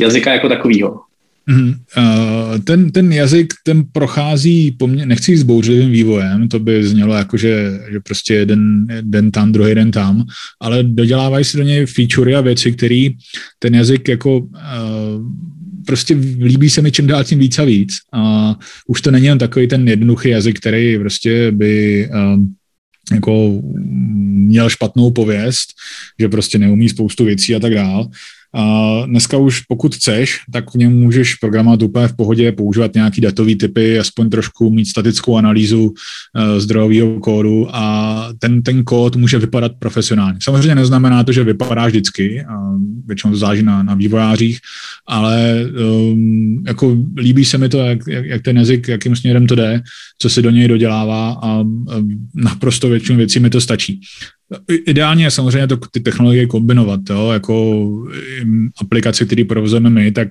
Jazyka 0.00 0.32
jako 0.32 0.48
takového. 0.48 1.00
Mm, 1.46 1.68
uh, 1.68 2.58
ten, 2.64 2.90
ten 2.90 3.12
jazyk, 3.12 3.54
ten 3.64 3.84
prochází 3.92 4.70
poměrně, 4.70 5.06
nechci 5.06 5.36
s 5.36 5.42
bouřlivým 5.42 5.90
vývojem, 5.90 6.48
to 6.48 6.58
by 6.58 6.84
znělo 6.84 7.14
jako, 7.14 7.36
že, 7.36 7.80
že 7.92 8.00
prostě 8.00 8.34
jeden 8.34 8.86
den 9.00 9.30
tam, 9.30 9.52
druhý 9.52 9.74
den 9.74 9.90
tam, 9.90 10.24
ale 10.60 10.82
dodělávají 10.82 11.44
si 11.44 11.56
do 11.56 11.62
něj 11.62 11.86
featurey 11.86 12.36
a 12.36 12.40
věci, 12.40 12.72
které 12.72 13.08
ten 13.58 13.74
jazyk 13.74 14.08
jako 14.08 14.38
uh, 14.38 14.48
prostě 15.86 16.14
líbí 16.40 16.70
se 16.70 16.82
mi 16.82 16.92
čím 16.92 17.06
dál 17.06 17.24
tím 17.24 17.38
víc 17.38 17.58
a 17.58 17.64
víc. 17.64 17.92
A 18.12 18.54
už 18.86 19.00
to 19.00 19.10
není 19.10 19.26
jen 19.26 19.38
takový 19.38 19.68
ten 19.68 19.88
jednoduchý 19.88 20.28
jazyk, 20.28 20.58
který 20.58 20.98
prostě 20.98 21.52
by 21.52 22.08
uh, 22.10 22.44
jako 23.12 23.60
měl 24.46 24.70
špatnou 24.70 25.10
pověst, 25.10 25.68
že 26.18 26.28
prostě 26.28 26.58
neumí 26.58 26.88
spoustu 26.88 27.24
věcí 27.24 27.54
a 27.54 27.60
tak 27.60 27.74
dál. 27.74 28.10
A 28.56 29.02
dneska 29.06 29.36
už 29.36 29.60
pokud 29.60 29.94
chceš, 29.94 30.40
tak 30.52 30.74
v 30.74 30.78
něm 30.78 30.92
můžeš 30.92 31.34
programovat 31.34 31.82
úplně 31.82 32.08
v 32.08 32.16
pohodě, 32.16 32.52
používat 32.52 32.94
nějaký 32.94 33.20
datový 33.20 33.56
typy, 33.56 33.98
aspoň 33.98 34.30
trošku 34.30 34.70
mít 34.70 34.86
statickou 34.86 35.36
analýzu 35.36 35.84
uh, 35.84 36.58
zdrojového 36.58 37.20
kódu 37.20 37.68
a 37.76 38.28
ten, 38.38 38.62
ten 38.62 38.84
kód 38.84 39.16
může 39.16 39.38
vypadat 39.38 39.72
profesionálně. 39.78 40.38
Samozřejmě 40.42 40.74
neznamená 40.74 41.24
to, 41.24 41.32
že 41.32 41.44
vypadá 41.44 41.86
vždycky, 41.86 42.44
a 42.44 42.54
většinou 43.06 43.32
to 43.32 43.38
záleží 43.38 43.62
na, 43.62 43.82
na 43.82 43.94
vývojářích, 43.94 44.58
ale 45.06 45.64
um, 46.10 46.64
jako 46.66 46.96
líbí 47.16 47.44
se 47.44 47.58
mi 47.58 47.68
to, 47.68 47.78
jak, 47.78 47.98
jak, 48.08 48.24
jak 48.24 48.42
ten 48.42 48.56
jazyk, 48.56 48.88
jakým 48.88 49.16
směrem 49.16 49.46
to 49.46 49.54
jde, 49.54 49.82
co 50.18 50.30
se 50.30 50.42
do 50.42 50.50
něj 50.50 50.68
dodělává 50.68 51.30
a 51.42 51.60
um, 51.60 51.84
naprosto 52.34 52.88
většinu 52.88 53.18
věcí 53.18 53.40
mi 53.40 53.50
to 53.50 53.60
stačí. 53.60 54.00
Ideálně 54.86 55.24
je 55.24 55.30
samozřejmě 55.30 55.66
to, 55.66 55.76
ty 55.90 56.00
technologie 56.00 56.46
kombinovat, 56.46 57.00
jo, 57.10 57.30
jako 57.30 57.84
aplikace, 58.80 59.24
které 59.24 59.44
provozujeme 59.44 59.90
my, 59.90 60.12
tak 60.12 60.28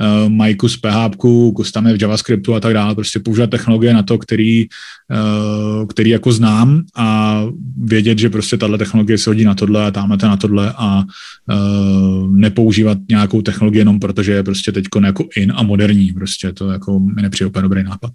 uh, 0.00 0.32
mají 0.32 0.54
kus 0.54 0.76
PHP, 0.76 1.16
kus 1.56 1.72
tam 1.72 1.86
je 1.86 1.96
v 1.96 2.02
JavaScriptu 2.02 2.54
a 2.54 2.60
tak 2.60 2.74
dále, 2.74 2.94
prostě 2.94 3.20
používat 3.20 3.50
technologie 3.50 3.94
na 3.94 4.02
to, 4.02 4.18
který, 4.18 4.66
uh, 4.66 5.86
který 5.86 6.10
jako 6.10 6.32
znám 6.32 6.82
a 6.96 7.42
vědět, 7.84 8.18
že 8.18 8.30
prostě 8.30 8.56
tahle 8.56 8.78
technologie 8.78 9.18
se 9.18 9.30
hodí 9.30 9.44
na 9.44 9.54
tohle 9.54 9.86
a 9.86 9.90
tamhle 9.90 10.18
na 10.22 10.36
tohle 10.36 10.72
a 10.76 11.02
uh, 11.02 12.36
nepoužívat 12.36 12.98
nějakou 13.08 13.42
technologii 13.42 13.80
jenom 13.80 14.00
protože 14.00 14.32
je 14.32 14.42
prostě 14.42 14.72
teď 14.72 14.84
jako 15.04 15.24
in 15.36 15.52
a 15.56 15.62
moderní, 15.62 16.12
prostě 16.12 16.52
to 16.52 16.70
jako 16.70 17.00
mi 17.00 17.22
nepřijde 17.22 17.46
úplně 17.46 17.62
dobrý 17.62 17.82
nápad. 17.82 18.12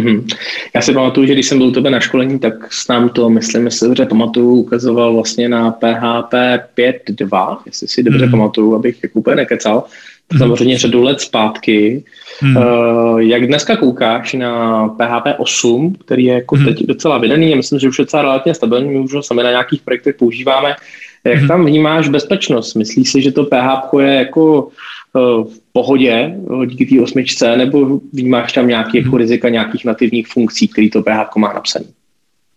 Mm-hmm. 0.00 0.36
Já 0.74 0.80
si 0.82 0.92
pamatuju, 0.92 1.26
že 1.26 1.32
když 1.32 1.46
jsem 1.46 1.58
byl 1.58 1.66
u 1.66 1.70
tebe 1.70 1.90
na 1.90 2.00
školení, 2.00 2.38
tak 2.38 2.72
s 2.72 2.88
nám 2.88 3.08
to, 3.08 3.30
myslím, 3.30 3.70
si 3.70 3.84
dobře 3.84 4.06
pamatuju, 4.06 4.54
ukazoval 4.54 5.14
vlastně 5.14 5.48
na 5.48 5.70
PHP 5.70 6.32
5.2, 6.78 7.58
jestli 7.66 7.88
si 7.88 8.02
dobře 8.02 8.26
mm-hmm. 8.26 8.30
pamatuju, 8.30 8.74
abych 8.74 9.02
jako 9.02 9.18
úplně 9.18 9.36
nekecal. 9.36 9.84
Mm-hmm. 9.84 10.38
Samozřejmě 10.38 10.78
řadu 10.78 11.02
let 11.02 11.20
zpátky. 11.20 12.04
Mm-hmm. 12.42 13.12
Uh, 13.12 13.18
jak 13.20 13.46
dneska 13.46 13.76
koukáš 13.76 14.32
na 14.32 14.88
PHP 14.88 15.26
8, 15.38 15.96
který 16.04 16.24
je 16.24 16.34
jako 16.34 16.54
mm-hmm. 16.54 16.64
teď 16.64 16.86
docela 16.86 17.18
vydaný, 17.18 17.52
a 17.52 17.56
myslím, 17.56 17.78
že 17.78 17.88
už 17.88 17.98
je 17.98 18.04
docela 18.04 18.22
relativně 18.22 18.54
stabilní, 18.54 18.90
my 18.90 18.98
už 18.98 19.14
ho 19.14 19.22
sami 19.22 19.42
na 19.42 19.50
nějakých 19.50 19.82
projektech 19.82 20.16
používáme. 20.16 20.76
Jak 21.24 21.38
mm-hmm. 21.38 21.48
tam 21.48 21.64
vnímáš 21.64 22.08
bezpečnost? 22.08 22.74
Myslíš 22.74 23.12
si, 23.12 23.22
že 23.22 23.32
to 23.32 23.44
PHP 23.44 23.94
je 24.00 24.14
jako 24.14 24.68
v 25.44 25.60
pohodě 25.72 26.12
eh, 26.12 26.66
díky 26.66 26.86
té 26.86 27.02
osmičce, 27.02 27.56
nebo 27.56 28.00
vnímáš 28.12 28.52
tam 28.52 28.68
nějaké 28.68 28.98
jako 28.98 29.16
rizika 29.16 29.48
nějakých 29.48 29.84
nativních 29.84 30.26
funkcí, 30.26 30.68
který 30.68 30.90
to 30.90 31.02
PHP 31.02 31.36
má 31.36 31.52
napsaný? 31.52 31.86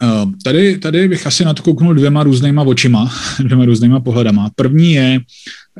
Uh, 0.03 0.31
tady, 0.43 0.77
tady 0.77 1.07
bych 1.07 1.27
asi 1.27 1.45
na 1.45 1.53
to 1.53 1.63
kouknul 1.63 1.93
dvěma 1.93 2.23
různýma 2.23 2.61
očima, 2.61 3.11
dvěma 3.39 3.65
různýma 3.65 3.99
pohledama. 3.99 4.49
První 4.55 4.93
je, 4.93 5.19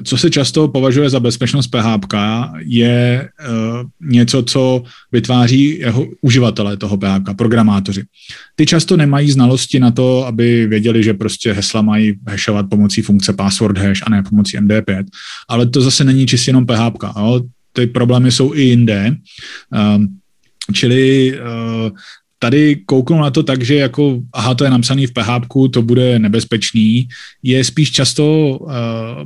co 0.04 0.18
se 0.18 0.30
často 0.30 0.68
považuje 0.68 1.10
za 1.10 1.20
bezpečnost 1.20 1.68
PHP, 1.68 2.14
je 2.60 3.30
uh, 3.50 4.10
něco, 4.10 4.44
co 4.44 4.84
vytváří 5.12 5.80
jeho 5.80 6.08
uživatelé 6.22 6.78
toho 6.78 6.98
PHP, 6.98 7.38
programátoři. 7.38 8.04
Ty 8.56 8.66
často 8.66 8.98
nemají 8.98 9.32
znalosti 9.32 9.80
na 9.80 9.92
to, 9.92 10.26
aby 10.26 10.68
věděli, 10.68 11.04
že 11.04 11.14
prostě 11.14 11.54
hesla 11.54 11.82
mají 11.82 12.14
hashovat 12.28 12.66
pomocí 12.70 13.02
funkce 13.02 13.34
password 13.34 13.78
hash 13.78 14.02
a 14.06 14.10
ne 14.10 14.24
pomocí 14.24 14.58
MD5, 14.58 15.04
ale 15.50 15.66
to 15.66 15.82
zase 15.82 16.04
není 16.04 16.26
čistě 16.28 16.50
jenom 16.50 16.66
PHP. 16.66 16.98
Ty 17.74 17.88
problémy 17.88 18.32
jsou 18.32 18.54
i 18.54 18.62
jinde. 18.62 19.16
Uh, 19.98 20.06
Čili 20.74 21.34
tady 22.40 22.76
kouknou 22.86 23.22
na 23.22 23.30
to 23.30 23.44
tak, 23.44 23.64
že 23.64 23.76
jako, 23.76 24.20
aha, 24.34 24.54
to 24.54 24.64
je 24.64 24.70
napsaný 24.70 25.08
v 25.08 25.14
PHP, 25.14 25.72
to 25.72 25.82
bude 25.82 26.20
nebezpečný, 26.20 27.08
je 27.44 27.64
spíš 27.64 27.92
často 27.92 28.58
uh, 28.58 28.70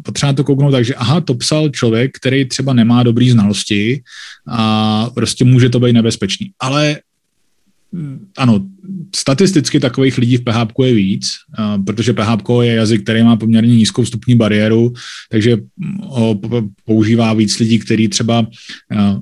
potřeba 0.03 0.33
to 0.33 0.43
kouknout 0.43 0.71
tak, 0.71 0.85
že 0.85 0.95
aha, 0.95 1.21
to 1.21 1.33
psal 1.33 1.69
člověk, 1.69 2.17
který 2.17 2.45
třeba 2.45 2.73
nemá 2.73 3.03
dobrý 3.03 3.31
znalosti 3.31 4.01
a 4.47 5.09
prostě 5.13 5.45
může 5.45 5.69
to 5.69 5.79
být 5.79 5.93
nebezpečný. 5.93 6.51
Ale 6.59 6.99
mm, 7.91 8.27
ano, 8.37 8.65
statisticky 9.15 9.79
takových 9.79 10.17
lidí 10.17 10.37
v 10.37 10.43
PHP 10.43 10.71
je 10.83 10.93
víc, 10.93 11.27
uh, 11.59 11.83
protože 11.83 12.13
PHP 12.13 12.49
je 12.61 12.73
jazyk, 12.73 13.03
který 13.03 13.23
má 13.23 13.35
poměrně 13.35 13.75
nízkou 13.75 14.03
vstupní 14.03 14.35
bariéru, 14.35 14.93
takže 15.29 15.57
ho 15.99 16.39
používá 16.85 17.33
víc 17.33 17.59
lidí, 17.59 17.79
kteří 17.79 18.07
třeba 18.07 18.39
uh, 18.39 19.19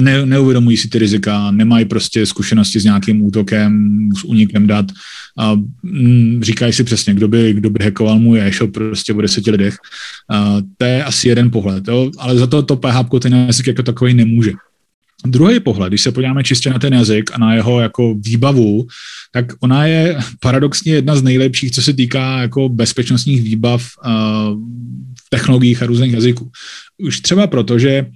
ne, 0.00 0.26
neuvědomují 0.26 0.76
si 0.76 0.88
ty 0.88 0.98
rizika, 0.98 1.50
nemají 1.50 1.84
prostě 1.84 2.26
zkušenosti 2.26 2.80
s 2.80 2.84
nějakým 2.84 3.24
útokem, 3.24 3.98
s 4.18 4.24
únikem 4.24 4.66
dat 4.66 4.86
a 5.38 5.54
mm, 5.82 6.40
říkají 6.42 6.72
si 6.72 6.84
přesně, 6.84 7.14
kdo 7.14 7.28
by, 7.28 7.52
kdo 7.52 7.70
by 7.70 7.84
hackoval 7.84 8.18
můj 8.18 8.40
e-shop 8.40 8.72
prostě 8.72 9.12
o 9.12 9.20
deseti 9.20 9.50
lidech. 9.50 9.76
A 10.30 10.56
to 10.76 10.84
je 10.84 11.04
asi 11.04 11.28
jeden 11.28 11.50
pohled, 11.50 11.88
jo? 11.88 12.10
ale 12.18 12.36
za 12.36 12.46
to 12.46 12.62
to 12.62 12.76
PHP 12.76 13.10
ten 13.20 13.34
jazyk 13.34 13.66
jako 13.66 13.82
takový 13.82 14.14
nemůže. 14.14 14.52
Druhý 15.26 15.60
pohled, 15.60 15.88
když 15.88 16.00
se 16.00 16.12
podíváme 16.12 16.44
čistě 16.44 16.70
na 16.70 16.78
ten 16.78 16.94
jazyk 16.94 17.30
a 17.34 17.38
na 17.38 17.54
jeho 17.54 17.80
jako 17.80 18.14
výbavu, 18.14 18.86
tak 19.32 19.46
ona 19.60 19.86
je 19.86 20.18
paradoxně 20.40 20.92
jedna 20.92 21.16
z 21.16 21.22
nejlepších, 21.22 21.72
co 21.72 21.82
se 21.82 21.92
týká 21.92 22.38
jako 22.38 22.68
bezpečnostních 22.68 23.42
výbav 23.42 23.82
v 25.26 25.30
technologiích 25.30 25.82
a 25.82 25.86
různých 25.86 26.12
jazyků. 26.12 26.50
Už 26.98 27.20
třeba 27.20 27.46
proto, 27.46 27.78
že 27.78 28.06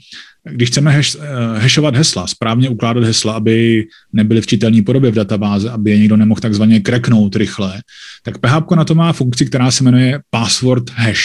když 0.44 0.68
chceme 0.68 0.90
hash, 0.90 1.16
hashovat 1.56 1.96
hesla, 1.96 2.26
správně 2.26 2.68
ukládat 2.68 3.04
hesla, 3.04 3.32
aby 3.32 3.86
nebyly 4.12 4.40
v 4.40 4.46
čitelné 4.46 4.82
podobě 4.82 5.10
v 5.10 5.14
databáze, 5.14 5.70
aby 5.70 5.90
je 5.90 5.98
někdo 5.98 6.16
nemohl 6.16 6.40
takzvaně 6.40 6.80
kreknout 6.80 7.36
rychle, 7.36 7.82
tak 8.22 8.38
PHP 8.38 8.70
na 8.70 8.84
to 8.84 8.94
má 8.94 9.12
funkci, 9.12 9.46
která 9.46 9.70
se 9.70 9.84
jmenuje 9.84 10.20
password 10.30 10.90
hash. 10.90 11.22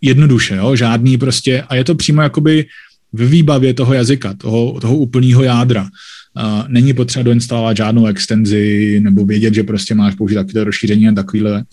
Jednoduše, 0.00 0.56
jo? 0.56 0.76
žádný 0.76 1.18
prostě, 1.18 1.62
a 1.62 1.74
je 1.74 1.84
to 1.84 1.94
přímo 1.94 2.22
jakoby 2.22 2.66
v 3.12 3.28
výbavě 3.28 3.74
toho 3.74 3.94
jazyka, 3.94 4.34
toho, 4.34 4.80
toho 4.80 4.96
úplného 4.96 5.42
jádra. 5.42 5.82
Uh, 5.82 6.68
není 6.68 6.92
potřeba 6.92 7.22
doinstalovat 7.22 7.76
žádnou 7.76 8.06
extenzi 8.06 9.00
nebo 9.00 9.26
vědět, 9.26 9.54
že 9.54 9.62
prostě 9.62 9.94
máš 9.94 10.14
použít 10.14 10.34
takové 10.34 10.64
rozšíření 10.64 11.08
a 11.08 11.12
takovýhle. 11.12 11.64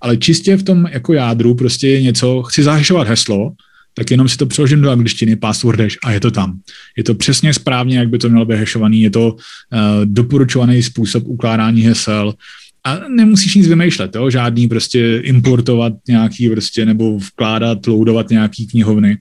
Ale 0.00 0.16
čistě 0.16 0.56
v 0.56 0.62
tom 0.62 0.86
jako 0.90 1.12
jádru 1.12 1.54
prostě 1.54 1.88
je 1.88 2.02
něco, 2.02 2.42
chci 2.42 2.62
zahešovat 2.62 3.08
heslo, 3.08 3.52
tak 3.98 4.10
jenom 4.10 4.28
si 4.28 4.36
to 4.36 4.46
přeložím 4.46 4.80
do 4.80 4.90
angličtiny, 4.90 5.36
password 5.36 5.80
hash 5.80 5.98
a 6.04 6.12
je 6.12 6.20
to 6.20 6.30
tam. 6.30 6.58
Je 6.96 7.04
to 7.04 7.14
přesně 7.14 7.54
správně, 7.54 7.98
jak 7.98 8.08
by 8.08 8.18
to 8.18 8.28
mělo 8.28 8.44
být 8.44 8.56
hashovaný, 8.56 9.02
je 9.02 9.10
to 9.10 9.32
uh, 9.32 9.38
doporučovaný 10.04 10.82
způsob 10.82 11.22
ukládání 11.26 11.82
hesel, 11.82 12.34
a 12.84 13.08
nemusíš 13.08 13.54
nic 13.54 13.68
vymýšlet, 13.68 14.14
jo? 14.14 14.30
žádný 14.30 14.68
prostě 14.68 15.20
importovat 15.24 15.92
nějaký 16.08 16.48
prostě 16.48 16.86
nebo 16.86 17.18
vkládat, 17.18 17.86
loadovat 17.86 18.30
nějaký 18.30 18.66
knihovny 18.66 19.18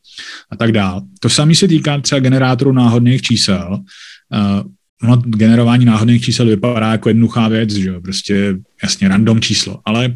a 0.52 0.56
tak 0.56 0.72
dále. 0.72 1.02
To 1.20 1.30
samé 1.30 1.56
se 1.56 1.68
týká 1.68 2.02
třeba 2.02 2.20
generátoru 2.20 2.72
náhodných 2.72 3.22
čísel. 3.22 3.80
Uh, 3.82 5.10
no, 5.10 5.18
generování 5.18 5.86
náhodných 5.86 6.22
čísel 6.22 6.46
vypadá 6.46 6.92
jako 6.92 7.10
jednoduchá 7.10 7.48
věc, 7.48 7.72
že 7.72 7.90
jo? 7.90 8.02
prostě 8.02 8.56
jasně 8.84 9.08
random 9.08 9.42
číslo, 9.42 9.80
ale 9.86 10.14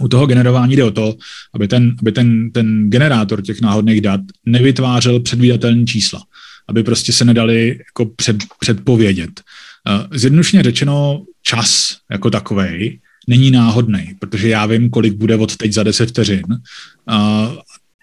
u 0.00 0.08
toho 0.08 0.26
generování 0.26 0.76
jde 0.76 0.84
o 0.84 0.90
to, 0.90 1.14
aby 1.54 1.68
ten, 1.68 1.96
aby 2.00 2.12
ten, 2.12 2.50
ten 2.50 2.90
generátor 2.90 3.42
těch 3.42 3.60
náhodných 3.60 4.00
dat 4.00 4.20
nevytvářel 4.46 5.20
předvídatelné 5.20 5.84
čísla, 5.84 6.22
aby 6.68 6.82
prostě 6.82 7.12
se 7.12 7.24
nedali 7.24 7.78
jako 7.88 8.10
před, 8.16 8.36
předpovědět. 8.60 9.40
Uh, 9.88 10.16
zjednodušeně 10.16 10.62
řečeno, 10.62 11.24
čas 11.42 11.96
jako 12.10 12.30
takovej 12.30 13.00
není 13.28 13.50
náhodný, 13.50 14.14
protože 14.18 14.48
já 14.48 14.66
vím, 14.66 14.90
kolik 14.90 15.14
bude 15.14 15.36
od 15.36 15.56
teď 15.56 15.72
za 15.72 15.82
10 15.82 16.08
vteřin. 16.08 16.44
Uh, 16.48 17.56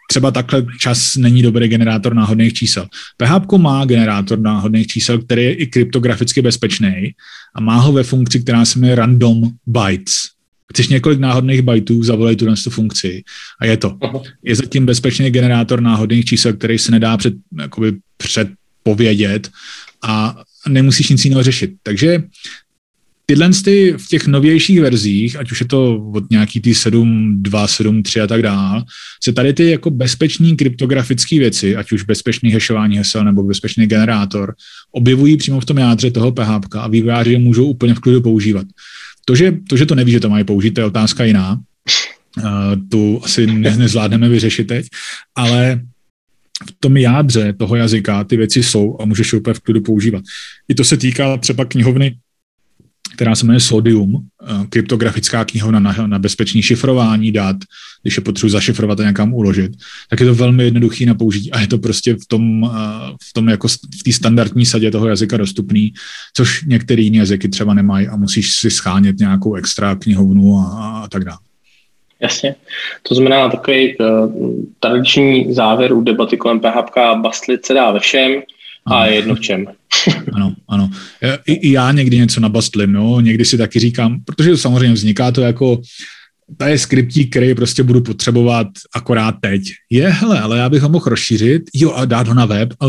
třeba 0.10 0.32
takhle 0.32 0.66
čas 0.80 1.16
není 1.16 1.42
dobrý 1.42 1.68
generátor 1.68 2.14
náhodných 2.14 2.54
čísel. 2.54 2.88
PHP 3.18 3.52
má 3.52 3.86
generátor 3.86 4.40
náhodných 4.40 4.88
čísel, 4.88 5.20
který 5.20 5.44
je 5.44 5.54
i 5.54 5.68
kryptograficky 5.68 6.42
bezpečný 6.42 7.14
a 7.56 7.62
má 7.62 7.76
ho 7.76 7.92
ve 7.92 8.04
funkci, 8.04 8.40
která 8.40 8.66
se 8.66 8.80
jmenuje 8.80 8.96
random 8.96 9.52
bytes. 9.66 10.39
Chceš 10.74 10.88
několik 10.88 11.20
náhodných 11.20 11.62
bytů, 11.62 12.04
zavolej 12.04 12.36
tu 12.36 12.46
tu 12.64 12.70
funkci 12.70 13.24
a 13.62 13.66
je 13.66 13.78
to. 13.78 13.98
Je 14.44 14.56
zatím 14.56 14.86
bezpečný 14.86 15.30
generátor 15.30 15.82
náhodných 15.82 16.26
čísel, 16.26 16.54
který 16.54 16.78
se 16.78 16.92
nedá 16.92 17.18
před, 17.18 17.34
jakoby 17.62 17.94
předpovědět 18.18 19.50
a 20.04 20.44
nemusíš 20.68 21.10
nic 21.10 21.26
jiného 21.26 21.44
řešit. 21.44 21.74
Takže 21.84 22.24
tyhle 23.26 23.50
ty 23.64 23.94
v 23.98 24.08
těch 24.08 24.28
novějších 24.28 24.82
verzích, 24.82 25.36
ať 25.36 25.52
už 25.52 25.60
je 25.60 25.68
to 25.68 26.10
od 26.14 26.30
nějaký 26.30 26.62
ty 26.62 26.72
7.2, 26.72 27.42
7.3 27.42 28.24
a 28.24 28.28
tak 28.28 28.42
dál, 28.42 28.84
se 29.24 29.34
tady 29.34 29.54
ty 29.54 29.70
jako 29.70 29.90
bezpečný 29.90 30.56
kryptografické 30.56 31.40
věci, 31.40 31.76
ať 31.76 31.92
už 31.92 32.04
bezpečný 32.04 32.52
hešování 32.52 32.98
hesel 32.98 33.26
nebo 33.26 33.44
bezpečný 33.44 33.88
generátor, 33.88 34.56
objevují 34.92 35.38
přímo 35.38 35.60
v 35.60 35.66
tom 35.66 35.78
jádře 35.78 36.12
toho 36.12 36.32
PHP 36.32 36.76
a 36.76 36.88
vývojáři 36.88 37.32
je 37.32 37.40
můžou 37.40 37.66
úplně 37.66 37.94
v 37.94 38.00
klidu 38.00 38.22
používat. 38.22 38.68
To 39.30 39.36
že, 39.36 39.54
to, 39.70 39.78
že 39.78 39.86
to 39.86 39.96
neví, 39.96 40.12
že 40.12 40.20
to 40.20 40.30
mají 40.30 40.44
použít, 40.44 40.72
to 40.72 40.82
je 40.82 40.86
otázka 40.86 41.24
jiná. 41.24 41.60
Uh, 42.38 42.44
tu 42.90 43.22
asi 43.24 43.48
ne, 43.48 43.78
nezvládneme 43.78 44.30
vyřešit 44.30 44.68
teď, 44.68 44.88
ale 45.36 45.82
v 46.70 46.74
tom 46.80 46.98
jádře 46.98 47.54
toho 47.54 47.76
jazyka 47.76 48.24
ty 48.24 48.38
věci 48.38 48.64
jsou 48.64 48.98
a 49.02 49.06
můžeš 49.06 49.34
je 49.34 49.40
úplně 49.40 49.54
v 49.54 49.60
klidu 49.60 49.82
používat. 49.82 50.24
I 50.70 50.76
to 50.76 50.84
se 50.84 50.98
týká 50.98 51.38
třeba 51.38 51.66
knihovny 51.66 52.18
která 53.20 53.36
se 53.36 53.46
jmenuje 53.46 53.60
Sodium, 53.60 54.16
eh, 54.16 54.68
kryptografická 54.70 55.46
knihovna 55.46 55.80
na, 55.80 55.96
na 56.08 56.20
bezpečné 56.20 56.62
šifrování 56.62 57.32
dat, 57.32 57.56
když 58.02 58.18
je 58.18 58.24
potřebuji 58.24 58.50
zašifrovat 58.50 59.00
a 59.00 59.04
někam 59.04 59.34
uložit, 59.34 59.72
tak 60.10 60.20
je 60.20 60.26
to 60.26 60.36
velmi 60.36 60.64
jednoduchý 60.64 61.06
na 61.06 61.14
použití 61.14 61.52
a 61.52 61.60
je 61.62 61.68
to 61.68 61.78
prostě 61.78 62.14
v 62.14 62.26
tom, 62.28 62.72
eh, 62.76 62.80
v 63.30 63.34
tom 63.34 63.50
jako 63.50 63.68
v 63.68 64.04
té 64.04 64.12
standardní 64.12 64.66
sadě 64.66 64.92
toho 64.92 65.08
jazyka 65.08 65.38
dostupný, 65.38 65.94
což 66.34 66.64
některé 66.66 67.02
jiné 67.02 67.18
jazyky 67.18 67.50
třeba 67.50 67.74
nemají 67.74 68.08
a 68.08 68.16
musíš 68.16 68.54
si 68.54 68.72
schánět 68.72 69.20
nějakou 69.20 69.56
extra 69.56 69.96
knihovnu 69.96 70.58
a, 70.58 71.02
a 71.04 71.08
tak 71.08 71.26
dále. 71.26 71.38
Jasně. 72.20 72.56
To 73.04 73.16
znamená 73.16 73.50
takový 73.50 73.98
uh, 73.98 74.32
tradiční 74.80 75.54
závěr 75.54 75.94
u 75.94 76.02
debaty 76.02 76.38
kolem 76.38 76.60
PHP 76.60 76.96
bastlit 77.22 77.66
se 77.66 77.74
dá 77.74 77.92
ve 77.92 78.00
všem 78.00 78.42
a 78.86 79.06
je 79.06 79.16
jedno 79.16 79.36
v 79.36 79.40
čem. 79.40 79.68
Ano, 80.34 80.56
ano. 80.70 80.90
I, 81.46 81.54
I 81.54 81.72
já 81.72 81.92
někdy 81.92 82.18
něco 82.18 82.40
nabastlím, 82.40 82.92
no, 82.92 83.22
někdy 83.22 83.46
si 83.46 83.58
taky 83.58 83.80
říkám, 83.80 84.20
protože 84.26 84.58
samozřejmě 84.58 84.94
vzniká 84.94 85.32
to 85.32 85.42
jako 85.42 85.82
to 86.58 86.66
je 86.66 86.78
skriptík, 86.78 87.30
který 87.30 87.56
prostě 87.56 87.84
budu 87.84 88.02
potřebovat 88.02 88.68
akorát 88.96 89.36
teď. 89.42 89.62
Je, 89.90 90.10
hele, 90.10 90.40
ale 90.40 90.58
já 90.58 90.70
bych 90.70 90.82
ho 90.82 90.90
mohl 90.90 91.06
rozšířit, 91.08 91.62
jo, 91.74 91.92
a 91.92 92.06
dát 92.06 92.28
ho 92.28 92.34
na 92.34 92.46
web 92.46 92.74
a, 92.80 92.86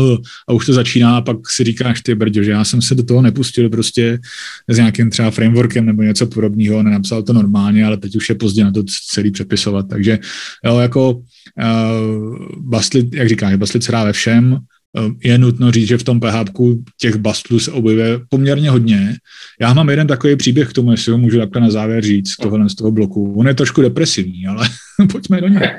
a 0.49 0.53
už 0.53 0.65
to 0.65 0.73
začíná 0.73 1.17
a 1.17 1.21
pak 1.21 1.37
si 1.49 1.63
říkáš, 1.63 2.01
ty 2.01 2.15
brďo, 2.15 2.43
že 2.43 2.51
já 2.51 2.63
jsem 2.63 2.81
se 2.81 2.95
do 2.95 3.03
toho 3.03 3.21
nepustil 3.21 3.69
prostě 3.69 4.19
s 4.67 4.77
nějakým 4.77 5.09
třeba 5.09 5.31
frameworkem 5.31 5.85
nebo 5.85 6.01
něco 6.01 6.27
podobného, 6.27 6.83
nenapsal 6.83 7.23
to 7.23 7.33
normálně, 7.33 7.85
ale 7.85 7.97
teď 7.97 8.15
už 8.15 8.29
je 8.29 8.35
pozdě 8.35 8.63
na 8.63 8.71
to 8.71 8.83
celý 9.13 9.31
přepisovat, 9.31 9.85
takže 9.89 10.19
jo, 10.65 10.77
jako 10.77 11.11
uh, 11.11 11.23
bastlit, 12.57 13.13
jak 13.13 13.29
říkáš, 13.29 13.55
bastlit 13.55 13.83
se 13.83 13.91
dá 13.91 14.03
ve 14.03 14.13
všem, 14.13 14.59
je 15.23 15.37
nutno 15.37 15.71
říct, 15.71 15.87
že 15.87 15.97
v 15.97 16.03
tom 16.03 16.19
PHP 16.19 16.57
těch 16.99 17.15
bastlů 17.15 17.59
se 17.59 17.71
objevuje 17.71 18.19
poměrně 18.29 18.69
hodně. 18.69 19.15
Já 19.61 19.73
mám 19.73 19.89
jeden 19.89 20.07
takový 20.07 20.35
příběh 20.35 20.69
k 20.69 20.73
tomu, 20.73 20.91
jestli 20.91 21.11
ho 21.11 21.17
můžu 21.17 21.37
takhle 21.37 21.61
na 21.61 21.69
závěr 21.69 22.03
říct, 22.03 22.35
tohle 22.41 22.69
z 22.69 22.75
toho 22.75 22.91
bloku. 22.91 23.33
On 23.37 23.47
je 23.47 23.53
trošku 23.53 23.81
depresivní, 23.81 24.47
ale 24.47 24.69
pojďme 25.11 25.41
do 25.41 25.47
něj. 25.47 25.69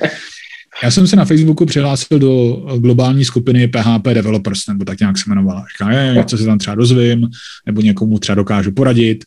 Já 0.82 0.90
jsem 0.90 1.06
se 1.06 1.16
na 1.16 1.24
Facebooku 1.24 1.66
přihlásil 1.66 2.18
do 2.18 2.54
globální 2.78 3.24
skupiny 3.24 3.68
PHP 3.68 4.04
Developers, 4.04 4.66
nebo 4.68 4.84
tak 4.84 5.00
nějak 5.00 5.18
se 5.18 5.24
jmenovala. 5.26 5.64
Říkám, 5.72 5.90
je, 5.90 6.14
něco 6.14 6.38
se 6.38 6.44
tam 6.44 6.58
třeba 6.58 6.74
dozvím, 6.74 7.28
nebo 7.66 7.80
někomu 7.80 8.18
třeba 8.18 8.36
dokážu 8.36 8.72
poradit. 8.72 9.24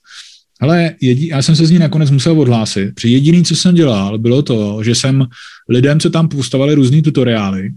Ale 0.62 0.96
já 1.02 1.42
jsem 1.42 1.56
se 1.56 1.66
z 1.66 1.72
ní 1.72 1.80
nakonec 1.80 2.12
musel 2.12 2.42
odhlásit. 2.42 2.96
Při 2.96 3.10
jediný, 3.10 3.44
co 3.44 3.56
jsem 3.56 3.76
dělal, 3.76 4.18
bylo 4.18 4.42
to, 4.42 4.84
že 4.84 4.96
jsem 4.96 5.26
lidem, 5.70 6.00
co 6.00 6.10
tam 6.10 6.28
postavali 6.28 6.76
různý 6.76 7.02
tutoriály, 7.02 7.70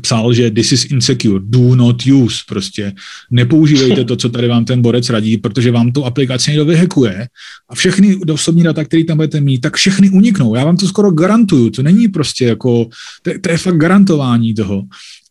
psal, 0.00 0.32
že 0.32 0.50
this 0.50 0.72
is 0.72 0.84
insecure, 0.84 1.40
do 1.42 1.74
not 1.74 2.06
use, 2.06 2.36
prostě 2.48 2.92
nepoužívejte 3.30 4.04
to, 4.04 4.16
co 4.16 4.28
tady 4.28 4.48
vám 4.48 4.64
ten 4.64 4.82
borec 4.82 5.10
radí, 5.10 5.38
protože 5.38 5.70
vám 5.70 5.92
to 5.92 6.04
aplikace 6.04 6.50
někdo 6.50 6.64
vyhekuje 6.64 7.28
a 7.68 7.74
všechny 7.74 8.16
osobní 8.16 8.62
data, 8.62 8.84
které 8.84 9.04
tam 9.04 9.16
budete 9.16 9.40
mít, 9.40 9.60
tak 9.60 9.76
všechny 9.76 10.10
uniknou. 10.10 10.54
Já 10.54 10.64
vám 10.64 10.76
to 10.76 10.88
skoro 10.88 11.10
garantuju, 11.10 11.70
to 11.70 11.82
není 11.82 12.08
prostě 12.08 12.44
jako, 12.44 12.88
to, 13.22 13.30
to 13.40 13.50
je 13.50 13.58
fakt 13.58 13.76
garantování 13.76 14.54
toho. 14.54 14.82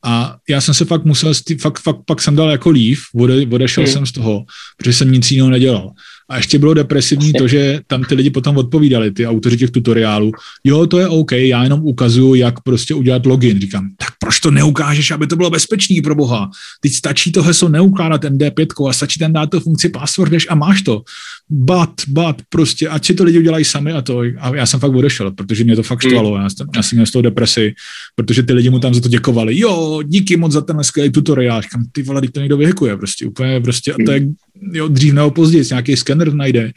A 0.05 0.37
já 0.49 0.61
jsem 0.61 0.73
se 0.73 0.85
fakt 0.85 1.05
musel, 1.05 1.33
fakt, 1.59 1.79
fakt 1.79 1.97
pak 2.05 2.21
jsem 2.21 2.35
dal 2.35 2.49
jako 2.49 2.69
lív, 2.69 3.01
ode, 3.15 3.47
odešel 3.47 3.83
mm. 3.83 3.87
jsem 3.87 4.05
z 4.05 4.11
toho, 4.11 4.45
protože 4.77 4.93
jsem 4.93 5.11
nic 5.11 5.31
jiného 5.31 5.49
nedělal. 5.49 5.91
A 6.29 6.37
ještě 6.37 6.59
bylo 6.59 6.73
depresivní 6.73 7.33
to, 7.33 7.47
že 7.47 7.79
tam 7.87 8.03
ty 8.03 8.15
lidi 8.15 8.29
potom 8.29 8.57
odpovídali, 8.57 9.11
ty 9.11 9.27
autoři 9.27 9.57
těch 9.57 9.71
tutoriálů, 9.71 10.31
jo, 10.63 10.87
to 10.87 10.99
je 10.99 11.07
OK, 11.07 11.31
já 11.31 11.63
jenom 11.63 11.79
ukazuju, 11.83 12.35
jak 12.35 12.61
prostě 12.61 12.93
udělat 12.93 13.25
login. 13.25 13.59
Říkám, 13.59 13.89
tak 13.97 14.13
proč 14.25 14.39
to 14.39 14.51
neukážeš, 14.51 15.11
aby 15.11 15.27
to 15.27 15.35
bylo 15.35 15.49
bezpečný 15.49 16.01
pro 16.01 16.15
boha? 16.15 16.49
Teď 16.81 16.93
stačí 16.93 17.31
to 17.31 17.43
heslo 17.43 17.69
neukládat 17.69 18.23
MD5 18.23 18.89
a 18.89 18.93
stačí 18.93 19.19
tam 19.19 19.33
dát 19.33 19.49
to 19.49 19.59
funkci 19.59 19.89
password 19.89 20.33
a 20.49 20.55
máš 20.55 20.81
to. 20.81 21.01
But, 21.49 22.01
but, 22.07 22.41
prostě, 22.49 22.87
ať 22.87 23.05
si 23.05 23.13
to 23.13 23.23
lidi 23.23 23.39
udělají 23.39 23.65
sami 23.65 23.91
a 23.91 24.01
to. 24.01 24.19
A 24.39 24.55
já 24.55 24.65
jsem 24.65 24.79
fakt 24.79 24.95
odešel, 24.95 25.31
protože 25.31 25.63
mě 25.63 25.75
to 25.75 25.83
fakt 25.83 26.03
hmm. 26.03 26.11
štvalo. 26.11 26.37
Já 26.37 26.49
jsem, 26.49 26.67
já 26.75 26.83
jsem 26.83 26.95
měl 26.95 27.05
z 27.05 27.11
toho 27.11 27.21
depresi, 27.21 27.73
protože 28.15 28.43
ty 28.43 28.53
lidi 28.53 28.69
mu 28.69 28.79
tam 28.79 28.93
za 28.93 29.01
to 29.01 29.09
děkovali. 29.09 29.59
Jo, 29.59 30.01
díky 30.05 30.37
moc 30.37 30.51
za 30.51 30.61
ten 30.61 30.83
skvělý 30.83 31.11
tutoriál. 31.11 31.61
Říkám, 31.61 31.85
ty 31.91 32.03
vole, 32.03 32.21
to 32.21 32.39
někdo 32.39 32.57
vyhekuje, 32.57 32.97
prostě 32.97 33.25
úplně, 33.25 33.61
prostě, 33.61 33.93
a 33.93 33.95
to 34.05 34.11
je, 34.11 34.27
jo, 34.73 34.87
dřív 34.87 35.13
nebo 35.13 35.31
později, 35.31 35.65
nějaký 35.69 35.95
skener 35.95 36.33
najde 36.33 36.71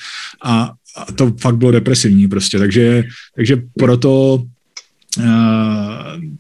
a, 0.45 0.73
a 0.97 1.13
to 1.13 1.33
fakt 1.41 1.57
bylo 1.57 1.71
depresivní 1.71 2.29
prostě, 2.29 2.59
takže, 2.59 3.05
takže 3.37 3.63
proto 3.79 4.43
Uh, 5.17 5.25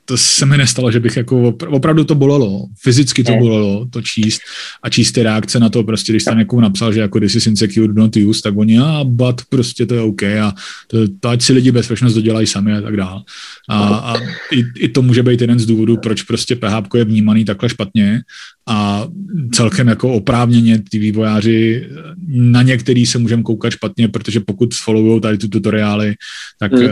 to 0.04 0.16
se 0.16 0.46
mi 0.46 0.58
nestalo, 0.58 0.90
že 0.90 1.00
bych 1.00 1.16
jako 1.16 1.54
opravdu 1.66 2.04
to 2.04 2.14
bolelo, 2.14 2.66
fyzicky 2.82 3.24
to 3.24 3.32
bolelo, 3.36 3.86
to 3.86 4.02
číst 4.02 4.40
a 4.82 4.88
číst 4.88 5.12
ty 5.12 5.22
reakce 5.22 5.60
na 5.60 5.68
to, 5.68 5.84
prostě 5.84 6.12
když 6.12 6.24
tam 6.24 6.38
někomu 6.38 6.62
napsal, 6.62 6.92
že 6.92 7.00
jako 7.00 7.20
this 7.20 7.34
is 7.34 7.46
insecure, 7.46 7.92
not 7.92 8.16
use, 8.16 8.42
tak 8.42 8.56
oni, 8.56 8.78
a 8.78 8.84
ah, 8.84 9.04
but 9.04 9.42
prostě 9.48 9.86
to 9.86 9.94
je 9.94 10.00
OK 10.00 10.22
a 10.22 10.54
to, 10.86 10.98
to 11.20 11.28
ať 11.28 11.42
si 11.42 11.52
lidi 11.52 11.72
bezpečnost 11.72 12.14
dodělají 12.14 12.46
sami 12.46 12.72
a 12.72 12.80
tak 12.80 12.96
dále. 12.96 13.22
A, 13.68 13.84
a 13.84 14.14
i, 14.52 14.64
i, 14.76 14.88
to 14.88 15.02
může 15.02 15.22
být 15.22 15.40
jeden 15.40 15.58
z 15.58 15.66
důvodů, 15.66 15.96
proč 15.96 16.22
prostě 16.22 16.56
PHP 16.56 16.94
je 16.94 17.04
vnímaný 17.04 17.44
takhle 17.44 17.68
špatně 17.68 18.20
a 18.68 19.08
celkem 19.52 19.88
jako 19.88 20.12
oprávněně 20.12 20.82
ty 20.90 20.98
vývojáři 20.98 21.88
na 22.28 22.62
některý 22.62 23.06
se 23.06 23.18
můžeme 23.18 23.42
koukat 23.42 23.72
špatně, 23.72 24.08
protože 24.08 24.40
pokud 24.40 24.74
followují 24.74 25.20
tady 25.20 25.38
ty 25.38 25.48
tutoriály, 25.48 26.14
tak, 26.58 26.72
mm. 26.72 26.78
uh, 26.78 26.88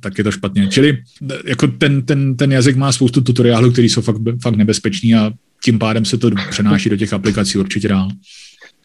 tak 0.00 0.18
je 0.18 0.24
to 0.24 0.32
špatně. 0.32 0.66
Čili 0.66 0.98
jako 1.44 1.66
ten, 1.66 2.02
ten, 2.02 2.36
ten 2.36 2.52
jazyk 2.52 2.76
má 2.76 2.92
spoustu 2.92 3.20
tutoriálů, 3.20 3.72
které 3.72 3.86
jsou 3.86 4.00
fakt, 4.00 4.16
fakt 4.42 4.56
nebezpečný 4.56 5.14
a 5.14 5.30
tím 5.64 5.78
pádem 5.78 6.04
se 6.04 6.18
to 6.18 6.30
přenáší 6.50 6.90
do 6.90 6.96
těch 6.96 7.12
aplikací 7.12 7.58
určitě 7.58 7.88
dál. 7.88 8.08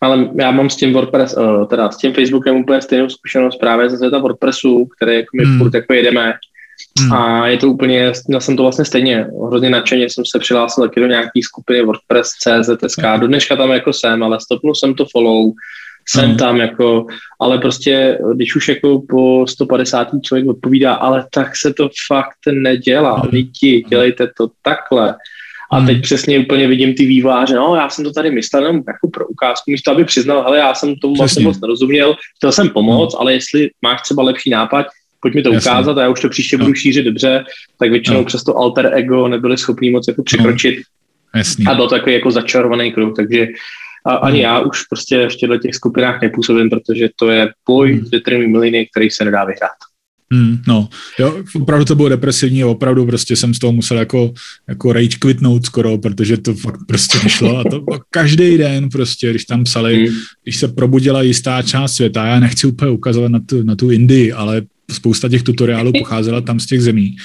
Ale 0.02 0.30
já 0.40 0.52
mám 0.52 0.70
s 0.70 0.76
tím 0.76 0.94
WordPress, 0.94 1.36
teda 1.70 1.92
s 1.92 1.98
tím 1.98 2.14
Facebookem 2.14 2.56
úplně 2.56 2.82
stejnou 2.82 3.10
zkušenost 3.10 3.58
právě 3.58 3.90
ze 3.90 3.98
světa 3.98 4.20
WordPressu, 4.20 4.86
který 4.86 5.16
jako 5.16 5.38
my 5.38 5.44
hmm. 5.44 5.58
furt 5.58 5.74
jako 5.74 5.94
jedeme. 5.94 6.34
Hmm. 7.00 7.14
A 7.14 7.48
je 7.48 7.58
to 7.58 7.68
úplně, 7.68 8.14
já 8.30 8.40
jsem 8.40 8.58
to 8.58 8.64
vlastně 8.64 8.86
stejně, 8.86 9.28
hrozně 9.48 9.70
nadšeně 9.70 10.10
jsem 10.10 10.24
se 10.26 10.40
přihlásil 10.40 10.84
taky 10.84 11.00
do 11.00 11.08
nějaký 11.08 11.44
skupiny 11.44 11.82
WordPress, 11.82 12.30
CZ, 12.30 12.70
SK, 12.88 13.04
do 13.20 13.28
dneška 13.28 13.56
tam 13.56 13.72
jako 13.72 13.94
jsem, 13.94 14.24
ale 14.24 14.40
stopnul 14.40 14.76
jsem 14.76 14.94
to 14.94 15.06
follow, 15.12 15.52
jsem 16.08 16.26
hmm. 16.26 16.38
tam 16.38 16.58
jako, 16.58 17.06
ale 17.40 17.58
prostě, 17.58 18.20
když 18.34 18.56
už 18.56 18.68
jako 18.68 19.02
po 19.10 19.46
150. 19.48 20.08
člověk 20.24 20.48
odpovídá, 20.48 20.94
ale 20.94 21.26
tak 21.34 21.58
se 21.58 21.74
to 21.74 21.90
fakt 22.08 22.38
nedělá, 22.52 23.20
hmm. 23.20 23.30
lidi, 23.34 23.86
dělejte 23.90 24.28
to 24.38 24.48
takhle. 24.62 25.16
A 25.72 25.80
teď 25.80 25.94
hmm. 25.94 26.02
přesně 26.02 26.40
úplně 26.40 26.68
vidím 26.68 26.94
ty 26.94 27.06
výváře, 27.06 27.56
no 27.56 27.76
já 27.76 27.90
jsem 27.90 28.06
to 28.06 28.12
tady 28.12 28.32
myslel 28.32 28.62
jenom 28.62 28.84
jako 28.88 29.10
pro 29.14 29.28
ukázku, 29.28 29.72
místo 29.72 29.92
aby 29.92 30.06
přiznal, 30.06 30.44
hele 30.44 30.58
já 30.58 30.74
jsem 30.74 30.96
tomu 30.96 31.16
vlastně 31.16 31.44
moc 31.44 31.62
nerozuměl, 31.62 32.16
chtěl 32.38 32.52
jsem 32.52 32.70
pomoct, 32.70 33.14
hmm. 33.14 33.22
ale 33.22 33.34
jestli 33.34 33.70
máš 33.82 34.02
třeba 34.02 34.24
lepší 34.24 34.50
nápad, 34.50 34.86
pojď 35.22 35.36
mi 35.36 35.42
to 35.42 35.54
Jasně. 35.54 35.72
ukázat 35.72 35.98
a 35.98 36.02
já 36.02 36.10
už 36.10 36.22
to 36.22 36.30
příště 36.30 36.58
no. 36.58 36.66
budu 36.66 36.76
šířit 36.76 37.06
dobře, 37.06 37.44
tak 37.80 37.92
většinou 37.92 38.20
no. 38.20 38.26
přes 38.26 38.44
to 38.44 38.58
alter 38.58 38.92
ego 38.94 39.28
nebyli 39.28 39.58
schopní 39.58 39.90
moc 39.90 40.08
jako 40.08 40.24
překročit. 40.24 40.76
No. 40.78 40.84
Jasně. 41.40 41.66
A 41.66 41.76
byl 41.76 41.88
to 41.88 41.96
takový 41.96 42.16
jako 42.16 42.32
začarovaný 42.32 42.92
kruh, 42.92 43.14
takže 43.16 43.48
a 44.06 44.16
ani 44.16 44.40
hmm. 44.40 44.44
já 44.44 44.60
už 44.60 44.84
prostě 44.84 45.30
v 45.30 45.36
těchto 45.36 45.58
těch 45.58 45.76
skupinách 45.76 46.22
nepůsobím, 46.22 46.70
protože 46.70 47.10
to 47.16 47.30
je 47.30 47.50
boj 47.68 47.94
hmm. 47.94 48.06
s 48.06 48.12
větrnými 48.12 48.48
miliny, 48.48 48.88
který 48.92 49.10
se 49.10 49.26
nedá 49.26 49.46
vyhrát. 49.46 49.72
Hmm, 50.34 50.58
no, 50.68 50.90
jo, 51.20 51.44
opravdu 51.56 51.86
to 51.86 51.96
bylo 51.96 52.10
depresivní 52.10 52.64
a 52.64 52.68
opravdu 52.68 53.06
prostě 53.06 53.36
jsem 53.36 53.54
z 53.54 53.60
toho 53.60 53.74
musel 53.74 53.98
jako, 53.98 54.34
jako 54.70 54.94
rage 54.94 55.18
quitnout 55.20 55.66
skoro, 55.66 55.98
protože 55.98 56.38
to 56.38 56.54
fakt 56.54 56.80
prostě 56.88 57.18
nešlo 57.24 57.58
a 57.58 57.64
to 57.64 57.86
každý 58.10 58.58
den 58.58 58.90
prostě, 58.90 59.30
když 59.30 59.46
tam 59.46 59.64
psali, 59.64 60.08
hmm. 60.08 60.18
když 60.44 60.58
se 60.58 60.68
probudila 60.68 61.22
jistá 61.22 61.62
část 61.62 61.94
světa, 61.94 62.26
já 62.26 62.40
nechci 62.40 62.68
úplně 62.68 62.92
ukazovat 62.92 63.32
na 63.32 63.40
tu, 63.40 63.64
na 63.64 63.76
tu 63.76 63.92
Indii, 63.92 64.32
ale 64.32 64.62
spousta 64.94 65.30
těch 65.30 65.44
tutoriálů 65.44 65.92
pocházela 66.00 66.42
tam 66.42 66.60
z 66.60 66.66
těch 66.66 66.82
zemí. 66.82 67.16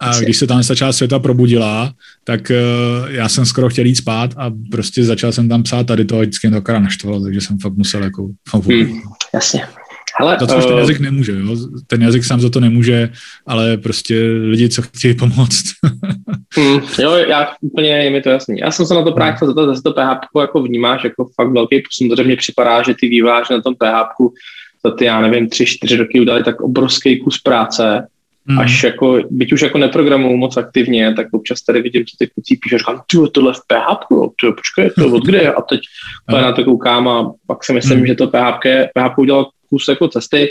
A 0.00 0.18
když 0.20 0.36
se 0.36 0.46
tam 0.46 0.62
ta 0.62 0.74
část 0.74 0.96
světa 0.96 1.18
probudila, 1.18 1.92
tak 2.24 2.50
uh, 2.50 3.10
já 3.10 3.28
jsem 3.28 3.46
skoro 3.46 3.68
chtěl 3.68 3.86
jít 3.86 3.96
spát 3.96 4.30
a 4.36 4.50
prostě 4.70 5.04
začal 5.04 5.32
jsem 5.32 5.48
tam 5.48 5.62
psát 5.62 5.86
tady 5.86 6.04
to 6.04 6.18
a 6.18 6.20
vždycky 6.20 6.46
mě 6.46 6.54
to 6.54 6.58
akorát 6.58 6.78
naštvalo, 6.78 7.20
takže 7.20 7.40
jsem 7.40 7.58
fakt 7.58 7.76
musel 7.76 8.02
jako... 8.02 8.28
Hmm, 8.52 9.00
jasně. 9.34 9.62
Hele, 10.20 10.36
to, 10.36 10.46
což 10.46 10.64
ten 10.64 10.76
eh, 10.76 10.80
jazyk 10.80 11.00
nemůže, 11.00 11.32
jo? 11.32 11.56
ten 11.86 12.02
jazyk 12.02 12.24
sám 12.24 12.40
za 12.40 12.50
to 12.50 12.60
nemůže, 12.60 13.10
ale 13.46 13.76
prostě 13.76 14.20
lidi, 14.42 14.68
co 14.68 14.82
chtějí 14.82 15.14
pomoct. 15.14 15.64
mm, 16.58 16.80
jo, 16.98 17.12
já 17.12 17.54
úplně, 17.60 17.88
je 17.88 18.10
mi 18.10 18.22
to 18.22 18.28
jasný. 18.28 18.58
Já 18.58 18.70
jsem 18.70 18.86
se 18.86 18.94
na 18.94 19.02
to 19.02 19.12
právě 19.12 19.36
chtěl 19.36 19.48
zeptat, 19.48 19.66
zase 19.66 19.82
to 19.82 19.92
PHP 19.92 20.40
jako 20.40 20.62
vnímáš 20.62 21.04
jako 21.04 21.26
fakt 21.34 21.52
velký 21.52 21.82
posun, 21.82 22.08
protože 22.08 22.24
mně 22.24 22.36
připadá, 22.36 22.82
že 22.82 22.94
ty 23.00 23.08
výváři 23.08 23.52
na 23.54 23.62
tom 23.62 23.74
PHP 23.74 24.32
za 24.86 24.90
ty, 24.90 25.04
já 25.04 25.20
nevím, 25.20 25.48
tři, 25.48 25.66
čtyři 25.66 25.96
roky 25.96 26.20
udali 26.20 26.44
tak 26.44 26.60
obrovský 26.60 27.20
kus 27.20 27.38
práce, 27.38 28.06
Hmm. 28.48 28.58
Až 28.58 28.82
jako, 28.82 29.20
byť 29.30 29.52
už 29.52 29.62
jako 29.62 29.78
neprogramuju 29.78 30.36
moc 30.36 30.56
aktivně, 30.56 31.14
tak 31.14 31.26
občas 31.32 31.62
tady 31.62 31.82
vidím, 31.82 32.04
co 32.04 32.16
ty 32.18 32.26
kluci 32.26 32.56
píšou, 32.56 32.78
říkám, 32.78 33.00
ty 33.10 33.16
tohle 33.32 33.52
v 33.52 33.60
PHP, 33.66 34.08
ty, 34.40 34.46
počkej, 34.46 34.90
to 34.98 35.12
od 35.12 35.24
kde? 35.24 35.52
A 35.52 35.62
teď 35.62 35.80
hmm. 36.28 36.42
na 36.42 36.52
to 36.52 36.64
koukám 36.64 37.08
a 37.08 37.32
pak 37.46 37.64
si 37.64 37.72
myslím, 37.72 37.98
hmm. 37.98 38.06
že 38.06 38.14
to 38.14 38.26
PHP, 38.26 38.64
PHP 38.94 39.18
udělal 39.18 39.48
kus 39.70 39.88
jako 39.88 40.08
cesty, 40.08 40.48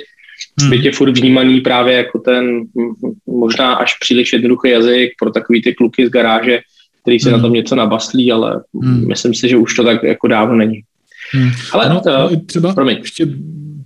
hmm. 0.62 0.70
byť 0.70 0.86
je 0.86 0.92
furt 0.92 1.18
vnímaný 1.18 1.62
právě 1.62 1.94
jako 1.94 2.20
ten 2.20 2.62
možná 3.28 3.74
až 3.74 3.98
příliš 4.00 4.34
jednoduchý 4.34 4.70
jazyk 4.70 5.12
pro 5.20 5.32
takový 5.32 5.62
ty 5.62 5.74
kluky 5.74 6.08
z 6.08 6.10
garáže, 6.10 6.60
který 7.02 7.20
si 7.20 7.30
hmm. 7.30 7.38
na 7.38 7.42
tom 7.42 7.54
něco 7.54 7.76
nabaslí, 7.76 8.32
ale 8.32 8.62
hmm. 8.84 9.08
myslím 9.08 9.34
si, 9.34 9.50
že 9.50 9.58
už 9.58 9.76
to 9.76 9.84
tak 9.84 10.04
jako 10.04 10.28
dávno 10.28 10.56
není. 10.56 10.82
Hmm. 11.34 11.52
Ale 11.72 11.86
ano, 11.86 12.02
to, 12.04 12.10
no, 12.10 12.30
třeba 12.46 12.74
promiň. 12.74 12.98
ještě 13.02 13.28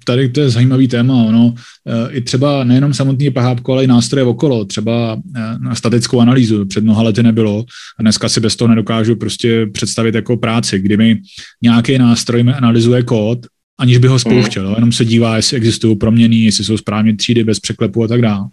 tady 0.07 0.29
to 0.29 0.41
je 0.41 0.49
zajímavý 0.49 0.87
téma, 0.87 1.13
ono, 1.13 1.53
eh, 1.87 2.11
i 2.11 2.21
třeba 2.21 2.63
nejenom 2.63 2.93
samotný 2.93 3.29
PHP, 3.29 3.69
ale 3.69 3.83
i 3.83 3.87
nástroje 3.87 4.25
okolo, 4.25 4.65
třeba 4.65 5.21
eh, 5.35 5.41
na 5.59 5.75
statickou 5.75 6.19
analýzu 6.19 6.65
před 6.65 6.83
mnoha 6.83 7.03
lety 7.03 7.23
nebylo 7.23 7.65
a 7.99 8.01
dneska 8.01 8.29
si 8.29 8.39
bez 8.39 8.55
toho 8.55 8.67
nedokážu 8.67 9.15
prostě 9.15 9.67
představit 9.67 10.15
jako 10.15 10.37
práci, 10.37 10.79
kdy 10.79 10.97
mi 10.97 11.17
nějaký 11.61 11.97
nástroj 11.97 12.43
mi 12.43 12.53
analyzuje 12.53 13.03
kód 13.03 13.39
aniž 13.79 13.97
by 13.97 14.07
ho 14.07 14.19
spouštěl, 14.19 14.67
mm. 14.67 14.75
jenom 14.75 14.91
se 14.91 15.05
dívá, 15.05 15.35
jestli 15.35 15.57
existují 15.57 15.95
proměny, 15.95 16.35
jestli 16.35 16.63
jsou 16.63 16.77
správně 16.77 17.15
třídy 17.15 17.43
bez 17.43 17.59
překlepu 17.59 18.03
a 18.03 18.07
tak 18.07 18.21
dále. 18.21 18.45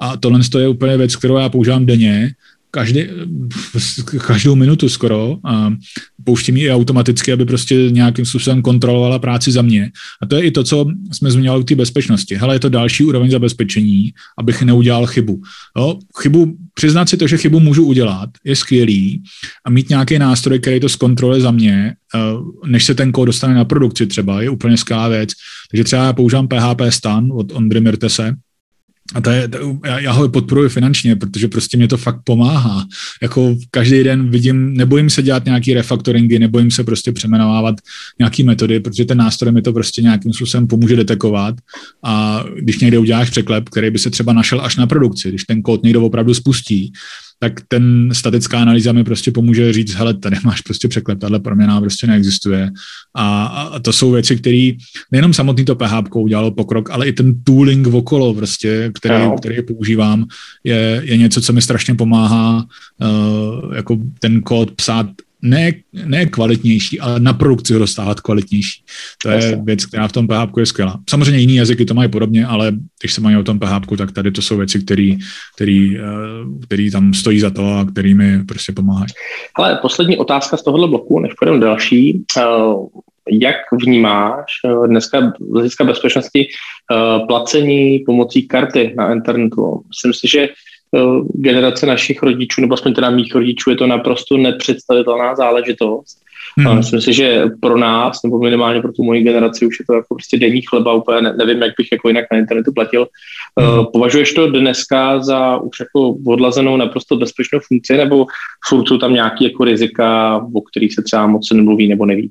A 0.00 0.16
tohle 0.16 0.40
je 0.58 0.68
úplně 0.68 0.96
věc, 0.96 1.16
kterou 1.16 1.36
já 1.36 1.48
používám 1.48 1.86
denně, 1.86 2.30
každý, 2.74 3.06
každou 4.26 4.54
minutu 4.54 4.88
skoro 4.88 5.36
a 5.44 5.72
pouštím 6.24 6.56
ji 6.56 6.70
automaticky, 6.70 7.32
aby 7.32 7.44
prostě 7.44 7.90
nějakým 7.90 8.24
způsobem 8.24 8.62
kontrolovala 8.62 9.18
práci 9.18 9.52
za 9.52 9.62
mě. 9.62 9.90
A 10.22 10.26
to 10.26 10.36
je 10.36 10.42
i 10.42 10.50
to, 10.50 10.64
co 10.64 10.86
jsme 11.12 11.30
zmiňovali 11.30 11.60
u 11.60 11.64
té 11.64 11.74
bezpečnosti. 11.74 12.34
Hele, 12.34 12.54
je 12.54 12.58
to 12.58 12.68
další 12.68 13.04
úroveň 13.04 13.30
zabezpečení, 13.30 14.12
abych 14.38 14.62
neudělal 14.62 15.06
chybu. 15.06 15.42
Jo, 15.78 15.98
chybu, 16.22 16.56
přiznat 16.74 17.08
si 17.08 17.16
to, 17.16 17.26
že 17.26 17.36
chybu 17.36 17.60
můžu 17.60 17.84
udělat, 17.84 18.30
je 18.44 18.56
skvělý 18.56 19.22
a 19.66 19.70
mít 19.70 19.88
nějaký 19.88 20.18
nástroj, 20.18 20.58
který 20.58 20.80
to 20.80 20.88
zkontroluje 20.88 21.40
za 21.40 21.50
mě, 21.50 21.94
eh, 22.14 22.18
než 22.66 22.84
se 22.84 22.94
ten 22.94 23.12
kód 23.12 23.26
dostane 23.26 23.54
na 23.54 23.64
produkci 23.64 24.06
třeba, 24.06 24.42
je 24.42 24.50
úplně 24.50 24.76
skvělá 24.76 25.08
věc. 25.08 25.30
Takže 25.70 25.84
třeba 25.84 26.04
já 26.04 26.12
používám 26.12 26.48
PHP 26.48 26.80
Stan 26.88 27.28
od 27.32 27.52
Ondry 27.52 27.80
Mirtese, 27.80 28.36
a 29.14 29.20
to 29.20 29.30
je, 29.30 29.48
to, 29.48 29.78
já, 29.98 30.12
ho 30.12 30.28
podporuji 30.28 30.68
finančně, 30.68 31.16
protože 31.16 31.48
prostě 31.48 31.76
mě 31.76 31.88
to 31.88 31.96
fakt 31.96 32.20
pomáhá. 32.24 32.86
Jako 33.22 33.56
každý 33.70 34.04
den 34.04 34.30
vidím, 34.30 34.74
nebojím 34.74 35.10
se 35.10 35.22
dělat 35.22 35.44
nějaký 35.44 35.74
refaktoringy, 35.74 36.38
nebojím 36.38 36.70
se 36.70 36.84
prostě 36.84 37.12
přeměnovávat 37.12 37.74
nějaký 38.18 38.42
metody, 38.42 38.80
protože 38.80 39.04
ten 39.04 39.18
nástroj 39.18 39.52
mi 39.52 39.62
to 39.62 39.72
prostě 39.72 40.02
nějakým 40.02 40.32
způsobem 40.32 40.66
pomůže 40.66 40.96
detekovat. 40.96 41.54
A 42.04 42.44
když 42.58 42.78
někde 42.78 42.98
uděláš 42.98 43.30
překlep, 43.30 43.68
který 43.68 43.90
by 43.90 43.98
se 43.98 44.10
třeba 44.10 44.32
našel 44.32 44.60
až 44.60 44.76
na 44.76 44.86
produkci, 44.86 45.28
když 45.28 45.44
ten 45.44 45.62
kód 45.62 45.82
někdo 45.82 46.02
opravdu 46.02 46.34
spustí, 46.34 46.92
tak 47.42 47.60
ten 47.68 48.08
statická 48.12 48.62
analýza 48.62 48.92
mi 48.92 49.04
prostě 49.04 49.30
pomůže 49.30 49.72
říct, 49.72 49.94
hele, 49.94 50.14
tady 50.14 50.36
máš 50.44 50.60
prostě 50.60 50.88
překlep, 50.88 51.18
tahle 51.18 51.38
proměna 51.38 51.80
prostě 51.80 52.06
neexistuje. 52.06 52.70
A, 53.14 53.44
a 53.46 53.78
to 53.78 53.92
jsou 53.92 54.10
věci, 54.10 54.36
které 54.36 54.70
nejenom 55.12 55.34
samotný 55.34 55.64
to 55.64 55.74
PHP 55.74 56.16
udělalo 56.16 56.50
pokrok, 56.50 56.90
ale 56.90 57.08
i 57.08 57.12
ten 57.12 57.42
tooling 57.44 57.86
okolo, 57.86 58.34
prostě, 58.34 58.90
který, 58.94 59.24
no. 59.24 59.36
který 59.38 59.62
používám, 59.62 60.26
je, 60.64 61.02
je 61.04 61.16
něco, 61.16 61.40
co 61.40 61.52
mi 61.52 61.62
strašně 61.62 61.94
pomáhá 61.94 62.66
uh, 63.00 63.74
jako 63.74 63.98
ten 64.18 64.42
kód 64.42 64.70
psát 64.70 65.06
ne, 65.42 65.72
ne 65.92 66.26
kvalitnější, 66.26 67.00
ale 67.00 67.20
na 67.20 67.32
produkci 67.32 67.72
ho 67.72 67.78
dostávat 67.78 68.20
kvalitnější. 68.20 68.84
To 69.22 69.28
je 69.28 69.34
Jasně. 69.34 69.62
věc, 69.64 69.86
která 69.86 70.08
v 70.08 70.12
tom 70.12 70.28
PHP 70.28 70.56
je 70.58 70.66
skvělá. 70.66 71.00
Samozřejmě 71.10 71.40
jiný 71.40 71.56
jazyky 71.56 71.84
to 71.84 71.94
mají 71.94 72.08
podobně, 72.08 72.46
ale 72.46 72.72
když 73.00 73.12
se 73.12 73.20
mají 73.20 73.36
o 73.36 73.42
tom 73.42 73.58
PHP, 73.58 73.96
tak 73.98 74.12
tady 74.12 74.30
to 74.30 74.42
jsou 74.42 74.56
věci, 74.56 74.80
které 74.80 75.16
který, 75.54 75.98
eh, 75.98 76.02
který 76.62 76.90
tam 76.90 77.14
stojí 77.14 77.40
za 77.40 77.50
to 77.50 77.74
a 77.74 77.84
který 77.84 78.14
mi 78.14 78.44
prostě 78.44 78.72
pomáhají. 78.72 79.08
Ale 79.54 79.78
poslední 79.82 80.16
otázka 80.16 80.56
z 80.56 80.64
tohohle 80.64 80.88
bloku, 80.88 81.18
než 81.18 81.32
půjdeme 81.34 81.60
další. 81.60 82.24
Eh, 82.38 82.42
jak 83.30 83.56
vnímáš 83.82 84.44
eh, 84.64 84.88
dneska 84.88 85.32
z 85.40 85.52
hlediska 85.52 85.84
bezpečnosti 85.84 86.46
placení 87.28 87.98
pomocí 87.98 88.48
karty 88.48 88.94
na 88.96 89.12
internetu? 89.12 89.82
Myslím 89.88 90.12
si, 90.12 90.28
že 90.28 90.48
generace 91.34 91.86
našich 91.86 92.22
rodičů, 92.22 92.60
nebo 92.60 92.74
aspoň 92.74 92.94
teda 92.94 93.10
mých 93.10 93.34
rodičů, 93.34 93.70
je 93.70 93.76
to 93.76 93.86
naprosto 93.86 94.36
nepředstavitelná 94.36 95.34
záležitost. 95.34 96.22
Hmm. 96.56 96.68
A 96.68 96.74
myslím 96.74 97.00
si, 97.00 97.12
že 97.12 97.44
pro 97.60 97.78
nás, 97.78 98.22
nebo 98.24 98.38
minimálně 98.38 98.82
pro 98.82 98.92
tu 98.92 99.04
moji 99.04 99.22
generaci, 99.22 99.66
už 99.66 99.80
je 99.80 99.84
to 99.86 99.94
jako 99.94 100.14
prostě 100.14 100.38
denní 100.38 100.62
chleba, 100.62 100.92
úplně 100.92 101.20
ne, 101.20 101.34
nevím, 101.36 101.62
jak 101.62 101.72
bych 101.78 101.92
jako 101.92 102.08
jinak 102.08 102.24
na 102.32 102.38
internetu 102.38 102.72
platil. 102.72 103.06
Eh, 103.60 103.64
hmm. 103.64 103.78
Uh, 103.78 103.86
považuješ 103.92 104.32
to 104.32 104.50
dneska 104.50 105.20
za 105.20 105.56
už 105.56 105.80
jako 105.80 106.16
odlazenou 106.26 106.76
naprosto 106.76 107.16
bezpečnou 107.16 107.58
funkci, 107.68 107.96
nebo 107.96 108.26
jsou 108.88 108.98
tam 108.98 109.14
nějaké 109.14 109.44
jako 109.44 109.64
rizika, 109.64 110.36
o 110.54 110.60
kterých 110.60 110.94
se 110.94 111.02
třeba 111.02 111.26
moc 111.26 111.50
nemluví 111.52 111.88
nebo 111.88 112.06
neví? 112.06 112.30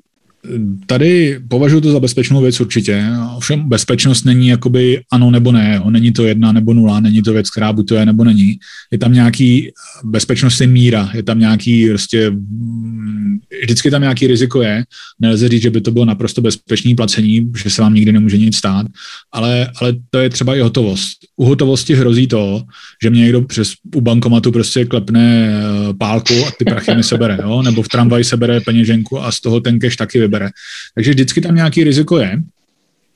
Tady 0.86 1.40
považuji 1.48 1.80
to 1.80 1.92
za 1.92 2.00
bezpečnou 2.00 2.42
věc 2.42 2.60
určitě. 2.60 3.06
Ovšem 3.36 3.68
bezpečnost 3.68 4.24
není 4.24 4.48
jakoby 4.48 5.00
ano 5.12 5.30
nebo 5.30 5.52
ne. 5.52 5.74
Jo. 5.76 5.90
Není 5.90 6.12
to 6.12 6.24
jedna 6.24 6.52
nebo 6.52 6.74
nula, 6.74 7.00
není 7.00 7.22
to 7.22 7.32
věc, 7.32 7.50
která 7.50 7.72
buď 7.72 7.88
to 7.88 7.94
je 7.94 8.06
nebo 8.06 8.24
není. 8.24 8.58
Je 8.90 8.98
tam 8.98 9.12
nějaký 9.12 9.70
bezpečnost 10.04 10.60
je 10.60 10.66
míra, 10.66 11.10
je 11.14 11.22
tam 11.22 11.38
nějaký 11.38 11.88
prostě, 11.88 12.32
vždycky 13.62 13.90
tam 13.90 14.02
nějaký 14.02 14.26
riziko 14.26 14.62
je. 14.62 14.84
Nelze 15.20 15.48
říct, 15.48 15.62
že 15.62 15.70
by 15.70 15.80
to 15.80 15.90
bylo 15.90 16.04
naprosto 16.04 16.40
bezpečné 16.40 16.94
placení, 16.94 17.50
že 17.62 17.70
se 17.70 17.82
vám 17.82 17.94
nikdy 17.94 18.12
nemůže 18.12 18.38
nic 18.38 18.56
stát, 18.56 18.86
ale, 19.32 19.70
ale 19.80 19.94
to 20.10 20.18
je 20.18 20.30
třeba 20.30 20.56
i 20.56 20.60
hotovost. 20.60 21.18
U 21.36 21.44
hotovosti 21.44 21.94
hrozí 21.94 22.26
to, 22.26 22.62
že 23.02 23.10
mě 23.10 23.20
někdo 23.20 23.42
přes 23.42 23.72
u 23.94 24.00
bankomatu 24.00 24.52
prostě 24.52 24.84
klepne 24.84 25.48
eh, 25.48 25.94
pálku 25.98 26.34
a 26.46 26.50
ty 26.58 26.64
prachy 26.64 26.94
mi 26.94 27.02
sebere, 27.02 27.38
jo? 27.42 27.62
nebo 27.62 27.82
v 27.82 27.88
tramvaji 27.88 28.24
sebere 28.24 28.60
peněženku 28.60 29.20
a 29.20 29.32
z 29.32 29.40
toho 29.40 29.60
ten 29.60 29.78
cash 29.78 29.96
taky 29.96 30.18
vybere. 30.18 30.31
Takže 30.94 31.10
vždycky 31.10 31.40
tam 31.40 31.54
nějaký 31.54 31.84
riziko 31.84 32.18
je. 32.18 32.38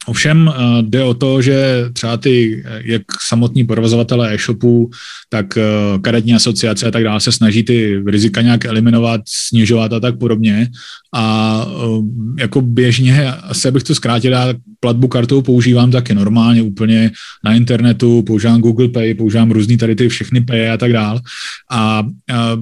Ovšem 0.06 0.48
eh, 0.48 0.82
jde 0.82 1.04
o 1.04 1.14
to, 1.14 1.42
že 1.42 1.84
třeba 1.92 2.16
ty, 2.16 2.62
eh, 2.66 2.82
jak 2.84 3.02
samotní 3.28 3.64
provozovatelé 3.64 4.34
e-shopů, 4.34 4.90
tak 5.28 5.58
eh, 5.58 5.62
karetní 6.00 6.34
asociace 6.34 6.86
a 6.86 6.90
tak 6.90 7.04
dále 7.04 7.20
se 7.20 7.32
snaží 7.32 7.62
ty 7.62 8.02
rizika 8.06 8.42
nějak 8.42 8.64
eliminovat, 8.64 9.20
snižovat 9.26 9.92
a 9.92 10.00
tak 10.00 10.18
podobně. 10.18 10.68
A 11.14 11.66
jako 12.38 12.60
běžně, 12.60 13.32
asi 13.32 13.70
bych 13.70 13.82
to 13.82 13.94
zkrátil, 13.94 14.32
já 14.32 14.54
platbu 14.80 15.08
kartou 15.08 15.42
používám 15.42 15.90
taky 15.90 16.14
normálně 16.14 16.62
úplně 16.62 17.10
na 17.44 17.54
internetu, 17.54 18.22
používám 18.22 18.60
Google 18.60 18.88
Pay, 18.88 19.14
používám 19.14 19.50
různý 19.50 19.76
tady 19.76 19.94
ty 19.94 20.08
všechny 20.08 20.40
Pay 20.40 20.70
a 20.70 20.76
tak 20.76 20.92
dále. 20.92 21.20
A, 21.70 21.78
a 21.78 22.56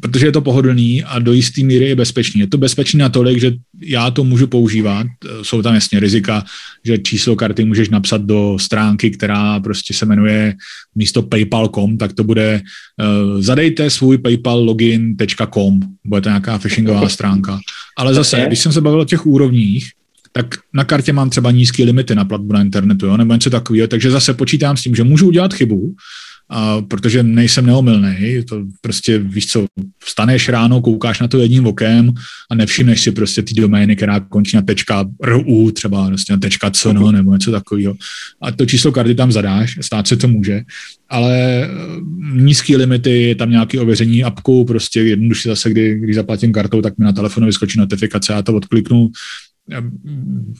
protože 0.00 0.26
je 0.26 0.32
to 0.32 0.40
pohodlný 0.40 1.04
a 1.04 1.18
do 1.18 1.32
jistý 1.32 1.64
míry 1.64 1.88
je 1.88 1.96
bezpečný. 1.96 2.40
Je 2.40 2.46
to 2.46 2.58
bezpečný 2.58 2.98
natolik, 2.98 3.40
že 3.40 3.52
já 3.82 4.10
to 4.10 4.24
můžu 4.24 4.46
používat. 4.46 5.06
Jsou 5.42 5.62
tam 5.62 5.74
jasně 5.74 6.00
rizika, 6.00 6.44
že 6.84 6.98
číslo 6.98 7.36
karty 7.36 7.64
můžeš 7.64 7.88
napsat 7.88 8.22
do 8.22 8.58
stránky, 8.60 9.10
která 9.10 9.60
prostě 9.60 9.94
se 9.94 10.06
jmenuje 10.06 10.54
místo 10.94 11.22
paypal.com, 11.22 11.98
tak 11.98 12.12
to 12.12 12.24
bude 12.24 12.60
uh, 12.60 13.40
zadejte 13.40 13.90
svůj 13.90 14.18
paypal 14.18 14.64
login.com, 14.64 15.80
bude 16.04 16.20
to 16.20 16.28
nějaká 16.28 16.58
phishingová 16.58 17.08
stránka. 17.18 17.58
Ale 17.98 18.14
zase, 18.14 18.44
když 18.46 18.58
jsem 18.58 18.72
se 18.72 18.80
bavil 18.80 19.00
o 19.00 19.04
těch 19.04 19.26
úrovních, 19.26 19.88
tak 20.32 20.46
na 20.74 20.84
kartě 20.84 21.12
mám 21.12 21.30
třeba 21.30 21.50
nízké 21.50 21.84
limity 21.84 22.14
na 22.14 22.24
platbu 22.24 22.52
na 22.52 22.60
internetu, 22.60 23.06
jo, 23.06 23.16
nebo 23.16 23.34
něco 23.34 23.50
takového, 23.50 23.88
takže 23.88 24.10
zase 24.10 24.34
počítám 24.34 24.76
s 24.76 24.82
tím, 24.82 24.94
že 24.94 25.04
můžu 25.04 25.26
udělat 25.26 25.54
chybu, 25.54 25.94
a 26.50 26.82
protože 26.82 27.22
nejsem 27.22 27.66
neomylný, 27.66 28.44
to 28.48 28.62
prostě 28.80 29.18
víš 29.18 29.46
co, 29.46 29.66
vstaneš 29.98 30.48
ráno, 30.48 30.80
koukáš 30.80 31.20
na 31.20 31.28
to 31.28 31.38
jedním 31.38 31.66
okem 31.66 32.12
a 32.50 32.54
nevšimneš 32.54 33.00
si 33.00 33.12
prostě 33.12 33.42
ty 33.42 33.54
domény, 33.54 33.96
která 33.96 34.20
končí 34.20 34.56
na 34.56 34.62
tečka 34.62 35.04
.ru, 35.22 35.70
třeba 35.70 36.06
prostě 36.06 36.32
na 36.32 36.38
tečka 36.38 36.70
.cn 36.70 37.12
nebo 37.12 37.32
něco 37.32 37.50
takového. 37.50 37.94
A 38.42 38.52
to 38.52 38.66
číslo 38.66 38.92
karty 38.92 39.14
tam 39.14 39.32
zadáš, 39.32 39.78
stát 39.80 40.06
se 40.06 40.16
to 40.16 40.28
může, 40.28 40.62
ale 41.08 41.38
eh, 41.62 41.68
nízký 42.32 42.76
limity, 42.76 43.22
je 43.22 43.34
tam 43.34 43.50
nějaké 43.50 43.80
ověření 43.80 44.24
apku, 44.24 44.64
prostě 44.64 45.00
jednoduše 45.00 45.48
zase, 45.48 45.70
kdy, 45.70 45.98
když 45.98 46.16
zaplatím 46.16 46.52
kartou, 46.52 46.82
tak 46.82 46.98
mi 46.98 47.04
na 47.04 47.12
telefonu 47.12 47.46
vyskočí 47.46 47.78
notifikace, 47.78 48.32
já 48.32 48.42
to 48.42 48.54
odkliknu, 48.54 49.10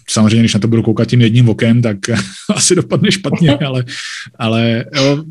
samozřejmě, 0.08 0.40
když 0.40 0.54
na 0.54 0.60
to 0.60 0.68
budu 0.68 0.82
koukat 0.82 1.08
tím 1.08 1.20
jedním 1.20 1.48
okem, 1.48 1.82
tak 1.82 1.98
asi 2.54 2.74
dopadne 2.74 3.12
špatně, 3.12 3.50
ale, 3.66 3.84
ale 4.38 4.84
jo, 4.96 5.24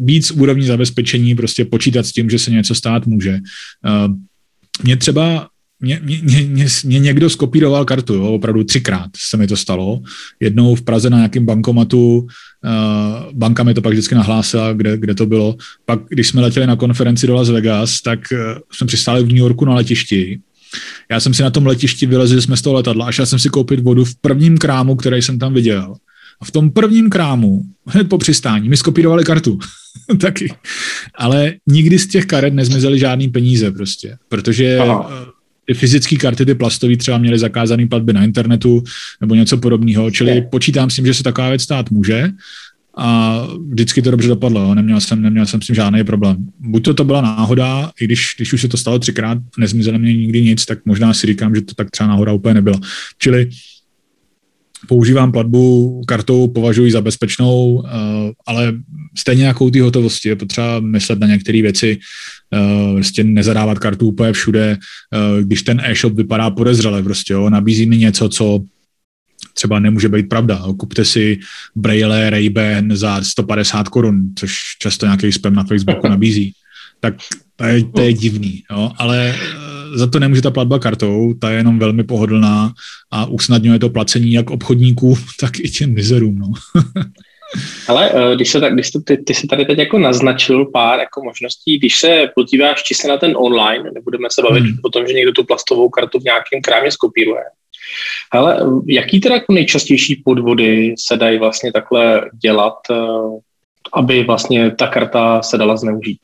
víc 0.00 0.30
úrovní 0.30 0.66
zabezpečení, 0.66 1.34
prostě 1.34 1.64
počítat 1.64 2.06
s 2.06 2.12
tím, 2.12 2.30
že 2.30 2.38
se 2.38 2.50
něco 2.50 2.74
stát 2.74 3.06
může. 3.06 3.40
Mně 4.82 4.96
třeba 4.96 5.48
mě, 5.80 6.00
mě, 6.02 6.42
mě, 6.42 6.66
mě 6.84 6.98
někdo 6.98 7.30
skopíroval 7.30 7.84
kartu, 7.84 8.14
jo, 8.14 8.24
opravdu 8.24 8.64
třikrát 8.64 9.10
se 9.16 9.36
mi 9.36 9.46
to 9.46 9.56
stalo. 9.56 10.00
Jednou 10.40 10.74
v 10.74 10.82
Praze 10.82 11.10
na 11.10 11.16
nějakém 11.16 11.46
bankomatu, 11.46 12.18
uh, 12.18 12.26
banka 13.32 13.62
mi 13.62 13.74
to 13.74 13.82
pak 13.82 13.92
vždycky 13.92 14.14
nahlásila, 14.14 14.72
kde, 14.72 14.96
kde 14.98 15.14
to 15.14 15.26
bylo. 15.26 15.56
Pak, 15.86 16.00
když 16.08 16.28
jsme 16.28 16.40
letěli 16.40 16.66
na 16.66 16.76
konferenci 16.76 17.26
do 17.26 17.34
Las 17.34 17.48
Vegas, 17.48 18.00
tak 18.02 18.18
uh, 18.32 18.38
jsme 18.72 18.86
přistáli 18.86 19.22
v 19.22 19.28
New 19.28 19.36
Yorku 19.36 19.64
na 19.64 19.74
letišti. 19.74 20.40
Já 21.10 21.20
jsem 21.20 21.34
si 21.34 21.42
na 21.42 21.50
tom 21.50 21.66
letišti 21.66 22.06
vylezl, 22.06 22.40
jsme 22.40 22.56
z 22.56 22.62
toho 22.62 22.74
letadla 22.74 23.06
a 23.06 23.12
šel 23.12 23.26
jsem 23.26 23.38
si 23.38 23.48
koupit 23.48 23.80
vodu 23.80 24.04
v 24.04 24.14
prvním 24.14 24.58
krámu, 24.58 24.96
který 24.96 25.22
jsem 25.22 25.38
tam 25.38 25.54
viděl. 25.54 25.94
A 26.40 26.44
v 26.44 26.50
tom 26.50 26.70
prvním 26.70 27.10
krámu, 27.10 27.62
hned 27.86 28.08
po 28.08 28.18
přistání, 28.18 28.68
mi 28.68 28.76
skopírovali 28.76 29.24
kartu. 29.24 29.58
Taky. 30.20 30.54
Ale 31.14 31.54
nikdy 31.66 31.98
z 31.98 32.06
těch 32.06 32.26
karet 32.26 32.54
nezmizely 32.54 32.98
žádný 32.98 33.28
peníze 33.28 33.70
prostě, 33.70 34.16
protože 34.28 34.78
Aha. 34.78 35.10
Eh, 35.22 35.26
ty 35.66 35.74
fyzické 35.74 36.16
karty, 36.16 36.46
ty 36.46 36.54
plastové 36.54 36.96
třeba 36.96 37.18
měly 37.18 37.38
zakázané 37.38 37.86
platby 37.86 38.12
na 38.12 38.24
internetu 38.24 38.82
nebo 39.20 39.34
něco 39.34 39.56
podobného, 39.56 40.10
čili 40.10 40.42
počítám 40.50 40.90
s 40.90 40.94
tím, 40.94 41.06
že 41.06 41.14
se 41.14 41.22
taková 41.22 41.48
věc 41.48 41.62
stát 41.62 41.90
může 41.90 42.28
a 42.96 43.40
vždycky 43.68 44.02
to 44.02 44.10
dobře 44.10 44.28
dopadlo, 44.28 44.74
neměl 44.74 45.00
jsem, 45.00 45.22
neměl 45.22 45.46
jsem 45.46 45.62
s 45.62 45.66
tím 45.66 45.74
žádný 45.74 46.04
problém. 46.04 46.36
Buď 46.60 46.84
to 46.84 46.94
to 46.94 47.04
byla 47.04 47.20
náhoda, 47.20 47.90
i 48.00 48.04
když, 48.04 48.34
když 48.36 48.52
už 48.52 48.60
se 48.60 48.68
to 48.68 48.76
stalo 48.76 48.98
třikrát, 48.98 49.38
nezmizelo 49.58 49.98
mě 49.98 50.16
nikdy 50.16 50.42
nic, 50.42 50.64
tak 50.64 50.78
možná 50.84 51.14
si 51.14 51.26
říkám, 51.26 51.54
že 51.54 51.60
to 51.60 51.74
tak 51.74 51.90
třeba 51.90 52.08
náhoda 52.08 52.32
úplně 52.32 52.54
nebylo. 52.54 52.80
Čili 53.18 53.50
používám 54.88 55.32
platbu 55.32 56.02
kartou, 56.06 56.48
považuji 56.48 56.92
za 56.92 57.00
bezpečnou, 57.00 57.74
uh, 57.74 57.82
ale 58.46 58.74
stejně 59.18 59.44
jako 59.44 59.70
ty 59.70 59.80
hotovosti 59.80 60.28
je 60.28 60.36
potřeba 60.36 60.80
myslet 60.80 61.18
na 61.18 61.26
některé 61.26 61.62
věci, 61.62 61.98
uh, 62.52 62.94
prostě 62.94 63.24
nezadávat 63.24 63.78
kartu 63.78 64.08
úplně 64.08 64.32
všude, 64.32 64.78
uh, 64.78 65.40
když 65.42 65.62
ten 65.62 65.80
e-shop 65.84 66.12
vypadá 66.12 66.50
podezřele, 66.50 67.02
prostě, 67.02 67.32
jo, 67.32 67.50
nabízí 67.50 67.86
mi 67.86 67.98
něco, 67.98 68.28
co 68.28 68.60
třeba 69.54 69.78
nemůže 69.78 70.08
být 70.08 70.28
pravda. 70.28 70.62
Kupte 70.78 71.04
si 71.04 71.38
Braille 71.74 72.30
Ray-Ban 72.30 72.96
za 72.96 73.22
150 73.22 73.88
korun, 73.88 74.22
což 74.38 74.54
často 74.78 75.06
nějaký 75.06 75.32
spam 75.32 75.54
na 75.54 75.64
Facebooku 75.64 76.08
nabízí. 76.08 76.52
Tak 77.00 77.14
to 77.56 77.64
je, 77.64 77.84
to 77.84 78.00
je 78.00 78.12
divný, 78.12 78.62
jo? 78.70 78.90
ale 78.98 79.34
za 79.94 80.06
to 80.06 80.18
nemůže 80.18 80.42
ta 80.42 80.50
platba 80.50 80.78
kartou, 80.78 81.34
ta 81.34 81.50
je 81.50 81.56
jenom 81.56 81.78
velmi 81.78 82.04
pohodlná 82.04 82.72
a 83.10 83.26
usnadňuje 83.26 83.78
to 83.78 83.90
placení 83.90 84.32
jak 84.32 84.50
obchodníků, 84.50 85.18
tak 85.40 85.58
i 85.58 85.70
těm 85.70 85.94
mizerům. 85.94 86.38
No. 86.38 86.52
Ale 87.88 88.10
eh, 88.14 88.36
když 88.36 88.50
se 88.50 88.60
tak, 88.60 88.74
když 88.74 88.90
to, 88.90 89.00
ty, 89.00 89.16
ty 89.16 89.34
jsi 89.34 89.46
tady 89.46 89.64
teď 89.64 89.78
jako 89.78 89.98
naznačil 89.98 90.64
pár 90.64 90.98
jako 90.98 91.24
možností, 91.24 91.78
když 91.78 91.98
se 91.98 92.26
podíváš 92.34 92.82
čistě 92.82 93.08
na 93.08 93.16
ten 93.16 93.34
online, 93.36 93.90
nebudeme 93.94 94.28
se 94.30 94.42
bavit 94.42 94.64
hmm. 94.64 94.78
o 94.82 94.90
tom, 94.90 95.06
že 95.06 95.12
někdo 95.12 95.32
tu 95.32 95.44
plastovou 95.44 95.88
kartu 95.88 96.20
v 96.20 96.24
nějakém 96.24 96.62
krámě 96.62 96.90
skopíruje. 96.90 97.42
Ale 98.30 98.60
jaký 98.86 99.20
teda 99.20 99.34
jako 99.34 99.52
nejčastější 99.52 100.22
podvody 100.24 100.94
se 100.98 101.16
dají 101.16 101.38
vlastně 101.38 101.72
takhle 101.72 102.30
dělat, 102.42 102.78
eh, 102.90 102.96
aby 103.92 104.24
vlastně 104.24 104.70
ta 104.70 104.86
karta 104.86 105.42
se 105.42 105.58
dala 105.58 105.76
zneužít? 105.76 106.20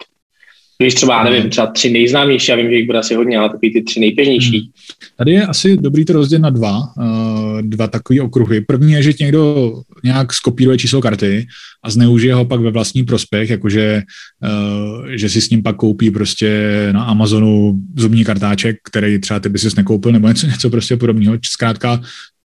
Víš 0.83 0.95
třeba, 0.95 1.25
nevím, 1.25 1.51
třeba 1.51 1.67
tři 1.67 1.91
nejznámější, 1.91 2.51
já 2.51 2.57
vím, 2.57 2.71
že 2.71 2.77
jich 2.77 2.87
bude 2.87 2.99
asi 2.99 3.15
hodně, 3.15 3.39
ale 3.39 3.49
takový 3.49 3.73
ty 3.73 3.83
tři 3.83 4.01
nejběžnější. 4.01 4.59
Hmm. 4.59 4.69
Tady 5.17 5.33
je 5.33 5.47
asi 5.47 5.77
dobrý 5.77 6.05
to 6.05 6.13
rozdělit 6.13 6.43
na 6.43 6.51
dva, 6.51 6.79
uh, 6.79 7.63
dva 7.63 7.87
takové 7.87 8.21
okruhy. 8.21 8.61
První 8.61 8.93
je, 8.93 9.03
že 9.03 9.13
někdo 9.21 9.73
nějak 10.05 10.33
skopíruje 10.33 10.79
číslo 10.79 11.01
karty 11.01 11.47
a 11.83 11.91
zneužije 11.91 12.35
ho 12.35 12.45
pak 12.45 12.61
ve 12.61 12.71
vlastní 12.71 13.05
prospěch, 13.05 13.51
jakože 13.51 14.03
uh, 14.43 15.07
že 15.07 15.29
si 15.29 15.41
s 15.41 15.51
ním 15.51 15.63
pak 15.63 15.77
koupí 15.77 16.11
prostě 16.11 16.89
na 16.93 17.05
Amazonu 17.05 17.79
zubní 17.97 18.25
kartáček, 18.25 18.77
který 18.85 19.19
třeba 19.19 19.41
ty 19.41 19.49
by 19.49 19.59
si 19.59 19.69
nekoupil, 19.77 20.13
nebo 20.13 20.29
něco, 20.29 20.47
něco 20.47 20.71
prostě 20.71 20.97
podobného. 20.97 21.39
Zkrátka 21.45 22.01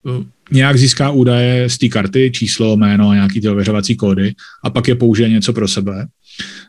uh, 0.02 0.24
nějak 0.52 0.78
získá 0.78 1.10
údaje 1.10 1.68
z 1.68 1.78
té 1.78 1.88
karty, 1.88 2.30
číslo, 2.34 2.76
jméno 2.76 3.08
a 3.08 3.14
nějaký 3.14 3.40
ty 3.40 3.48
ověřovací 3.48 3.96
kódy 3.96 4.32
a 4.64 4.70
pak 4.70 4.88
je 4.88 4.94
použije 4.94 5.28
něco 5.28 5.52
pro 5.52 5.68
sebe. 5.68 6.06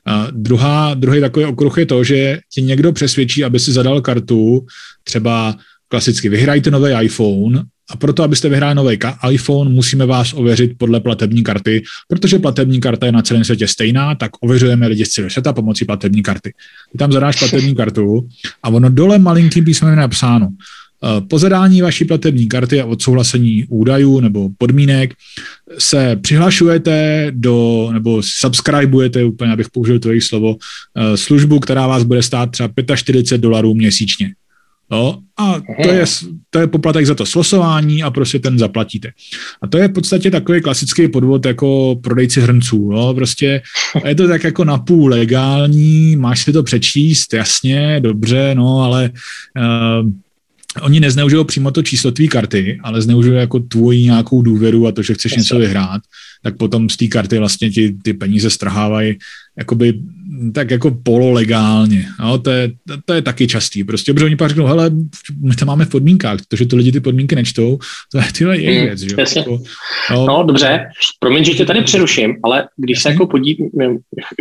A 0.06 0.28
druhá, 0.32 0.94
druhý 0.94 1.22
takový 1.22 1.46
okruh 1.46 1.78
je 1.78 1.86
to, 1.86 2.04
že 2.04 2.40
ti 2.54 2.62
někdo 2.62 2.92
přesvědčí, 2.92 3.44
aby 3.44 3.60
si 3.60 3.72
zadal 3.72 4.02
kartu, 4.02 4.66
třeba 5.04 5.56
klasicky 5.88 6.30
vyhrajte 6.30 6.72
nový 6.72 6.92
iPhone 7.02 7.64
a 7.90 7.98
proto, 7.98 8.24
abyste 8.24 8.50
vyhráli 8.50 8.76
nový 8.76 9.00
iPhone, 9.30 9.70
musíme 9.70 10.06
vás 10.06 10.34
ověřit 10.34 10.72
podle 10.78 11.00
platební 11.00 11.44
karty, 11.44 11.84
protože 12.08 12.40
platební 12.40 12.82
karta 12.82 13.06
je 13.06 13.12
na 13.12 13.22
celém 13.22 13.44
světě 13.44 13.68
stejná, 13.68 14.16
tak 14.16 14.32
ověřujeme 14.42 14.88
lidi 14.88 15.06
z 15.06 15.10
celého 15.10 15.30
světa 15.30 15.54
pomocí 15.54 15.86
platební 15.86 16.24
karty. 16.24 16.54
Ty 16.92 16.98
tam 16.98 17.12
zadáš 17.12 17.40
platební 17.40 17.76
kartu 17.76 18.28
a 18.64 18.70
ono 18.70 18.90
dole 18.90 19.20
malinkým 19.20 19.66
písmem 19.66 19.90
je 19.90 19.96
napsáno, 19.96 20.50
po 21.30 21.40
zadání 21.40 21.82
vaší 21.82 22.06
platební 22.06 22.48
karty 22.48 22.82
a 22.82 22.86
odsouhlasení 22.86 23.66
údajů 23.70 24.20
nebo 24.20 24.50
podmínek 24.58 25.14
se 25.78 26.16
přihlašujete 26.22 27.28
do, 27.32 27.90
nebo 27.94 28.22
subscribujete, 28.24 29.24
úplně 29.24 29.52
abych 29.52 29.70
použil 29.70 30.00
tvoje 30.00 30.22
slovo, 30.22 30.56
eh, 30.96 31.18
službu, 31.18 31.60
která 31.60 31.88
vás 31.88 32.04
bude 32.04 32.24
stát 32.24 32.52
třeba 32.52 32.70
45 32.96 33.42
dolarů 33.42 33.74
měsíčně. 33.74 34.34
No, 34.92 35.20
a 35.40 35.62
to 35.84 35.92
je, 35.92 36.06
to 36.50 36.60
je 36.60 36.68
poplatek 36.68 37.06
za 37.06 37.16
to 37.16 37.26
slosování 37.26 38.04
a 38.04 38.12
prostě 38.12 38.40
ten 38.40 38.60
zaplatíte. 38.60 39.12
A 39.62 39.68
to 39.68 39.78
je 39.78 39.88
v 39.88 39.94
podstatě 39.94 40.32
takový 40.32 40.62
klasický 40.62 41.08
podvod 41.08 41.46
jako 41.46 42.00
prodejci 42.04 42.42
hrnců. 42.42 42.92
No, 42.92 43.14
prostě 43.14 43.62
je 44.06 44.16
to 44.16 44.28
tak 44.28 44.44
jako 44.44 44.66
napůl 44.66 45.10
legální, 45.10 46.16
máš 46.16 46.44
si 46.44 46.54
to 46.54 46.64
přečíst, 46.64 47.34
jasně, 47.34 48.00
dobře, 48.00 48.56
no, 48.56 48.80
ale 48.80 49.12
uh, 49.58 50.10
oni 50.82 51.00
nezneužijou 51.00 51.44
přímo 51.44 51.72
to 51.72 51.84
číslo 51.84 52.12
tvý 52.12 52.28
karty, 52.28 52.80
ale 52.84 53.02
zneužijou 53.02 53.36
jako 53.36 53.60
tvoji 53.60 54.04
nějakou 54.04 54.42
důvěru 54.42 54.88
a 54.88 54.92
to, 54.92 55.02
že 55.02 55.14
chceš 55.14 55.36
něco 55.36 55.58
vyhrát, 55.60 56.02
tak 56.44 56.58
potom 56.58 56.90
z 56.90 56.98
té 56.98 57.08
karty 57.08 57.40
vlastně 57.40 57.70
ti 57.70 57.96
ty 58.04 58.14
peníze 58.14 58.50
strhávají 58.50 59.18
jakoby 59.58 59.94
tak 60.54 60.72
jako 60.72 60.92
pololegálně. 61.04 62.06
No, 62.20 62.38
to, 62.38 62.52
je, 62.52 62.72
to, 62.88 62.94
to 63.06 63.14
je 63.14 63.22
taky 63.22 63.48
častý. 63.48 63.84
Prostě, 63.84 64.14
protože 64.14 64.26
oni 64.26 64.36
pak 64.36 64.50
řeknou, 64.50 64.66
hele, 64.66 64.92
my 65.42 65.56
to 65.56 65.66
máme 65.66 65.86
v 65.86 65.90
podmínkách, 65.90 66.40
protože 66.50 66.66
to 66.66 66.76
lidi 66.76 66.92
ty 66.92 67.00
podmínky 67.00 67.36
nečtou, 67.36 67.80
to 68.12 68.18
je 68.18 68.24
tyhle 68.38 68.60
je 68.60 68.72
hmm, 68.72 68.86
věc. 68.86 69.00
Že? 69.00 69.40
Jako, 69.40 69.60
no, 70.12 70.26
no, 70.26 70.44
dobře, 70.44 70.90
promiň, 71.20 71.44
že 71.44 71.54
tě 71.54 71.66
tady 71.66 71.82
přeruším, 71.82 72.36
ale 72.44 72.68
když 72.78 73.02
se 73.02 73.10
jako 73.10 73.28
podí, 73.28 73.58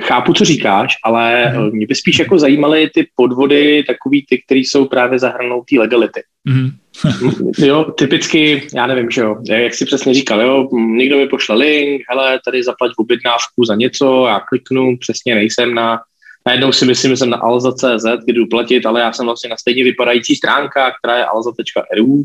chápu, 0.03 0.33
co 0.33 0.45
říkáš, 0.45 0.95
ale 1.05 1.47
hmm. 1.47 1.71
mě 1.71 1.87
by 1.87 1.95
spíš 1.95 2.19
jako 2.19 2.39
zajímaly 2.39 2.91
ty 2.95 3.07
podvody, 3.17 3.85
takový 3.87 4.27
ty, 4.29 4.43
které 4.47 4.61
jsou 4.61 4.85
právě 4.85 5.19
za 5.19 5.29
hranou 5.29 5.65
té 5.71 5.79
legality. 5.79 6.21
Hmm. 6.49 6.71
jo, 7.59 7.85
typicky, 7.85 8.69
já 8.75 8.87
nevím, 8.87 9.11
že 9.11 9.21
jo, 9.21 9.37
jak 9.49 9.75
si 9.75 9.85
přesně 9.85 10.15
říkal, 10.15 10.41
jo, 10.41 10.69
někdo 10.73 11.17
mi 11.17 11.29
pošle 11.29 11.57
link, 11.57 12.03
hele, 12.09 12.41
tady 12.45 12.65
zaplať 12.65 12.93
objednávku 12.97 13.65
za 13.65 13.75
něco, 13.75 14.27
já 14.29 14.41
kliknu, 14.41 14.97
přesně 15.01 15.35
nejsem 15.35 15.75
na, 15.75 16.01
najednou 16.47 16.73
si 16.73 16.85
myslím, 16.85 17.11
že 17.11 17.17
jsem 17.17 17.31
na 17.31 17.37
alza.cz, 17.37 18.05
kdy 18.25 18.33
jdu 18.33 18.47
platit, 18.47 18.87
ale 18.87 19.01
já 19.01 19.13
jsem 19.13 19.27
vlastně 19.27 19.51
na 19.51 19.57
stejně 19.57 19.85
vypadající 19.85 20.37
stránka, 20.37 20.93
která 20.99 21.19
je 21.19 21.25
alza.ru, 21.25 22.25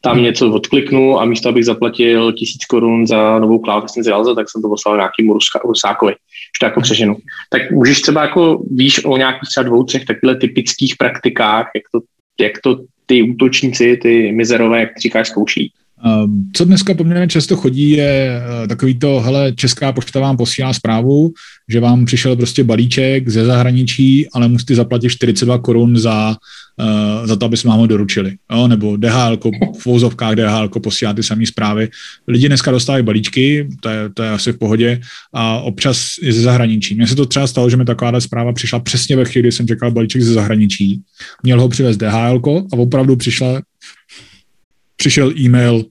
tam 0.00 0.14
hmm. 0.14 0.24
něco 0.24 0.50
odkliknu 0.50 1.20
a 1.20 1.24
místo, 1.24 1.48
abych 1.48 1.64
zaplatil 1.64 2.32
tisíc 2.32 2.64
korun 2.64 3.06
za 3.06 3.38
novou 3.38 3.58
klávesnici 3.58 4.10
Alza, 4.10 4.34
tak 4.34 4.50
jsem 4.50 4.62
to 4.62 4.68
poslal 4.68 4.96
nějakým 4.96 5.30
Ruska, 5.30 5.60
Rusákovi, 5.64 6.12
že 6.12 6.58
to 6.60 6.66
jako 6.66 6.80
přeženu. 6.80 7.16
Tak 7.50 7.70
můžeš 7.70 8.00
třeba 8.00 8.22
jako, 8.22 8.62
víš 8.70 9.04
o 9.04 9.16
nějakých 9.16 9.48
třeba 9.48 9.64
dvou, 9.64 9.84
třech 9.84 10.02
typických 10.40 10.96
praktikách, 10.96 11.70
jak 11.74 11.84
to, 11.92 12.00
jak 12.40 12.52
to 12.62 12.76
ty 13.08 13.22
útočníci, 13.22 13.96
ty 13.96 14.32
mizerové, 14.32 14.80
jak 14.80 14.98
říkáš, 14.98 15.28
zkouší. 15.28 15.72
Ehm, 16.04 16.50
co 16.52 16.64
dneska 16.64 16.94
poměrně 16.94 17.28
často 17.28 17.56
chodí, 17.56 17.90
je 17.90 18.42
eh, 18.64 18.68
takový 18.68 18.98
to, 18.98 19.20
hele, 19.20 19.52
Česká 19.52 19.92
pošta 19.92 20.20
vám 20.20 20.36
posílá 20.36 20.72
zprávu, 20.72 21.32
že 21.68 21.80
vám 21.80 22.04
přišel 22.04 22.36
prostě 22.36 22.64
balíček 22.64 23.28
ze 23.28 23.44
zahraničí, 23.44 24.28
ale 24.32 24.48
musíte 24.48 24.74
zaplatit 24.74 25.10
42 25.10 25.58
korun 25.58 25.96
za, 25.96 26.36
uh, 26.80 27.26
za 27.26 27.36
to, 27.36 27.46
aby 27.46 27.56
jsme 27.56 27.70
vám 27.70 27.78
ho 27.78 27.86
doručili. 27.86 28.36
Jo? 28.52 28.68
Nebo 28.68 28.96
DHL, 28.96 29.38
v 29.78 29.86
vouzovkách 29.86 30.34
DHL 30.34 30.68
posílá 30.68 31.12
ty 31.12 31.22
samé 31.22 31.46
zprávy. 31.46 31.88
Lidi 32.28 32.48
dneska 32.48 32.70
dostávají 32.70 33.04
balíčky, 33.04 33.68
to 33.80 33.88
je, 33.88 34.08
to 34.14 34.22
je 34.22 34.30
asi 34.30 34.52
v 34.52 34.58
pohodě, 34.58 35.00
a 35.34 35.60
občas 35.60 36.10
i 36.22 36.32
ze 36.32 36.40
zahraničí. 36.40 36.94
Mně 36.94 37.06
se 37.06 37.16
to 37.16 37.26
třeba 37.26 37.46
stalo, 37.46 37.70
že 37.70 37.76
mi 37.76 37.84
taková 37.84 38.20
zpráva 38.20 38.52
přišla 38.52 38.80
přesně 38.80 39.16
ve 39.16 39.24
chvíli, 39.24 39.42
kdy 39.42 39.52
jsem 39.52 39.66
čekal 39.66 39.90
balíček 39.90 40.22
ze 40.22 40.32
zahraničí. 40.32 41.00
Měl 41.42 41.60
ho 41.60 41.68
přivez 41.68 41.96
DHL 41.96 42.40
a 42.72 42.76
opravdu 42.76 43.16
přišla 43.16 43.60
přišel 44.98 45.32
e-mail 45.38 45.84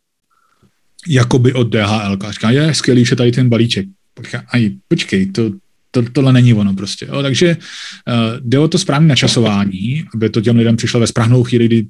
jakoby 1.07 1.53
od 1.53 1.67
DHL. 1.69 2.17
Říká, 2.29 2.51
je 2.51 2.73
skvělý, 2.73 3.05
že 3.05 3.15
tady 3.15 3.31
ten 3.31 3.49
balíček. 3.49 3.87
Počkej, 4.13 4.39
aj, 4.49 4.71
počkej 4.87 5.25
to, 5.31 5.51
to, 5.91 6.01
tohle 6.11 6.33
není 6.33 6.53
ono 6.53 6.73
prostě. 6.73 7.05
Jo. 7.05 7.21
Takže 7.21 7.57
uh, 7.57 8.13
jde 8.39 8.59
o 8.59 8.67
to 8.67 8.77
správné 8.77 9.07
načasování, 9.07 10.05
aby 10.13 10.29
to 10.29 10.41
těm 10.41 10.57
lidem 10.57 10.75
přišlo 10.75 10.99
ve 10.99 11.07
správnou 11.07 11.43
chvíli, 11.43 11.65
kdy 11.65 11.87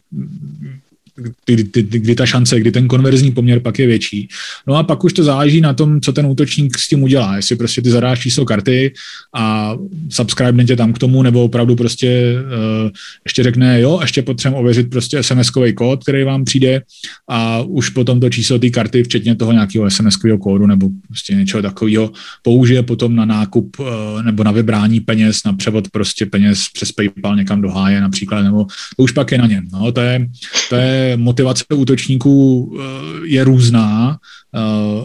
kdy, 1.45 1.64
kdy, 1.64 1.99
kdy 1.99 2.15
ta 2.15 2.26
šance, 2.26 2.60
kdy 2.60 2.72
ten 2.72 2.88
konverzní 2.88 3.31
poměr 3.31 3.60
pak 3.60 3.80
je 3.80 3.88
větší. 3.88 4.27
No 4.68 4.76
a 4.76 4.84
pak 4.84 5.03
už 5.03 5.14
to 5.14 5.23
záleží 5.23 5.61
na 5.61 5.73
tom, 5.73 6.02
co 6.02 6.14
ten 6.14 6.26
útočník 6.26 6.77
s 6.77 6.88
tím 6.88 7.03
udělá. 7.03 7.35
Jestli 7.35 7.56
prostě 7.56 7.81
ty 7.81 7.89
zadáš 7.89 8.19
číslo 8.19 8.45
karty 8.45 8.94
a 9.35 9.76
subscribe 10.10 10.64
tě 10.64 10.76
tam 10.76 10.94
k 10.94 10.99
tomu, 10.99 11.23
nebo 11.23 11.44
opravdu 11.44 11.76
prostě 11.76 12.35
uh, 12.45 12.89
ještě 13.26 13.44
řekne, 13.44 13.81
jo, 13.81 13.99
ještě 14.02 14.22
potřebujeme 14.22 14.61
ověřit 14.61 14.89
prostě 14.89 15.19
SMS-kový 15.19 15.73
kód, 15.73 16.03
který 16.03 16.23
vám 16.23 16.45
přijde 16.45 16.81
a 17.30 17.61
už 17.61 17.89
potom 17.89 18.19
to 18.19 18.30
číslo 18.30 18.60
té 18.60 18.69
karty, 18.69 19.03
včetně 19.03 19.35
toho 19.35 19.52
nějakého 19.52 19.85
SMS-kového 19.85 20.38
kódu 20.38 20.68
nebo 20.68 20.89
prostě 21.07 21.35
něčeho 21.35 21.61
takového, 21.61 22.11
použije 22.44 22.84
potom 22.84 23.15
na 23.15 23.26
nákup 23.26 23.80
uh, 23.80 23.88
nebo 24.23 24.44
na 24.44 24.52
vybrání 24.52 24.99
peněz, 24.99 25.44
na 25.45 25.53
převod 25.53 25.89
prostě 25.89 26.26
peněz 26.26 26.65
přes 26.73 26.91
PayPal 26.91 27.35
někam 27.35 27.61
do 27.61 27.69
háje 27.69 28.02
například, 28.02 28.41
nebo 28.41 28.65
to 28.98 29.03
už 29.03 29.11
pak 29.11 29.31
je 29.31 29.38
na 29.38 29.48
něm. 29.48 29.68
No, 29.73 29.91
to 29.91 30.02
je, 30.02 30.27
to 30.69 30.76
je 30.76 31.06
motivace 31.15 31.63
útočníků 31.75 32.69
eh, 32.79 33.27
je 33.27 33.43
různá, 33.43 34.17
eh, 34.55 34.59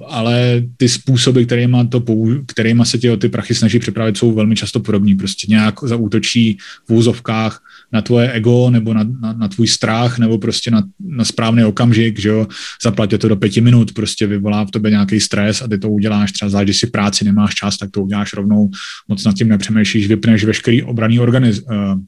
ale 0.08 0.62
ty 0.76 0.88
způsoby, 0.88 1.42
kterýma, 1.42 1.84
to, 1.84 2.04
kterýma 2.46 2.84
se 2.84 2.98
tě 2.98 3.12
o 3.12 3.16
ty 3.16 3.28
prachy 3.28 3.54
snaží 3.54 3.78
připravit, 3.78 4.16
jsou 4.16 4.34
velmi 4.34 4.56
často 4.56 4.80
podobní. 4.80 5.14
Prostě 5.14 5.46
nějak 5.48 5.74
zaútočí 5.82 6.58
v 6.88 6.92
úzovkách 6.92 7.60
na 7.92 8.02
tvoje 8.02 8.32
ego 8.32 8.70
nebo 8.70 8.94
na, 8.94 9.04
na, 9.20 9.32
na 9.32 9.48
tvůj 9.48 9.68
strach 9.68 10.18
nebo 10.18 10.38
prostě 10.38 10.70
na, 10.70 10.82
na 11.00 11.24
správný 11.24 11.64
okamžik, 11.64 12.18
že 12.18 12.28
jo, 12.28 12.46
zaplatě 12.82 13.18
to 13.18 13.28
do 13.28 13.36
pěti 13.36 13.60
minut, 13.60 13.92
prostě 13.92 14.26
vyvolá 14.26 14.64
v 14.64 14.70
tobě 14.70 14.90
nějaký 14.90 15.20
stres 15.20 15.62
a 15.62 15.68
ty 15.68 15.78
to 15.78 15.90
uděláš. 15.90 16.32
Třeba 16.32 16.48
zvlášť, 16.48 16.64
když 16.64 16.80
si 16.80 16.86
práci 16.86 17.24
nemáš 17.24 17.54
čas, 17.54 17.76
tak 17.76 17.90
to 17.90 18.02
uděláš 18.02 18.32
rovnou, 18.32 18.70
moc 19.08 19.24
nad 19.24 19.34
tím 19.34 19.48
nepřemýšlíš, 19.48 20.06
vypneš 20.06 20.44
veškerý 20.44 20.82
obraný 20.82 21.20
organiz, 21.20 21.62
uh, 21.62 22.00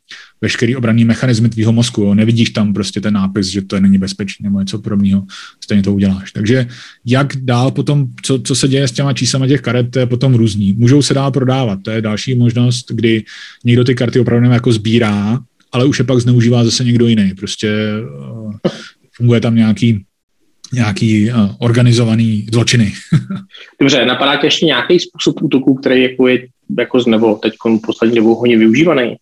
veškerý 0.44 0.76
obranný 0.76 1.04
mechanizmy 1.04 1.48
tvýho 1.48 1.72
mozku, 1.72 2.02
jo. 2.02 2.14
nevidíš 2.14 2.50
tam 2.50 2.72
prostě 2.72 3.00
ten 3.00 3.14
nápis, 3.14 3.46
že 3.46 3.62
to 3.62 3.80
není 3.80 3.98
bezpečný 3.98 4.44
nebo 4.44 4.60
něco 4.60 4.78
podobného, 4.78 5.24
stejně 5.60 5.82
to 5.82 5.94
uděláš. 5.94 6.32
Takže 6.32 6.66
jak 7.06 7.36
dál 7.36 7.70
potom, 7.70 8.06
co, 8.22 8.38
co 8.38 8.54
se 8.54 8.68
děje 8.68 8.88
s 8.88 8.92
těma 8.92 9.12
číslama 9.12 9.48
těch 9.48 9.60
karet, 9.60 9.90
to 9.90 9.98
je 9.98 10.06
potom 10.06 10.34
různý. 10.34 10.72
Můžou 10.72 11.02
se 11.02 11.14
dál 11.14 11.30
prodávat, 11.30 11.78
to 11.82 11.90
je 11.90 12.02
další 12.02 12.34
možnost, 12.34 12.92
kdy 12.92 13.24
někdo 13.64 13.84
ty 13.84 13.94
karty 13.94 14.20
opravdu 14.20 14.50
jako 14.50 14.72
sbírá, 14.72 15.40
ale 15.72 15.84
už 15.84 15.98
je 15.98 16.04
pak 16.04 16.20
zneužívá 16.20 16.64
zase 16.64 16.84
někdo 16.84 17.06
jiný. 17.06 17.32
Prostě 17.34 17.72
uh, 18.44 18.52
funguje 19.16 19.40
tam 19.40 19.54
nějaký 19.56 20.04
nějaký 20.72 21.30
uh, 21.30 21.50
organizovaný 21.58 22.46
zločiny. 22.52 22.92
Dobře, 23.80 24.06
napadá 24.06 24.36
tě 24.36 24.46
ještě 24.46 24.66
nějaký 24.66 25.00
způsob 25.00 25.42
útoku, 25.42 25.74
který 25.74 26.02
jako 26.02 26.28
je 26.28 26.46
jako 26.78 27.00
z 27.00 27.06
nebo 27.06 27.34
teď 27.34 27.52
poslední 27.86 28.16
dobou 28.16 28.34
hodně 28.34 28.58
využívaný? 28.58 29.16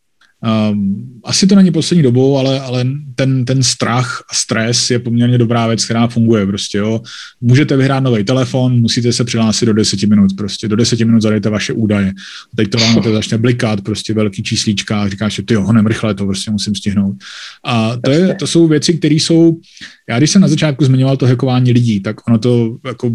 Um, 0.70 1.20
asi 1.24 1.47
to 1.47 1.55
není 1.55 1.70
poslední 1.70 2.02
dobou, 2.02 2.39
ale, 2.39 2.60
ale 2.60 2.86
ten, 3.14 3.44
ten 3.44 3.62
strach 3.62 4.24
a 4.31 4.35
stres 4.35 4.90
je 4.90 4.98
poměrně 4.98 5.39
dobrá 5.39 5.66
věc, 5.66 5.85
která 5.85 6.06
funguje 6.06 6.47
prostě, 6.47 6.78
jo. 6.78 7.01
Můžete 7.40 7.77
vyhrát 7.77 8.02
nový 8.02 8.24
telefon, 8.24 8.81
musíte 8.81 9.12
se 9.12 9.24
přihlásit 9.24 9.66
do 9.66 9.73
10 9.73 10.02
minut, 10.02 10.31
prostě 10.36 10.69
do 10.69 10.77
10 10.77 11.01
minut 11.01 11.23
zadejte 11.23 11.51
vaše 11.51 11.73
údaje. 11.73 12.12
Teď 12.56 12.70
to 12.70 12.78
vám 12.78 13.02
to 13.02 13.12
začne 13.12 13.39
blikat, 13.39 13.81
prostě 13.81 14.14
velký 14.14 14.43
číslíčka, 14.43 15.02
a 15.02 15.09
říkáš, 15.09 15.35
že 15.35 15.43
ty 15.43 15.55
honem 15.55 15.86
rychle, 15.86 16.14
to 16.14 16.27
prostě 16.27 16.51
musím 16.51 16.74
stihnout. 16.74 17.16
A 17.64 17.97
to, 18.05 18.10
je, 18.10 18.35
to 18.35 18.47
jsou 18.47 18.69
věci, 18.69 18.94
které 18.94 19.14
jsou, 19.14 19.60
já 20.09 20.19
když 20.19 20.31
jsem 20.31 20.43
na 20.43 20.48
začátku 20.48 20.85
zmiňoval 20.85 21.16
to 21.16 21.27
hackování 21.27 21.73
lidí, 21.73 22.01
tak 22.01 22.28
ono 22.28 22.39
to 22.39 22.77
jako 22.86 23.12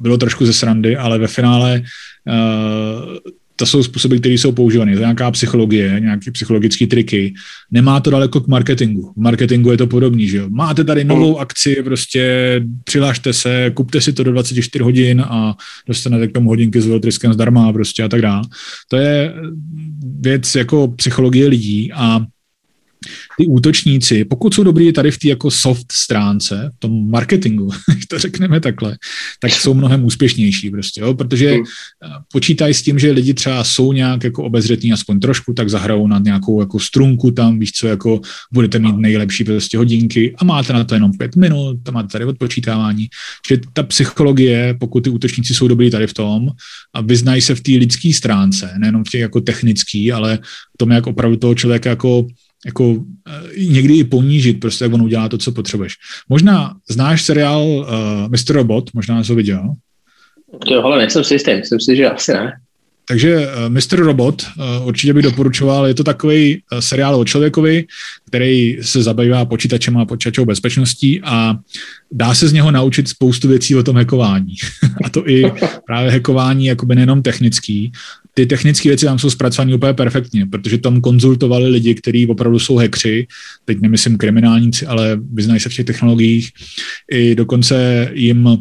bylo 0.00 0.18
trošku 0.18 0.46
ze 0.46 0.52
srandy, 0.52 0.96
ale 0.96 1.18
ve 1.18 1.26
finále 1.26 1.82
uh, 2.28 3.16
to 3.60 3.66
jsou 3.66 3.82
způsoby, 3.82 4.16
které 4.16 4.34
jsou 4.34 4.52
používané. 4.52 4.92
To 4.92 4.98
je 4.98 5.00
nějaká 5.00 5.30
psychologie, 5.30 6.00
nějaké 6.00 6.30
psychologické 6.30 6.86
triky. 6.86 7.34
Nemá 7.70 8.00
to 8.00 8.10
daleko 8.10 8.40
k 8.40 8.48
marketingu. 8.48 9.12
V 9.16 9.20
marketingu 9.20 9.70
je 9.70 9.76
to 9.76 9.86
podobný, 9.86 10.28
že 10.28 10.36
jo. 10.36 10.46
Máte 10.48 10.84
tady 10.84 11.04
novou 11.04 11.38
akci, 11.38 11.82
prostě 11.84 12.22
přihlašte 12.84 13.32
se, 13.32 13.70
kupte 13.74 14.00
si 14.00 14.12
to 14.12 14.24
do 14.24 14.32
24 14.32 14.82
hodin 14.82 15.20
a 15.20 15.56
dostanete 15.86 16.28
k 16.28 16.32
tomu 16.32 16.48
hodinky 16.48 16.80
s 16.80 16.86
veltryskem 16.86 17.32
zdarma 17.32 17.72
prostě 17.72 18.02
a 18.02 18.08
tak 18.08 18.22
dále. 18.22 18.42
To 18.88 18.96
je 18.96 19.34
věc 20.20 20.54
jako 20.54 20.88
psychologie 20.88 21.48
lidí 21.48 21.92
a 21.92 22.20
ty 23.40 23.46
útočníci, 23.46 24.24
pokud 24.24 24.54
jsou 24.54 24.62
dobrý 24.62 24.92
tady 24.92 25.10
v 25.10 25.18
té 25.18 25.28
jako 25.28 25.50
soft 25.50 25.92
stránce, 25.92 26.70
v 26.76 26.78
tom 26.78 27.10
marketingu, 27.10 27.70
to 28.08 28.18
řekneme 28.18 28.60
takhle, 28.60 28.98
tak 29.40 29.52
jsou 29.52 29.74
mnohem 29.74 30.04
úspěšnější 30.04 30.70
prostě, 30.70 31.00
jo? 31.00 31.14
protože 31.14 31.50
hmm. 31.50 31.64
eh, 32.04 32.08
počítají 32.32 32.74
s 32.74 32.82
tím, 32.82 32.98
že 32.98 33.10
lidi 33.10 33.34
třeba 33.34 33.64
jsou 33.64 33.92
nějak 33.92 34.24
jako 34.24 34.44
obezřetní 34.44 34.92
aspoň 34.92 35.20
trošku, 35.20 35.52
tak 35.52 35.70
zahrajou 35.70 36.06
na 36.06 36.18
nějakou 36.18 36.60
jako 36.60 36.78
strunku 36.78 37.30
tam, 37.30 37.58
víš 37.58 37.72
co, 37.72 37.86
jako 37.86 38.20
budete 38.52 38.78
mít 38.78 38.96
nejlepší 38.96 39.44
prostě 39.44 39.78
hodinky 39.78 40.34
a 40.38 40.44
máte 40.44 40.72
na 40.72 40.84
to 40.84 40.94
jenom 40.94 41.12
pět 41.12 41.36
minut, 41.36 41.88
a 41.88 41.90
máte 41.90 42.08
tady 42.08 42.24
odpočítávání. 42.24 43.08
Že 43.48 43.60
ta 43.72 43.82
psychologie, 43.82 44.76
pokud 44.80 45.00
ty 45.00 45.10
útočníci 45.10 45.54
jsou 45.54 45.68
dobrý 45.68 45.90
tady 45.90 46.06
v 46.06 46.14
tom 46.14 46.48
a 46.94 47.00
vyznají 47.00 47.40
se 47.40 47.54
v 47.54 47.60
té 47.60 47.72
lidské 47.72 48.12
stránce, 48.12 48.74
nejenom 48.78 49.04
v 49.04 49.08
těch 49.08 49.20
jako 49.20 49.40
technický, 49.40 50.12
ale 50.12 50.38
v 50.74 50.78
tom, 50.78 50.90
jak 50.90 51.06
opravdu 51.06 51.36
toho 51.36 51.54
člověka 51.54 51.90
jako 51.90 52.26
jako 52.66 53.04
eh, 53.28 53.64
někdy 53.64 53.94
i 53.94 54.04
ponížit, 54.04 54.60
prostě 54.60 54.84
jak 54.84 54.92
on 54.92 55.02
udělá 55.02 55.28
to, 55.28 55.38
co 55.38 55.52
potřebuješ. 55.52 55.94
Možná 56.28 56.74
znáš 56.90 57.22
seriál 57.22 57.62
uh, 57.62 57.86
eh, 57.88 58.28
Mr. 58.28 58.54
Robot, 58.54 58.90
možná 58.94 59.24
jsi 59.24 59.32
ho 59.32 59.36
viděl? 59.36 59.72
Jo, 60.66 60.82
ale 60.82 60.98
nejsem 60.98 61.24
si 61.24 61.34
jistý, 61.34 61.54
myslím 61.54 61.80
si, 61.80 61.96
že 61.96 62.10
asi 62.10 62.32
ne. 62.32 62.52
Takže 63.10 63.48
eh, 63.48 63.68
Mr. 63.68 63.98
Robot 63.98 64.42
uh, 64.42 64.86
určitě 64.86 65.14
bych 65.14 65.22
doporučoval, 65.22 65.86
je 65.86 65.94
to 65.94 66.04
takový 66.04 66.62
uh, 66.72 66.78
seriál 66.78 67.14
o 67.14 67.24
člověkovi, 67.24 67.86
který 68.26 68.78
se 68.80 69.02
zabývá 69.02 69.44
počítačem 69.44 69.96
a 69.96 70.04
počítačovou 70.04 70.46
bezpečností 70.46 71.20
a 71.24 71.56
dá 72.12 72.34
se 72.34 72.48
z 72.48 72.52
něho 72.52 72.70
naučit 72.70 73.08
spoustu 73.08 73.48
věcí 73.48 73.76
o 73.76 73.82
tom 73.82 73.96
hackování. 73.96 74.54
a 75.04 75.10
to 75.10 75.28
i 75.28 75.52
právě 75.86 76.10
hackování 76.10 76.66
jakoby 76.66 76.94
nejenom 76.94 77.22
technický, 77.22 77.92
ty 78.34 78.46
technické 78.46 78.88
věci 78.88 79.06
tam 79.06 79.18
jsou 79.18 79.30
zpracované 79.30 79.74
úplně 79.74 79.92
perfektně, 79.92 80.46
protože 80.46 80.78
tam 80.78 81.00
konzultovali 81.00 81.68
lidi, 81.68 81.94
kteří 81.94 82.26
opravdu 82.26 82.58
jsou 82.58 82.76
hekři, 82.76 83.26
teď 83.64 83.80
nemyslím 83.80 84.18
kriminálníci, 84.18 84.86
ale 84.86 85.18
vyznají 85.32 85.60
se 85.60 85.68
v 85.68 85.74
těch 85.74 85.86
technologiích. 85.86 86.50
I 87.12 87.34
dokonce 87.34 88.08
jim 88.14 88.58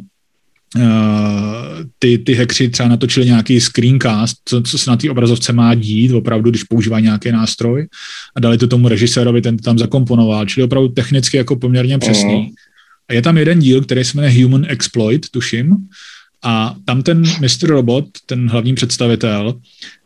ty, 1.99 2.17
ty 2.17 2.33
hackři 2.33 2.69
třeba 2.69 2.89
natočili 2.89 3.25
nějaký 3.25 3.59
screencast, 3.61 4.37
co, 4.45 4.61
co 4.61 4.77
se 4.77 4.89
na 4.89 4.97
té 4.97 5.09
obrazovce 5.09 5.53
má 5.53 5.75
dít, 5.75 6.11
opravdu, 6.11 6.49
když 6.49 6.63
používá 6.63 6.99
nějaký 6.99 7.31
nástroj 7.31 7.87
a 8.35 8.39
dali 8.39 8.57
to 8.57 8.67
tomu 8.67 8.87
režisérovi, 8.87 9.41
ten 9.41 9.57
to 9.57 9.63
tam 9.63 9.79
zakomponoval, 9.79 10.45
čili 10.45 10.63
opravdu 10.63 10.89
technicky 10.89 11.37
jako 11.37 11.55
poměrně 11.55 11.97
přesný. 11.97 12.33
Uh-huh. 12.33 12.53
A 13.09 13.13
je 13.13 13.21
tam 13.21 13.37
jeden 13.37 13.59
díl, 13.59 13.81
který 13.81 14.03
se 14.03 14.17
jmenuje 14.17 14.43
Human 14.43 14.65
Exploit, 14.67 15.29
tuším, 15.29 15.75
a 16.43 16.75
tam 16.85 17.03
ten 17.03 17.21
Mr. 17.21 17.67
Robot, 17.67 18.05
ten 18.25 18.49
hlavní 18.49 18.75
představitel, 18.75 19.59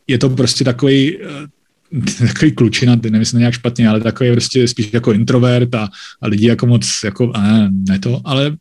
je 0.07 0.17
to 0.17 0.29
prostě 0.29 0.63
takový 0.63 1.17
takový 2.27 2.51
klučina, 2.51 2.95
nemyslím 3.09 3.39
nějak 3.39 3.53
špatně, 3.53 3.87
ale 3.87 3.99
takový 3.99 4.31
prostě 4.31 4.67
spíš 4.67 4.89
jako 4.93 5.13
introvert 5.13 5.75
a, 5.75 5.89
a 6.21 6.27
lidi 6.27 6.47
jako 6.47 6.67
moc, 6.67 6.89
jako, 7.03 7.31
ne, 7.37 7.69
ne 7.89 7.99
to, 7.99 8.21
ale 8.25 8.49
uh, 8.49 8.55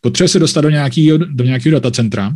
potřebuje 0.00 0.28
se 0.28 0.38
dostat 0.38 0.60
do 0.60 0.70
nějakého, 0.70 1.18
do 1.18 1.44
nějakého 1.44 1.72
datacentra 1.72 2.32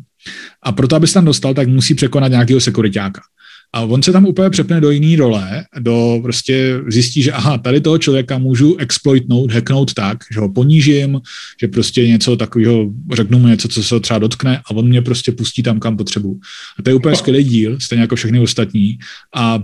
a 0.63 0.73
proto, 0.73 0.97
aby 0.97 1.07
se 1.07 1.15
tam 1.15 1.25
dostal, 1.25 1.55
tak 1.55 1.69
musí 1.69 1.95
překonat 1.95 2.29
nějakého 2.29 2.61
sekuritáka. 2.61 3.21
A 3.73 3.81
on 3.81 4.03
se 4.03 4.13
tam 4.13 4.27
úplně 4.27 4.51
přepne 4.51 4.81
do 4.81 4.91
jiné 4.91 5.17
role, 5.17 5.65
do 5.79 6.19
prostě 6.23 6.81
zjistí, 6.89 7.23
že 7.23 7.33
aha, 7.33 7.59
tady 7.59 7.81
toho 7.81 7.99
člověka 7.99 8.39
můžu 8.39 8.77
exploitnout, 8.77 9.53
hacknout 9.53 9.95
tak, 9.95 10.19
že 10.33 10.41
ho 10.41 10.53
ponížím, 10.53 11.21
že 11.61 11.69
prostě 11.69 12.09
něco 12.09 12.37
takového, 12.37 12.91
řeknu 13.15 13.39
mu 13.39 13.49
něco, 13.49 13.69
co 13.69 13.83
se 13.83 14.01
třeba 14.01 14.19
dotkne 14.19 14.59
a 14.59 14.71
on 14.71 14.89
mě 14.89 15.03
prostě 15.03 15.33
pustí 15.33 15.63
tam, 15.63 15.81
kam 15.81 15.97
potřebuji. 15.97 16.41
A 16.79 16.83
to 16.83 16.91
je 16.91 16.95
úplně 16.95 17.17
skvělý 17.17 17.45
díl, 17.45 17.81
stejně 17.81 18.01
jako 18.01 18.17
všechny 18.17 18.41
ostatní. 18.41 18.99
A 19.35 19.63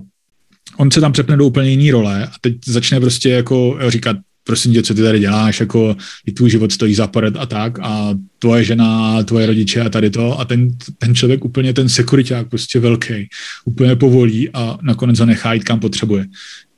on 0.77 0.91
se 0.91 1.01
tam 1.01 1.13
přepne 1.13 1.37
do 1.37 1.47
úplně 1.47 1.71
jiný 1.71 1.91
role 1.91 2.27
a 2.27 2.33
teď 2.41 2.55
začne 2.67 3.01
prostě 3.01 3.31
jako 3.31 3.79
říkat, 3.89 4.17
prosím 4.47 4.73
tě, 4.73 4.83
co 4.83 4.95
ty 4.95 5.03
tady 5.03 5.19
děláš, 5.19 5.61
jako 5.61 5.97
i 6.27 6.33
tvůj 6.33 6.51
život 6.51 6.73
stojí 6.73 6.95
za 6.95 7.07
pored 7.07 7.37
a 7.37 7.47
tak 7.47 7.79
a 7.79 8.15
tvoje 8.39 8.65
žena, 8.65 9.23
tvoje 9.23 9.47
rodiče 9.47 9.81
a 9.81 9.89
tady 9.89 10.11
to. 10.11 10.41
A 10.41 10.45
ten, 10.45 10.69
ten 10.99 11.15
člověk 11.15 11.45
úplně, 11.45 11.73
ten 11.73 11.89
sekuriták 11.89 12.49
prostě 12.49 12.81
velký, 12.81 13.29
úplně 13.65 13.97
povolí 13.97 14.51
a 14.51 14.79
nakonec 14.83 15.19
ho 15.19 15.27
nechá 15.27 15.53
jít 15.53 15.65
kam 15.65 15.81
potřebuje. 15.81 16.27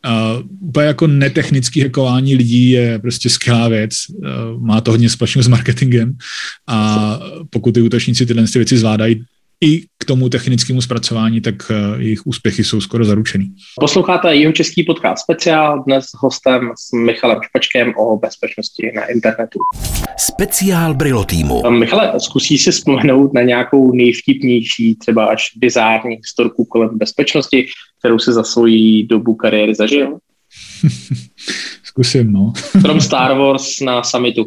Uh, 0.06 0.47
úplně 0.60 0.86
jako 0.86 1.06
netechnický 1.06 1.81
hackování 1.81 2.36
lidí 2.36 2.70
je 2.70 2.98
prostě 2.98 3.31
skvělá 3.31 3.69
věc, 3.69 3.93
má 4.59 4.81
to 4.81 4.90
hodně 4.90 5.10
společného 5.10 5.43
s 5.43 5.48
marketingem. 5.48 6.16
A 6.66 7.20
pokud 7.51 7.73
ty 7.73 7.81
útočníci 7.81 8.27
tyhle 8.27 8.44
věci 8.55 8.78
zvládají, 8.78 9.24
i 9.60 9.80
k 9.98 10.05
tomu 10.05 10.28
technickému 10.28 10.82
zpracování, 10.82 11.40
tak 11.40 11.55
eh, 11.70 12.02
jejich 12.02 12.26
úspěchy 12.26 12.64
jsou 12.64 12.80
skoro 12.80 13.05
zaručený. 13.05 13.55
Posloucháte 13.80 14.35
jeho 14.35 14.52
český 14.52 14.85
podcast 14.85 15.22
speciál 15.22 15.82
dnes 15.82 16.05
s 16.05 16.12
hostem 16.14 16.72
s 16.78 16.93
Michalem 16.93 17.39
Špačkem 17.43 17.94
o 17.97 18.18
bezpečnosti 18.18 18.93
na 18.94 19.05
internetu. 19.05 19.59
Speciál 20.16 20.94
Brilo 20.94 21.24
týmu. 21.24 21.62
Eh, 21.66 21.70
Michale, 21.70 22.20
zkusí 22.20 22.59
si 22.59 22.70
vzpomenout 22.70 23.32
na 23.32 23.43
nějakou 23.43 23.93
nejvtipnější, 23.93 24.94
třeba 24.94 25.26
až 25.26 25.51
bizární 25.56 26.16
historku 26.16 26.64
kolem 26.64 26.98
bezpečnosti, 26.98 27.66
kterou 27.98 28.18
si 28.18 28.32
za 28.32 28.43
svoji 28.43 29.06
dobu 29.06 29.35
kariéry 29.35 29.74
zažil? 29.74 30.18
Zkusím, 31.85 32.32
no. 32.32 32.52
Krom 32.82 33.01
Star 33.01 33.39
Wars 33.39 33.80
na 33.80 34.02
summitu. 34.02 34.44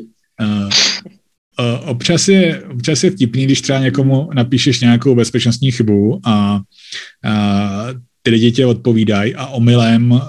Občas 1.85 2.27
je, 2.27 2.63
občas 2.63 3.03
je 3.03 3.11
vtipný, 3.11 3.45
když 3.45 3.61
třeba 3.61 3.79
někomu 3.79 4.29
napíšeš 4.33 4.79
nějakou 4.79 5.15
bezpečnostní 5.15 5.71
chybu 5.71 6.19
a, 6.25 6.31
a 6.31 6.61
ty 8.21 8.31
lidi 8.31 8.51
tě 8.51 8.65
odpovídají 8.65 9.35
a 9.35 9.47
omylem 9.47 10.01
Mm, 10.01 10.19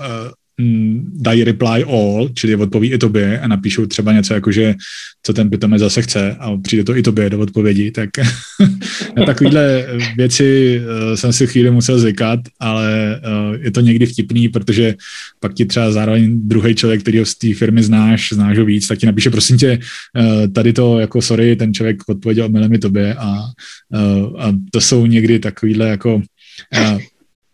dají 1.12 1.44
reply 1.44 1.84
all, 1.84 2.28
čili 2.34 2.56
odpoví 2.56 2.92
i 2.92 2.98
tobě 2.98 3.40
a 3.40 3.48
napíšou 3.48 3.86
třeba 3.86 4.12
něco 4.12 4.34
jako, 4.34 4.52
že 4.52 4.74
co 5.22 5.32
ten 5.32 5.50
pitomec 5.50 5.80
zase 5.80 6.02
chce 6.02 6.36
a 6.38 6.56
přijde 6.56 6.84
to 6.84 6.96
i 6.96 7.02
tobě 7.02 7.30
do 7.30 7.38
odpovědi, 7.38 7.90
tak 7.90 8.10
na 9.16 9.24
takovéhle 9.24 9.86
věci 10.16 10.80
uh, 10.80 11.14
jsem 11.14 11.32
si 11.32 11.46
chvíli 11.46 11.70
musel 11.70 11.98
zvykat, 11.98 12.40
ale 12.60 13.20
uh, 13.20 13.64
je 13.64 13.70
to 13.70 13.80
někdy 13.80 14.06
vtipný, 14.06 14.48
protože 14.48 14.94
pak 15.40 15.54
ti 15.54 15.64
třeba 15.64 15.92
zároveň 15.92 16.48
druhý 16.48 16.74
člověk, 16.74 17.00
který 17.00 17.24
z 17.24 17.34
té 17.34 17.54
firmy 17.54 17.82
znáš, 17.82 18.32
znáš 18.32 18.58
ho 18.58 18.64
víc, 18.64 18.86
tak 18.86 18.98
ti 18.98 19.06
napíše, 19.06 19.30
prosím 19.30 19.58
tě, 19.58 19.78
uh, 20.18 20.46
tady 20.52 20.72
to 20.72 20.98
jako 20.98 21.22
sorry, 21.22 21.56
ten 21.56 21.74
člověk 21.74 21.96
odpověděl 22.08 22.48
milemi 22.48 22.78
tobě. 22.78 23.14
A, 23.14 23.38
a 24.38 24.52
to 24.70 24.80
jsou 24.80 25.06
někdy 25.06 25.38
takovýhle 25.38 25.88
jako 25.88 26.22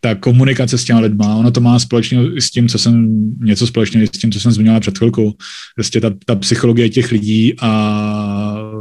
ta 0.01 0.15
komunikace 0.15 0.79
s 0.79 0.85
těma 0.85 1.01
lidma, 1.01 1.37
ono 1.37 1.51
to 1.51 1.61
má 1.61 1.79
společně 1.79 2.19
s 2.39 2.51
tím, 2.51 2.69
co 2.69 2.79
jsem, 2.79 3.23
něco 3.41 3.67
společného 3.67 4.07
s 4.07 4.11
tím, 4.11 4.33
co 4.33 4.41
jsem 4.41 4.53
zmiňoval 4.53 4.81
před 4.81 4.99
chvilkou. 4.99 5.33
Prostě 5.75 6.01
ta, 6.01 6.11
ta 6.27 6.35
psychologie 6.35 6.89
těch 6.89 7.13
lidí 7.13 7.55
a 7.61 8.73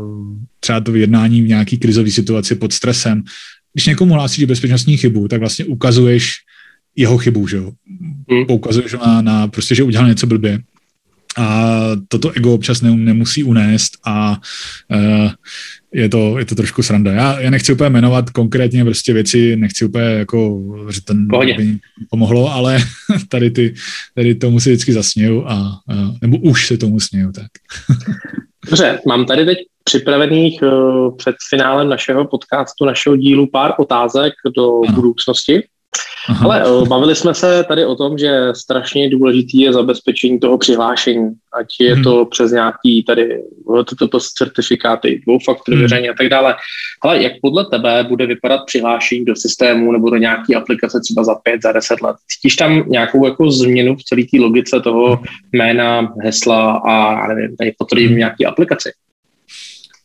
třeba 0.59 0.79
to 0.79 0.95
jednání 0.95 1.41
v 1.41 1.47
nějaký 1.47 1.77
krizové 1.77 2.11
situaci 2.11 2.55
pod 2.55 2.73
stresem. 2.73 3.23
Když 3.73 3.85
někomu 3.85 4.13
hlásíš 4.13 4.45
bezpečnostní 4.45 4.97
chybu, 4.97 5.27
tak 5.27 5.39
vlastně 5.39 5.65
ukazuješ 5.65 6.33
jeho 6.95 7.17
chybu, 7.17 7.47
že 7.47 7.57
jo. 7.57 7.71
Hmm. 8.31 8.45
Poukazuješ 8.45 8.93
na, 8.93 9.21
na 9.21 9.47
prostě, 9.47 9.75
že 9.75 9.83
udělal 9.83 10.07
něco 10.07 10.27
blbě 10.27 10.59
a 11.37 11.71
toto 12.07 12.31
ego 12.31 12.53
občas 12.53 12.81
ne, 12.81 12.91
nemusí 12.91 13.43
unést 13.43 13.91
a 14.05 14.37
uh, 14.95 15.29
je 15.93 16.09
to, 16.09 16.39
je 16.39 16.45
to 16.45 16.55
trošku 16.55 16.83
sranda. 16.83 17.11
Já, 17.11 17.39
já 17.39 17.49
nechci 17.49 17.73
úplně 17.73 17.89
jmenovat 17.89 18.29
konkrétně 18.29 18.85
prostě 18.85 19.13
věci, 19.13 19.55
nechci 19.55 19.85
úplně 19.85 20.05
jako, 20.05 20.61
že 20.89 21.01
ten 21.01 21.27
by 21.27 21.77
pomohlo, 22.09 22.53
ale 22.53 22.77
tady, 23.29 23.51
ty, 23.51 23.73
tady 24.15 24.35
tomu 24.35 24.59
si 24.59 24.69
vždycky 24.69 24.93
zasněju 24.93 25.45
a, 25.47 25.53
a 25.53 26.13
nebo 26.21 26.37
už 26.37 26.67
se 26.67 26.77
tomu 26.77 26.99
sněju, 26.99 27.31
tak. 27.31 27.47
Dobře, 28.65 28.99
mám 29.07 29.25
tady 29.25 29.45
teď 29.45 29.57
připravených 29.83 30.61
uh, 30.61 31.17
před 31.17 31.35
finálem 31.49 31.89
našeho 31.89 32.25
podcastu, 32.25 32.85
našeho 32.85 33.15
dílu 33.15 33.47
pár 33.47 33.73
otázek 33.79 34.33
do 34.55 34.81
ano. 34.87 34.95
budoucnosti. 34.95 35.63
Aha. 36.29 36.45
Ale 36.45 36.63
eh, 36.63 36.87
bavili 36.87 37.15
jsme 37.15 37.33
se 37.33 37.63
tady 37.67 37.85
o 37.85 37.95
tom, 37.95 38.17
že 38.17 38.29
strašně 38.53 39.09
důležitý 39.09 39.61
je 39.61 39.73
zabezpečení 39.73 40.39
toho 40.39 40.57
přihlášení, 40.57 41.29
ať 41.59 41.67
je 41.79 41.93
hmm. 41.93 42.03
to 42.03 42.25
přes 42.25 42.51
nějaký 42.51 43.03
tady 43.03 43.43
toto 43.87 44.07
to 44.07 44.19
certifikáty, 44.37 45.21
dvoufaktorové 45.25 45.97
hmm. 45.97 46.09
a 46.09 46.13
tak 46.17 46.29
dále. 46.29 46.55
Ale 47.01 47.23
jak 47.23 47.33
podle 47.41 47.65
tebe 47.65 48.05
bude 48.09 48.25
vypadat 48.25 48.61
přihlášení 48.65 49.25
do 49.25 49.35
systému 49.35 49.91
nebo 49.91 50.09
do 50.09 50.17
nějaké 50.17 50.55
aplikace 50.55 50.99
třeba 50.99 51.23
za 51.23 51.35
pět, 51.35 51.61
za 51.63 51.71
deset 51.71 52.01
let? 52.01 52.15
Cítíš 52.27 52.55
tam 52.55 52.83
nějakou 52.87 53.25
jako 53.25 53.51
změnu 53.51 53.95
v 53.95 54.03
celé 54.03 54.21
té 54.31 54.37
logice 54.39 54.79
toho 54.79 55.19
jména, 55.51 56.13
hesla 56.23 56.81
a 56.87 57.27
nevím, 57.27 57.55
tady 57.57 57.73
potvrdím 57.77 58.09
hmm. 58.09 58.17
nějaký 58.17 58.45
aplikaci? 58.45 58.89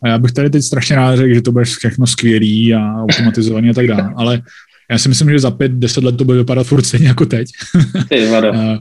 A 0.02 0.08
já 0.08 0.18
bych 0.18 0.32
tady 0.32 0.50
teď 0.50 0.62
strašně 0.62 0.96
rád 0.96 1.16
řekl, 1.16 1.34
že 1.34 1.42
to 1.42 1.52
bude 1.52 1.64
všechno 1.64 2.06
skvělý 2.06 2.74
a 2.74 3.02
automatizovaný 3.02 3.70
a 3.70 3.72
tak 3.72 3.86
dále, 3.86 4.12
ale 4.16 4.42
já 4.90 4.98
si 4.98 5.08
myslím, 5.08 5.30
že 5.30 5.38
za 5.38 5.50
pět, 5.50 5.72
deset 5.72 6.04
let 6.04 6.16
to 6.16 6.24
bude 6.24 6.38
vypadat 6.38 6.64
furt 6.64 6.82
stejně 6.82 7.08
jako 7.08 7.26
teď. 7.26 7.48
Eh, 8.12 8.78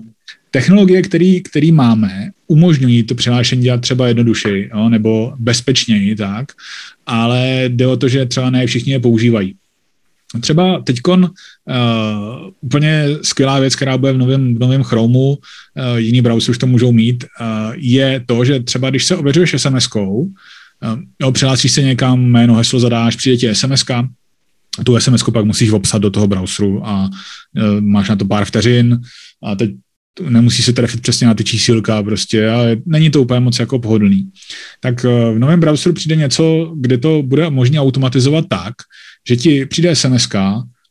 technologie, 0.51 1.01
který, 1.01 1.41
který 1.41 1.71
máme, 1.71 2.29
umožňují 2.47 3.03
to 3.03 3.15
přihlášení 3.15 3.63
dělat 3.63 3.81
třeba 3.81 4.07
jednodušeji 4.07 4.69
jo, 4.73 4.89
nebo 4.89 5.33
bezpečněji, 5.37 6.15
tak, 6.15 6.51
ale 7.05 7.63
jde 7.67 7.87
o 7.87 7.97
to, 7.97 8.07
že 8.07 8.25
třeba 8.25 8.49
ne 8.49 8.67
všichni 8.67 8.91
je 8.91 8.99
používají. 8.99 9.55
Třeba 10.41 10.79
teď 10.79 10.97
uh, 11.07 11.17
úplně 12.61 13.05
skvělá 13.21 13.59
věc, 13.59 13.75
která 13.75 13.97
bude 13.97 14.13
v 14.13 14.17
novém, 14.17 14.55
v 14.55 14.59
novém 14.59 14.83
Chromu, 14.83 15.29
uh, 15.29 15.37
jiný 15.97 16.21
browser 16.21 16.51
už 16.51 16.57
to 16.57 16.67
můžou 16.67 16.91
mít, 16.91 17.23
uh, 17.23 17.73
je 17.75 18.23
to, 18.25 18.45
že 18.45 18.59
třeba 18.59 18.89
když 18.89 19.05
se 19.05 19.15
ověřuješ 19.15 19.55
SMS-kou, 19.55 20.31
uh, 21.23 21.31
přihlásíš 21.31 21.71
se 21.71 21.81
někam, 21.81 22.25
jméno, 22.25 22.55
heslo 22.55 22.79
zadáš, 22.79 23.15
přijde 23.15 23.37
ti 23.37 23.55
SMS, 23.55 23.83
tu 24.85 24.99
SMS 24.99 25.23
pak 25.23 25.45
musíš 25.45 25.71
obsat 25.71 25.97
do 25.97 26.09
toho 26.09 26.27
browseru 26.27 26.87
a 26.87 27.09
e, 27.57 27.81
máš 27.81 28.09
na 28.09 28.15
to 28.15 28.25
pár 28.25 28.45
vteřin 28.45 29.01
a 29.43 29.55
teď 29.55 29.71
nemusí 30.29 30.63
se 30.63 30.73
trefit 30.73 31.01
přesně 31.01 31.27
na 31.27 31.33
ty 31.33 31.43
čísilka 31.43 32.03
prostě 32.03 32.49
a 32.49 32.63
není 32.85 33.09
to 33.09 33.21
úplně 33.21 33.39
moc 33.39 33.59
jako 33.59 33.79
pohodlný. 33.79 34.29
Tak 34.79 35.05
e, 35.05 35.33
v 35.33 35.39
novém 35.39 35.59
browseru 35.59 35.95
přijde 35.95 36.15
něco, 36.15 36.73
kde 36.75 36.97
to 36.97 37.23
bude 37.23 37.49
možné 37.49 37.79
automatizovat 37.79 38.45
tak, 38.49 38.73
že 39.29 39.37
ti 39.37 39.65
přijde 39.65 39.95
SMS 39.95 40.27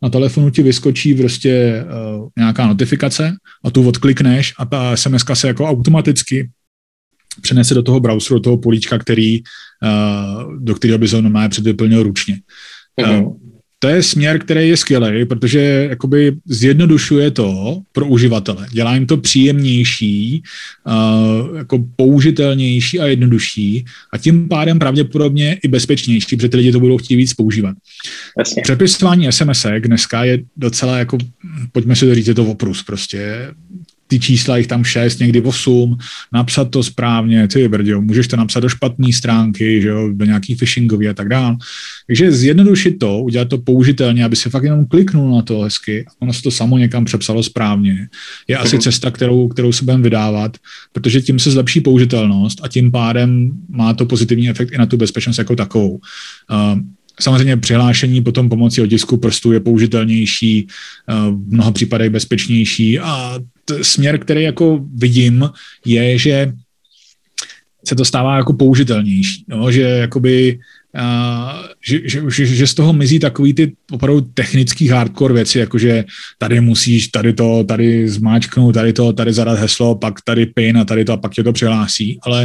na 0.03 0.11
telefonu 0.11 0.51
ti 0.51 0.63
vyskočí 0.63 1.15
prostě 1.15 1.85
uh, 1.85 2.29
nějaká 2.39 2.67
notifikace 2.67 3.37
a 3.65 3.71
tu 3.71 3.89
odklikneš 3.89 4.55
a 4.59 4.65
ta 4.65 4.97
SMS 4.97 5.25
se 5.35 5.49
jako 5.49 5.65
automaticky 5.65 6.51
přenese 7.43 7.75
do 7.75 7.83
toho 7.83 8.01
browseru, 8.01 8.35
do 8.35 8.43
toho 8.43 8.57
políčka, 8.57 8.99
který, 8.99 9.41
uh, 9.43 10.59
do 10.59 10.75
kterého 10.75 10.99
by 10.99 11.09
se 11.09 11.23
normálně 11.23 11.49
předvyplnil 11.49 12.03
ručně. 12.03 12.41
Mm-hmm. 13.01 13.27
Uh, 13.27 13.50
to 13.83 13.89
je 13.89 14.03
směr, 14.03 14.39
který 14.39 14.69
je 14.69 14.77
skvělý, 14.77 15.25
protože 15.25 15.87
jakoby 15.91 16.37
zjednodušuje 16.47 17.31
to 17.31 17.81
pro 17.93 18.07
uživatele. 18.07 18.67
Dělá 18.71 18.95
jim 18.95 19.07
to 19.07 19.17
příjemnější, 19.17 20.43
uh, 20.87 21.57
jako 21.57 21.85
použitelnější 21.97 23.01
a 23.01 23.07
jednodušší 23.07 23.85
a 24.13 24.19
tím 24.19 24.49
pádem 24.49 24.79
pravděpodobně 24.79 25.59
i 25.65 25.69
bezpečnější, 25.69 26.37
protože 26.37 26.49
ty 26.49 26.57
lidi 26.57 26.73
to 26.73 26.81
budou 26.81 26.99
chtít 26.99 27.17
víc 27.17 27.35
používat. 27.35 27.77
Jasně. 28.39 28.63
Přepisování 28.63 29.33
SMS 29.33 29.67
dneska 29.79 30.25
je 30.25 30.39
docela 30.57 30.99
jako, 30.99 31.19
pojďme 31.73 31.97
si 31.97 32.07
to 32.07 32.15
říct, 32.15 32.27
je 32.27 32.35
to 32.35 32.45
oprus 32.45 32.83
prostě 32.83 33.51
ty 34.11 34.21
čísla, 34.21 34.57
jich 34.57 34.67
tam 34.67 34.85
šest, 34.85 35.19
někdy 35.19 35.41
osm, 35.41 35.97
napsat 36.33 36.71
to 36.71 36.83
správně, 36.83 37.49
ty 37.49 37.69
brďo, 37.69 38.01
můžeš 38.01 38.29
to 38.29 38.37
napsat 38.37 38.61
do 38.61 38.69
špatné 38.69 39.13
stránky, 39.13 39.83
že 39.83 39.89
jo, 39.89 40.09
do 40.13 40.25
nějaký 40.25 40.55
phishingový 40.55 41.09
a 41.09 41.15
tak 41.15 41.29
dále. 41.29 41.57
Takže 42.07 42.33
zjednodušit 42.33 42.99
to, 42.99 43.23
udělat 43.23 43.49
to 43.49 43.59
použitelně, 43.59 44.25
aby 44.25 44.37
se 44.37 44.51
fakt 44.51 44.65
jenom 44.65 44.87
kliknul 44.87 45.37
na 45.37 45.43
to 45.43 45.61
hezky 45.61 46.05
a 46.09 46.11
ono 46.23 46.33
se 46.33 46.43
to 46.43 46.51
samo 46.51 46.79
někam 46.79 47.05
přepsalo 47.05 47.43
správně, 47.43 48.09
je 48.49 48.57
asi 48.57 48.77
mhm. 48.77 48.83
cesta, 48.83 49.11
kterou, 49.11 49.49
kterou 49.49 49.73
se 49.73 49.85
budeme 49.85 50.03
vydávat, 50.03 50.57
protože 50.93 51.21
tím 51.21 51.39
se 51.39 51.51
zlepší 51.51 51.81
použitelnost 51.81 52.61
a 52.63 52.69
tím 52.69 52.91
pádem 52.91 53.51
má 53.69 53.95
to 53.95 54.07
pozitivní 54.07 54.51
efekt 54.51 54.73
i 54.73 54.79
na 54.79 54.87
tu 54.87 54.97
bezpečnost 54.97 55.39
jako 55.39 55.57
takovou. 55.57 55.91
Uh, 56.51 56.81
Samozřejmě 57.21 57.57
přihlášení 57.57 58.23
potom 58.23 58.49
pomocí 58.49 58.81
otisku 58.81 59.17
prstů 59.17 59.53
je 59.53 59.61
použitelnější, 59.61 60.67
uh, 60.67 61.35
v 61.35 61.53
mnoha 61.53 61.73
případech 61.73 62.11
bezpečnější 62.11 62.99
a 62.99 63.39
směr, 63.83 64.19
který 64.19 64.43
jako 64.43 64.81
vidím, 64.95 65.51
je, 65.85 66.19
že 66.19 66.53
se 67.85 67.95
to 67.97 68.05
stává 68.05 68.37
jako 68.37 68.53
použitelnější, 68.53 69.45
no, 69.49 69.73
že 69.73 69.83
jakoby 69.83 70.59
Uh, 70.97 71.71
že, 71.87 72.09
že, 72.09 72.23
že, 72.31 72.47
že 72.47 72.67
z 72.67 72.75
toho 72.75 72.93
mizí 72.93 73.19
takový 73.19 73.55
ty 73.55 73.73
opravdu 73.93 74.21
technický 74.21 74.89
hardcore 74.89 75.35
věci, 75.35 75.59
jakože 75.59 76.05
tady 76.39 76.61
musíš 76.61 77.09
tady 77.09 77.33
to, 77.33 77.65
tady 77.65 78.09
zmáčknout, 78.09 78.75
tady 78.75 78.93
to, 78.93 79.13
tady 79.13 79.33
zadat 79.33 79.59
heslo, 79.59 79.95
pak 79.95 80.21
tady 80.25 80.47
pin 80.47 80.79
a 80.79 80.85
tady 80.85 81.05
to 81.05 81.13
a 81.13 81.17
pak 81.17 81.33
tě 81.33 81.43
to 81.43 81.53
přihlásí, 81.53 82.19
ale 82.23 82.41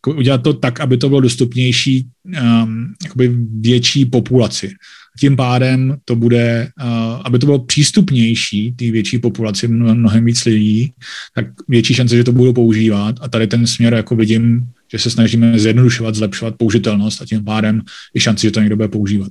jako 0.00 0.18
udělat 0.18 0.42
to 0.42 0.52
tak, 0.52 0.80
aby 0.80 0.96
to 0.96 1.08
bylo 1.08 1.20
dostupnější 1.20 2.06
um, 2.24 2.94
jakoby 3.04 3.36
větší 3.60 4.04
populaci. 4.04 4.72
Tím 5.20 5.36
pádem 5.36 5.96
to 6.04 6.16
bude, 6.16 6.68
uh, 6.82 7.20
aby 7.24 7.38
to 7.38 7.46
bylo 7.46 7.58
přístupnější 7.58 8.72
té 8.72 8.90
větší 8.90 9.18
populaci, 9.18 9.68
mnohem 9.68 10.24
víc 10.24 10.44
lidí, 10.44 10.92
tak 11.34 11.46
větší 11.68 11.94
šance, 11.94 12.16
že 12.16 12.24
to 12.24 12.32
budou 12.32 12.52
používat 12.52 13.14
a 13.20 13.28
tady 13.28 13.46
ten 13.46 13.66
směr 13.66 13.94
jako 13.94 14.16
vidím 14.16 14.66
že 14.92 14.98
se 14.98 15.10
snažíme 15.10 15.58
zjednodušovat, 15.58 16.14
zlepšovat 16.14 16.54
použitelnost 16.56 17.22
a 17.22 17.26
tím 17.26 17.44
pádem 17.44 17.80
i 18.14 18.20
šanci, 18.20 18.46
že 18.46 18.50
to 18.50 18.60
někdo 18.60 18.76
bude 18.76 18.88
používat. 18.88 19.28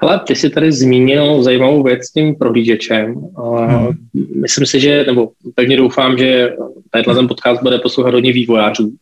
Hele, 0.00 0.20
ty 0.26 0.34
jsi 0.34 0.50
tady 0.50 0.72
zmínil 0.72 1.42
zajímavou 1.42 1.82
věc 1.82 2.04
s 2.04 2.12
tím 2.12 2.34
prohlížečem. 2.34 3.14
Hmm. 3.66 3.88
Myslím 4.42 4.66
si, 4.66 4.80
že, 4.80 5.04
nebo 5.06 5.30
pevně 5.54 5.76
doufám, 5.76 6.18
že 6.18 6.50
tenhle 6.90 7.14
ten 7.14 7.28
podcast 7.28 7.62
bude 7.62 7.78
poslouchat 7.78 8.14
hodně 8.14 8.32
vývojářů. 8.32 8.92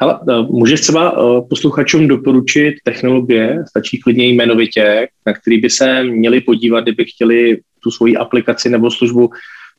Hele, 0.00 0.18
e, 0.28 0.42
můžeš 0.42 0.80
třeba 0.80 1.10
e, 1.10 1.14
posluchačům 1.48 2.08
doporučit 2.08 2.74
technologie, 2.84 3.64
stačí 3.68 4.00
klidně 4.00 4.26
jmenovitě, 4.26 5.08
na 5.26 5.32
který 5.32 5.60
by 5.60 5.70
se 5.70 6.04
měli 6.04 6.40
podívat, 6.40 6.80
kdyby 6.80 7.04
chtěli 7.04 7.60
tu 7.82 7.90
svoji 7.90 8.16
aplikaci 8.16 8.68
nebo 8.68 8.90
službu 8.90 9.30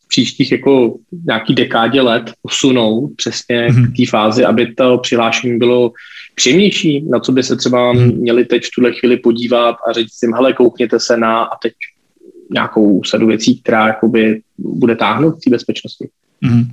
příštích 0.08 0.52
jako 0.52 0.96
nějaký 1.26 1.56
dekádě 1.56 2.02
let 2.02 2.32
posunou 2.42 3.08
přesně 3.08 3.68
mm-hmm. 3.68 3.94
k 3.94 3.98
té 3.98 4.10
fázi, 4.10 4.46
aby 4.46 4.74
to 4.74 4.98
přihlášení 4.98 5.58
bylo 5.58 5.92
příjemnější, 6.36 7.10
na 7.10 7.20
co 7.20 7.32
by 7.32 7.44
se 7.44 7.56
třeba 7.56 7.94
mm-hmm. 7.94 8.16
měli 8.16 8.46
teď 8.46 8.64
v 8.66 8.72
tuhle 8.76 8.94
chvíli 8.94 9.18
podívat 9.18 9.76
a 9.90 9.94
říct 9.94 10.24
jim, 10.24 10.34
hele, 10.34 10.54
koukněte 10.54 11.00
se 11.00 11.18
na 11.18 11.44
a 11.44 11.58
teď 11.58 11.74
nějakou 12.54 13.04
sadu 13.04 13.28
věcí, 13.28 13.62
která 13.62 13.88
jakoby 13.88 14.42
bude 14.58 14.96
táhnout 14.96 15.36
v 15.36 15.40
té 15.44 15.50
bezpečnosti. 15.50 16.10
Mm-hmm. 16.44 16.66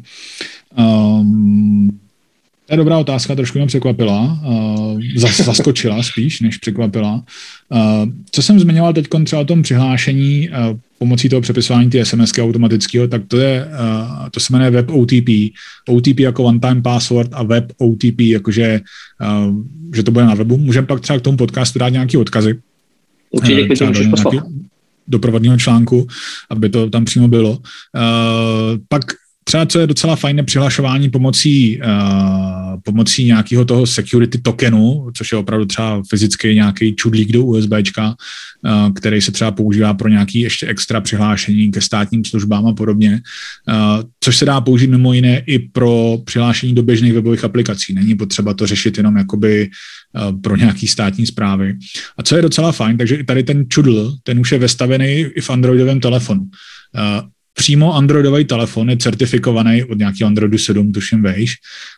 Um, 0.78 2.00
to 2.66 2.72
je 2.72 2.76
dobrá 2.76 2.98
otázka, 2.98 3.34
trošku 3.34 3.58
mě 3.58 3.66
překvapila, 3.66 4.38
zas, 5.16 5.40
zaskočila 5.40 6.02
spíš, 6.02 6.40
než 6.40 6.58
překvapila. 6.58 7.24
Uh, 7.68 8.08
co 8.30 8.42
jsem 8.42 8.60
zmiňoval 8.60 8.92
teď 8.92 9.06
třeba 9.24 9.42
o 9.42 9.44
tom 9.44 9.62
přihlášení 9.62 10.48
uh, 10.48 10.78
pomocí 10.98 11.28
toho 11.28 11.40
přepisování 11.40 11.90
ty 11.90 12.04
SMSky 12.04 12.42
automatického, 12.42 13.08
tak 13.08 13.22
to 13.28 13.36
je, 13.36 13.68
to 14.30 14.40
se 14.40 14.52
jmenuje 14.52 14.70
Web 14.70 14.90
OTP. 14.90 15.28
OTP 15.88 16.20
jako 16.20 16.44
one-time 16.44 16.82
password 16.82 17.30
a 17.32 17.42
Web 17.42 17.72
OTP, 17.78 18.20
jakože 18.20 18.80
že 19.94 20.02
to 20.02 20.10
bude 20.10 20.24
na 20.24 20.34
webu. 20.34 20.56
Můžeme 20.56 20.86
pak 20.86 21.00
třeba 21.00 21.18
k 21.18 21.22
tomu 21.22 21.36
podcastu 21.36 21.78
dát 21.78 21.88
nějaké 21.88 22.18
odkazy. 22.18 22.60
Určitě, 23.30 23.68
nějaký 23.80 24.40
doprovodního 25.08 25.56
článku, 25.56 26.06
aby 26.50 26.68
to 26.68 26.90
tam 26.90 27.04
přímo 27.04 27.28
bylo. 27.28 27.50
Uh, 27.50 27.58
pak 28.88 29.02
třeba, 29.44 29.66
co 29.66 29.78
je 29.78 29.86
docela 29.86 30.16
fajn, 30.16 30.42
přihlašování 30.44 31.10
pomocí, 31.10 31.80
uh, 31.80 32.80
pomocí 32.84 33.24
nějakého 33.24 33.64
toho 33.64 33.86
security 33.86 34.38
tokenu, 34.38 35.10
což 35.16 35.32
je 35.32 35.38
opravdu 35.38 35.66
třeba 35.66 36.02
fyzicky 36.10 36.54
nějaký 36.54 36.94
čudlík 36.94 37.32
do 37.32 37.44
USBčka, 37.44 38.08
uh, 38.08 38.92
který 38.92 39.20
se 39.20 39.32
třeba 39.32 39.50
používá 39.50 39.94
pro 39.94 40.08
nějaký 40.08 40.40
ještě 40.40 40.66
extra 40.66 41.00
přihlášení 41.00 41.70
ke 41.70 41.80
státním 41.80 42.24
službám 42.24 42.66
a 42.66 42.72
podobně, 42.72 43.20
uh, 43.68 44.02
což 44.20 44.36
se 44.36 44.44
dá 44.44 44.60
použít 44.60 44.90
mimo 44.90 45.12
jiné 45.12 45.38
i 45.38 45.58
pro 45.58 46.18
přihlášení 46.24 46.74
do 46.74 46.82
běžných 46.82 47.12
webových 47.12 47.44
aplikací. 47.44 47.94
Není 47.94 48.14
potřeba 48.14 48.54
to 48.54 48.66
řešit 48.66 48.96
jenom 48.96 49.16
jakoby 49.16 49.70
uh, 50.30 50.40
pro 50.40 50.56
nějaký 50.56 50.86
státní 50.88 51.26
zprávy. 51.26 51.76
A 52.18 52.22
co 52.22 52.36
je 52.36 52.42
docela 52.42 52.72
fajn, 52.72 52.96
takže 52.96 53.16
i 53.16 53.24
tady 53.24 53.42
ten 53.42 53.64
čudl, 53.68 54.16
ten 54.22 54.40
už 54.40 54.52
je 54.52 54.58
vestavený 54.58 55.26
i 55.36 55.40
v 55.40 55.50
Androidovém 55.50 56.00
telefonu. 56.00 56.40
Uh, 56.40 57.28
přímo 57.54 57.94
Androidový 57.94 58.44
telefon 58.44 58.90
je 58.90 58.96
certifikovaný 58.96 59.84
od 59.84 59.98
nějakého 59.98 60.26
Androidu 60.26 60.58
7, 60.58 60.92
tuším 60.92 61.22
vejš. 61.22 61.54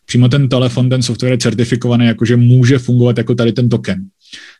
Přímo 0.06 0.28
ten 0.28 0.48
telefon, 0.48 0.88
ten 0.88 1.02
software 1.02 1.32
je 1.32 1.38
certifikovaný, 1.38 2.06
jakože 2.06 2.36
může 2.36 2.78
fungovat 2.78 3.18
jako 3.18 3.34
tady 3.34 3.52
ten 3.52 3.68
token. 3.68 4.04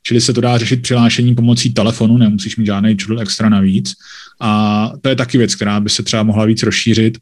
Čili 0.02 0.20
se 0.20 0.32
to 0.32 0.40
dá 0.40 0.58
řešit 0.58 0.82
přihlášení 0.82 1.34
pomocí 1.34 1.72
telefonu, 1.72 2.16
nemusíš 2.16 2.56
mít 2.56 2.66
žádný 2.66 2.96
čudl 2.96 3.20
extra 3.20 3.48
navíc. 3.48 3.92
A 4.40 4.92
to 5.00 5.08
je 5.08 5.16
taky 5.16 5.38
věc, 5.38 5.54
která 5.54 5.80
by 5.80 5.90
se 5.90 6.02
třeba 6.02 6.22
mohla 6.22 6.44
víc 6.44 6.62
rozšířit, 6.62 7.18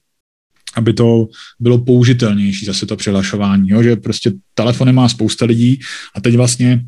aby 0.74 0.92
to 0.92 1.28
bylo 1.60 1.78
použitelnější, 1.78 2.66
zase 2.66 2.86
to 2.86 2.96
přihlašování, 2.96 3.68
jo? 3.68 3.82
že 3.82 3.96
prostě 3.96 4.32
telefony 4.54 4.92
má 4.92 5.08
spousta 5.08 5.44
lidí 5.44 5.80
a 6.14 6.20
teď 6.20 6.36
vlastně 6.36 6.84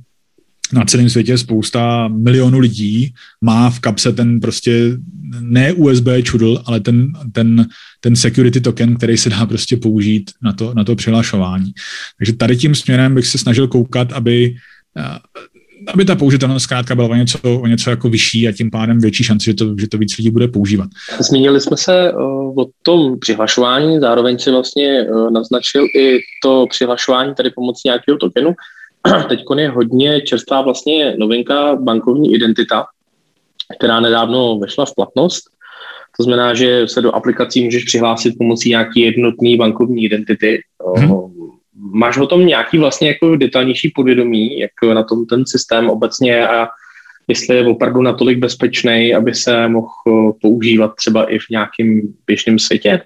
na 0.72 0.84
celém 0.84 1.10
světě 1.10 1.38
spousta 1.38 2.08
milionů 2.08 2.58
lidí 2.58 3.14
má 3.40 3.70
v 3.70 3.80
kapse 3.80 4.12
ten 4.12 4.40
prostě 4.40 4.92
ne 5.40 5.72
USB 5.72 6.06
čudl, 6.22 6.62
ale 6.66 6.80
ten, 6.80 7.12
ten, 7.32 7.66
ten 8.00 8.16
security 8.16 8.60
token, 8.60 8.96
který 8.96 9.16
se 9.16 9.30
dá 9.30 9.46
prostě 9.46 9.76
použít 9.76 10.30
na 10.42 10.52
to, 10.52 10.74
na 10.74 10.84
to 10.84 10.96
přihlašování. 10.96 11.72
Takže 12.18 12.32
tady 12.32 12.56
tím 12.56 12.74
směrem 12.74 13.14
bych 13.14 13.26
se 13.26 13.38
snažil 13.38 13.68
koukat, 13.68 14.12
aby 14.12 14.54
eh, 14.98 15.18
aby 15.88 16.04
ta 16.04 16.16
použitelnost 16.16 16.64
zkrátka 16.64 16.94
byla 16.94 17.08
o 17.08 17.14
něco, 17.14 17.38
o 17.42 17.66
něco 17.66 17.90
jako 17.90 18.08
vyšší 18.08 18.48
a 18.48 18.52
tím 18.52 18.70
pádem 18.70 19.00
větší 19.00 19.24
šance, 19.24 19.44
že 19.44 19.54
to, 19.54 19.74
že 19.78 19.88
to 19.88 19.98
víc 19.98 20.18
lidí 20.18 20.30
bude 20.30 20.48
používat. 20.48 20.88
Zmínili 21.20 21.60
jsme 21.60 21.76
se 21.76 22.12
uh, 22.12 22.60
o 22.60 22.66
tom 22.82 23.18
přihlašování, 23.18 24.00
zároveň 24.00 24.38
si 24.38 24.50
vlastně 24.50 25.02
uh, 25.02 25.30
naznačil 25.30 25.86
i 25.96 26.18
to 26.42 26.66
přihlašování 26.70 27.34
tady 27.34 27.50
pomocí 27.50 27.80
nějakého 27.84 28.18
tokenu. 28.18 28.54
teď 29.28 29.40
je 29.56 29.70
hodně 29.70 30.20
čerstvá 30.20 30.62
vlastně 30.62 31.14
novinka 31.18 31.76
bankovní 31.76 32.34
identita, 32.34 32.86
která 33.78 34.00
nedávno 34.00 34.58
vešla 34.58 34.86
v 34.86 34.94
platnost. 34.94 35.44
To 36.16 36.22
znamená, 36.22 36.54
že 36.54 36.88
se 36.88 37.00
do 37.00 37.12
aplikací 37.12 37.64
můžeš 37.64 37.84
přihlásit 37.84 38.34
pomocí 38.38 38.70
nějaký 38.70 39.00
jednotný 39.00 39.56
bankovní 39.56 40.04
identity. 40.04 40.62
Hmm. 40.96 41.10
Máš 41.74 42.18
o 42.18 42.26
tom 42.26 42.46
nějaký 42.46 42.78
vlastně 42.78 43.08
jako 43.08 43.36
detailnější 43.36 43.92
podvědomí, 43.94 44.58
jak 44.58 44.70
na 44.94 45.02
tom 45.02 45.26
ten 45.26 45.46
systém 45.46 45.90
obecně 45.90 46.48
a 46.48 46.68
jestli 47.28 47.56
je 47.56 47.66
opravdu 47.66 48.02
natolik 48.02 48.38
bezpečný, 48.38 49.14
aby 49.14 49.34
se 49.34 49.68
mohl 49.68 50.32
používat 50.40 50.94
třeba 50.96 51.30
i 51.32 51.38
v 51.38 51.50
nějakém 51.50 52.00
běžném 52.26 52.58
světě? 52.58 53.02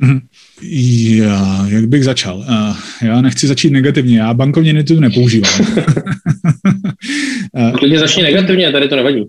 Hmm. 0.00 0.20
Já, 0.62 1.66
jak 1.68 1.88
bych 1.88 2.04
začal? 2.04 2.38
Uh, 2.38 2.76
já 3.02 3.20
nechci 3.20 3.46
začít 3.46 3.70
negativně, 3.70 4.18
já 4.18 4.34
bankovní 4.34 4.70
identitu 4.70 5.00
nepoužívám. 5.00 5.52
Klidně 7.78 7.98
začni 7.98 8.22
negativně, 8.22 8.72
tady 8.72 8.88
to 8.88 8.96
nevadí. 8.96 9.24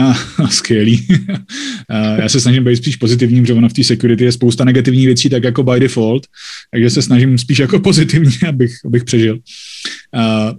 Uh, 0.00 0.48
skvělý. 0.50 1.06
uh, 1.10 2.18
já 2.20 2.28
se 2.28 2.40
snažím 2.40 2.64
být 2.64 2.76
spíš 2.76 2.96
pozitivním, 2.96 3.42
protože 3.42 3.54
ono 3.54 3.68
v 3.68 3.72
té 3.72 3.84
security 3.84 4.24
je 4.24 4.32
spousta 4.32 4.64
negativních 4.64 5.06
věcí, 5.06 5.30
tak 5.30 5.44
jako 5.44 5.62
by 5.62 5.80
default, 5.80 6.26
takže 6.70 6.90
se 6.90 7.02
snažím 7.02 7.38
spíš 7.38 7.58
jako 7.58 7.80
pozitivně, 7.80 8.48
abych, 8.48 8.72
abych 8.84 9.04
přežil. 9.04 9.34
Uh, 9.34 10.58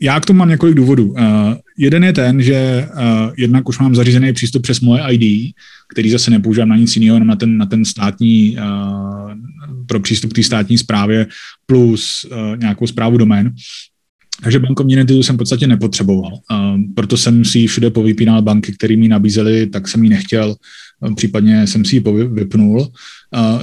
já 0.00 0.20
k 0.20 0.26
tomu 0.26 0.38
mám 0.38 0.48
několik 0.48 0.74
důvodů. 0.74 1.14
Jeden 1.78 2.04
je 2.04 2.12
ten, 2.12 2.42
že 2.42 2.88
jednak 3.36 3.68
už 3.68 3.78
mám 3.78 3.94
zařízený 3.94 4.32
přístup 4.32 4.62
přes 4.62 4.80
moje 4.80 5.02
ID, 5.10 5.54
který 5.92 6.10
zase 6.10 6.30
nepoužívám 6.30 6.68
na 6.68 6.76
nic 6.76 6.96
jiného, 6.96 7.16
jenom 7.16 7.28
na 7.28 7.36
ten, 7.36 7.58
na 7.58 7.66
ten 7.66 7.84
státní, 7.84 8.56
přístup 10.00 10.32
k 10.32 10.36
té 10.36 10.42
státní 10.42 10.78
správě 10.78 11.26
plus 11.66 12.24
uh, 12.24 12.56
nějakou 12.56 12.86
zprávu 12.86 13.16
domén. 13.16 13.54
Takže 14.42 14.58
bankovní 14.58 14.92
identitu 14.92 15.22
jsem 15.22 15.36
v 15.36 15.38
podstatě 15.38 15.66
nepotřeboval. 15.66 16.32
Uh, 16.32 16.80
proto 16.94 17.16
jsem 17.16 17.44
si 17.44 17.58
ji 17.58 17.66
všude 17.66 17.90
povypínal 17.90 18.42
banky, 18.42 18.72
které 18.72 18.96
mi 18.96 19.08
nabízely, 19.08 19.66
tak 19.66 19.88
jsem 19.88 20.04
ji 20.04 20.10
nechtěl, 20.10 20.56
případně 21.16 21.66
jsem 21.66 21.84
si 21.84 21.96
ji 21.96 22.02
vypnul. 22.32 22.80
Uh, 22.80 22.88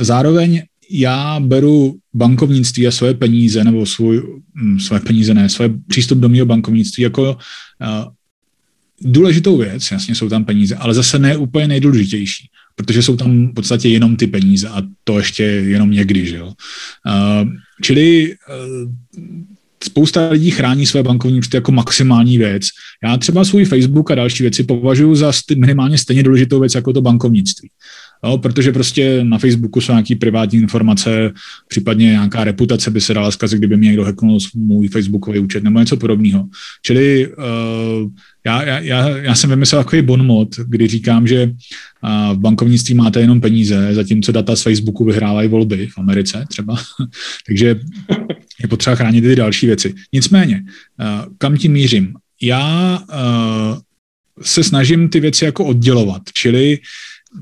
zároveň 0.02 0.62
já 0.92 1.40
beru 1.40 1.98
bankovnictví 2.14 2.88
a 2.88 2.92
svoje 2.92 3.14
peníze, 3.14 3.64
nebo 3.64 3.86
svůj, 3.86 4.42
hm, 4.56 4.80
svoje 4.80 5.00
peníze 5.00 5.34
ne, 5.34 5.50
svoje 5.50 5.70
přístup 5.88 6.18
do 6.18 6.30
mého 6.30 6.46
bankovnictví 6.46 7.04
jako 7.04 7.32
uh, 7.32 8.12
důležitou 9.02 9.58
věc, 9.58 9.92
jasně 9.92 10.16
jsou 10.16 10.30
tam 10.30 10.46
peníze, 10.46 10.76
ale 10.76 10.94
zase 10.94 11.20
ne 11.20 11.38
úplně 11.38 11.68
nejdůležitější. 11.68 12.48
Protože 12.76 13.04
jsou 13.04 13.16
tam 13.18 13.48
v 13.48 13.54
podstatě 13.54 13.90
jenom 13.90 14.16
ty 14.16 14.28
peníze 14.28 14.70
a 14.70 14.82
to 15.04 15.18
ještě 15.18 15.44
jenom 15.44 15.92
někdy, 15.92 16.26
že 16.26 16.38
jo. 16.38 16.54
Čili 17.82 18.36
uh, 18.50 18.92
spousta 19.84 20.30
lidí 20.30 20.52
chrání 20.52 20.86
své 20.86 21.04
bankovní 21.04 21.38
účty 21.38 21.58
jako 21.58 21.72
maximální 21.72 22.38
věc. 22.38 22.64
Já 23.04 23.18
třeba 23.18 23.46
svůj 23.46 23.66
Facebook 23.66 24.12
a 24.12 24.16
další 24.16 24.44
věci 24.44 24.64
považuji 24.64 25.16
za 25.16 25.32
minimálně 25.58 25.98
stejně 25.98 26.24
důležitou 26.24 26.60
věc 26.60 26.76
jako 26.76 26.94
to 26.94 27.02
bankovnictví. 27.02 27.70
Jo, 28.26 28.38
protože 28.38 28.72
prostě 28.72 29.24
na 29.24 29.38
Facebooku 29.38 29.82
jsou 29.82 29.92
nějaké 29.92 30.16
privátní 30.16 30.60
informace, 30.60 31.32
případně 31.68 32.06
nějaká 32.06 32.44
reputace 32.44 32.92
by 32.92 33.02
se 33.02 33.14
dala 33.14 33.32
zkazit, 33.32 33.60
kdyby 33.60 33.78
mě 33.78 33.88
někdo 33.88 34.04
hacknul 34.04 34.40
můj 34.56 34.88
Facebookový 34.88 35.40
účet 35.40 35.64
nebo 35.64 35.80
něco 35.80 35.98
podobného. 35.98 36.48
Čili 36.82 37.28
uh, 37.28 38.10
já, 38.46 38.64
já, 38.80 39.10
já 39.10 39.36
jsem 39.36 39.50
vymyslel 39.50 39.84
takový 39.84 40.02
bon 40.02 40.26
mod, 40.26 40.56
kdy 40.56 40.88
říkám, 40.88 41.28
že 41.28 41.46
uh, 41.46 42.36
v 42.36 42.40
bankovnictví 42.40 42.96
máte 42.96 43.20
jenom 43.22 43.42
peníze, 43.42 43.94
zatímco 43.94 44.32
data 44.32 44.56
z 44.56 44.62
Facebooku 44.62 45.06
vyhrávají 45.06 45.50
volby 45.50 45.88
v 45.88 45.98
Americe 45.98 46.46
třeba. 46.50 46.78
Takže 47.48 47.80
je 48.62 48.68
potřeba 48.68 48.96
chránit 48.96 49.22
ty 49.22 49.36
další 49.36 49.68
věci. 49.68 49.94
Nicméně, 50.14 50.64
uh, 50.66 51.34
kam 51.38 51.58
tím 51.58 51.72
mířím? 51.72 52.14
Já 52.42 53.00
uh, 53.00 53.80
se 54.42 54.64
snažím 54.64 55.10
ty 55.10 55.20
věci 55.20 55.46
jako 55.46 55.66
oddělovat, 55.66 56.22
čili 56.34 56.78
uh, 56.78 56.84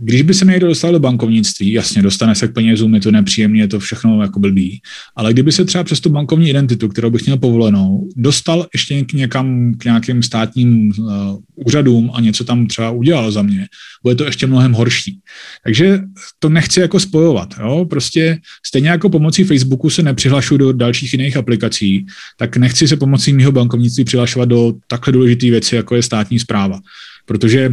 když 0.01 0.21
by 0.21 0.33
se 0.33 0.45
někdo 0.45 0.67
dostal 0.67 0.91
do 0.91 0.99
bankovnictví, 0.99 1.71
jasně, 1.71 2.01
dostane 2.01 2.35
se 2.35 2.47
k 2.47 2.53
penězům, 2.53 2.95
je 2.95 3.01
to 3.01 3.11
nepříjemné, 3.11 3.59
je 3.59 3.67
to 3.67 3.79
všechno 3.79 4.21
jako 4.21 4.39
blbý, 4.39 4.81
ale 5.15 5.33
kdyby 5.33 5.51
se 5.51 5.65
třeba 5.65 5.83
přes 5.83 5.99
tu 5.99 6.09
bankovní 6.09 6.49
identitu, 6.49 6.87
kterou 6.87 7.09
bych 7.09 7.25
měl 7.25 7.37
povolenou, 7.37 8.09
dostal 8.15 8.67
ještě 8.73 9.03
k 9.03 9.13
někam, 9.13 9.73
k 9.77 9.85
nějakým 9.85 10.23
státním 10.23 10.91
uh, 10.97 11.07
úřadům 11.55 12.11
a 12.13 12.21
něco 12.21 12.43
tam 12.43 12.67
třeba 12.67 12.91
udělal 12.91 13.31
za 13.31 13.41
mě, 13.41 13.67
bude 14.03 14.15
to 14.15 14.25
ještě 14.25 14.47
mnohem 14.47 14.73
horší. 14.73 15.19
Takže 15.63 16.01
to 16.39 16.49
nechci 16.49 16.79
jako 16.79 16.99
spojovat. 16.99 17.49
Jo? 17.59 17.85
Prostě 17.89 18.37
stejně 18.65 18.89
jako 18.89 19.09
pomocí 19.09 19.43
Facebooku 19.43 19.89
se 19.89 20.03
nepřihlašuju 20.03 20.57
do 20.57 20.73
dalších 20.73 21.13
jiných 21.13 21.37
aplikací, 21.37 22.05
tak 22.37 22.57
nechci 22.57 22.87
se 22.87 22.97
pomocí 22.97 23.33
mého 23.33 23.51
bankovnictví 23.51 24.03
přihlašovat 24.03 24.49
do 24.49 24.73
takhle 24.87 25.13
důležité 25.13 25.49
věci, 25.49 25.75
jako 25.75 25.95
je 25.95 26.03
státní 26.03 26.39
zpráva. 26.39 26.79
Protože 27.25 27.69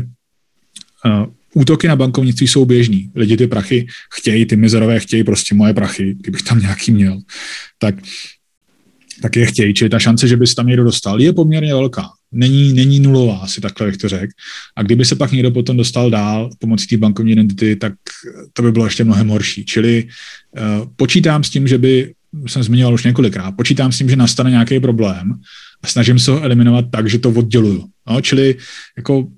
uh, 1.06 1.26
útoky 1.56 1.88
na 1.88 1.96
bankovnictví 1.96 2.46
jsou 2.46 2.64
běžný. 2.64 3.10
Lidi 3.14 3.36
ty 3.36 3.46
prachy 3.46 3.86
chtějí, 4.14 4.46
ty 4.46 4.56
mizerové 4.56 5.00
chtějí 5.00 5.24
prostě 5.24 5.54
moje 5.54 5.74
prachy, 5.74 6.14
kdybych 6.20 6.42
tam 6.42 6.60
nějaký 6.60 6.92
měl. 6.92 7.20
Tak, 7.78 7.94
tak 9.22 9.36
je 9.36 9.46
chtějí. 9.46 9.74
Čili 9.74 9.90
ta 9.90 9.98
šance, 9.98 10.28
že 10.28 10.36
by 10.36 10.46
se 10.46 10.54
tam 10.54 10.66
někdo 10.66 10.84
dostal, 10.84 11.20
je 11.20 11.32
poměrně 11.32 11.74
velká. 11.74 12.08
Není, 12.32 12.72
není 12.72 13.00
nulová, 13.00 13.38
asi 13.38 13.60
takhle 13.60 13.86
bych 13.86 13.96
to 13.96 14.08
řekl. 14.08 14.32
A 14.76 14.82
kdyby 14.82 15.04
se 15.04 15.16
pak 15.16 15.32
někdo 15.32 15.50
potom 15.50 15.76
dostal 15.76 16.10
dál 16.10 16.50
pomocí 16.58 16.86
té 16.86 16.96
bankovní 16.96 17.32
identity, 17.32 17.76
tak 17.76 17.92
to 18.52 18.62
by 18.62 18.72
bylo 18.72 18.84
ještě 18.84 19.04
mnohem 19.04 19.28
horší. 19.28 19.64
Čili 19.64 20.04
uh, 20.04 20.92
počítám 20.96 21.44
s 21.44 21.50
tím, 21.50 21.68
že 21.68 21.78
by, 21.78 22.14
jsem 22.46 22.62
zmiňoval 22.62 22.94
už 22.94 23.04
několikrát, 23.04 23.52
počítám 23.52 23.92
s 23.92 23.98
tím, 23.98 24.10
že 24.10 24.16
nastane 24.16 24.50
nějaký 24.50 24.80
problém 24.80 25.34
a 25.82 25.86
snažím 25.86 26.18
se 26.18 26.30
ho 26.30 26.42
eliminovat 26.42 26.84
tak, 26.92 27.08
že 27.10 27.18
to 27.18 27.30
odděluju. 27.30 27.84
No, 28.10 28.20
čili 28.20 28.56
jako 28.96 29.18
um, 29.18 29.30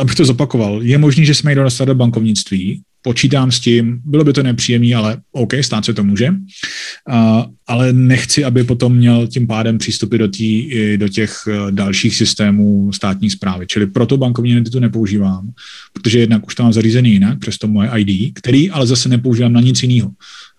abych 0.00 0.14
to 0.14 0.24
zopakoval, 0.24 0.82
je 0.82 0.98
možný, 0.98 1.26
že 1.26 1.34
jsme 1.34 1.50
někdo 1.50 1.62
dostali 1.62 1.86
do 1.86 1.94
bankovnictví, 1.94 2.82
počítám 3.02 3.52
s 3.52 3.60
tím, 3.60 4.00
bylo 4.04 4.24
by 4.24 4.32
to 4.32 4.42
nepříjemné, 4.42 4.94
ale 4.94 5.16
OK, 5.32 5.52
stát 5.60 5.84
se 5.84 5.94
to 5.94 6.04
může, 6.04 6.28
uh, 6.28 7.42
ale 7.66 7.92
nechci, 7.92 8.44
aby 8.44 8.64
potom 8.64 8.96
měl 8.96 9.26
tím 9.26 9.46
pádem 9.46 9.78
přístupy 9.78 10.18
do, 10.18 10.28
tý, 10.28 10.70
do 10.96 11.08
těch 11.08 11.34
e, 11.46 11.72
dalších 11.72 12.16
systémů 12.16 12.92
státní 12.92 13.30
zprávy. 13.30 13.66
Čili 13.66 13.86
proto 13.86 14.16
bankovní 14.16 14.50
identitu 14.50 14.80
nepoužívám, 14.80 15.50
protože 15.92 16.18
jednak 16.18 16.46
už 16.46 16.54
to 16.54 16.62
mám 16.62 16.72
zařízený 16.72 17.10
jinak 17.12 17.38
přes 17.38 17.58
to 17.58 17.68
moje 17.68 17.90
ID, 17.96 18.38
který 18.38 18.70
ale 18.70 18.86
zase 18.86 19.08
nepoužívám 19.08 19.52
na 19.52 19.60
nic 19.60 19.82
jiného. 19.82 20.10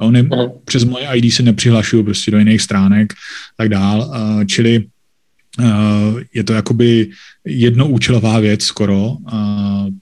Ne, 0.09 0.29
přes 0.65 0.83
moje 0.83 1.07
ID 1.13 1.33
se 1.33 1.43
nepřihlašuju 1.43 2.03
prostě 2.03 2.31
do 2.31 2.37
jiných 2.37 2.61
stránek 2.61 3.13
tak 3.57 3.69
dál, 3.69 3.99
uh, 4.09 4.43
čili 4.43 4.85
je 6.33 6.43
to 6.43 6.53
jakoby 6.53 7.09
jednoúčelová 7.45 8.39
věc 8.39 8.63
skoro, 8.63 9.09
uh, 9.09 9.39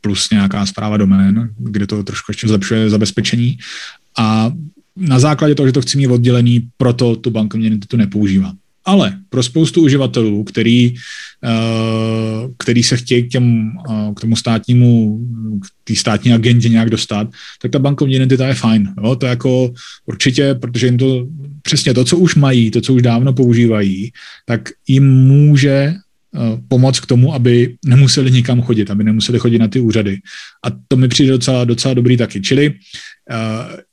plus 0.01 0.29
nějaká 0.29 0.65
zpráva 0.65 0.97
domén, 0.97 1.49
kde 1.57 1.87
to 1.87 2.03
trošku 2.03 2.31
ještě 2.31 2.47
zlepšuje 2.47 2.89
zabezpečení. 2.89 3.57
A 4.17 4.51
na 4.95 5.19
základě 5.19 5.55
toho, 5.55 5.67
že 5.67 5.73
to 5.73 5.81
chci 5.81 5.97
mít 5.97 6.07
oddělený, 6.07 6.67
proto 6.77 7.15
tu 7.15 7.29
bankovní 7.29 7.67
identitu 7.67 7.97
nepoužívám. 7.97 8.57
Ale 8.85 9.17
pro 9.29 9.43
spoustu 9.43 9.81
uživatelů, 9.81 10.43
který, 10.43 10.93
uh, 10.93 12.51
který 12.57 12.83
se 12.83 12.97
chtějí 12.97 13.23
k, 13.23 13.29
těm, 13.29 13.71
uh, 13.89 14.13
k 14.13 14.19
tomu 14.19 14.35
státnímu, 14.35 15.19
k 15.61 15.65
té 15.83 15.95
státní 15.95 16.33
agendě 16.33 16.69
nějak 16.69 16.89
dostat, 16.89 17.27
tak 17.61 17.71
ta 17.71 17.79
bankovní 17.79 18.15
identita 18.15 18.47
je 18.47 18.53
fajn. 18.53 18.93
Jo? 19.03 19.15
To 19.15 19.25
je 19.25 19.29
jako 19.29 19.73
určitě, 20.05 20.53
protože 20.53 20.87
jim 20.87 20.97
to 20.97 21.27
přesně 21.61 21.93
to, 21.93 22.05
co 22.05 22.17
už 22.17 22.35
mají, 22.35 22.71
to, 22.71 22.81
co 22.81 22.93
už 22.93 23.01
dávno 23.01 23.33
používají, 23.33 24.11
tak 24.45 24.69
jim 24.87 25.13
může 25.13 25.93
uh, 26.31 26.59
pomoct 26.67 26.99
k 26.99 27.05
tomu, 27.05 27.33
aby 27.33 27.75
nemuseli 27.85 28.31
nikam 28.31 28.61
chodit, 28.61 28.91
aby 28.91 29.03
nemuseli 29.03 29.39
chodit 29.39 29.59
na 29.59 29.67
ty 29.67 29.79
úřady. 29.79 30.17
A 30.65 30.67
to 30.87 30.95
mi 30.97 31.07
přijde 31.07 31.31
docela, 31.31 31.65
docela 31.65 31.93
dobrý 31.93 32.17
taky. 32.17 32.41
Čili 32.41 32.73
Eh, 32.73 33.14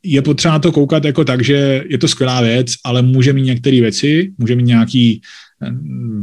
je 0.02 0.22
potřeba 0.22 0.58
to 0.58 0.72
koukat 0.72 1.04
jako 1.04 1.24
tak, 1.24 1.44
že 1.44 1.84
je 1.88 1.98
to 1.98 2.08
skvělá 2.08 2.40
věc, 2.40 2.66
ale 2.84 3.02
může 3.02 3.32
mít 3.32 3.42
některé 3.42 3.80
věci, 3.80 4.32
může 4.38 4.56
mít 4.56 4.66
nějaké 4.66 5.14
eh, 5.62 5.70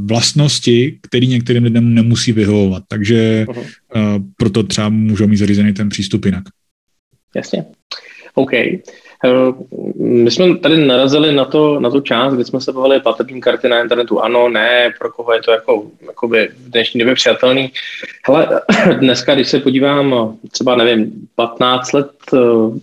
vlastnosti, 0.05 0.99
které 1.01 1.25
některým 1.25 1.63
lidem 1.63 1.93
nemusí 1.93 2.31
vyhovovat. 2.31 2.83
Takže 2.87 3.45
uh-huh. 3.49 4.25
proto 4.37 4.63
třeba 4.63 4.89
můžou 4.89 5.27
mít 5.27 5.37
zařízený 5.37 5.73
ten 5.73 5.89
přístup 5.89 6.25
jinak. 6.25 6.43
Jasně. 7.35 7.65
OK. 8.33 8.51
My 10.09 10.31
jsme 10.31 10.57
tady 10.57 10.87
narazili 10.87 11.35
na, 11.35 11.45
to, 11.45 11.79
na 11.79 11.89
tu 11.89 11.99
část, 11.99 12.33
kdy 12.33 12.45
jsme 12.45 12.61
se 12.61 12.71
bavili 12.71 12.99
platební 12.99 13.41
karty 13.41 13.69
na 13.69 13.81
internetu. 13.81 14.21
Ano, 14.21 14.49
ne, 14.49 14.93
pro 14.99 15.11
koho 15.11 15.33
je 15.33 15.41
to 15.41 15.51
jako, 15.51 15.83
jakoby 16.07 16.49
v 16.57 16.69
dnešní 16.69 16.99
době 16.99 17.15
přijatelný. 17.15 17.71
Hele, 18.27 18.61
dneska, 18.99 19.35
když 19.35 19.47
se 19.47 19.59
podívám 19.59 20.37
třeba, 20.51 20.75
nevím, 20.75 21.27
15 21.35 21.93
let 21.93 22.11
eh, 22.33 22.37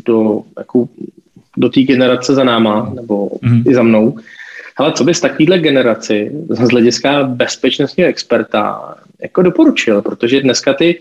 do, 0.07 0.41
jako, 0.59 0.89
do 1.57 1.69
té 1.69 1.81
generace 1.81 2.35
za 2.35 2.45
náma, 2.45 2.93
nebo 2.95 3.29
mm-hmm. 3.29 3.71
i 3.71 3.75
za 3.75 3.83
mnou, 3.83 4.19
hele, 4.79 4.93
co 4.93 5.05
bys 5.05 5.21
takovýhle 5.21 5.59
generaci 5.59 6.33
z 6.49 6.71
hlediska 6.71 7.23
bezpečnostního 7.23 8.09
experta 8.09 8.95
jako 9.23 9.43
doporučil, 9.43 10.03
protože 10.03 10.41
dneska 10.41 10.75
ty 10.75 11.01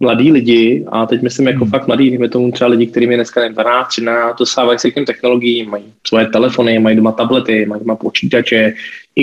mladí 0.00 0.32
lidi, 0.32 0.84
a 0.88 1.06
teď 1.06 1.22
myslím 1.22 1.46
jako 1.46 1.64
hmm. 1.64 1.70
fakt 1.70 1.86
mladí, 1.86 2.10
dejme 2.10 2.28
tomu 2.28 2.52
třeba 2.52 2.70
lidi, 2.70 2.86
kterým 2.86 3.10
je 3.10 3.16
dneska 3.16 3.48
12, 3.48 3.88
13, 3.88 4.38
dosávají 4.38 4.78
se 4.78 4.90
k 4.90 4.94
těm 4.94 5.04
technologiím, 5.04 5.70
mají 5.70 5.84
svoje 6.06 6.26
telefony, 6.26 6.78
mají 6.78 6.96
doma 6.96 7.12
tablety, 7.12 7.66
mají 7.66 7.80
doma 7.80 7.96
počítače, 7.96 8.74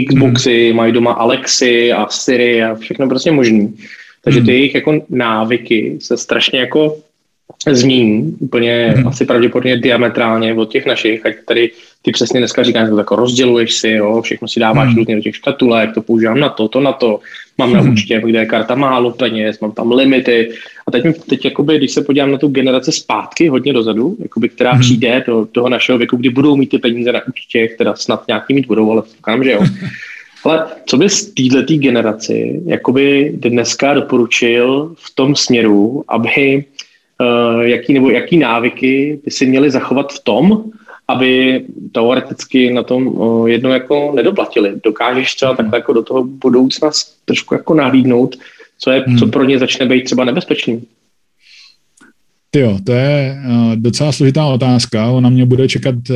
Xboxy, 0.07 0.67
hmm. 0.67 0.77
mají 0.77 0.91
doma 0.93 1.11
Alexy 1.11 1.91
a 1.91 2.07
Siri 2.09 2.63
a 2.63 2.75
všechno 2.75 3.09
prostě 3.09 3.31
možný. 3.31 3.75
Takže 4.23 4.39
hmm. 4.39 4.45
ty 4.45 4.51
jejich 4.51 4.75
jako 4.75 5.05
návyky 5.09 5.97
se 6.01 6.17
strašně 6.17 6.59
jako 6.59 6.97
změní 7.67 8.35
úplně 8.39 8.93
hmm. 8.97 9.07
asi 9.07 9.25
pravděpodobně 9.25 9.77
diametrálně 9.77 10.53
od 10.53 10.71
těch 10.71 10.85
našich, 10.85 11.25
ať 11.25 11.33
tady 11.45 11.71
ty 12.01 12.11
přesně 12.11 12.39
dneska 12.39 12.63
říkáš, 12.63 12.85
že 12.85 12.91
to 12.91 12.97
jako 12.97 13.15
rozděluješ 13.15 13.73
si, 13.73 13.89
jo, 13.89 14.21
všechno 14.21 14.47
si 14.47 14.59
dáváš 14.59 14.87
hmm. 14.87 14.97
různě 14.97 15.15
do 15.15 15.21
těch 15.21 15.35
škatulek, 15.35 15.93
to 15.93 16.01
používám 16.01 16.39
na 16.39 16.49
to, 16.49 16.67
to 16.67 16.79
na 16.79 16.93
to, 16.93 17.19
mám 17.57 17.73
na 17.73 17.79
hmm. 17.79 17.93
účtě, 17.93 18.21
kde 18.25 18.39
je 18.39 18.45
karta 18.45 18.75
málo 18.75 19.11
peněz, 19.11 19.59
mám 19.59 19.71
tam 19.71 19.91
limity. 19.91 20.51
A 20.87 20.91
teď, 20.91 21.03
teď 21.29 21.45
jakoby, 21.45 21.77
když 21.77 21.91
se 21.91 22.01
podívám 22.01 22.31
na 22.31 22.37
tu 22.37 22.47
generaci 22.47 22.91
zpátky, 22.91 23.47
hodně 23.47 23.73
dozadu, 23.73 24.17
jakoby, 24.19 24.49
která 24.49 24.71
hmm. 24.71 24.81
přijde 24.81 25.23
do 25.27 25.45
toho 25.51 25.69
našeho 25.69 25.97
věku, 25.97 26.17
kdy 26.17 26.29
budou 26.29 26.55
mít 26.55 26.69
ty 26.69 26.77
peníze 26.77 27.11
na 27.11 27.21
účtě, 27.27 27.67
která 27.67 27.95
snad 27.95 28.23
nějaký 28.27 28.53
mít 28.53 28.67
budou, 28.67 28.91
ale 28.91 29.03
říkám, 29.17 29.43
že 29.43 29.51
jo. 29.51 29.61
Ale 30.43 30.65
co 30.85 30.97
bys 30.97 31.33
této 31.33 31.73
generaci 31.73 32.61
jakoby 32.65 33.33
dneska 33.35 33.93
doporučil 33.93 34.95
v 34.97 35.15
tom 35.15 35.35
směru, 35.35 36.03
aby 36.07 36.65
jaký, 37.61 37.93
nebo 37.93 38.09
jaký 38.09 38.37
návyky 38.37 39.19
by 39.25 39.31
si 39.31 39.45
měli 39.45 39.71
zachovat 39.71 40.13
v 40.13 40.23
tom, 40.23 40.63
aby 41.07 41.61
teoreticky 41.91 42.73
na 42.73 42.83
tom 42.83 43.07
uh, 43.07 43.49
jedno 43.49 43.69
jako 43.69 44.11
nedoplatili. 44.15 44.71
Dokážeš 44.83 45.35
třeba 45.35 45.55
takhle 45.55 45.77
jako 45.77 45.93
do 45.93 46.03
toho 46.03 46.23
budoucna 46.23 46.89
trošku 47.25 47.53
jako 47.53 47.73
nahlídnout, 47.73 48.35
co, 48.79 48.91
je, 48.91 49.03
hmm. 49.07 49.17
co 49.17 49.27
pro 49.27 49.43
ně 49.43 49.59
začne 49.59 49.85
být 49.85 50.03
třeba 50.03 50.25
nebezpečný? 50.25 50.81
Jo, 52.55 52.79
to 52.85 52.91
je 52.91 53.37
uh, 53.47 53.75
docela 53.75 54.11
složitá 54.11 54.45
otázka. 54.45 55.11
Ona 55.11 55.29
mě 55.29 55.45
bude 55.45 55.67
čekat, 55.67 55.95
uh, 55.95 56.15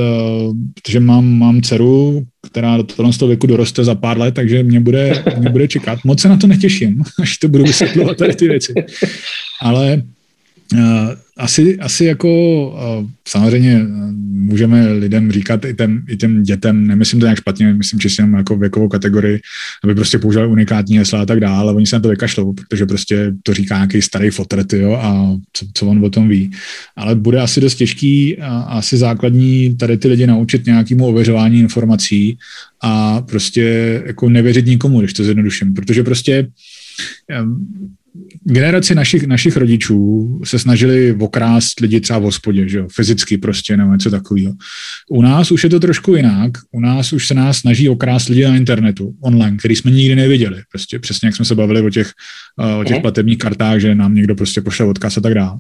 protože 0.76 1.00
mám, 1.00 1.38
mám 1.38 1.62
dceru, 1.62 2.24
která 2.48 2.78
do 2.78 2.84
tohoto 2.84 3.28
věku 3.28 3.48
doroste 3.48 3.84
za 3.84 3.96
pár 3.96 4.18
let, 4.18 4.36
takže 4.36 4.64
mě 4.64 4.80
bude, 4.80 5.24
mě 5.40 5.50
bude 5.50 5.68
čekat. 5.68 6.00
Moc 6.04 6.22
se 6.22 6.30
na 6.30 6.38
to 6.38 6.48
netěším, 6.48 7.04
až 7.22 7.38
to 7.38 7.48
budu 7.48 7.64
vysvětlovat 7.64 8.18
tady 8.18 8.36
ty 8.36 8.48
věci. 8.48 8.74
Ale 9.62 10.02
asi, 11.38 11.80
asi 11.80 12.06
jako 12.06 12.30
uh, 12.70 13.10
samozřejmě 13.28 13.82
můžeme 14.46 14.88
lidem 14.92 15.32
říkat 15.32 15.66
i 15.66 15.74
těm, 15.74 16.04
i 16.10 16.18
těm 16.18 16.44
dětem, 16.44 16.88
nemyslím 16.88 17.20
to 17.20 17.26
nějak 17.26 17.38
špatně, 17.38 17.74
myslím 17.74 18.00
čistě 18.00 18.22
jenom 18.22 18.34
jako 18.34 18.58
věkovou 18.58 18.88
kategorii, 18.88 19.40
aby 19.84 19.96
prostě 19.96 20.20
používali 20.20 20.50
unikátní 20.50 20.98
hesla 20.98 21.22
a 21.22 21.26
tak 21.26 21.40
dále, 21.40 21.74
oni 21.74 21.86
se 21.86 21.96
na 21.96 22.00
to 22.00 22.10
vykašlou, 22.10 22.54
protože 22.54 22.86
prostě 22.86 23.34
to 23.44 23.54
říká 23.54 23.76
nějaký 23.76 24.02
starý 24.02 24.30
fotr, 24.30 24.66
jo, 24.76 24.94
a 24.94 25.38
co, 25.54 25.66
co, 25.74 25.88
on 25.88 26.06
o 26.06 26.10
tom 26.10 26.28
ví. 26.28 26.52
Ale 26.96 27.16
bude 27.16 27.42
asi 27.42 27.62
dost 27.62 27.76
těžký 27.76 28.38
a 28.38 28.60
asi 28.60 28.98
základní 28.98 29.78
tady 29.78 29.98
ty 29.98 30.08
lidi 30.08 30.28
naučit 30.28 30.66
nějakému 30.66 31.08
ověřování 31.08 31.60
informací 31.60 32.38
a 32.82 33.22
prostě 33.22 34.02
jako 34.06 34.30
nevěřit 34.30 34.66
nikomu, 34.66 35.00
když 35.00 35.14
to 35.14 35.24
zjednoduším, 35.24 35.74
protože 35.74 36.04
prostě 36.04 36.48
generaci 38.44 38.96
našich, 38.96 39.28
našich 39.28 39.58
rodičů 39.58 40.40
se 40.44 40.60
snažili 40.60 41.16
okrást 41.20 41.80
lidi 41.80 42.00
třeba 42.00 42.20
v 42.20 42.24
hospodě, 42.24 42.70
že 42.70 42.78
jo, 42.78 42.88
fyzicky 42.96 43.38
prostě 43.38 43.78
nebo 43.78 43.94
něco 43.94 44.12
takového. 44.12 44.54
U 45.10 45.22
nás 45.22 45.52
už 45.52 45.64
je 45.64 45.70
to 45.70 45.80
trošku 45.80 46.16
jinak. 46.16 46.52
U 46.72 46.80
nás 46.80 47.14
už 47.14 47.28
se 47.28 47.34
nás 47.34 47.58
snaží 47.58 47.90
okrást 47.90 48.30
lidi 48.30 48.44
na 48.44 48.56
internetu, 48.56 49.16
online, 49.22 49.58
který 49.58 49.76
jsme 49.76 49.92
nikdy 49.92 50.16
neviděli. 50.16 50.62
Prostě 50.72 51.00
přesně 51.00 51.28
jak 51.28 51.36
jsme 51.36 51.46
se 51.46 51.56
bavili 51.56 51.82
o 51.82 51.90
těch, 51.90 52.12
o 52.80 52.84
těch 52.84 52.94
mhm. 52.94 53.02
platebních 53.02 53.38
kartách, 53.38 53.80
že 53.80 53.96
nám 53.96 54.16
někdo 54.16 54.36
prostě 54.36 54.62
pošle 54.62 54.86
odkaz 54.86 55.18
a 55.18 55.22
tak 55.22 55.34
dále. 55.34 55.60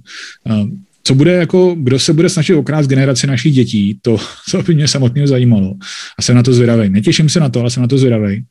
Co 1.04 1.16
bude 1.16 1.32
jako, 1.32 1.76
kdo 1.80 2.00
se 2.00 2.14
bude 2.14 2.30
snažit 2.30 2.54
okrást 2.54 2.90
generaci 2.90 3.28
našich 3.28 3.54
dětí, 3.54 4.00
to, 4.02 4.18
co 4.50 4.64
by 4.64 4.76
mě 4.76 4.88
samotně 4.88 5.28
zajímalo. 5.28 5.76
A 6.20 6.22
jsem 6.22 6.36
na 6.36 6.44
to 6.44 6.54
zvědavý. 6.54 6.90
Netěším 6.90 7.30
se 7.30 7.40
na 7.40 7.50
to, 7.50 7.60
ale 7.60 7.70
jsem 7.70 7.82
na 7.82 7.88
to 7.88 7.98
zvědavý. 7.98 8.44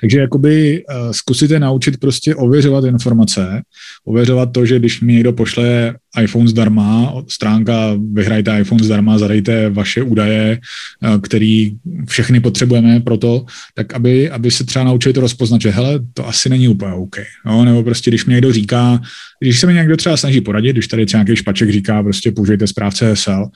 Takže 0.00 0.18
jakoby 0.20 0.84
uh, 0.84 1.12
zkusíte 1.12 1.58
naučit 1.60 2.00
prostě 2.00 2.34
ověřovat 2.34 2.84
informace, 2.84 3.62
ověřovat 4.04 4.52
to, 4.52 4.66
že 4.66 4.78
když 4.78 5.00
mi 5.00 5.12
někdo 5.12 5.32
pošle 5.32 5.94
iPhone 6.22 6.48
zdarma, 6.48 7.14
stránka 7.28 7.96
vyhrajte 8.12 8.60
iPhone 8.60 8.84
zdarma, 8.84 9.18
zadejte 9.18 9.70
vaše 9.70 10.02
údaje, 10.02 10.58
uh, 11.02 11.20
který 11.20 11.72
všechny 12.08 12.40
potřebujeme 12.40 13.00
pro 13.00 13.16
to, 13.16 13.44
tak 13.74 13.94
aby, 13.94 14.30
aby 14.30 14.50
se 14.50 14.64
třeba 14.64 14.84
naučili 14.84 15.12
to 15.12 15.20
rozpoznat, 15.20 15.60
že 15.60 15.70
hele, 15.70 16.00
to 16.14 16.28
asi 16.28 16.48
není 16.48 16.68
úplně 16.68 16.92
OK. 16.92 17.16
No, 17.46 17.64
nebo 17.64 17.82
prostě, 17.82 18.10
když 18.10 18.24
mi 18.24 18.32
někdo 18.32 18.52
říká, 18.52 19.00
když 19.40 19.60
se 19.60 19.66
mi 19.66 19.74
někdo 19.74 19.96
třeba 19.96 20.16
snaží 20.16 20.40
poradit, 20.40 20.72
když 20.72 20.88
tady 20.88 21.06
třeba 21.06 21.22
nějaký 21.22 21.36
špaček 21.36 21.70
říká, 21.70 22.02
prostě 22.02 22.32
použijte 22.32 22.66
správce 22.66 23.06
hesel, 23.06 23.46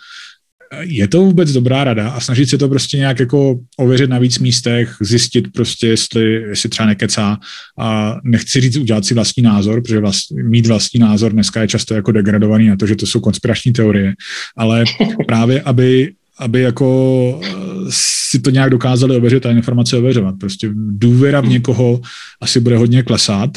je 0.81 1.09
to 1.09 1.21
vůbec 1.21 1.53
dobrá 1.53 1.85
rada 1.85 2.11
a 2.11 2.21
snažit 2.21 2.51
se 2.51 2.59
to 2.59 2.69
prostě 2.69 2.97
nějak 2.97 3.21
jako 3.21 3.61
ověřit 3.77 4.11
na 4.11 4.19
víc 4.19 4.39
místech, 4.39 4.97
zjistit 5.01 5.53
prostě, 5.53 5.87
jestli, 5.87 6.33
jestli 6.33 6.69
třeba 6.69 6.87
nekecá 6.87 7.39
a 7.79 8.17
nechci 8.25 8.61
říct 8.61 8.77
udělat 8.77 9.05
si 9.05 9.15
vlastní 9.15 9.43
názor, 9.43 9.83
protože 9.83 9.99
vlast, 9.99 10.31
mít 10.31 10.67
vlastní 10.67 11.01
názor 11.01 11.33
dneska 11.33 11.63
je 11.63 11.69
často 11.69 11.95
jako 11.95 12.13
degradovaný 12.13 12.69
na 12.69 12.77
to, 12.77 12.87
že 12.87 12.97
to 12.97 13.07
jsou 13.07 13.21
konspirační 13.21 13.73
teorie, 13.73 14.15
ale 14.57 14.85
právě 15.27 15.63
aby 15.63 16.13
aby 16.41 16.61
jako 16.61 17.41
eh, 17.45 17.51
si 17.91 18.41
to 18.41 18.51
nějak 18.51 18.71
dokázali 18.71 19.17
ověřit 19.17 19.47
a 19.47 19.51
informace 19.51 19.97
ověřovat. 19.97 20.35
Prostě 20.41 20.71
důvěra 20.75 21.41
v 21.41 21.49
někoho 21.49 22.01
asi 22.41 22.61
bude 22.61 22.77
hodně 22.77 23.03
klesat 23.03 23.51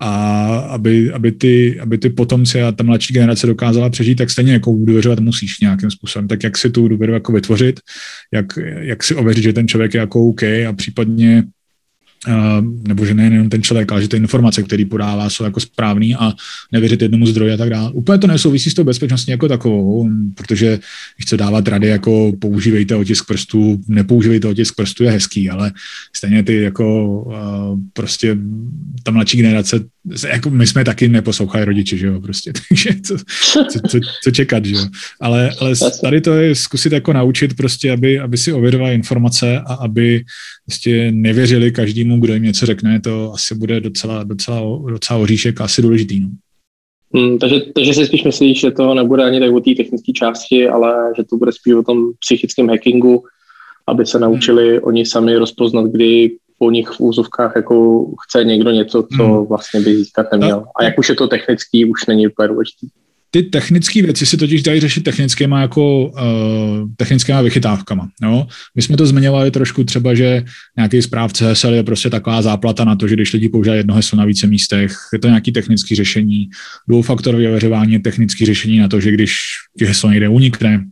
a 0.00 0.44
aby, 0.58 1.12
aby, 1.12 1.32
ty, 1.32 1.80
aby 1.80 1.98
ty 1.98 2.10
potomci 2.10 2.62
a 2.62 2.72
ta 2.72 2.84
mladší 2.84 3.14
generace 3.14 3.46
dokázala 3.46 3.90
přežít, 3.90 4.18
tak 4.18 4.30
stejně 4.30 4.52
jako 4.52 4.72
důvěřovat 4.72 5.20
musíš 5.20 5.60
nějakým 5.60 5.90
způsobem. 5.90 6.28
Tak 6.28 6.44
jak 6.44 6.58
si 6.58 6.70
tu 6.70 6.88
důvěru 6.88 7.12
jako 7.12 7.32
vytvořit, 7.32 7.80
jak, 8.32 8.46
jak 8.78 9.02
si 9.02 9.14
ověřit, 9.14 9.42
že 9.42 9.52
ten 9.52 9.68
člověk 9.68 9.94
je 9.94 10.00
jako 10.00 10.28
OK 10.28 10.42
a 10.42 10.72
případně 10.76 11.44
nebo 12.88 13.06
že 13.06 13.14
nejen 13.14 13.50
ten 13.50 13.62
člověk, 13.62 13.92
ale 13.92 14.02
že 14.02 14.08
ty 14.08 14.16
informace, 14.16 14.62
které 14.62 14.84
podává, 14.84 15.30
jsou 15.30 15.44
jako 15.44 15.60
správný 15.60 16.14
a 16.14 16.32
nevěřit 16.72 17.02
jednomu 17.02 17.26
zdroji 17.26 17.52
a 17.52 17.56
tak 17.56 17.70
dále. 17.70 17.92
Úplně 17.92 18.18
to 18.18 18.26
nesouvisí 18.26 18.70
s 18.70 18.74
tou 18.74 18.84
bezpečností 18.84 19.30
jako 19.30 19.48
takovou, 19.48 20.08
protože 20.34 20.78
když 21.16 21.26
chce 21.26 21.36
dávat 21.36 21.68
rady, 21.68 21.88
jako 21.88 22.32
používejte 22.40 22.96
otisk 22.96 23.26
prstů, 23.26 23.80
nepoužívejte 23.88 24.48
otisk 24.48 24.74
prstů 24.76 25.04
je 25.04 25.10
hezký, 25.10 25.50
ale 25.50 25.72
stejně 26.16 26.42
ty 26.42 26.62
jako 26.62 26.88
prostě 27.92 28.36
ta 29.02 29.10
mladší 29.10 29.36
generace, 29.36 29.80
jako 30.28 30.50
my 30.50 30.66
jsme 30.66 30.84
taky 30.84 31.08
neposlouchali 31.08 31.64
rodiče, 31.64 31.96
že 31.96 32.06
jo, 32.06 32.20
prostě, 32.20 32.52
takže 32.68 32.90
co, 33.02 33.16
co, 33.70 33.80
co, 33.88 33.98
co 34.24 34.30
čekat, 34.30 34.64
že 34.64 34.74
jo. 34.74 34.86
Ale, 35.20 35.50
ale 35.60 35.74
tady 36.00 36.20
to 36.20 36.34
je 36.34 36.54
zkusit 36.54 36.92
jako 36.92 37.12
naučit 37.12 37.56
prostě, 37.56 37.92
aby, 37.92 38.20
aby 38.20 38.36
si 38.36 38.52
ověřovali 38.52 38.94
informace 38.94 39.60
a 39.60 39.74
aby 39.74 40.24
prostě 40.68 41.12
nevěřili 41.12 41.72
každému, 41.72 42.20
kdo 42.20 42.34
jim 42.34 42.42
něco 42.42 42.66
řekne, 42.66 43.00
to 43.00 43.32
asi 43.34 43.54
bude 43.54 43.80
docela, 43.80 44.24
docela, 44.24 44.60
docela 44.90 45.18
oříšek 45.18 45.60
asi 45.60 45.82
důležitý. 45.82 46.20
No. 46.20 46.28
Hmm, 47.14 47.38
takže, 47.38 47.60
takže 47.60 47.94
si 47.94 48.06
spíš 48.06 48.24
myslíš, 48.24 48.60
že 48.60 48.70
to 48.70 48.94
nebude 48.94 49.24
ani 49.24 49.40
tak 49.40 49.52
o 49.52 49.60
té 49.60 49.70
technické 49.76 50.12
části, 50.12 50.68
ale 50.68 51.12
že 51.16 51.24
to 51.24 51.36
bude 51.36 51.52
spíš 51.52 51.74
o 51.74 51.82
tom 51.82 52.12
psychickém 52.20 52.68
hackingu, 52.68 53.24
aby 53.86 54.06
se 54.06 54.18
naučili 54.18 54.70
hmm. 54.70 54.80
oni 54.82 55.06
sami 55.06 55.36
rozpoznat, 55.36 55.86
kdy 55.86 56.36
po 56.58 56.70
nich 56.70 56.88
v 56.88 57.00
úzovkách 57.00 57.52
jako 57.56 58.06
chce 58.26 58.44
někdo 58.44 58.70
něco, 58.70 59.06
co 59.16 59.24
hmm. 59.24 59.46
vlastně 59.46 59.80
by 59.80 59.96
získat 59.96 60.26
neměl. 60.32 60.64
A 60.76 60.84
jak 60.84 60.98
už 60.98 61.08
je 61.08 61.14
to 61.14 61.28
technický, 61.28 61.84
už 61.84 62.06
není 62.06 62.28
úplně 62.28 62.48
důležitý 62.48 62.88
ty 63.30 63.42
technické 63.42 64.02
věci 64.02 64.26
si 64.26 64.36
totiž 64.36 64.62
dají 64.62 64.80
řešit 64.80 65.04
technickýma 65.04 65.60
jako 65.60 66.06
uh, 66.06 66.12
technickýma 66.96 67.42
vychytávkama. 67.42 68.08
Jo? 68.22 68.46
My 68.74 68.82
jsme 68.82 68.96
to 68.96 69.06
zmiňovali 69.06 69.50
trošku 69.50 69.84
třeba, 69.84 70.14
že 70.14 70.44
nějaký 70.76 71.02
správce 71.02 71.48
hesel 71.48 71.74
je 71.74 71.82
prostě 71.82 72.10
taková 72.10 72.42
záplata 72.42 72.84
na 72.84 72.96
to, 72.96 73.08
že 73.08 73.14
když 73.14 73.32
lidi 73.32 73.48
používají 73.48 73.78
jedno 73.78 73.94
heslo 73.94 74.18
na 74.18 74.24
více 74.24 74.46
místech, 74.46 74.96
je 75.12 75.18
to 75.18 75.28
nějaký 75.28 75.52
technický 75.52 75.94
řešení. 75.94 76.48
Dvoufaktorové 76.88 77.48
ověřování 77.48 77.92
je 77.92 78.00
technický 78.00 78.46
řešení 78.46 78.78
na 78.78 78.88
to, 78.88 79.00
že 79.00 79.10
když 79.10 79.36
ti 79.78 79.84
heslo 79.84 80.10
někde 80.10 80.28
unikne, 80.28 80.84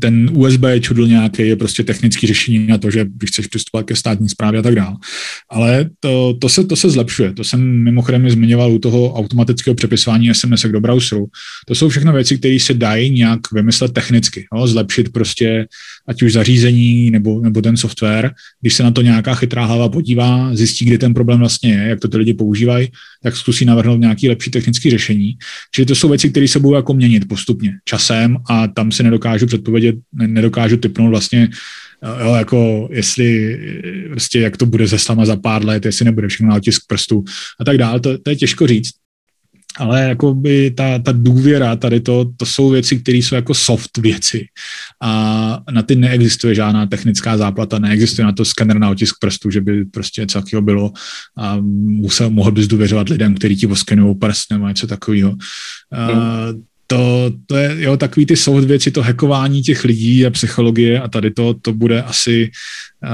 ten 0.00 0.30
USB 0.32 0.62
čudl 0.80 1.06
nějaký 1.06 1.48
je 1.48 1.56
prostě 1.56 1.84
technický 1.84 2.26
řešení 2.26 2.66
na 2.66 2.78
to, 2.78 2.90
že 2.90 3.04
když 3.04 3.30
chceš 3.30 3.46
přistupovat 3.46 3.86
ke 3.86 3.96
státní 3.96 4.28
správě 4.28 4.60
a 4.60 4.62
tak 4.62 4.74
dále. 4.74 4.96
Ale 5.50 5.90
to, 6.00 6.34
to, 6.40 6.48
se, 6.48 6.64
to 6.64 6.76
se 6.76 6.90
zlepšuje. 6.90 7.32
To 7.32 7.44
jsem 7.44 7.60
mimochodem 7.60 8.30
zmiňoval 8.30 8.72
u 8.72 8.78
toho 8.78 9.14
automatického 9.14 9.74
přepisování 9.74 10.34
SMS 10.34 10.62
do 10.62 10.80
browseru. 10.80 11.26
To 11.66 11.74
jsou 11.74 11.88
všechno 11.88 12.12
věci, 12.12 12.38
které 12.38 12.60
se 12.60 12.74
dají 12.74 13.10
nějak 13.10 13.40
vymyslet 13.52 13.92
technicky. 13.92 14.46
Jo? 14.54 14.66
Zlepšit 14.66 15.12
prostě 15.12 15.66
ať 16.08 16.22
už 16.22 16.32
zařízení 16.32 17.10
nebo, 17.10 17.40
nebo 17.40 17.62
ten 17.62 17.76
software. 17.76 18.30
Když 18.60 18.74
se 18.74 18.82
na 18.82 18.90
to 18.90 19.02
nějaká 19.02 19.34
chytrá 19.34 19.64
hlava 19.64 19.88
podívá, 19.88 20.54
zjistí, 20.56 20.84
kdy 20.84 20.98
ten 20.98 21.14
problém 21.14 21.38
vlastně 21.38 21.72
je, 21.72 21.88
jak 21.88 22.00
to 22.00 22.08
ty 22.08 22.16
lidi 22.16 22.34
používají, 22.34 22.88
tak 23.22 23.36
zkusí 23.36 23.64
navrhnout 23.64 24.00
nějaký 24.00 24.28
lepší 24.28 24.50
technické 24.50 24.90
řešení. 24.90 25.38
Čili 25.74 25.86
to 25.86 25.94
jsou 25.94 26.08
věci, 26.08 26.30
které 26.30 26.48
se 26.48 26.58
budou 26.58 26.74
jako 26.74 26.94
měnit 26.94 27.28
postupně 27.28 27.72
časem 27.84 28.36
a 28.50 28.68
tam 28.68 28.92
si 28.92 29.02
nedokážu 29.02 29.46
předpovědět, 29.46 29.96
nedokážu 30.12 30.76
typnout 30.76 31.10
vlastně, 31.10 31.48
eh, 32.02 32.24
jo, 32.24 32.34
jako 32.34 32.88
jestli 32.92 33.58
prostě 34.10 34.40
jak 34.40 34.56
to 34.56 34.66
bude 34.66 34.88
se 34.88 34.98
slama 34.98 35.24
za 35.24 35.36
pár 35.36 35.64
let, 35.64 35.84
jestli 35.84 36.04
nebude 36.04 36.28
všechno 36.28 36.48
na 36.48 36.56
otisk 36.56 36.82
prstu 36.86 37.24
a 37.60 37.64
tak 37.64 37.78
dále, 37.78 38.00
to, 38.00 38.18
to 38.18 38.30
je 38.30 38.36
těžko 38.36 38.66
říct. 38.66 38.90
Ale 39.78 40.02
jako 40.02 40.34
by 40.34 40.70
ta, 40.70 40.98
ta 40.98 41.12
důvěra 41.12 41.76
tady 41.76 42.00
to, 42.00 42.30
to 42.36 42.46
jsou 42.46 42.70
věci, 42.70 42.98
které 42.98 43.18
jsou 43.18 43.34
jako 43.34 43.54
soft 43.54 43.98
věci 43.98 44.46
a 45.02 45.62
na 45.70 45.82
ty 45.82 45.96
neexistuje 45.96 46.54
žádná 46.54 46.86
technická 46.86 47.36
záplata, 47.36 47.78
neexistuje 47.78 48.26
na 48.26 48.32
to 48.32 48.44
skener 48.44 48.78
na 48.78 48.90
otisk 48.90 49.14
prstu, 49.20 49.50
že 49.50 49.60
by 49.60 49.84
prostě 49.84 50.20
něco 50.20 50.38
takového 50.38 50.62
bylo 50.62 50.92
a 51.38 51.56
musel, 51.84 52.30
mohl 52.30 52.52
bys 52.52 52.66
důvěřovat 52.66 53.08
lidem, 53.08 53.34
kteří 53.34 53.56
ti 53.56 53.66
oskenují 53.66 54.14
prst 54.14 54.50
nebo 54.50 54.68
něco 54.68 54.86
takového. 54.86 55.34
Hmm 55.92 56.62
to, 56.90 57.30
to 57.46 57.56
je 57.56 57.76
jo, 57.78 57.96
takový 57.96 58.26
ty 58.26 58.36
soft 58.36 58.64
věci, 58.64 58.90
to 58.90 59.02
hackování 59.02 59.62
těch 59.62 59.84
lidí 59.84 60.26
a 60.26 60.30
psychologie 60.30 61.00
a 61.00 61.08
tady 61.08 61.30
to, 61.30 61.54
to 61.54 61.72
bude 61.72 62.02
asi 62.02 62.50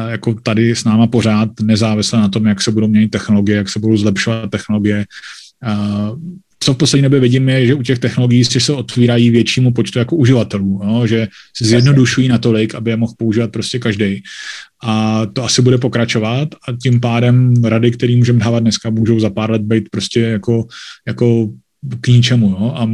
jako 0.09 0.35
tady 0.35 0.77
s 0.77 0.85
náma 0.85 1.07
pořád 1.07 1.49
nezávisle 1.63 2.21
na 2.21 2.29
tom, 2.29 2.47
jak 2.47 2.63
se 2.63 2.71
budou 2.71 2.89
měnit 2.89 3.09
technologie, 3.09 3.57
jak 3.57 3.69
se 3.69 3.79
budou 3.79 3.97
zlepšovat 3.97 4.51
technologie. 4.51 5.05
Co 6.65 6.75
v 6.75 6.77
poslední 6.77 7.03
době 7.03 7.21
vidím, 7.21 7.49
je, 7.49 7.67
že 7.67 7.75
u 7.75 7.83
těch 7.83 7.99
technologií 7.99 8.45
se 8.45 8.73
otvírají 8.73 9.31
většímu 9.31 9.73
počtu 9.73 9.99
jako 9.99 10.17
uživatelů, 10.17 10.81
no, 10.85 11.07
že 11.07 11.29
se 11.57 11.65
zjednodušují 11.65 12.29
natolik, 12.29 12.75
aby 12.75 12.91
je 12.91 12.97
mohl 12.97 13.13
používat 13.19 13.51
prostě 13.51 13.79
každý. 13.79 14.23
A 14.83 15.27
to 15.27 15.45
asi 15.45 15.63
bude 15.63 15.79
pokračovat 15.79 16.49
a 16.69 16.73
tím 16.83 17.01
pádem 17.01 17.55
rady, 17.65 17.91
které 17.91 18.17
můžeme 18.17 18.39
dávat 18.39 18.61
dneska, 18.61 18.91
můžou 18.91 19.21
za 19.21 19.31
pár 19.31 19.51
let 19.51 19.63
být 19.63 19.89
prostě 19.91 20.21
jako, 20.21 20.67
jako 21.07 21.49
k 22.01 22.07
ničemu, 22.09 22.47
jo, 22.47 22.73
a 22.77 22.89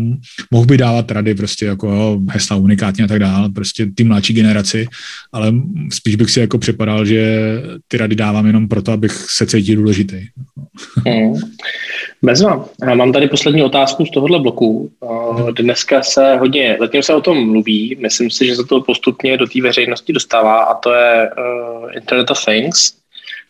mohl 0.51 0.67
by 0.67 0.79
dávat 0.79 1.11
rady 1.11 1.35
prostě 1.35 1.67
jako 1.67 1.93
jo, 1.93 2.21
hesla 2.29 2.57
unikátně 2.57 3.05
a 3.05 3.09
tak 3.09 3.19
dále, 3.19 3.49
prostě 3.49 3.87
ty 3.95 4.05
mladší 4.05 4.33
generaci, 4.33 4.87
ale 5.33 5.53
spíš 5.93 6.17
bych 6.17 6.31
si 6.31 6.41
jako 6.41 6.59
připadal, 6.59 7.05
že 7.05 7.53
ty 7.89 7.97
rady 7.97 8.15
dávám 8.15 8.47
jenom 8.47 8.69
proto, 8.69 8.93
abych 8.93 9.13
se 9.13 9.47
cítil 9.47 9.77
důležitý. 9.77 10.17
Hmm. 11.07 11.35
Bezva. 12.23 12.69
Mám 12.95 13.13
tady 13.13 13.29
poslední 13.29 13.63
otázku 13.63 14.07
z 14.07 14.11
tohohle 14.11 14.41
bloku. 14.41 14.91
Dneska 15.57 16.03
se 16.03 16.37
hodně, 16.37 16.77
zatím 16.81 17.03
se 17.03 17.15
o 17.15 17.21
tom 17.21 17.51
mluví, 17.51 17.97
myslím 18.01 18.31
si, 18.31 18.47
že 18.47 18.57
se 18.57 18.65
to 18.65 18.81
postupně 18.81 19.37
do 19.37 19.47
té 19.47 19.63
veřejnosti 19.63 20.13
dostává 20.13 20.63
a 20.65 20.75
to 20.75 20.93
je 20.93 21.31
uh, 21.31 21.97
Internet 21.97 22.31
of 22.31 22.45
Things. 22.45 23.00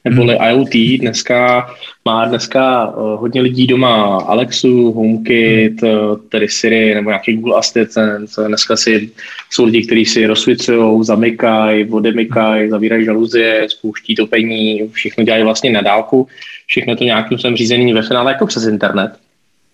Neboli 0.05 0.37
hmm. 0.37 0.49
IoT. 0.49 1.01
Dneska 1.01 1.71
má 2.05 2.25
dneska 2.25 2.87
uh, 2.87 3.21
hodně 3.21 3.41
lidí 3.41 3.67
doma 3.67 4.17
Alexu, 4.17 4.93
HomeKit, 4.93 5.83
hmm. 5.83 5.93
uh, 5.93 6.17
tedy 6.29 6.49
Siri 6.49 6.95
nebo 6.95 7.11
nějaký 7.11 7.33
Google 7.33 7.59
Assistant. 7.59 8.31
Dneska 8.47 8.77
si, 8.77 9.11
jsou 9.51 9.65
lidi, 9.65 9.83
kteří 9.83 10.05
si 10.05 10.27
rozsvicují, 10.27 11.05
zamykají, 11.05 11.91
odemykají, 11.91 12.71
zavírají 12.71 13.05
žaluzie, 13.05 13.67
spouští 13.69 14.15
topení, 14.15 14.89
všechno 14.93 15.25
dělají 15.25 15.45
vlastně 15.45 15.71
na 15.71 15.81
dálku. 15.81 16.29
Všechno 16.67 16.97
to 16.97 17.05
nějakým 17.05 17.39
způsobem 17.39 17.57
řízení 17.57 17.93
ve 17.93 18.03
finále 18.03 18.33
jako 18.33 18.47
přes 18.47 18.67
internet. 18.67 19.13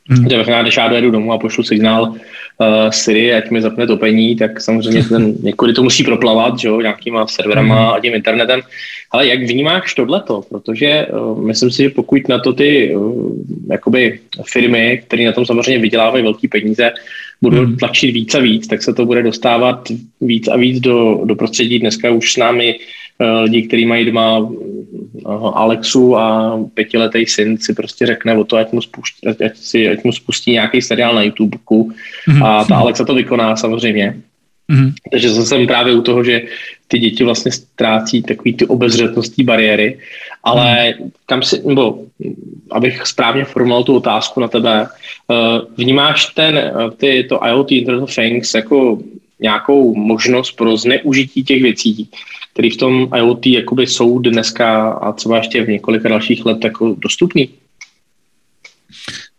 Hmm. 0.09 0.29
Že 0.31 0.37
ve 0.37 0.45
finále, 0.45 0.63
když 0.63 0.77
já 0.77 0.89
dojedu 0.89 1.11
domů 1.11 1.33
a 1.33 1.39
pošlu 1.39 1.65
signál 1.65 2.03
uh, 2.03 2.17
Siri, 2.91 3.35
ať 3.35 3.51
mi 3.51 3.63
zapne 3.63 3.87
topení, 3.87 4.37
tak 4.37 4.61
samozřejmě 4.61 5.05
ten, 5.05 5.35
několik 5.43 5.77
to 5.77 5.83
musí 5.83 6.05
proplavat, 6.05 6.59
že 6.59 6.69
jo, 6.69 6.81
nějakýma 6.81 7.27
serverama 7.27 7.75
hmm. 7.75 7.95
a 7.95 8.01
tím 8.01 8.15
internetem. 8.15 8.61
Ale 9.11 9.27
jak 9.27 9.43
vnímáš 9.43 9.95
tohleto? 9.95 10.43
Protože 10.51 11.07
uh, 11.07 11.47
myslím 11.47 11.71
si, 11.71 11.83
že 11.83 11.91
pokud 11.91 12.29
na 12.29 12.39
to 12.39 12.53
ty 12.53 12.97
uh, 12.97 13.33
jakoby 13.71 14.19
firmy, 14.53 15.03
které 15.07 15.25
na 15.25 15.33
tom 15.33 15.47
samozřejmě 15.47 15.79
vydělávají 15.79 16.25
velké 16.25 16.49
peníze, 16.49 16.91
budou 17.43 17.65
hmm. 17.65 17.77
tlačit 17.77 18.11
víc 18.11 18.35
a 18.35 18.39
víc, 18.39 18.67
tak 18.67 18.83
se 18.83 18.95
to 18.95 19.07
bude 19.07 19.23
dostávat 19.23 19.89
víc 20.21 20.49
a 20.49 20.57
víc 20.57 20.81
do, 20.81 21.21
do 21.25 21.35
prostředí. 21.35 21.79
Dneska 21.79 22.11
už 22.11 22.33
s 22.33 22.37
námi 22.37 22.75
uh, 22.75 23.43
lidi, 23.43 23.63
kteří 23.63 23.87
mají 23.87 24.05
doma 24.05 24.49
Alexu 25.55 26.17
a 26.17 26.59
pětiletý 26.75 27.27
syn 27.27 27.59
si 27.59 27.75
prostě 27.75 28.07
řekne 28.07 28.39
o 28.39 28.45
to, 28.45 28.57
ať 28.57 28.73
mu 28.73 28.83
spustí, 28.83 29.27
ať 29.27 29.57
si, 29.57 29.89
ať 29.89 30.05
mu 30.05 30.13
spustí 30.13 30.53
nějaký 30.53 30.83
seriál 30.83 31.15
na 31.15 31.23
YouTube 31.23 31.59
hmm. 32.27 32.43
a 32.43 32.65
ta 32.65 32.77
Alexa 32.77 33.05
to 33.05 33.15
vykoná 33.15 33.57
samozřejmě. 33.57 34.17
Mm-hmm. 34.73 34.93
Takže 35.11 35.29
zase 35.31 35.47
jsem 35.47 35.67
právě 35.67 35.95
u 35.95 36.03
toho, 36.03 36.25
že 36.25 36.43
ty 36.89 36.99
děti 36.99 37.25
vlastně 37.25 37.53
ztrácí 37.53 38.23
takový 38.23 38.55
ty 38.55 38.67
obezřetnostní 38.67 39.45
bariéry, 39.45 39.99
ale 40.45 40.95
mm. 41.01 41.11
kam 41.27 41.43
si, 41.43 41.63
nebo 41.67 41.99
abych 42.71 43.07
správně 43.07 43.45
formuloval 43.45 43.85
tu 43.85 43.97
otázku 43.97 44.41
na 44.41 44.49
tebe, 44.49 44.87
uh, 44.87 45.37
vnímáš 45.77 46.27
ten, 46.27 46.73
uh, 46.75 46.91
ty, 46.91 47.27
to 47.29 47.47
IoT, 47.47 47.73
Internet 47.73 48.03
of 48.03 48.15
Things, 48.15 48.55
jako 48.55 48.99
nějakou 49.41 49.95
možnost 49.95 50.53
pro 50.53 50.77
zneužití 50.77 51.45
těch 51.45 51.63
věcí, 51.63 52.09
které 52.57 52.69
v 52.73 52.77
tom 52.77 53.09
IoT 53.17 53.47
jakoby 53.47 53.87
jsou 53.87 54.19
dneska 54.19 54.91
a 54.91 55.13
třeba 55.13 55.37
ještě 55.37 55.65
v 55.65 55.69
několika 55.69 56.09
dalších 56.09 56.47
let 56.47 56.65
jako 56.65 56.97
dostupný? 56.99 57.49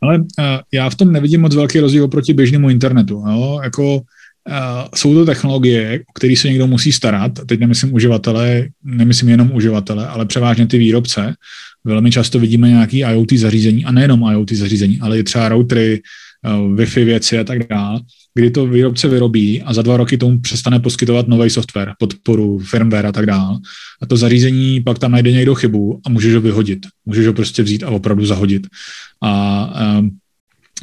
Ale 0.01 0.19
uh, 0.19 0.25
já 0.73 0.89
v 0.89 0.95
tom 0.95 1.11
nevidím 1.11 1.41
moc 1.41 1.55
velký 1.55 1.79
rozdíl 1.79 2.03
oproti 2.03 2.33
běžnému 2.33 2.69
internetu. 2.69 3.23
Jo? 3.29 3.59
Jako 3.63 4.01
Uh, 4.47 4.87
jsou 4.95 5.13
to 5.13 5.25
technologie, 5.25 5.99
o 5.99 6.13
které 6.13 6.35
se 6.35 6.47
někdo 6.47 6.67
musí 6.67 6.91
starat. 6.91 7.31
Teď 7.45 7.59
nemyslím 7.59 7.93
uživatele, 7.93 8.67
nemyslím 8.83 9.29
jenom 9.29 9.51
uživatele, 9.51 10.07
ale 10.07 10.25
převážně 10.25 10.67
ty 10.67 10.77
výrobce. 10.77 11.35
Velmi 11.83 12.11
často 12.11 12.39
vidíme 12.39 12.69
nějaký 12.69 12.99
IoT 12.99 13.33
zařízení, 13.33 13.85
a 13.85 13.91
nejenom 13.91 14.31
IoT 14.31 14.51
zařízení, 14.51 14.99
ale 15.01 15.19
i 15.19 15.23
třeba 15.23 15.49
routery, 15.49 16.01
uh, 16.47 16.75
Wi-Fi 16.75 17.05
věci 17.05 17.39
a 17.39 17.43
tak 17.43 17.67
dále, 17.67 17.99
kdy 18.37 18.51
to 18.51 18.67
výrobce 18.67 19.07
vyrobí 19.07 19.61
a 19.61 19.73
za 19.73 19.81
dva 19.81 19.97
roky 19.97 20.17
tomu 20.17 20.39
přestane 20.39 20.79
poskytovat 20.79 21.27
nový 21.27 21.49
software, 21.49 21.93
podporu, 21.99 22.59
firmware 22.59 23.05
a 23.05 23.11
tak 23.11 23.25
dále. 23.25 23.59
A 24.01 24.05
to 24.05 24.17
zařízení 24.17 24.81
pak 24.81 24.99
tam 24.99 25.11
najde 25.11 25.31
někdo 25.31 25.55
chybu 25.55 26.01
a 26.05 26.09
můžeš 26.09 26.33
ho 26.33 26.41
vyhodit. 26.41 26.79
Můžeš 27.05 27.27
ho 27.27 27.33
prostě 27.33 27.63
vzít 27.63 27.83
a 27.83 27.89
opravdu 27.89 28.25
zahodit. 28.25 28.67
A 29.21 29.99
um, 29.99 30.11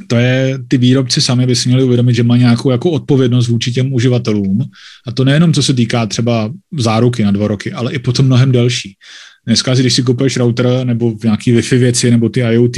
to 0.07 0.17
je, 0.17 0.59
ty 0.69 0.79
výrobci 0.79 1.21
sami 1.21 1.47
by 1.47 1.57
si 1.57 1.69
měli 1.69 1.85
uvědomit, 1.85 2.15
že 2.15 2.23
má 2.23 2.37
nějakou 2.37 2.71
jako 2.71 2.91
odpovědnost 2.91 3.49
vůči 3.49 3.73
těm 3.73 3.93
uživatelům. 3.93 4.63
A 5.07 5.13
to 5.13 5.25
nejenom, 5.25 5.53
co 5.53 5.63
se 5.63 5.75
týká 5.75 6.07
třeba 6.07 6.53
záruky 6.79 7.25
na 7.25 7.31
dva 7.31 7.49
roky, 7.49 7.73
ale 7.73 7.93
i 7.93 7.99
potom 7.99 8.27
mnohem 8.27 8.53
delší. 8.53 8.97
Dneska, 9.47 9.75
když 9.75 9.95
si 9.95 10.03
kupuješ 10.03 10.37
router 10.37 10.87
nebo 10.87 11.15
nějaký 11.25 11.53
Wi-Fi 11.53 11.79
věci 11.79 12.11
nebo 12.11 12.29
ty 12.29 12.41
IoT, 12.41 12.77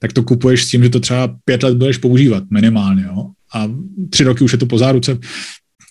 tak 0.00 0.12
to 0.12 0.22
kupuješ 0.22 0.64
s 0.64 0.68
tím, 0.68 0.82
že 0.82 0.88
to 0.88 1.00
třeba 1.00 1.36
pět 1.44 1.62
let 1.62 1.76
budeš 1.76 1.96
používat 1.96 2.44
minimálně. 2.50 3.02
Jo? 3.02 3.35
A 3.54 3.68
tři 4.10 4.24
roky 4.24 4.44
už 4.44 4.52
je 4.52 4.58
to 4.58 4.66
po 4.66 4.78
záruce, 4.78 5.18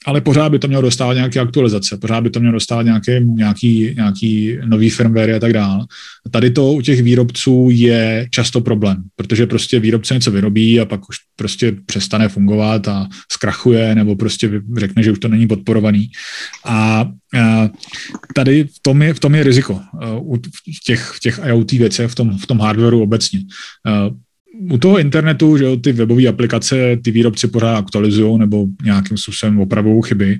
ale 0.06 0.22
pořád 0.22 0.50
by 0.50 0.60
to 0.60 0.68
mělo 0.68 0.82
dostávat 0.82 1.14
nějaké 1.14 1.40
aktualizace, 1.40 1.98
pořád 1.98 2.22
by 2.22 2.30
to 2.30 2.40
mělo 2.40 2.54
dostávat 2.54 2.84
nějaké, 2.84 3.20
nějaký, 3.20 3.94
nějaký 3.96 4.58
nový 4.66 4.90
firmware 4.90 5.36
a 5.36 5.40
tak 5.40 5.54
dále. 5.54 5.86
Tady 6.32 6.52
to 6.52 6.74
u 6.74 6.82
těch 6.82 7.04
výrobců 7.04 7.70
je 7.72 8.28
často 8.32 8.62
problém, 8.62 9.04
protože 9.16 9.48
prostě 9.48 9.80
výrobce 9.80 10.14
něco 10.14 10.32
vyrobí 10.32 10.80
a 10.80 10.86
pak 10.86 11.10
už 11.10 11.16
prostě 11.36 11.76
přestane 11.86 12.30
fungovat 12.30 12.88
a 12.88 13.08
zkrachuje 13.32 13.96
nebo 13.96 14.16
prostě 14.16 14.62
řekne, 14.78 15.04
že 15.04 15.12
už 15.12 15.20
to 15.20 15.28
není 15.28 15.48
podporovaný. 15.48 16.10
A 16.66 17.10
tady 18.36 18.64
v 18.64 18.80
tom 18.82 19.02
je, 19.02 19.14
v 19.14 19.20
tom 19.20 19.36
je 19.36 19.44
riziko 19.44 19.82
v 20.82 20.84
těch, 20.86 21.12
v 21.16 21.20
těch 21.20 21.40
IoT 21.46 21.72
věcech, 21.72 22.12
v 22.12 22.16
tom, 22.16 22.38
v 22.38 22.48
tom 22.48 22.60
hardwareu 22.60 23.02
obecně 23.02 23.40
u 24.72 24.78
toho 24.78 25.00
internetu, 25.00 25.58
že 25.58 25.78
ty 25.78 25.92
webové 25.92 26.28
aplikace, 26.28 26.98
ty 27.04 27.12
výrobci 27.12 27.48
pořád 27.48 27.78
aktualizují 27.78 28.40
nebo 28.40 28.66
nějakým 28.84 29.18
způsobem 29.18 29.60
opravují 29.60 30.02
chyby. 30.06 30.38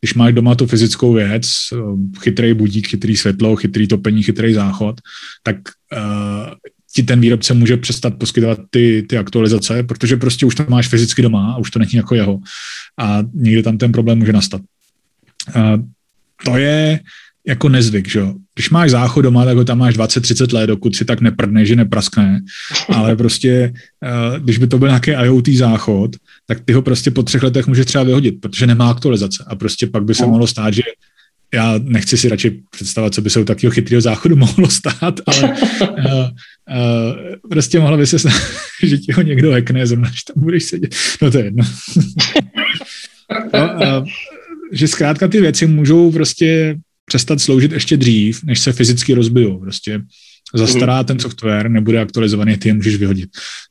Když 0.00 0.14
máš 0.14 0.34
doma 0.34 0.54
tu 0.54 0.66
fyzickou 0.66 1.12
věc, 1.12 1.48
eh, 1.72 1.76
chytrý 2.20 2.54
budík, 2.54 2.88
chytrý 2.88 3.16
světlo, 3.16 3.56
chytrý 3.56 3.88
topení, 3.88 4.22
chytrý 4.22 4.54
záchod, 4.54 5.00
tak 5.42 5.56
uh, 5.92 6.54
ti 6.94 7.02
ten 7.02 7.20
výrobce 7.20 7.54
může 7.54 7.76
přestat 7.76 8.14
poskytovat 8.18 8.58
ty, 8.70 9.06
ty 9.08 9.18
aktualizace, 9.18 9.82
protože 9.82 10.16
prostě 10.16 10.46
už 10.46 10.54
to 10.54 10.64
máš 10.68 10.88
fyzicky 10.88 11.22
doma 11.22 11.52
a 11.52 11.56
už 11.56 11.70
to 11.70 11.78
není 11.78 11.90
jako 11.94 12.14
jeho. 12.14 12.40
A 12.98 13.22
někde 13.34 13.62
tam 13.62 13.78
ten 13.78 13.92
problém 13.92 14.18
může 14.18 14.32
nastat. 14.32 14.60
Uh, 15.56 15.84
to 16.44 16.56
je 16.56 17.00
jako 17.48 17.68
nezvyk, 17.68 18.08
že 18.08 18.18
jo. 18.18 18.34
Když 18.54 18.70
máš 18.70 18.90
záchod 18.90 19.22
doma, 19.22 19.44
tak 19.44 19.56
ho 19.56 19.64
tam 19.64 19.78
máš 19.78 19.96
20-30 19.96 20.54
let, 20.54 20.66
dokud 20.66 20.96
si 20.96 21.04
tak 21.04 21.20
neprdne, 21.20 21.64
že 21.64 21.76
nepraskne, 21.76 22.40
ale 22.88 23.16
prostě, 23.16 23.72
uh, 24.04 24.38
když 24.38 24.58
by 24.58 24.66
to 24.66 24.78
byl 24.78 24.88
nějaký 24.88 25.10
IoT 25.10 25.48
záchod, 25.48 26.16
tak 26.46 26.60
ty 26.64 26.72
ho 26.72 26.82
prostě 26.82 27.10
po 27.10 27.22
třech 27.22 27.42
letech 27.42 27.66
můžeš 27.66 27.86
třeba 27.86 28.04
vyhodit, 28.04 28.40
protože 28.40 28.66
nemá 28.66 28.90
aktualizace 28.90 29.44
a 29.46 29.56
prostě 29.56 29.86
pak 29.86 30.04
by 30.04 30.14
se 30.14 30.22
no. 30.22 30.28
mohlo 30.28 30.46
stát, 30.46 30.74
že 30.74 30.82
já 31.54 31.74
nechci 31.82 32.16
si 32.16 32.28
radši 32.28 32.60
představovat, 32.70 33.14
co 33.14 33.22
by 33.22 33.30
se 33.30 33.40
u 33.40 33.44
takového 33.44 33.74
chytrého 33.74 34.00
záchodu 34.00 34.36
mohlo 34.46 34.70
stát, 34.70 35.20
ale 35.26 35.54
uh, 35.80 35.88
uh, 35.88 36.30
prostě 37.50 37.80
mohlo 37.80 37.96
by 37.96 38.06
se 38.06 38.18
stát, 38.18 38.42
že 38.82 38.98
ti 38.98 39.12
ho 39.12 39.22
někdo 39.22 39.52
hekne, 39.52 39.86
zrovna, 39.86 40.08
že 40.08 40.20
tam 40.34 40.44
budeš 40.44 40.64
sedět. 40.64 40.94
No 41.22 41.30
to 41.30 41.38
je 41.38 41.44
jedno. 41.44 41.64
no, 43.54 43.74
uh, 43.74 44.06
že 44.72 44.88
zkrátka 44.88 45.28
ty 45.28 45.40
věci 45.40 45.66
můžou 45.66 46.12
prostě 46.12 46.78
přestat 47.08 47.40
sloužit 47.40 47.72
ještě 47.72 47.96
dřív, 47.96 48.44
než 48.44 48.60
se 48.60 48.72
fyzicky 48.72 49.14
rozbijou. 49.14 49.60
Prostě 49.60 50.00
zastará 50.54 50.98
mm. 50.98 51.04
ten 51.04 51.18
software, 51.18 51.70
nebude 51.70 52.00
aktualizovaný, 52.00 52.56
ty 52.56 52.68
je 52.68 52.74
můžeš 52.74 52.96
vyhodit. 52.96 53.30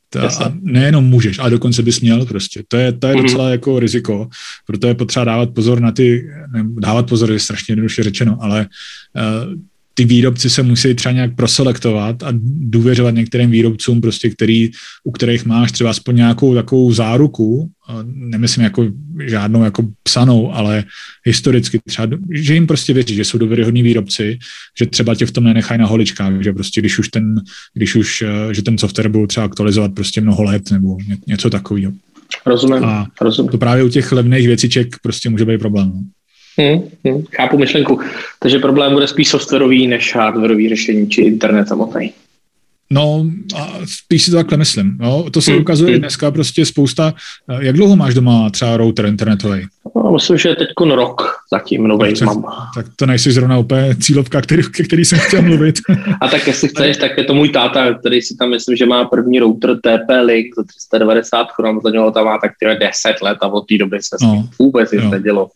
To, 0.10 0.20
a 0.22 0.54
nejenom 0.62 1.06
můžeš, 1.06 1.40
ale 1.40 1.50
dokonce 1.50 1.84
bys 1.84 2.00
měl 2.02 2.26
prostě. 2.26 2.64
To 2.68 2.78
je, 2.78 2.92
to 2.92 3.08
je 3.08 3.16
mm. 3.16 3.24
docela 3.24 3.50
jako 3.50 3.80
riziko, 3.80 4.30
proto 4.66 4.88
je 4.88 4.96
potřeba 4.96 5.26
dávat 5.26 5.50
pozor 5.54 5.80
na 5.80 5.92
ty, 5.92 6.30
ne, 6.54 6.66
dávat 6.80 7.10
pozor 7.10 7.32
je 7.32 7.40
strašně 7.40 7.72
jednoduše 7.72 8.04
řečeno, 8.04 8.38
ale 8.42 8.68
uh, 9.16 9.54
ty 9.98 10.06
výrobci 10.06 10.50
se 10.50 10.64
musí 10.64 10.94
třeba 10.94 11.14
nějak 11.14 11.36
proselektovat 11.36 12.24
a 12.24 12.28
důvěřovat 12.44 13.16
některým 13.16 13.52
výrobcům, 13.52 14.02
prostě, 14.02 14.30
který, 14.30 14.72
u 15.04 15.12
kterých 15.12 15.46
máš 15.46 15.72
třeba 15.72 15.90
aspoň 15.90 16.16
nějakou 16.16 16.56
takovou 16.56 16.94
záruku, 16.94 17.70
nemyslím 18.06 18.64
jako 18.64 18.88
žádnou 19.26 19.64
jako 19.64 19.88
psanou, 20.04 20.54
ale 20.54 20.84
historicky 21.24 21.80
třeba, 21.88 22.18
že 22.32 22.54
jim 22.54 22.68
prostě 22.68 22.94
věří, 22.94 23.16
že 23.16 23.26
jsou 23.26 23.38
důvěryhodní 23.38 23.84
výrobci, 23.84 24.40
že 24.80 24.86
třeba 24.86 25.16
tě 25.16 25.26
v 25.26 25.32
tom 25.32 25.44
nenechají 25.44 25.80
na 25.80 25.88
holičkách, 25.88 26.42
že 26.42 26.54
prostě 26.54 26.82
když 26.82 27.00
už 27.00 27.10
ten, 27.10 27.42
když 27.74 27.96
už, 27.96 28.22
eh, 28.22 28.54
že 28.54 28.62
ten 28.62 28.78
software 28.78 29.10
budou 29.10 29.28
třeba 29.28 29.46
aktualizovat 29.46 29.94
prostě 29.94 30.22
mnoho 30.22 30.44
let 30.44 30.72
nebo 30.72 30.98
něco 31.28 31.50
takového. 31.50 31.92
Rozumím, 32.46 32.84
a 32.84 33.08
rozumím. 33.22 33.52
to 33.52 33.58
právě 33.58 33.84
u 33.84 33.90
těch 33.90 34.12
levných 34.12 34.48
věciček 34.48 34.96
prostě 35.02 35.30
může 35.30 35.46
být 35.46 35.60
problém. 35.60 35.92
No. 36.58 36.66
Hmm, 36.66 36.90
hmm, 37.06 37.24
chápu 37.32 37.58
myšlenku. 37.58 38.00
Takže 38.40 38.60
problém 38.60 38.94
bude 38.94 39.08
spíš 39.08 39.30
softwarový 39.30 39.88
než 39.88 40.16
hardwarový 40.16 40.70
řešení, 40.70 41.10
či 41.10 41.22
internet 41.22 41.68
samotný. 41.68 42.14
No, 42.90 43.26
a 43.56 43.74
spíš 43.86 44.24
si 44.24 44.32
to 44.32 44.38
takhle 44.38 44.58
myslím. 44.58 44.98
No, 45.00 45.30
to 45.30 45.42
se 45.42 45.52
hmm, 45.52 45.62
ukazuje 45.62 45.92
hmm. 45.92 46.00
dneska 46.00 46.32
prostě 46.32 46.66
spousta. 46.66 47.14
Eh, 47.50 47.66
jak 47.66 47.76
dlouho 47.76 47.96
máš 47.96 48.14
doma 48.14 48.50
třeba 48.50 48.78
router 48.78 49.06
internetový? 49.06 49.66
No, 49.96 50.12
myslím, 50.12 50.38
že 50.38 50.56
teď 50.56 50.68
rok 50.90 51.22
zatím 51.52 51.88
nový 51.88 52.14
tak, 52.14 52.22
mám. 52.22 52.44
Tak 52.76 52.86
to 52.96 53.06
nejsi 53.06 53.32
zrovna 53.32 53.58
úplně 53.58 53.96
cílovka, 53.96 54.42
který, 54.42 54.64
který 54.88 55.06
jsem 55.06 55.20
chtěl 55.20 55.42
mluvit. 55.42 55.76
a 56.22 56.28
tak 56.28 56.48
jestli 56.48 56.68
chceš, 56.68 56.98
tak 57.02 57.18
je 57.18 57.24
to 57.24 57.34
můj 57.34 57.50
táta, 57.50 57.94
který 57.94 58.22
si 58.22 58.38
tam 58.38 58.50
myslím, 58.50 58.78
že 58.78 58.86
má 58.86 59.06
první 59.06 59.40
router 59.40 59.72
TP-Link 59.72 60.50
za 60.58 60.64
390 60.64 61.48
korun, 61.52 61.80
za 61.84 61.90
něho 61.90 62.12
tam 62.12 62.26
má 62.26 62.38
tak 62.38 62.52
10 62.80 63.16
let 63.22 63.38
a 63.42 63.48
od 63.48 63.68
té 63.68 63.78
doby 63.78 63.98
se 64.02 64.26
no, 64.26 64.50
vůbec 64.60 64.92
nic 64.92 65.12
nedělo. 65.12 65.50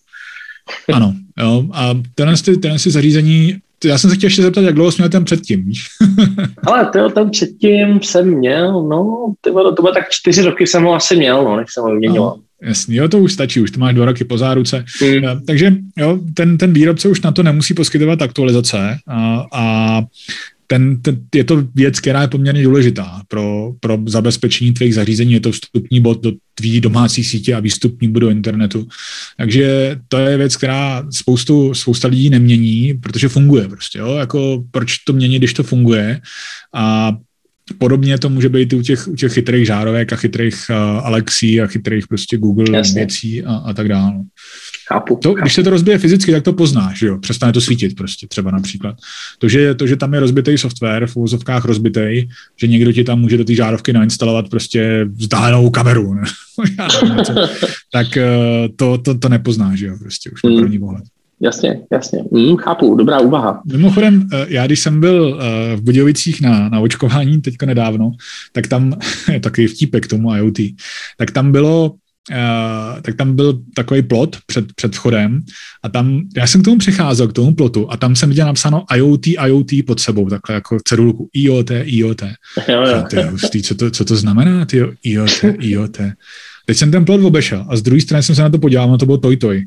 Ano, 0.93 1.13
jo. 1.39 1.65
A 1.71 1.89
tenhle, 2.15 2.35
tenhle 2.61 2.79
zařízení, 2.79 3.55
já 3.85 3.97
jsem 3.97 4.09
se 4.09 4.15
chtěl 4.15 4.27
ještě 4.27 4.41
zeptat, 4.41 4.61
jak 4.61 4.75
dlouho 4.75 4.91
jsi 4.91 5.01
měl 5.01 5.09
ten 5.09 5.25
předtím, 5.25 5.65
víš? 5.65 5.83
Ale 6.67 6.89
tyjo, 6.91 7.09
ten 7.09 7.29
předtím 7.29 8.01
jsem 8.01 8.29
měl, 8.29 8.83
no, 8.83 9.33
tyjo, 9.41 9.71
to 9.71 9.81
bylo 9.81 9.93
tak 9.93 10.09
čtyři 10.09 10.41
roky 10.41 10.67
jsem 10.67 10.83
ho 10.83 10.93
asi 10.93 11.15
měl, 11.15 11.43
no, 11.43 11.57
než 11.57 11.73
jsem 11.73 11.83
ho 11.83 11.91
vyměnil. 11.91 12.33
Jasně, 12.63 12.95
jo, 12.95 13.07
to 13.07 13.19
už 13.19 13.33
stačí, 13.33 13.61
už 13.61 13.71
to 13.71 13.79
máš 13.79 13.95
dva 13.95 14.05
roky 14.05 14.23
po 14.23 14.37
záruce. 14.37 14.85
Mm. 15.01 15.45
Takže 15.45 15.73
jo, 15.97 16.19
ten, 16.33 16.57
ten 16.57 16.73
výrobce 16.73 17.07
už 17.07 17.21
na 17.21 17.31
to 17.31 17.43
nemusí 17.43 17.73
poskytovat 17.73 18.21
aktualizace 18.21 18.97
a, 19.07 19.45
a 19.53 20.01
ten, 20.71 21.01
ten, 21.01 21.19
je 21.35 21.43
to 21.43 21.67
věc, 21.75 21.99
která 21.99 22.21
je 22.21 22.27
poměrně 22.27 22.63
důležitá 22.63 23.21
pro, 23.27 23.71
pro 23.79 23.99
zabezpečení 24.07 24.73
tvých 24.73 24.95
zařízení. 24.95 25.33
Je 25.33 25.39
to 25.39 25.51
vstupní 25.51 26.01
bod 26.01 26.23
do 26.23 26.31
tvý 26.55 26.81
domácí 26.81 27.23
sítě 27.23 27.55
a 27.55 27.59
výstupní 27.59 28.11
bod 28.11 28.19
do 28.19 28.29
internetu. 28.29 28.87
Takže 29.37 29.95
to 30.07 30.17
je 30.17 30.37
věc, 30.37 30.55
která 30.55 31.05
spoustu, 31.11 31.73
spousta 31.73 32.07
lidí 32.07 32.29
nemění, 32.29 32.93
protože 32.93 33.29
funguje 33.29 33.67
prostě. 33.67 33.99
Jo? 33.99 34.15
Jako, 34.15 34.63
proč 34.71 34.97
to 34.97 35.13
měnit, 35.13 35.39
když 35.39 35.53
to 35.53 35.63
funguje? 35.63 36.21
A 36.73 37.11
Podobně 37.77 38.17
to 38.17 38.29
může 38.29 38.49
být 38.49 38.73
i 38.73 38.75
u 38.75 38.81
těch, 38.81 39.07
u 39.07 39.15
těch 39.15 39.33
chytrých 39.33 39.65
žárovek 39.65 40.13
a 40.13 40.15
chytrých 40.15 40.55
uh, 40.69 40.75
Alexí 41.05 41.61
a 41.61 41.67
chytrých 41.67 42.07
prostě 42.07 42.37
Google 42.37 42.77
Jasně. 42.77 42.99
věcí 42.99 43.43
a, 43.43 43.55
a 43.55 43.73
tak 43.73 43.87
dále. 43.87 44.13
Chápu, 44.91 45.19
to, 45.21 45.29
chápu. 45.29 45.41
Když 45.41 45.53
se 45.53 45.63
to 45.63 45.69
rozbije 45.69 45.97
fyzicky, 45.97 46.31
tak 46.31 46.43
to 46.43 46.53
poznáš, 46.53 47.01
jo? 47.01 47.17
Přestane 47.17 47.53
to 47.53 47.61
svítit 47.61 47.95
prostě 47.95 48.27
třeba 48.27 48.51
například. 48.51 48.95
To, 49.39 49.49
že, 49.49 49.75
to, 49.75 49.87
že 49.87 49.95
tam 49.95 50.13
je 50.13 50.19
rozbitý 50.19 50.57
software, 50.57 51.07
v 51.07 51.17
úzovkách 51.17 51.65
rozbitý, 51.65 52.27
že 52.57 52.67
někdo 52.67 52.91
ti 52.91 53.03
tam 53.03 53.19
může 53.19 53.37
do 53.37 53.43
té 53.43 53.55
žárovky 53.55 53.93
nainstalovat 53.93 54.49
prostě 54.49 55.07
vzdálenou 55.15 55.69
kameru, 55.69 56.13
ne? 56.13 56.23
tak 57.91 58.17
eh, 58.17 58.69
to, 58.75 58.97
to, 58.97 59.17
to 59.17 59.29
nepoznáš, 59.29 59.79
že 59.79 59.87
jo? 59.87 59.95
Prostě 59.99 60.29
už 60.29 60.43
na 60.43 60.49
hmm. 60.49 60.59
první 60.59 60.79
pohled. 60.79 61.03
Jasně, 61.43 61.81
jasně. 61.91 62.23
Mm, 62.31 62.57
chápu, 62.57 62.95
dobrá 62.95 63.19
úvaha. 63.19 63.61
Mimochodem, 63.65 64.27
eh, 64.33 64.45
já 64.49 64.65
když 64.65 64.79
jsem 64.79 64.99
byl 64.99 65.39
eh, 65.41 65.75
v 65.75 65.81
Budějovicích 65.81 66.41
na, 66.41 66.69
na 66.69 66.79
očkování 66.79 67.41
teďka 67.41 67.65
nedávno, 67.65 68.11
tak 68.51 68.67
tam, 68.67 68.93
je 69.31 69.39
takový 69.39 69.67
vtípek 69.67 70.05
k 70.05 70.09
tomu 70.09 70.35
IoT, 70.35 70.57
tak 71.17 71.31
tam 71.31 71.51
bylo 71.51 71.93
Uh, 72.29 73.01
tak 73.01 73.15
tam 73.15 73.35
byl 73.35 73.59
takový 73.75 74.01
plot 74.01 74.37
před, 74.45 74.73
před 74.73 74.95
vchodem 74.95 75.41
a 75.83 75.89
tam, 75.89 76.21
já 76.37 76.47
jsem 76.47 76.61
k 76.61 76.65
tomu 76.65 76.77
přicházel, 76.77 77.27
k 77.27 77.33
tomu 77.33 77.53
plotu 77.53 77.91
a 77.91 77.97
tam 77.97 78.15
jsem 78.15 78.29
viděl 78.29 78.45
napsáno 78.45 78.85
IoT, 78.95 79.27
IoT 79.27 79.71
pod 79.87 79.99
sebou, 79.99 80.29
takhle 80.29 80.55
jako 80.55 80.77
cedulku 80.87 81.29
IoT, 81.33 81.71
IoT. 81.71 82.21
Jo, 82.67 82.81
jo. 82.81 83.03
Ty, 83.09 83.21
hustý, 83.21 83.61
co, 83.61 83.75
to, 83.75 83.91
co 83.91 84.05
to 84.05 84.15
znamená, 84.15 84.65
ty 84.65 84.83
IoT, 85.03 85.43
IoT. 85.59 85.97
Teď 86.65 86.77
jsem 86.77 86.91
ten 86.91 87.05
plot 87.05 87.21
obešel 87.21 87.65
a 87.69 87.75
z 87.75 87.81
druhé 87.81 88.01
strany 88.01 88.23
jsem 88.23 88.35
se 88.35 88.41
na 88.41 88.49
to 88.49 88.57
podíval, 88.57 88.89
no 88.89 88.97
to 88.97 89.05
bylo 89.05 89.17
Toy 89.17 89.37
Toy. 89.37 89.65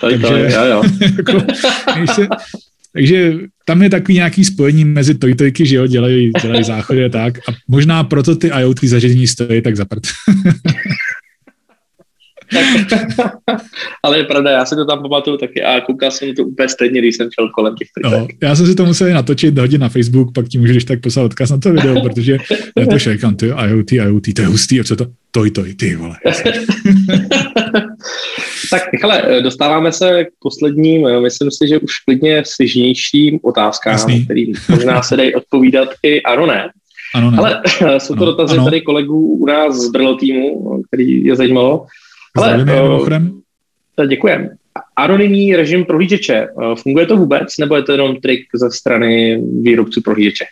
Toy 0.00 0.18
takže, 0.18 0.28
toy, 0.28 0.52
jo, 0.52 0.64
jo. 0.64 0.82
jako, 1.16 1.44
se, 2.14 2.28
takže 2.92 3.34
tam 3.64 3.82
je 3.82 3.90
takový 3.90 4.14
nějaký 4.14 4.44
spojení 4.44 4.84
mezi 4.84 5.14
tojtojky, 5.14 5.66
že 5.66 5.76
jo, 5.76 5.86
dělají, 5.86 6.32
dělají 6.42 6.64
záchody 6.64 7.04
a 7.04 7.08
tak. 7.08 7.38
A 7.38 7.52
možná 7.68 8.04
proto 8.04 8.36
ty 8.36 8.46
IoT 8.46 8.84
zařízení 8.84 9.26
stojí 9.26 9.62
tak 9.62 9.76
zaprt. 9.76 10.02
ale 14.02 14.18
je 14.18 14.24
pravda, 14.24 14.50
já 14.50 14.64
si 14.64 14.74
to 14.74 14.84
tam 14.84 15.02
pamatuju 15.02 15.36
taky 15.36 15.62
a 15.62 15.80
koukal 15.80 16.10
jsem 16.10 16.34
to 16.34 16.44
úplně 16.44 16.68
stejně, 16.68 17.00
když 17.00 17.16
jsem 17.16 17.28
šel 17.34 17.48
kolem 17.54 17.74
těch 17.74 17.88
no, 18.04 18.28
Já 18.42 18.56
jsem 18.56 18.66
si 18.66 18.74
to 18.74 18.84
musel 18.84 19.10
natočit, 19.10 19.58
hodit 19.58 19.78
na 19.78 19.88
Facebook, 19.88 20.34
pak 20.34 20.48
ti 20.48 20.58
můžeš 20.58 20.84
tak 20.84 21.00
poslat 21.00 21.24
odkaz 21.24 21.50
na 21.50 21.58
to 21.58 21.72
video, 21.72 22.02
protože 22.08 22.38
já 22.78 22.86
to 22.86 22.98
šejkám, 22.98 23.36
ty 23.36 23.46
IoT, 23.46 23.92
IoT, 23.92 24.24
to 24.36 24.42
je 24.42 24.48
hustý, 24.48 24.80
a 24.80 24.84
co 24.84 24.96
to? 24.96 25.06
Toj, 25.30 25.50
toj, 25.50 25.74
ty 25.74 25.96
vole. 25.96 26.16
tak, 28.70 28.82
hele, 29.02 29.40
dostáváme 29.42 29.92
se 29.92 30.24
k 30.24 30.28
posledním, 30.38 31.22
myslím 31.22 31.50
si, 31.50 31.68
že 31.68 31.78
už 31.78 31.92
klidně 32.06 32.42
slyžnějším 32.46 33.38
otázkám, 33.42 33.92
Jasný. 33.92 34.24
který 34.24 34.52
možná 34.68 35.02
se 35.02 35.16
dají 35.16 35.34
odpovídat 35.34 35.88
i 36.02 36.22
ano, 36.22 36.46
ne. 36.46 36.70
Ano, 37.14 37.30
ne. 37.30 37.38
Ale 37.38 37.62
jsou 37.98 38.14
to 38.14 38.22
ano, 38.22 38.32
dotazy 38.32 38.54
ano. 38.54 38.64
tady 38.64 38.80
kolegů 38.80 39.36
u 39.36 39.46
nás 39.46 39.76
z 39.76 39.90
Brlo 39.90 40.16
týmu, 40.16 40.82
který 40.88 41.24
je 41.24 41.36
zajímalo. 41.36 41.86
Ale, 42.36 42.64
uh, 43.98 44.06
děkujem. 44.08 44.48
Anonymní 44.96 45.56
režim 45.56 45.84
prohlížeče, 45.84 46.34
eh, 46.34 46.76
funguje 46.76 47.06
to 47.06 47.16
vůbec, 47.16 47.58
nebo 47.58 47.76
je 47.76 47.82
to 47.82 47.92
jenom 47.92 48.16
trik 48.16 48.40
ze 48.54 48.70
strany 48.70 49.42
výrobců 49.62 50.00
prohlížeče? 50.02 50.44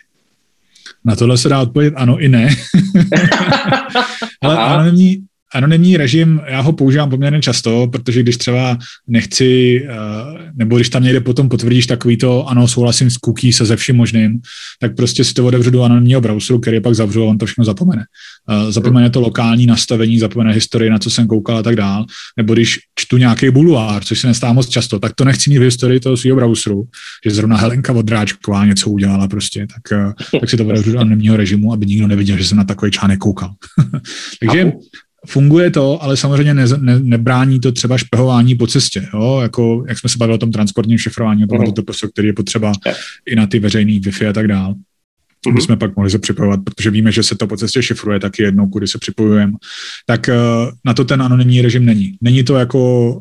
Na 1.05 1.15
tohle 1.15 1.37
se 1.37 1.49
dá 1.49 1.61
odpovědět 1.61 1.93
ano 1.97 2.17
i 2.17 2.27
ne. 2.27 2.49
Ale 4.41 4.57
anonymní, 4.57 5.25
Anonymní 5.55 5.97
režim, 5.97 6.41
já 6.47 6.61
ho 6.61 6.73
používám 6.73 7.09
poměrně 7.09 7.41
často, 7.41 7.87
protože 7.91 8.23
když 8.23 8.37
třeba 8.37 8.77
nechci, 9.07 9.81
eh, 9.89 10.51
nebo 10.55 10.75
když 10.75 10.89
tam 10.89 11.03
někde 11.03 11.19
potom 11.19 11.49
potvrdíš 11.49 11.87
takový 11.87 12.17
to, 12.17 12.47
ano, 12.47 12.67
souhlasím 12.67 13.09
s 13.09 13.15
cookie 13.15 13.53
se 13.53 13.65
ze 13.65 13.75
vším 13.75 13.95
možným, 13.95 14.39
tak 14.79 14.95
prostě 14.95 15.23
si 15.23 15.33
to 15.33 15.45
otevřu 15.45 15.71
do 15.71 15.83
anonymního 15.83 16.21
browseru, 16.21 16.59
který 16.59 16.81
pak 16.81 16.95
zavřu 16.95 17.23
a 17.23 17.25
on 17.25 17.37
to 17.37 17.45
všechno 17.45 17.65
zapomene. 17.65 18.03
Eh, 18.49 18.71
zapomene 18.71 19.09
to 19.09 19.21
lokální 19.21 19.65
nastavení, 19.65 20.19
zapomene 20.19 20.53
historii, 20.53 20.89
na 20.89 20.99
co 20.99 21.09
jsem 21.09 21.27
koukal 21.27 21.57
a 21.57 21.63
tak 21.63 21.75
dál. 21.75 22.05
Nebo 22.37 22.53
když 22.53 22.79
čtu 22.99 23.17
nějaký 23.17 23.49
bulvár, 23.49 24.03
což 24.03 24.19
se 24.19 24.27
nestává 24.27 24.53
moc 24.53 24.69
často, 24.69 24.99
tak 24.99 25.13
to 25.15 25.25
nechci 25.25 25.49
mít 25.49 25.57
v 25.57 25.61
historii 25.61 25.99
toho 25.99 26.17
svého 26.17 26.35
browseru, 26.35 26.83
že 27.25 27.31
zrovna 27.31 27.57
Helenka 27.57 27.93
Vodráčková 27.93 28.65
něco 28.65 28.89
udělala 28.89 29.27
prostě, 29.27 29.67
tak, 29.73 29.99
eh, 29.99 30.39
tak 30.39 30.49
si 30.49 30.57
to 30.57 30.65
otevřu 30.65 30.91
do 30.91 30.99
anonymního 30.99 31.37
režimu, 31.37 31.73
aby 31.73 31.85
nikdo 31.85 32.07
neviděl, 32.07 32.37
že 32.37 32.45
jsem 32.45 32.57
na 32.57 32.63
takový 32.63 32.91
článek 32.91 33.19
koukal. 33.19 33.53
Takže 34.39 34.71
Funguje 35.27 35.71
to, 35.71 36.03
ale 36.03 36.17
samozřejmě 36.17 36.53
ne, 36.53 36.65
ne, 36.77 36.99
nebrání 36.99 37.59
to 37.59 37.71
třeba 37.71 37.97
špehování 37.97 38.55
po 38.55 38.67
cestě. 38.67 39.07
Jo? 39.13 39.39
Jako, 39.41 39.85
jak 39.87 39.99
jsme 39.99 40.09
se 40.09 40.17
bavili 40.17 40.35
o 40.35 40.39
tom 40.39 40.51
transportním 40.51 40.97
šifrování, 40.97 41.43
o 41.43 41.47
tom 41.47 41.57
uh-huh. 41.57 41.73
to, 41.73 42.07
který 42.13 42.27
je 42.27 42.33
potřeba 42.33 42.71
i 43.25 43.35
na 43.35 43.47
ty 43.47 43.59
veřejné 43.59 43.91
Wi-Fi 43.91 44.29
a 44.29 44.33
tak 44.33 44.47
dále. 44.47 44.75
Mm-hmm. 45.47 45.55
My 45.55 45.61
jsme 45.61 45.75
pak 45.77 45.95
mohli 45.95 46.11
se 46.11 46.19
připojovat, 46.19 46.59
protože 46.63 46.89
víme, 46.89 47.11
že 47.11 47.23
se 47.23 47.35
to 47.35 47.47
po 47.47 47.57
cestě 47.57 47.83
šifruje 47.83 48.19
taky 48.19 48.43
jednou, 48.43 48.67
kudy 48.67 48.87
se 48.87 48.97
připojujeme. 48.97 49.53
Tak 50.05 50.29
uh, 50.29 50.71
na 50.85 50.93
to 50.93 51.05
ten 51.05 51.21
anonymní 51.21 51.61
režim 51.61 51.85
není. 51.85 52.17
Není 52.21 52.43
to 52.43 52.55
jako 52.55 53.11
uh, 53.13 53.19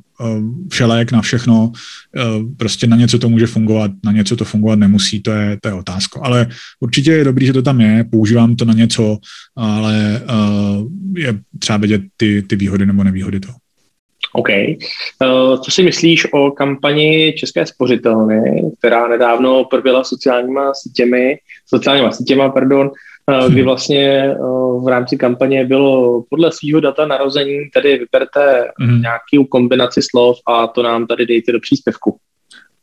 všelék 0.71 1.13
na 1.13 1.23
všechno, 1.23 1.73
uh, 1.73 2.53
prostě 2.57 2.87
na 2.87 2.97
něco 2.97 3.19
to 3.19 3.29
může 3.29 3.47
fungovat, 3.47 3.91
na 4.05 4.13
něco 4.13 4.37
to 4.37 4.45
fungovat 4.45 4.79
nemusí, 4.79 5.23
to 5.23 5.31
je, 5.31 5.59
to 5.63 5.69
je 5.69 5.75
otázka. 5.75 6.21
Ale 6.23 6.47
určitě 6.81 7.13
je 7.13 7.25
dobrý, 7.25 7.47
že 7.47 7.53
to 7.53 7.63
tam 7.63 7.81
je, 7.81 8.05
používám 8.11 8.57
to 8.57 8.65
na 8.65 8.73
něco, 8.73 9.19
ale 9.57 10.23
je 11.17 11.41
třeba 11.59 11.77
vidět 11.77 12.03
ty, 12.17 12.43
ty 12.43 12.57
výhody 12.57 12.87
nebo 12.87 13.05
nevýhody 13.05 13.41
toho. 13.41 13.55
OK. 14.39 14.49
Uh, 14.49 15.61
co 15.61 15.71
si 15.71 15.83
myslíš 15.83 16.33
o 16.33 16.51
kampani 16.51 17.33
České 17.33 17.67
spořitelny, 17.67 18.63
která 18.79 19.09
nedávno 19.09 19.65
proběhla 19.65 20.05
sociálníma 20.05 20.75
sítěmi, 20.75 21.39
sociálníma 21.67 22.11
sítěma, 22.11 22.49
pardon, 22.49 22.91
uh, 23.27 23.53
kdy 23.53 23.63
vlastně 23.63 24.35
uh, 24.39 24.85
v 24.85 24.89
rámci 24.89 25.17
kampaně 25.17 25.65
bylo 25.65 26.23
podle 26.31 26.51
svého 26.53 26.81
data 26.81 27.07
narození, 27.07 27.59
tedy 27.75 27.99
vyberte 27.99 28.71
mm. 28.81 29.03
nějakou 29.03 29.49
kombinaci 29.51 30.01
slov 30.11 30.37
a 30.47 30.67
to 30.67 30.83
nám 30.83 31.07
tady 31.07 31.27
dejte 31.27 31.53
do 31.53 31.61
příspěvku. 31.61 32.19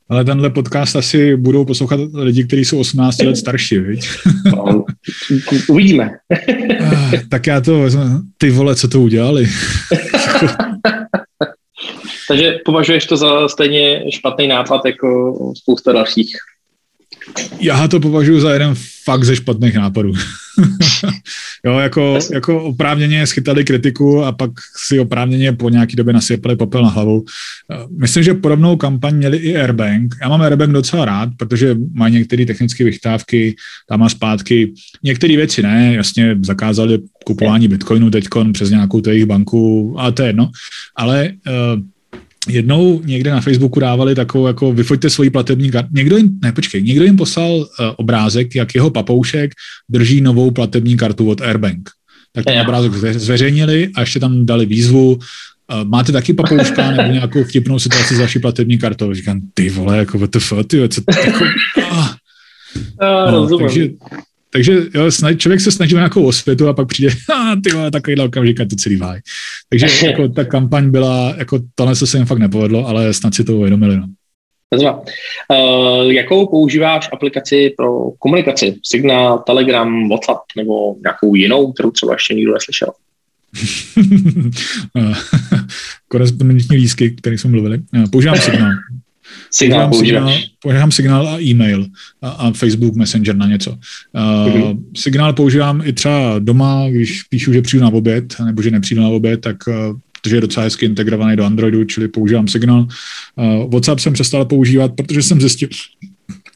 Ale 0.09 0.25
tenhle 0.25 0.49
podcast 0.49 0.95
asi 0.95 1.35
budou 1.35 1.65
poslouchat 1.65 1.99
lidi, 2.13 2.43
kteří 2.43 2.65
jsou 2.65 2.79
18 2.79 3.21
let 3.21 3.35
starší, 3.35 3.77
viď? 3.77 4.09
No, 4.45 4.85
uvidíme. 5.67 6.09
tak 7.29 7.47
já 7.47 7.61
to 7.61 7.79
vezmu. 7.79 8.03
Ty 8.37 8.49
vole, 8.49 8.75
co 8.75 8.87
to 8.87 9.01
udělali? 9.01 9.47
Takže 12.27 12.59
považuješ 12.65 13.05
to 13.05 13.17
za 13.17 13.47
stejně 13.47 14.11
špatný 14.11 14.47
nápad 14.47 14.81
jako 14.85 15.33
spousta 15.57 15.91
dalších? 15.91 16.37
Já 17.59 17.87
to 17.87 17.99
považuji 17.99 18.41
za 18.41 18.53
jeden 18.53 18.75
fakt 19.03 19.23
ze 19.23 19.35
špatných 19.35 19.75
nápadů. 19.75 20.13
jo, 21.65 21.79
jako, 21.79 22.19
jako 22.33 22.63
oprávněně 22.63 23.27
schytali 23.27 23.65
kritiku 23.65 24.23
a 24.23 24.31
pak 24.31 24.51
si 24.85 24.99
oprávněně 24.99 25.53
po 25.53 25.69
nějaký 25.69 25.95
době 25.95 26.13
nasypali 26.13 26.55
popel 26.55 26.83
na 26.83 26.89
hlavu. 26.89 27.25
Myslím, 27.99 28.23
že 28.23 28.33
podobnou 28.33 28.75
kampaň 28.75 29.15
měli 29.15 29.37
i 29.37 29.57
Airbank. 29.57 30.15
Já 30.21 30.29
mám 30.29 30.41
Airbank 30.41 30.71
docela 30.71 31.05
rád, 31.05 31.29
protože 31.37 31.75
mají 31.93 32.13
některé 32.13 32.45
technické 32.45 32.83
vychtávky 32.83 33.55
tam 33.89 34.03
a 34.03 34.09
zpátky. 34.09 34.73
Některé 35.03 35.37
věci 35.37 35.61
ne, 35.63 35.93
jasně 35.93 36.37
zakázali 36.41 36.99
kupování 37.25 37.67
bitcoinu 37.67 38.11
teď 38.11 38.27
přes 38.53 38.69
nějakou 38.69 39.01
jejich 39.07 39.25
banku, 39.25 39.95
ale 39.97 40.11
to 40.11 40.21
je 40.21 40.29
jedno. 40.29 40.51
Ale 40.95 41.31
uh, 41.47 41.81
jednou 42.47 43.01
někde 43.05 43.31
na 43.31 43.41
Facebooku 43.41 43.79
dávali 43.79 44.15
takovou, 44.15 44.47
jako 44.47 44.73
vyfoďte 44.73 45.09
svoji 45.09 45.29
platební 45.29 45.71
kartu. 45.71 45.89
Někdo 45.93 46.17
jim, 46.17 46.39
ne, 46.43 46.51
počkej, 46.51 46.83
někdo 46.83 47.05
jim 47.05 47.17
poslal 47.17 47.51
uh, 47.55 47.65
obrázek, 47.95 48.55
jak 48.55 48.75
jeho 48.75 48.89
papoušek 48.89 49.51
drží 49.89 50.21
novou 50.21 50.51
platební 50.51 50.97
kartu 50.97 51.29
od 51.29 51.41
Airbank. 51.41 51.89
Tak 52.31 52.45
ten 52.45 52.61
obrázek 52.61 52.93
zveřejnili 52.93 53.89
a 53.95 54.01
ještě 54.01 54.19
tam 54.19 54.45
dali 54.45 54.65
výzvu, 54.65 55.13
uh, 55.13 55.19
máte 55.83 56.11
taky 56.11 56.33
papouška 56.33 56.91
nebo 56.97 57.13
nějakou 57.13 57.43
vtipnou 57.43 57.79
situaci 57.79 58.15
s 58.15 58.19
vaší 58.19 58.39
platební 58.39 58.77
kartou? 58.77 59.13
Říkám, 59.13 59.41
ty 59.53 59.69
vole, 59.69 59.97
jako 59.97 60.17
what 60.17 60.31
the 60.31 60.39
fuck, 60.39 60.67
ty, 60.67 60.89
co 60.89 61.01
to 61.01 61.19
jako, 61.25 61.45
ah. 61.91 62.15
no, 63.31 63.57
takže, 63.59 63.89
takže 64.55 64.81
jo, 64.93 65.11
snaž, 65.11 65.35
člověk 65.37 65.61
se 65.61 65.71
snaží 65.71 65.95
nějakou 65.95 66.25
osvětu 66.25 66.67
a 66.67 66.73
pak 66.73 66.87
přijde, 66.87 67.09
a 67.35 67.55
ty 67.63 67.69
vole, 67.69 67.91
takovýhle 67.91 68.25
okamžik 68.25 68.57
to 68.57 68.75
celý 68.75 68.95
váj. 68.95 69.19
Takže 69.69 69.87
jako, 70.07 70.29
ta 70.29 70.43
kampaň 70.43 70.89
byla, 70.89 71.33
jako 71.37 71.59
tohle 71.75 71.95
se 71.95 72.17
jim 72.17 72.25
fakt 72.25 72.39
nepovedlo, 72.39 72.87
ale 72.87 73.13
snad 73.13 73.35
si 73.35 73.43
to 73.43 73.57
uvědomili. 73.57 73.97
No. 73.97 74.07
Uh, 75.49 76.11
jakou 76.11 76.47
používáš 76.47 77.09
aplikaci 77.13 77.73
pro 77.77 78.11
komunikaci? 78.19 78.75
Signál, 78.83 79.43
Telegram, 79.47 80.09
WhatsApp 80.09 80.39
nebo 80.57 80.95
nějakou 81.03 81.35
jinou, 81.35 81.71
kterou 81.71 81.91
třeba 81.91 82.13
ještě 82.13 82.33
nikdo 82.33 82.53
neslyšel? 82.53 82.89
korespondenční 86.07 86.77
lísky, 86.77 87.09
které 87.11 87.37
jsme 87.37 87.49
mluvili. 87.49 87.79
Používám 88.11 88.37
signál. 88.37 88.71
Signál 89.51 89.89
používám 89.89 90.29
signál, 90.29 90.49
používám 90.59 90.91
signál 90.91 91.27
a 91.27 91.41
e-mail 91.41 91.85
a, 92.21 92.29
a 92.29 92.51
Facebook 92.51 92.95
Messenger 92.95 93.35
na 93.35 93.47
něco. 93.47 93.71
Uh, 93.71 93.77
mm-hmm. 94.53 94.83
Signál 94.95 95.33
používám 95.33 95.81
i 95.85 95.93
třeba 95.93 96.39
doma, 96.39 96.89
když 96.89 97.23
píšu, 97.23 97.53
že 97.53 97.61
přijdu 97.61 97.83
na 97.83 97.89
oběd, 97.89 98.35
nebo 98.45 98.61
že 98.61 98.71
nepřijdu 98.71 99.01
na 99.01 99.09
oběd, 99.09 99.41
tak 99.41 99.57
uh, 99.67 99.73
protože 100.21 100.35
je 100.35 100.41
docela 100.41 100.63
hezky 100.63 100.85
integrovaný 100.85 101.35
do 101.35 101.45
Androidu, 101.45 101.83
čili 101.83 102.07
používám 102.07 102.47
signál. 102.47 102.87
Uh, 103.35 103.69
WhatsApp 103.71 103.99
jsem 103.99 104.13
přestal 104.13 104.45
používat, 104.45 104.91
protože 104.95 105.23
jsem 105.23 105.41
zjistil, 105.41 105.69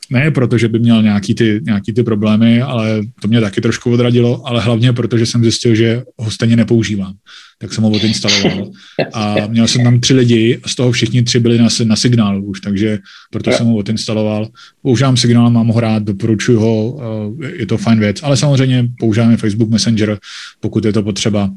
ne 0.09 0.31
proto, 0.31 0.57
že 0.57 0.67
by 0.67 0.79
měl 0.79 1.03
nějaký 1.03 1.35
ty, 1.35 1.61
nějaký 1.65 1.93
ty 1.93 2.03
problémy, 2.03 2.61
ale 2.61 3.01
to 3.21 3.27
mě 3.27 3.41
taky 3.41 3.61
trošku 3.61 3.91
odradilo, 3.91 4.47
ale 4.47 4.61
hlavně 4.61 4.93
proto, 4.93 5.17
že 5.17 5.25
jsem 5.25 5.43
zjistil, 5.43 5.75
že 5.75 6.03
ho 6.17 6.31
stejně 6.31 6.55
nepoužívám. 6.55 7.13
Tak 7.57 7.73
jsem 7.73 7.83
ho 7.83 7.89
odinstaloval. 7.89 8.71
A 9.13 9.47
měl 9.47 9.67
jsem 9.67 9.83
tam 9.83 9.99
tři 9.99 10.13
lidi 10.13 10.59
a 10.63 10.67
z 10.67 10.75
toho 10.75 10.91
všichni 10.91 11.23
tři 11.23 11.39
byli 11.39 11.57
na, 11.57 11.67
na 11.83 11.95
signálu 11.95 12.45
už, 12.45 12.61
takže 12.61 12.99
proto 13.31 13.51
jsem 13.51 13.65
ho 13.65 13.75
odinstaloval. 13.75 14.47
Používám 14.81 15.17
signál, 15.17 15.49
mám 15.49 15.67
ho 15.67 15.79
rád, 15.79 16.03
doporučuji 16.03 16.57
ho, 16.57 16.99
eh, 17.43 17.51
je 17.59 17.65
to 17.65 17.77
fajn 17.77 17.99
věc, 17.99 18.23
ale 18.23 18.37
samozřejmě 18.37 18.87
používáme 18.99 19.37
Facebook 19.37 19.69
Messenger, 19.69 20.17
pokud 20.59 20.85
je 20.85 20.93
to 20.93 21.03
potřeba. 21.03 21.49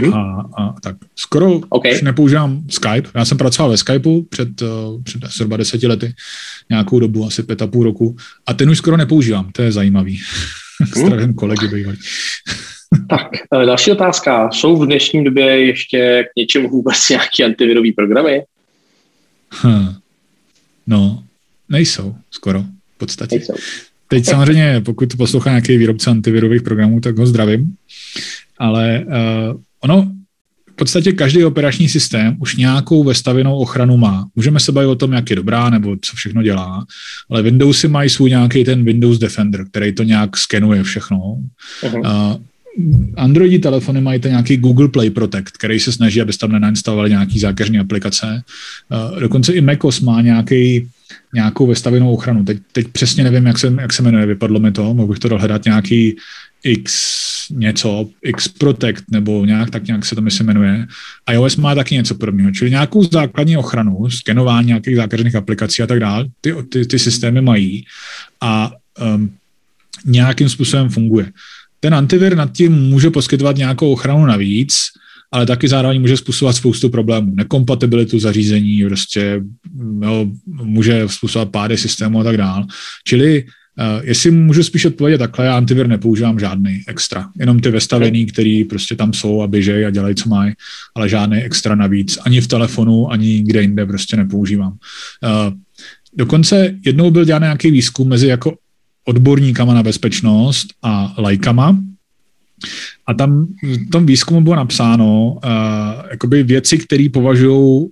Mm-hmm. 0.00 0.14
A, 0.14 0.62
a 0.62 0.80
tak. 0.80 0.96
Skoro 1.16 1.60
okay. 1.68 1.92
už 1.92 2.02
nepoužívám 2.02 2.62
Skype. 2.70 3.08
Já 3.14 3.24
jsem 3.24 3.38
pracoval 3.38 3.70
ve 3.70 3.76
Skypeu 3.76 4.22
před, 4.22 4.62
uh, 4.62 5.02
před 5.02 5.24
zhruba 5.24 5.56
deseti 5.56 5.86
lety, 5.86 6.14
nějakou 6.70 7.00
dobu, 7.00 7.26
asi 7.26 7.42
pět 7.42 7.62
a 7.62 7.66
půl 7.66 7.84
roku. 7.84 8.16
A 8.46 8.54
ten 8.54 8.70
už 8.70 8.78
skoro 8.78 8.96
nepoužívám, 8.96 9.52
to 9.52 9.62
je 9.62 9.72
zajímavý. 9.72 10.20
Mm. 10.96 11.06
Zdravím 11.06 11.34
kolegy 11.34 11.68
bývalý. 11.68 11.96
tak, 13.10 13.28
eh, 13.54 13.66
další 13.66 13.90
otázka. 13.92 14.50
Jsou 14.50 14.76
v 14.76 14.86
dnešní 14.86 15.24
době 15.24 15.66
ještě 15.66 16.24
k 16.24 16.36
něčemu 16.36 16.68
vůbec 16.68 17.08
nějaké 17.10 17.44
antivirové 17.44 17.88
programy? 17.96 18.42
Hm. 19.64 19.94
No, 20.86 21.24
nejsou 21.68 22.14
skoro, 22.30 22.62
v 22.94 22.98
podstatě. 22.98 23.36
Nejsou. 23.36 23.54
Teď 24.08 24.24
samozřejmě, 24.24 24.80
pokud 24.84 25.16
poslouchá 25.16 25.50
nějaký 25.50 25.76
výrobce 25.76 26.10
antivirových 26.10 26.62
programů, 26.62 27.00
tak 27.00 27.18
ho 27.18 27.26
zdravím. 27.26 27.74
Ale 28.58 29.04
uh, 29.06 29.60
Ono 29.80 30.12
v 30.72 30.76
podstatě 30.76 31.12
každý 31.12 31.44
operační 31.44 31.88
systém 31.88 32.36
už 32.40 32.56
nějakou 32.56 33.04
vestavěnou 33.04 33.58
ochranu 33.58 33.96
má. 33.96 34.28
Můžeme 34.36 34.60
se 34.60 34.72
bavit 34.72 34.86
o 34.86 34.94
tom, 34.94 35.12
jak 35.12 35.30
je 35.30 35.36
dobrá 35.36 35.70
nebo 35.70 35.96
co 36.00 36.16
všechno 36.16 36.42
dělá, 36.42 36.86
ale 37.30 37.42
Windowsy 37.42 37.88
mají 37.88 38.10
svůj 38.10 38.30
nějaký 38.30 38.64
ten 38.64 38.84
Windows 38.84 39.18
Defender, 39.18 39.64
který 39.68 39.92
to 39.92 40.02
nějak 40.02 40.36
skenuje 40.36 40.82
všechno. 40.82 41.18
Uh-huh. 41.82 42.32
Uh, 42.32 42.36
Androidi 43.16 43.58
telefony 43.58 44.00
mají 44.00 44.20
ten 44.20 44.30
nějaký 44.30 44.56
Google 44.56 44.88
Play 44.88 45.10
Protect, 45.10 45.50
který 45.50 45.80
se 45.80 45.92
snaží, 45.92 46.20
aby 46.20 46.32
tam 46.32 46.52
nenainstalovali 46.52 47.10
nějaký 47.10 47.38
zákeřní 47.38 47.78
aplikace. 47.78 48.42
Dokonce 49.20 49.52
i 49.52 49.60
macOS 49.60 50.00
má 50.00 50.20
nějaký 50.20 50.88
nějakou 51.34 51.66
vestavěnou 51.66 52.12
ochranu. 52.12 52.44
Teď, 52.44 52.58
teď 52.72 52.88
přesně 52.88 53.24
nevím, 53.24 53.46
jak 53.46 53.58
se, 53.58 53.74
jak 53.80 53.92
se 53.92 54.02
jmenuje, 54.02 54.26
vypadlo 54.26 54.60
mi 54.60 54.72
to, 54.72 54.94
mohl 54.94 55.08
bych 55.08 55.18
to 55.18 55.28
dohledat 55.28 55.64
nějaký 55.64 56.16
X 56.64 56.92
něco, 57.50 58.08
X 58.22 58.48
Protect 58.48 59.04
nebo 59.10 59.44
nějak, 59.44 59.70
tak 59.70 59.86
nějak 59.86 60.04
se 60.04 60.14
to 60.14 60.20
myslím 60.20 60.46
jmenuje. 60.46 60.86
iOS 61.30 61.56
má 61.56 61.74
taky 61.74 61.94
něco 61.94 62.14
podobného, 62.14 62.50
čili 62.50 62.70
nějakou 62.70 63.04
základní 63.04 63.56
ochranu, 63.56 64.10
skenování 64.10 64.66
nějakých 64.66 64.96
zákařených 64.96 65.34
aplikací 65.34 65.82
a 65.82 65.86
tak 65.86 66.00
dále, 66.00 66.26
ty, 66.40 66.54
ty, 66.68 66.86
ty 66.86 66.98
systémy 66.98 67.40
mají 67.40 67.84
a 68.40 68.72
um, 69.14 69.30
nějakým 70.04 70.48
způsobem 70.48 70.88
funguje. 70.88 71.32
Ten 71.80 71.94
antivir 71.94 72.36
nad 72.36 72.52
tím 72.52 72.72
může 72.72 73.10
poskytovat 73.10 73.56
nějakou 73.56 73.92
ochranu 73.92 74.26
navíc, 74.26 74.74
ale 75.32 75.46
taky 75.46 75.68
zároveň 75.68 76.00
může 76.00 76.16
způsobovat 76.16 76.56
spoustu 76.56 76.88
problémů. 76.88 77.34
Nekompatibilitu 77.34 78.18
zařízení, 78.18 78.84
prostě 78.84 79.42
jo, 80.02 80.26
může 80.46 81.08
způsobovat 81.08 81.50
pády 81.52 81.76
systému 81.76 82.20
a 82.20 82.24
tak 82.24 82.36
dále. 82.36 82.66
Čili 83.04 83.44
Uh, 83.78 84.06
jestli 84.06 84.30
můžu 84.30 84.62
spíš 84.62 84.84
odpovědět 84.84 85.18
takhle, 85.18 85.46
já 85.46 85.56
antivir 85.56 85.88
nepoužívám 85.88 86.38
žádný 86.38 86.82
extra. 86.86 87.28
Jenom 87.38 87.60
ty 87.60 87.70
vestavený, 87.70 88.26
který 88.26 88.64
prostě 88.64 88.96
tam 88.96 89.12
jsou 89.12 89.42
a 89.42 89.46
běžejí 89.46 89.84
a 89.84 89.90
dělají, 89.90 90.14
co 90.14 90.28
mají, 90.28 90.52
ale 90.94 91.08
žádný 91.08 91.42
extra 91.42 91.74
navíc. 91.74 92.18
Ani 92.22 92.40
v 92.40 92.48
telefonu, 92.48 93.12
ani 93.12 93.42
kde 93.42 93.62
jinde 93.62 93.86
prostě 93.86 94.16
nepoužívám. 94.16 94.72
Uh, 94.72 95.54
dokonce 96.14 96.74
jednou 96.84 97.10
byl 97.10 97.24
dělán 97.24 97.42
nějaký 97.42 97.70
výzkum 97.70 98.08
mezi 98.08 98.26
jako 98.26 98.56
odborníkama 99.04 99.74
na 99.74 99.82
bezpečnost 99.82 100.66
a 100.82 101.14
lajkama. 101.18 101.78
A 103.06 103.14
tam 103.14 103.46
v 103.62 103.90
tom 103.90 104.06
výzkumu 104.06 104.40
bylo 104.40 104.56
napsáno 104.56 105.32
uh, 105.32 105.40
jakoby 106.10 106.42
věci, 106.42 106.78
které 106.78 107.06
považují 107.12 107.86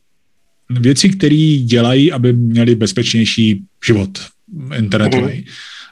věci, 0.71 1.09
které 1.09 1.59
dělají, 1.65 2.13
aby 2.13 2.33
měli 2.33 2.75
bezpečnější 2.75 3.63
život 3.87 4.34
internetový. 4.77 5.23
Uh-huh. 5.23 5.45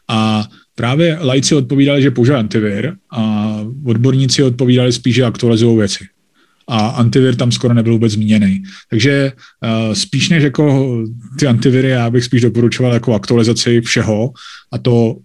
A 0.09 0.49
právě 0.75 1.19
lajci 1.21 1.55
odpovídali, 1.55 2.03
že 2.03 2.11
používají 2.11 2.41
antivir 2.41 2.93
a 3.11 3.57
odborníci 3.85 4.43
odpovídali 4.43 4.93
spíš, 4.93 5.15
že 5.15 5.25
aktualizují 5.25 5.79
věci. 5.79 6.05
A 6.69 6.79
antivir 6.87 7.37
tam 7.37 7.53
skoro 7.53 7.75
nebyl 7.75 7.93
vůbec 7.93 8.13
zmíněný. 8.13 8.63
Takže 8.91 9.33
uh, 9.33 9.95
spíš 9.95 10.29
než 10.29 10.45
jako 10.45 10.97
ty 11.39 11.47
antiviry, 11.47 11.89
já 11.89 12.11
bych 12.11 12.25
spíš 12.25 12.43
doporučoval 12.43 12.93
jako 12.93 13.15
aktualizaci 13.15 13.81
všeho 13.81 14.31
a 14.73 14.79
to, 14.79 15.07
uh, 15.07 15.17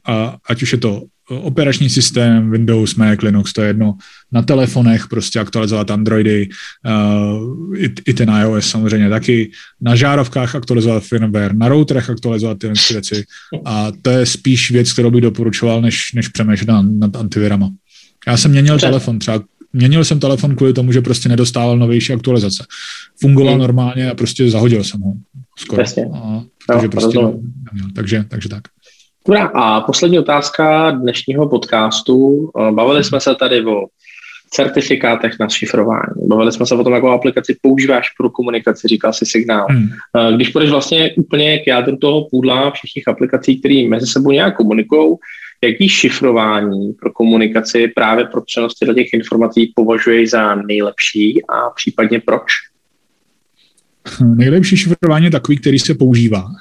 ať 0.50 0.64
už 0.64 0.72
je 0.72 0.78
to 0.78 1.04
operační 1.30 1.90
systém, 1.90 2.52
Windows, 2.52 2.96
Mac, 2.96 3.22
Linux, 3.22 3.54
to 3.54 3.62
je 3.62 3.68
jedno, 3.68 3.98
na 4.32 4.42
telefonech 4.42 5.08
prostě 5.08 5.40
aktualizovat 5.40 5.92
Androidy, 5.92 6.50
uh, 6.86 7.78
i, 7.78 7.94
i 8.06 8.14
ten 8.14 8.30
iOS 8.42 8.70
samozřejmě 8.70 9.10
taky, 9.10 9.52
na 9.82 9.96
žárovkách 9.96 10.56
aktualizovat 10.56 11.04
firmware, 11.04 11.56
na 11.56 11.68
routerech 11.68 12.10
aktualizovat 12.10 12.58
ty 12.58 12.72
věci 12.92 13.24
a 13.66 13.92
to 14.02 14.10
je 14.10 14.26
spíš 14.26 14.72
věc, 14.72 14.94
kterou 14.94 15.12
bych 15.12 15.22
doporučoval, 15.22 15.82
než, 15.82 16.14
než 16.14 16.28
přemýšlet 16.28 16.68
nad, 16.68 16.86
nad 16.92 17.16
antivirama. 17.16 17.70
Já 18.28 18.38
jsem 18.38 18.52
měnil 18.52 18.80
telefon, 18.80 19.20
třeba 19.20 19.44
měnil 19.74 20.04
jsem 20.04 20.20
telefon 20.20 20.56
kvůli 20.56 20.74
tomu, 20.74 20.92
že 20.92 21.02
prostě 21.02 21.30
nedostával 21.30 21.78
novější 21.78 22.14
aktualizace. 22.14 22.66
Fungoval 23.22 23.54
hmm. 23.54 23.62
normálně 23.62 24.12
a 24.12 24.16
prostě 24.16 24.50
zahodil 24.50 24.84
jsem 24.84 25.02
ho 25.02 25.14
skoro. 25.58 25.84
A, 26.14 26.44
protože 26.68 26.88
no, 26.88 26.90
prostě 26.90 27.18
neměl. 27.18 27.90
Takže, 27.96 28.26
takže 28.28 28.50
tak. 28.50 28.64
Dobrá, 29.28 29.46
a 29.46 29.82
poslední 29.82 30.20
otázka 30.20 30.92
dnešního 30.92 31.50
podcastu. 31.50 32.50
Bavili 32.72 33.04
jsme 33.04 33.20
se 33.20 33.36
tady 33.36 33.66
o 33.66 33.86
certifikátech 34.50 35.34
na 35.40 35.50
šifrování. 35.50 36.28
Bavili 36.28 36.52
jsme 36.52 36.66
se 36.66 36.76
o 36.76 36.84
tom, 36.84 36.94
jakou 36.94 37.08
aplikaci 37.08 37.58
používáš 37.62 38.10
pro 38.18 38.30
komunikaci, 38.30 38.88
říkal 38.88 39.14
si 39.14 39.26
signál. 39.26 39.68
Hmm. 39.70 39.90
Když 40.36 40.50
půjdeš 40.50 40.70
vlastně 40.70 41.12
úplně 41.18 41.60
k 41.60 41.68
jádru 41.68 41.98
toho 41.98 42.28
půdla 42.30 42.72
všech 42.72 42.92
těch 42.92 43.08
aplikací, 43.08 43.60
které 43.60 43.88
mezi 43.90 44.08
sebou 44.08 44.32
nějak 44.32 44.56
komunikují, 44.56 45.16
jaký 45.64 45.90
šifrování 45.90 46.94
pro 46.94 47.12
komunikaci 47.12 47.88
právě 47.96 48.26
pro 48.26 48.42
přenos 48.42 48.74
těch 48.96 49.14
informací 49.14 49.74
považuješ 49.76 50.30
za 50.30 50.56
nejlepší 50.56 51.46
a 51.46 51.70
případně 51.76 52.20
proč? 52.20 52.52
Nejlepší 54.36 54.78
šifrování 54.78 55.26
je 55.26 55.32
takový, 55.32 55.58
který 55.58 55.80
se 55.80 55.94
používá. 55.94 56.46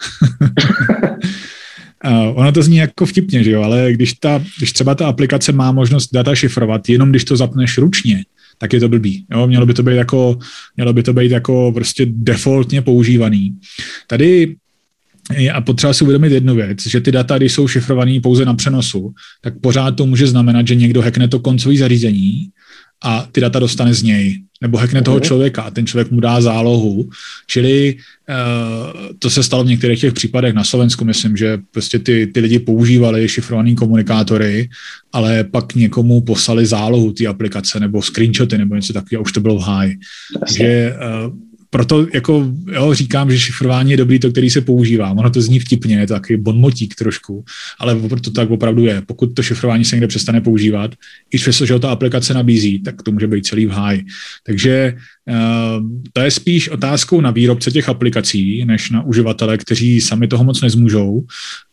Uh, 2.07 2.39
ono 2.39 2.53
to 2.53 2.63
zní 2.63 2.77
jako 2.77 3.07
vtipně, 3.07 3.45
že 3.45 3.51
jo, 3.51 3.63
ale 3.63 3.93
když, 3.93 4.13
ta, 4.13 4.45
když 4.59 4.73
třeba 4.73 4.95
ta 4.95 5.07
aplikace 5.07 5.53
má 5.53 5.73
možnost 5.73 6.09
data 6.13 6.35
šifrovat, 6.35 6.89
jenom 6.89 7.11
když 7.11 7.25
to 7.25 7.37
zapneš 7.37 7.79
ručně, 7.79 8.25
tak 8.59 8.73
je 8.73 8.81
to 8.81 8.89
blbý. 8.89 9.27
Jo? 9.33 9.47
Mělo 9.47 9.67
by 9.67 9.75
to 9.75 9.83
být 9.83 9.97
jako, 9.97 10.39
mělo 10.77 10.93
by 10.93 11.03
to 11.03 11.13
být 11.13 11.31
jako 11.31 11.73
prostě 11.75 12.07
defaultně 12.09 12.83
používaný. 12.83 13.59
Tady 14.07 14.57
a 15.53 15.61
potřeba 15.61 15.93
si 15.93 16.05
uvědomit 16.05 16.33
jednu 16.33 16.55
věc, 16.55 16.87
že 16.87 17.01
ty 17.01 17.13
data, 17.13 17.39
když 17.39 17.53
jsou 17.53 17.69
šifrovaný 17.69 18.21
pouze 18.21 18.45
na 18.45 18.55
přenosu, 18.55 19.15
tak 19.41 19.61
pořád 19.61 19.91
to 19.91 20.07
může 20.07 20.27
znamenat, 20.27 20.69
že 20.69 20.75
někdo 20.75 21.03
hackne 21.03 21.29
to 21.29 21.41
koncové 21.41 21.77
zařízení 21.77 22.49
a 23.05 23.29
ty 23.33 23.41
data 23.41 23.59
dostane 23.59 23.95
z 23.95 24.03
něj. 24.03 24.43
Nebo 24.63 24.79
hackne 24.79 25.03
toho 25.03 25.17
mhm. 25.17 25.25
člověka 25.25 25.63
a 25.63 25.71
ten 25.71 25.87
člověk 25.87 26.11
mu 26.11 26.21
dá 26.21 26.41
zálohu. 26.41 27.11
Čili 27.47 27.97
uh, 27.97 29.17
to 29.19 29.31
se 29.31 29.43
stalo 29.43 29.65
v 29.65 29.67
některých 29.67 30.01
těch 30.01 30.13
případech 30.13 30.55
na 30.55 30.65
Slovensku, 30.65 31.05
myslím, 31.05 31.37
že 31.37 31.59
prostě 31.71 31.99
ty, 31.99 32.27
ty 32.27 32.41
lidi 32.41 32.59
používali 32.59 33.29
šifrované 33.29 33.75
komunikátory, 33.75 34.69
ale 35.13 35.45
pak 35.45 35.75
někomu 35.75 36.21
poslali 36.21 36.67
zálohu 36.67 37.13
té 37.13 37.27
aplikace 37.27 37.81
nebo 37.81 38.03
screenshoty 38.03 38.59
nebo 38.59 38.75
něco 38.75 38.93
takového, 38.93 39.23
už 39.23 39.33
to 39.33 39.41
bylo 39.41 39.59
v 39.59 39.63
háji. 39.63 39.99
Takže 40.41 40.97
uh, 41.27 41.33
proto 41.77 42.07
jako, 42.15 42.53
jo, 42.73 42.95
říkám, 42.95 43.31
že 43.31 43.39
šifrování 43.39 43.91
je 43.91 43.97
dobrý 43.97 44.19
to, 44.19 44.31
který 44.31 44.51
se 44.51 44.61
používá. 44.61 45.11
Ono 45.11 45.31
to 45.31 45.41
zní 45.41 45.59
vtipně, 45.59 45.97
je 45.97 46.07
to 46.07 46.15
takový 46.15 46.37
bonmotík 46.37 46.95
trošku, 46.95 47.45
ale 47.79 47.97
to 48.21 48.31
tak 48.31 48.51
opravdu 48.51 48.85
je. 48.85 49.03
Pokud 49.07 49.27
to 49.27 49.43
šifrování 49.43 49.85
se 49.85 49.97
někde 49.97 50.07
přestane 50.07 50.41
používat, 50.41 50.95
i 51.31 51.39
přesto, 51.39 51.67
že 51.67 51.73
ho 51.73 51.79
ta 51.79 51.91
aplikace 51.91 52.35
nabízí, 52.35 52.79
tak 52.81 53.03
to 53.03 53.13
může 53.13 53.27
být 53.27 53.47
celý 53.47 53.67
v 53.67 53.71
háji. 53.71 54.05
Takže 54.47 54.97
uh, 55.29 55.85
to 56.13 56.21
je 56.21 56.31
spíš 56.31 56.69
otázkou 56.69 57.21
na 57.21 57.31
výrobce 57.31 57.71
těch 57.71 57.89
aplikací, 57.89 58.65
než 58.65 58.91
na 58.91 59.03
uživatele, 59.05 59.59
kteří 59.59 60.01
sami 60.01 60.29
toho 60.29 60.45
moc 60.45 60.61
nezmůžou, 60.61 61.27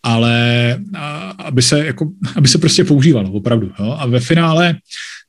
ale 0.03 0.35
uh, 0.79 0.99
aby, 1.37 1.61
se, 1.61 1.85
jako, 1.85 2.11
aby 2.35 2.47
se 2.47 2.57
prostě 2.57 2.83
používalo, 2.83 3.31
opravdu. 3.31 3.71
Jo? 3.79 3.95
A 3.99 4.05
ve 4.05 4.19
finále 4.19 4.75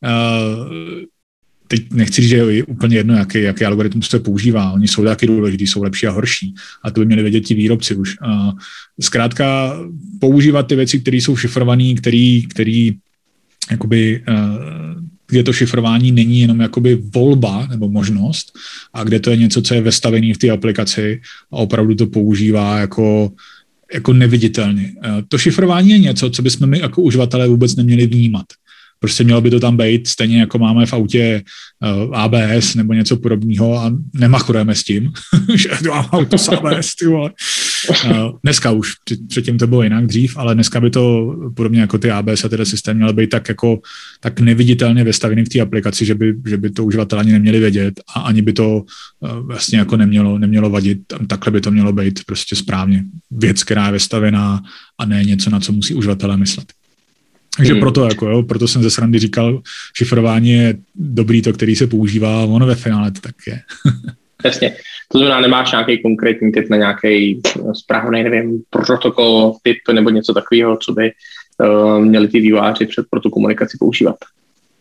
uh, 0.03 1.14
teď 1.75 1.93
nechci 1.93 2.23
říct, 2.23 2.31
že 2.31 2.37
je 2.37 2.65
úplně 2.65 2.97
jedno, 2.97 3.15
jaký, 3.15 3.43
jaký 3.43 3.65
algoritmus 3.65 4.09
se 4.09 4.19
používá. 4.19 4.73
Oni 4.73 4.89
jsou 4.89 5.05
taky 5.05 5.27
důležitý, 5.27 5.67
jsou 5.67 5.83
lepší 5.83 6.07
a 6.07 6.11
horší. 6.11 6.55
A 6.83 6.91
to 6.91 7.01
by 7.01 7.07
měli 7.07 7.23
vědět 7.23 7.41
ti 7.41 7.55
výrobci 7.55 7.95
už. 7.95 8.17
A 8.23 8.53
zkrátka 9.01 9.77
používat 10.21 10.63
ty 10.63 10.77
věci, 10.77 11.01
které 11.01 11.17
jsou 11.17 11.37
šifrované, 11.37 11.95
které 11.95 12.41
který 12.49 12.97
jakoby, 13.71 14.23
kde 15.27 15.43
to 15.43 15.53
šifrování 15.53 16.13
není 16.13 16.41
jenom 16.41 16.61
jakoby 16.61 16.95
volba 17.15 17.67
nebo 17.67 17.89
možnost 17.89 18.53
a 18.93 19.05
kde 19.05 19.21
to 19.21 19.31
je 19.31 19.37
něco, 19.37 19.63
co 19.63 19.75
je 19.75 19.81
vestavené 19.81 20.35
v 20.35 20.39
té 20.39 20.51
aplikaci 20.51 21.21
a 21.53 21.57
opravdu 21.57 21.95
to 21.95 22.07
používá 22.07 22.79
jako 22.79 23.33
jako 23.95 24.13
neviditelně. 24.13 24.93
To 25.29 25.39
šifrování 25.39 25.91
je 25.91 25.99
něco, 25.99 26.31
co 26.31 26.43
bychom 26.43 26.71
my 26.71 26.79
jako 26.79 27.03
uživatelé 27.03 27.49
vůbec 27.49 27.77
neměli 27.77 28.07
vnímat. 28.07 28.47
Prostě 29.05 29.24
mělo 29.24 29.40
by 29.40 29.51
to 29.51 29.60
tam 29.60 29.76
být, 29.76 30.09
stejně 30.09 30.40
jako 30.40 30.59
máme 30.59 30.86
v 30.86 30.93
autě 30.93 31.43
eh, 31.85 32.09
ABS 32.12 32.74
nebo 32.74 32.93
něco 32.93 33.16
podobného 33.16 33.78
a 33.78 33.93
nemachujeme 34.14 34.74
s 34.74 34.85
tím, 34.85 35.12
že 35.55 35.68
mám 35.89 36.05
auto 36.05 36.39
s 36.39 36.48
ABS, 36.48 36.94
ty 36.94 37.06
vole. 37.06 37.32
Uh, 38.05 38.39
dneska 38.43 38.70
už, 38.70 38.93
předtím 39.28 39.59
to 39.59 39.66
bylo 39.66 39.82
jinak 39.82 40.06
dřív, 40.06 40.36
ale 40.36 40.55
dneska 40.55 40.81
by 40.81 40.90
to 40.90 41.35
podobně 41.56 41.81
jako 41.81 41.98
ty 41.98 42.10
ABS 42.10 42.44
a 42.44 42.48
tedy 42.48 42.66
systém 42.66 42.97
měl 42.97 43.12
být 43.12 43.31
tak 43.31 43.48
jako 43.48 43.81
tak 44.20 44.40
neviditelně 44.40 45.05
vystavený 45.05 45.44
v 45.44 45.48
té 45.48 45.60
aplikaci, 45.60 46.05
že 46.05 46.14
by, 46.14 46.35
že 46.47 46.56
by 46.56 46.70
to 46.70 46.85
uživatel 46.85 47.18
ani 47.18 47.32
neměli 47.32 47.60
vědět 47.60 48.01
a 48.16 48.20
ani 48.20 48.43
by 48.43 48.52
to 48.52 48.82
uh, 49.20 49.47
vlastně 49.47 49.78
jako 49.78 49.97
nemělo, 49.97 50.39
nemělo 50.39 50.70
vadit. 50.70 50.98
Takhle 51.26 51.52
by 51.52 51.60
to 51.60 51.70
mělo 51.70 51.93
být 51.93 52.24
prostě 52.26 52.56
správně. 52.56 53.05
Věc, 53.31 53.64
která 53.64 53.86
je 53.86 53.93
vystavená 53.93 54.62
a 54.98 55.06
ne 55.06 55.24
něco, 55.24 55.51
na 55.51 55.60
co 55.60 55.72
musí 55.72 55.94
uživatelé 55.94 56.36
myslet. 56.36 56.72
Takže 57.56 57.72
hmm. 57.72 57.81
proto, 57.81 58.05
jako, 58.05 58.31
jo, 58.31 58.43
proto 58.43 58.68
jsem 58.68 58.82
ze 58.82 58.90
srandy 58.90 59.18
říkal, 59.18 59.62
šifrování 59.97 60.51
je 60.51 60.74
dobrý 60.94 61.43
to, 61.43 61.52
který 61.52 61.76
se 61.76 61.86
používá, 61.86 62.43
a 62.43 62.44
ono 62.44 62.66
ve 62.66 62.74
finále 62.74 63.10
to 63.10 63.20
tak 63.20 63.35
je. 63.47 63.60
Jasně. 64.44 64.76
To 65.09 65.18
znamená, 65.18 65.40
nemáš 65.40 65.72
nějaký 65.72 66.02
konkrétní 66.02 66.52
typ 66.52 66.70
na 66.70 66.76
nějaký 66.76 67.40
správný, 67.72 68.22
nevím, 68.22 68.62
protokol, 68.70 69.55
typ 69.62 69.76
nebo 69.93 70.10
něco 70.10 70.35
takového, 70.35 70.76
co 70.76 70.93
by 70.93 71.10
uh, 71.59 72.05
měli 72.05 72.28
ty 72.28 72.40
výváři 72.40 72.86
před 72.86 73.06
pro 73.10 73.20
tu 73.20 73.31
komunikaci 73.31 73.76
používat. 73.81 74.16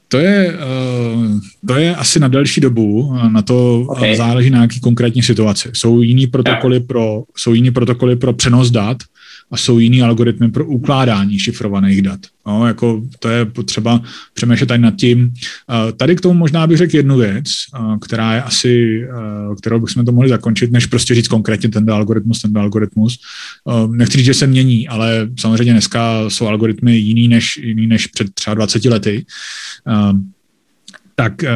To 0.08 0.18
je, 0.18 0.54
uh, 0.54 1.40
to 1.68 1.76
je 1.76 1.96
asi 1.96 2.20
na 2.20 2.28
delší 2.28 2.62
dobu, 2.62 3.18
na 3.30 3.42
to 3.42 3.82
okay. 3.82 4.16
záleží 4.16 4.50
na 4.50 4.58
nějaký 4.58 4.80
konkrétní 4.80 5.24
situaci. 5.24 5.70
Jsou 5.74 6.02
jiný 6.02 6.28
protokoly, 6.28 6.80
pro, 6.80 7.24
jsou 7.38 7.54
jiný 7.54 7.72
protokoly 7.72 8.16
pro 8.16 8.34
přenos 8.34 8.72
dat, 8.72 8.98
a 9.52 9.58
jsou 9.58 9.80
jiný 9.80 10.02
algoritmy 10.02 10.52
pro 10.52 10.66
ukládání 10.66 11.40
šifrovaných 11.40 12.02
dat. 12.02 12.20
No, 12.48 12.68
jako 12.68 13.02
to 13.20 13.30
je 13.30 13.46
potřeba 13.46 14.02
přemýšlet 14.34 14.68
tady 14.68 14.82
nad 14.82 14.96
tím. 14.96 15.34
Tady 15.98 16.16
k 16.16 16.22
tomu 16.22 16.40
možná 16.40 16.68
bych 16.68 16.78
řekl 16.78 16.96
jednu 16.96 17.18
věc, 17.18 17.46
která 18.02 18.34
je 18.34 18.42
asi, 18.42 19.02
kterou 19.58 19.80
bychom 19.80 20.06
to 20.06 20.12
mohli 20.12 20.30
zakončit, 20.30 20.72
než 20.72 20.86
prostě 20.86 21.16
říct 21.16 21.28
konkrétně 21.28 21.70
ten 21.70 21.92
algoritmus, 21.92 22.42
ten 22.42 22.58
algoritmus. 22.58 23.20
Nechci 23.92 24.18
říct, 24.18 24.26
že 24.26 24.34
se 24.34 24.48
mění, 24.48 24.88
ale 24.88 25.30
samozřejmě 25.40 25.74
dneska 25.74 26.30
jsou 26.30 26.48
algoritmy 26.48 26.98
jiný 26.98 27.28
než, 27.28 27.58
jiný 27.64 27.88
než 27.88 28.08
před 28.08 28.34
třeba 28.34 28.54
20 28.54 28.86
lety 28.86 29.26
tak 31.16 31.34
uh, 31.44 31.50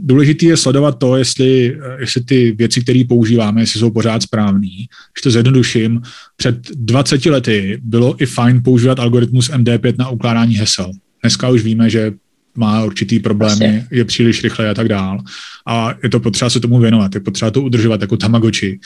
důležité 0.00 0.46
je 0.46 0.56
sledovat 0.56 0.98
to, 0.98 1.16
jestli, 1.16 1.76
uh, 1.76 2.00
jestli 2.00 2.24
ty 2.24 2.52
věci, 2.52 2.80
které 2.80 3.02
používáme, 3.08 3.62
jestli 3.62 3.80
jsou 3.80 3.90
pořád 3.90 4.22
správný. 4.22 4.76
Když 5.12 5.22
to 5.22 5.30
zjednoduším, 5.30 6.02
před 6.36 6.70
20 6.74 7.26
lety 7.26 7.80
bylo 7.82 8.22
i 8.22 8.26
fajn 8.26 8.62
používat 8.62 8.98
algoritmus 8.98 9.50
MD5 9.50 9.94
na 9.98 10.08
ukládání 10.08 10.54
hesel. 10.54 10.92
Dneska 11.22 11.48
už 11.48 11.62
víme, 11.62 11.90
že 11.90 12.12
má 12.58 12.84
určitý 12.84 13.20
problémy, 13.20 13.78
Asi. 13.78 13.86
je 13.90 14.04
příliš 14.04 14.42
rychle 14.42 14.70
a 14.70 14.74
tak 14.74 14.88
dál. 14.88 15.18
A 15.66 15.94
je 16.02 16.08
to 16.08 16.20
potřeba 16.20 16.50
se 16.50 16.60
tomu 16.60 16.78
věnovat, 16.78 17.14
je 17.14 17.20
potřeba 17.20 17.50
to 17.50 17.62
udržovat 17.62 18.00
jako 18.00 18.16
tamagoči. 18.16 18.80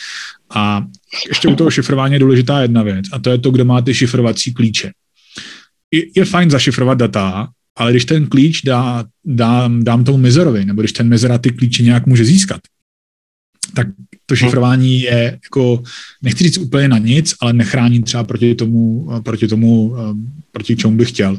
A 0.55 0.87
ještě 1.29 1.49
u 1.49 1.55
toho 1.55 1.71
šifrování 1.81 2.15
je 2.15 2.19
důležitá 2.19 2.63
jedna 2.63 2.83
věc, 2.83 3.05
a 3.13 3.19
to 3.19 3.31
je 3.31 3.39
to, 3.39 3.51
kdo 3.51 3.65
má 3.65 3.81
ty 3.81 3.95
šifrovací 3.95 4.55
klíče. 4.55 4.91
Je, 5.91 6.03
je 6.17 6.25
fajn 6.25 6.51
zašifrovat 6.51 6.99
data, 6.99 7.49
ale 7.77 7.91
když 7.91 8.05
ten 8.05 8.27
klíč 8.27 8.63
dá, 8.63 9.05
dám, 9.25 9.85
dám 9.85 10.05
tomu 10.05 10.19
mizerovi, 10.19 10.65
nebo 10.65 10.83
když 10.83 10.93
ten 10.93 11.09
mizera 11.09 11.39
ty 11.39 11.51
klíče 11.51 11.83
nějak 11.83 12.07
může 12.07 12.25
získat, 12.25 12.61
tak 13.75 13.87
to 14.27 14.37
šifrování 14.37 15.01
je 15.01 15.39
jako, 15.45 15.83
nechci 16.23 16.45
říct 16.45 16.59
úplně 16.59 16.89
na 16.89 16.99
nic, 16.99 17.35
ale 17.41 17.53
nechrání 17.53 18.03
třeba 18.03 18.25
proti 18.25 18.55
tomu, 18.55 19.09
proti 19.23 19.49
tomu, 19.49 19.95
proti 20.53 20.77
čemu 20.77 20.97
bych 20.97 21.09
chtěl. 21.09 21.39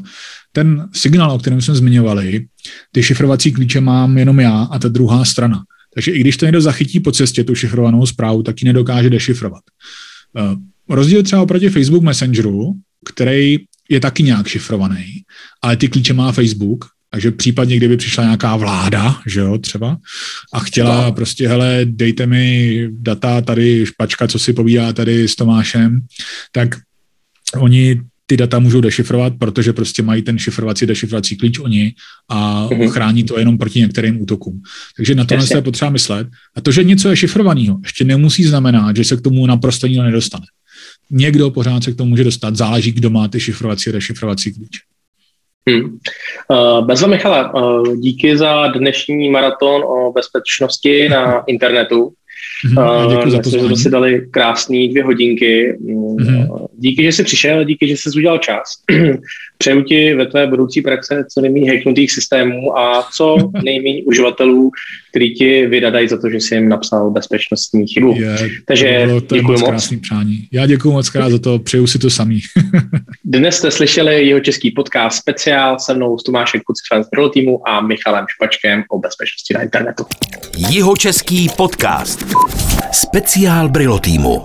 Ten 0.52 0.88
signál, 0.92 1.32
o 1.32 1.38
kterém 1.38 1.60
jsme 1.60 1.74
zmiňovali, 1.74 2.46
ty 2.92 3.02
šifrovací 3.02 3.52
klíče 3.52 3.80
mám 3.80 4.18
jenom 4.18 4.40
já 4.40 4.62
a 4.62 4.78
ta 4.78 4.88
druhá 4.88 5.24
strana. 5.24 5.64
Takže 5.94 6.12
i 6.12 6.20
když 6.20 6.36
to 6.36 6.44
někdo 6.46 6.60
zachytí 6.60 7.00
po 7.00 7.12
cestě, 7.12 7.44
tu 7.44 7.54
šifrovanou 7.54 8.06
zprávu, 8.06 8.42
tak 8.42 8.62
ji 8.62 8.66
nedokáže 8.66 9.10
dešifrovat. 9.10 9.62
Rozdíl 10.88 11.22
třeba 11.22 11.42
oproti 11.42 11.68
Facebook 11.68 12.02
Messengeru, 12.02 12.74
který 13.04 13.58
je 13.88 14.00
taky 14.00 14.22
nějak 14.22 14.46
šifrovaný, 14.46 15.22
ale 15.62 15.76
ty 15.76 15.88
klíče 15.88 16.12
má 16.12 16.32
Facebook, 16.32 16.84
takže 17.10 17.30
případně, 17.30 17.76
kdyby 17.76 17.96
přišla 17.96 18.24
nějaká 18.24 18.56
vláda, 18.56 19.20
že 19.26 19.40
jo, 19.40 19.58
třeba, 19.58 19.98
a 20.52 20.60
chtěla 20.60 21.04
no. 21.04 21.12
prostě, 21.12 21.48
hele, 21.48 21.80
dejte 21.84 22.26
mi 22.26 22.88
data 22.90 23.40
tady 23.40 23.86
špačka, 23.86 24.28
co 24.28 24.38
si 24.38 24.52
povídá 24.52 24.92
tady 24.92 25.28
s 25.28 25.36
Tomášem, 25.36 26.00
tak 26.52 26.68
oni 27.56 28.00
ty 28.26 28.36
data 28.36 28.58
můžou 28.58 28.80
dešifrovat, 28.80 29.32
protože 29.38 29.72
prostě 29.72 30.02
mají 30.02 30.22
ten 30.22 30.38
šifrovací, 30.38 30.86
dešifrovací 30.86 31.36
klíč 31.36 31.58
oni 31.58 31.94
a 32.28 32.68
mm-hmm. 32.68 32.88
chrání 32.88 33.24
to 33.24 33.38
jenom 33.38 33.58
proti 33.58 33.80
některým 33.80 34.22
útokům. 34.22 34.62
Takže 34.96 35.14
na 35.14 35.24
to 35.24 35.34
je 35.34 35.62
potřeba 35.62 35.90
myslet. 35.90 36.28
A 36.56 36.60
to, 36.60 36.72
že 36.72 36.84
něco 36.84 37.08
je 37.08 37.16
šifrovaného, 37.16 37.78
ještě 37.82 38.04
nemusí 38.04 38.44
znamenat, 38.44 38.96
že 38.96 39.04
se 39.04 39.16
k 39.16 39.20
tomu 39.20 39.46
naprosto 39.46 39.86
nikdo 39.86 40.02
nedostane 40.02 40.46
někdo 41.10 41.50
pořád 41.50 41.84
se 41.84 41.92
k 41.92 41.96
tomu 41.96 42.10
může 42.10 42.24
dostat, 42.24 42.56
záleží, 42.56 42.92
kdo 42.92 43.10
má 43.10 43.28
ty 43.28 43.40
šifrovací 43.40 43.90
a 43.90 43.92
dešifrovací 43.92 44.54
klíče. 44.54 44.80
Hmm. 45.70 45.98
Uh, 46.48 46.86
Bezva 46.86 47.08
Michala, 47.08 47.54
uh, 47.54 47.96
díky 47.96 48.36
za 48.36 48.66
dnešní 48.66 49.30
maraton 49.30 49.82
o 49.84 50.12
bezpečnosti 50.12 51.08
na 51.08 51.38
internetu. 51.46 52.12
Mm-hmm, 52.66 53.16
děkuji 53.16 53.30
za 53.30 53.38
pozvání. 53.38 53.66
Jsme 53.66 53.76
si 53.76 53.90
dali 53.90 54.26
krásné 54.30 54.88
dvě 54.88 55.04
hodinky. 55.04 55.78
Mm-hmm. 55.84 56.66
Díky, 56.78 57.02
že 57.02 57.12
jsi 57.12 57.24
přišel, 57.24 57.64
díky, 57.64 57.88
že 57.88 57.96
jsi 57.96 58.10
udělal 58.16 58.38
čas. 58.38 58.62
Přeju 59.64 59.82
ti 59.82 60.14
ve 60.14 60.26
tvé 60.26 60.46
budoucí 60.46 60.82
praxe 60.82 61.24
co 61.32 61.40
nejméně 61.40 61.70
hacknutých 61.70 62.12
systémů 62.12 62.78
a 62.78 63.08
co 63.12 63.36
nejméně 63.64 64.02
uživatelů, 64.02 64.70
který 65.10 65.34
ti 65.34 65.66
vydadají 65.66 66.08
za 66.08 66.20
to, 66.20 66.30
že 66.30 66.36
jsi 66.36 66.54
jim 66.54 66.68
napsal 66.68 67.10
bezpečnostní 67.10 67.86
chybu. 67.86 68.14
Je, 68.18 68.36
Takže 68.64 69.06
to 69.26 69.36
děkuji 69.36 69.52
moc. 69.52 69.62
krásný 69.62 69.96
přání. 69.96 70.48
Já 70.52 70.66
děkuji 70.66 70.92
moc 70.92 71.10
krát 71.10 71.30
za 71.30 71.38
to, 71.38 71.58
přeju 71.58 71.86
si 71.86 71.98
to 71.98 72.10
samý. 72.10 72.40
Dnes 73.24 73.56
jste 73.56 73.70
slyšeli 73.70 74.26
jeho 74.26 74.40
český 74.40 74.70
podcast 74.70 75.18
speciál 75.18 75.78
se 75.78 75.94
mnou 75.94 76.18
s 76.18 76.22
Tomášem 76.22 76.60
Kucifem 76.66 77.04
z 77.04 77.32
týmu 77.32 77.68
a 77.68 77.80
Michalem 77.80 78.26
Špačkem 78.28 78.82
o 78.90 78.98
bezpečnosti 78.98 79.54
na 79.54 79.62
internetu. 79.62 80.04
Jeho 80.70 80.96
český 80.96 81.48
podcast. 81.56 82.24
Speciál 82.92 83.68
Brilo 83.68 83.98
týmu. 83.98 84.44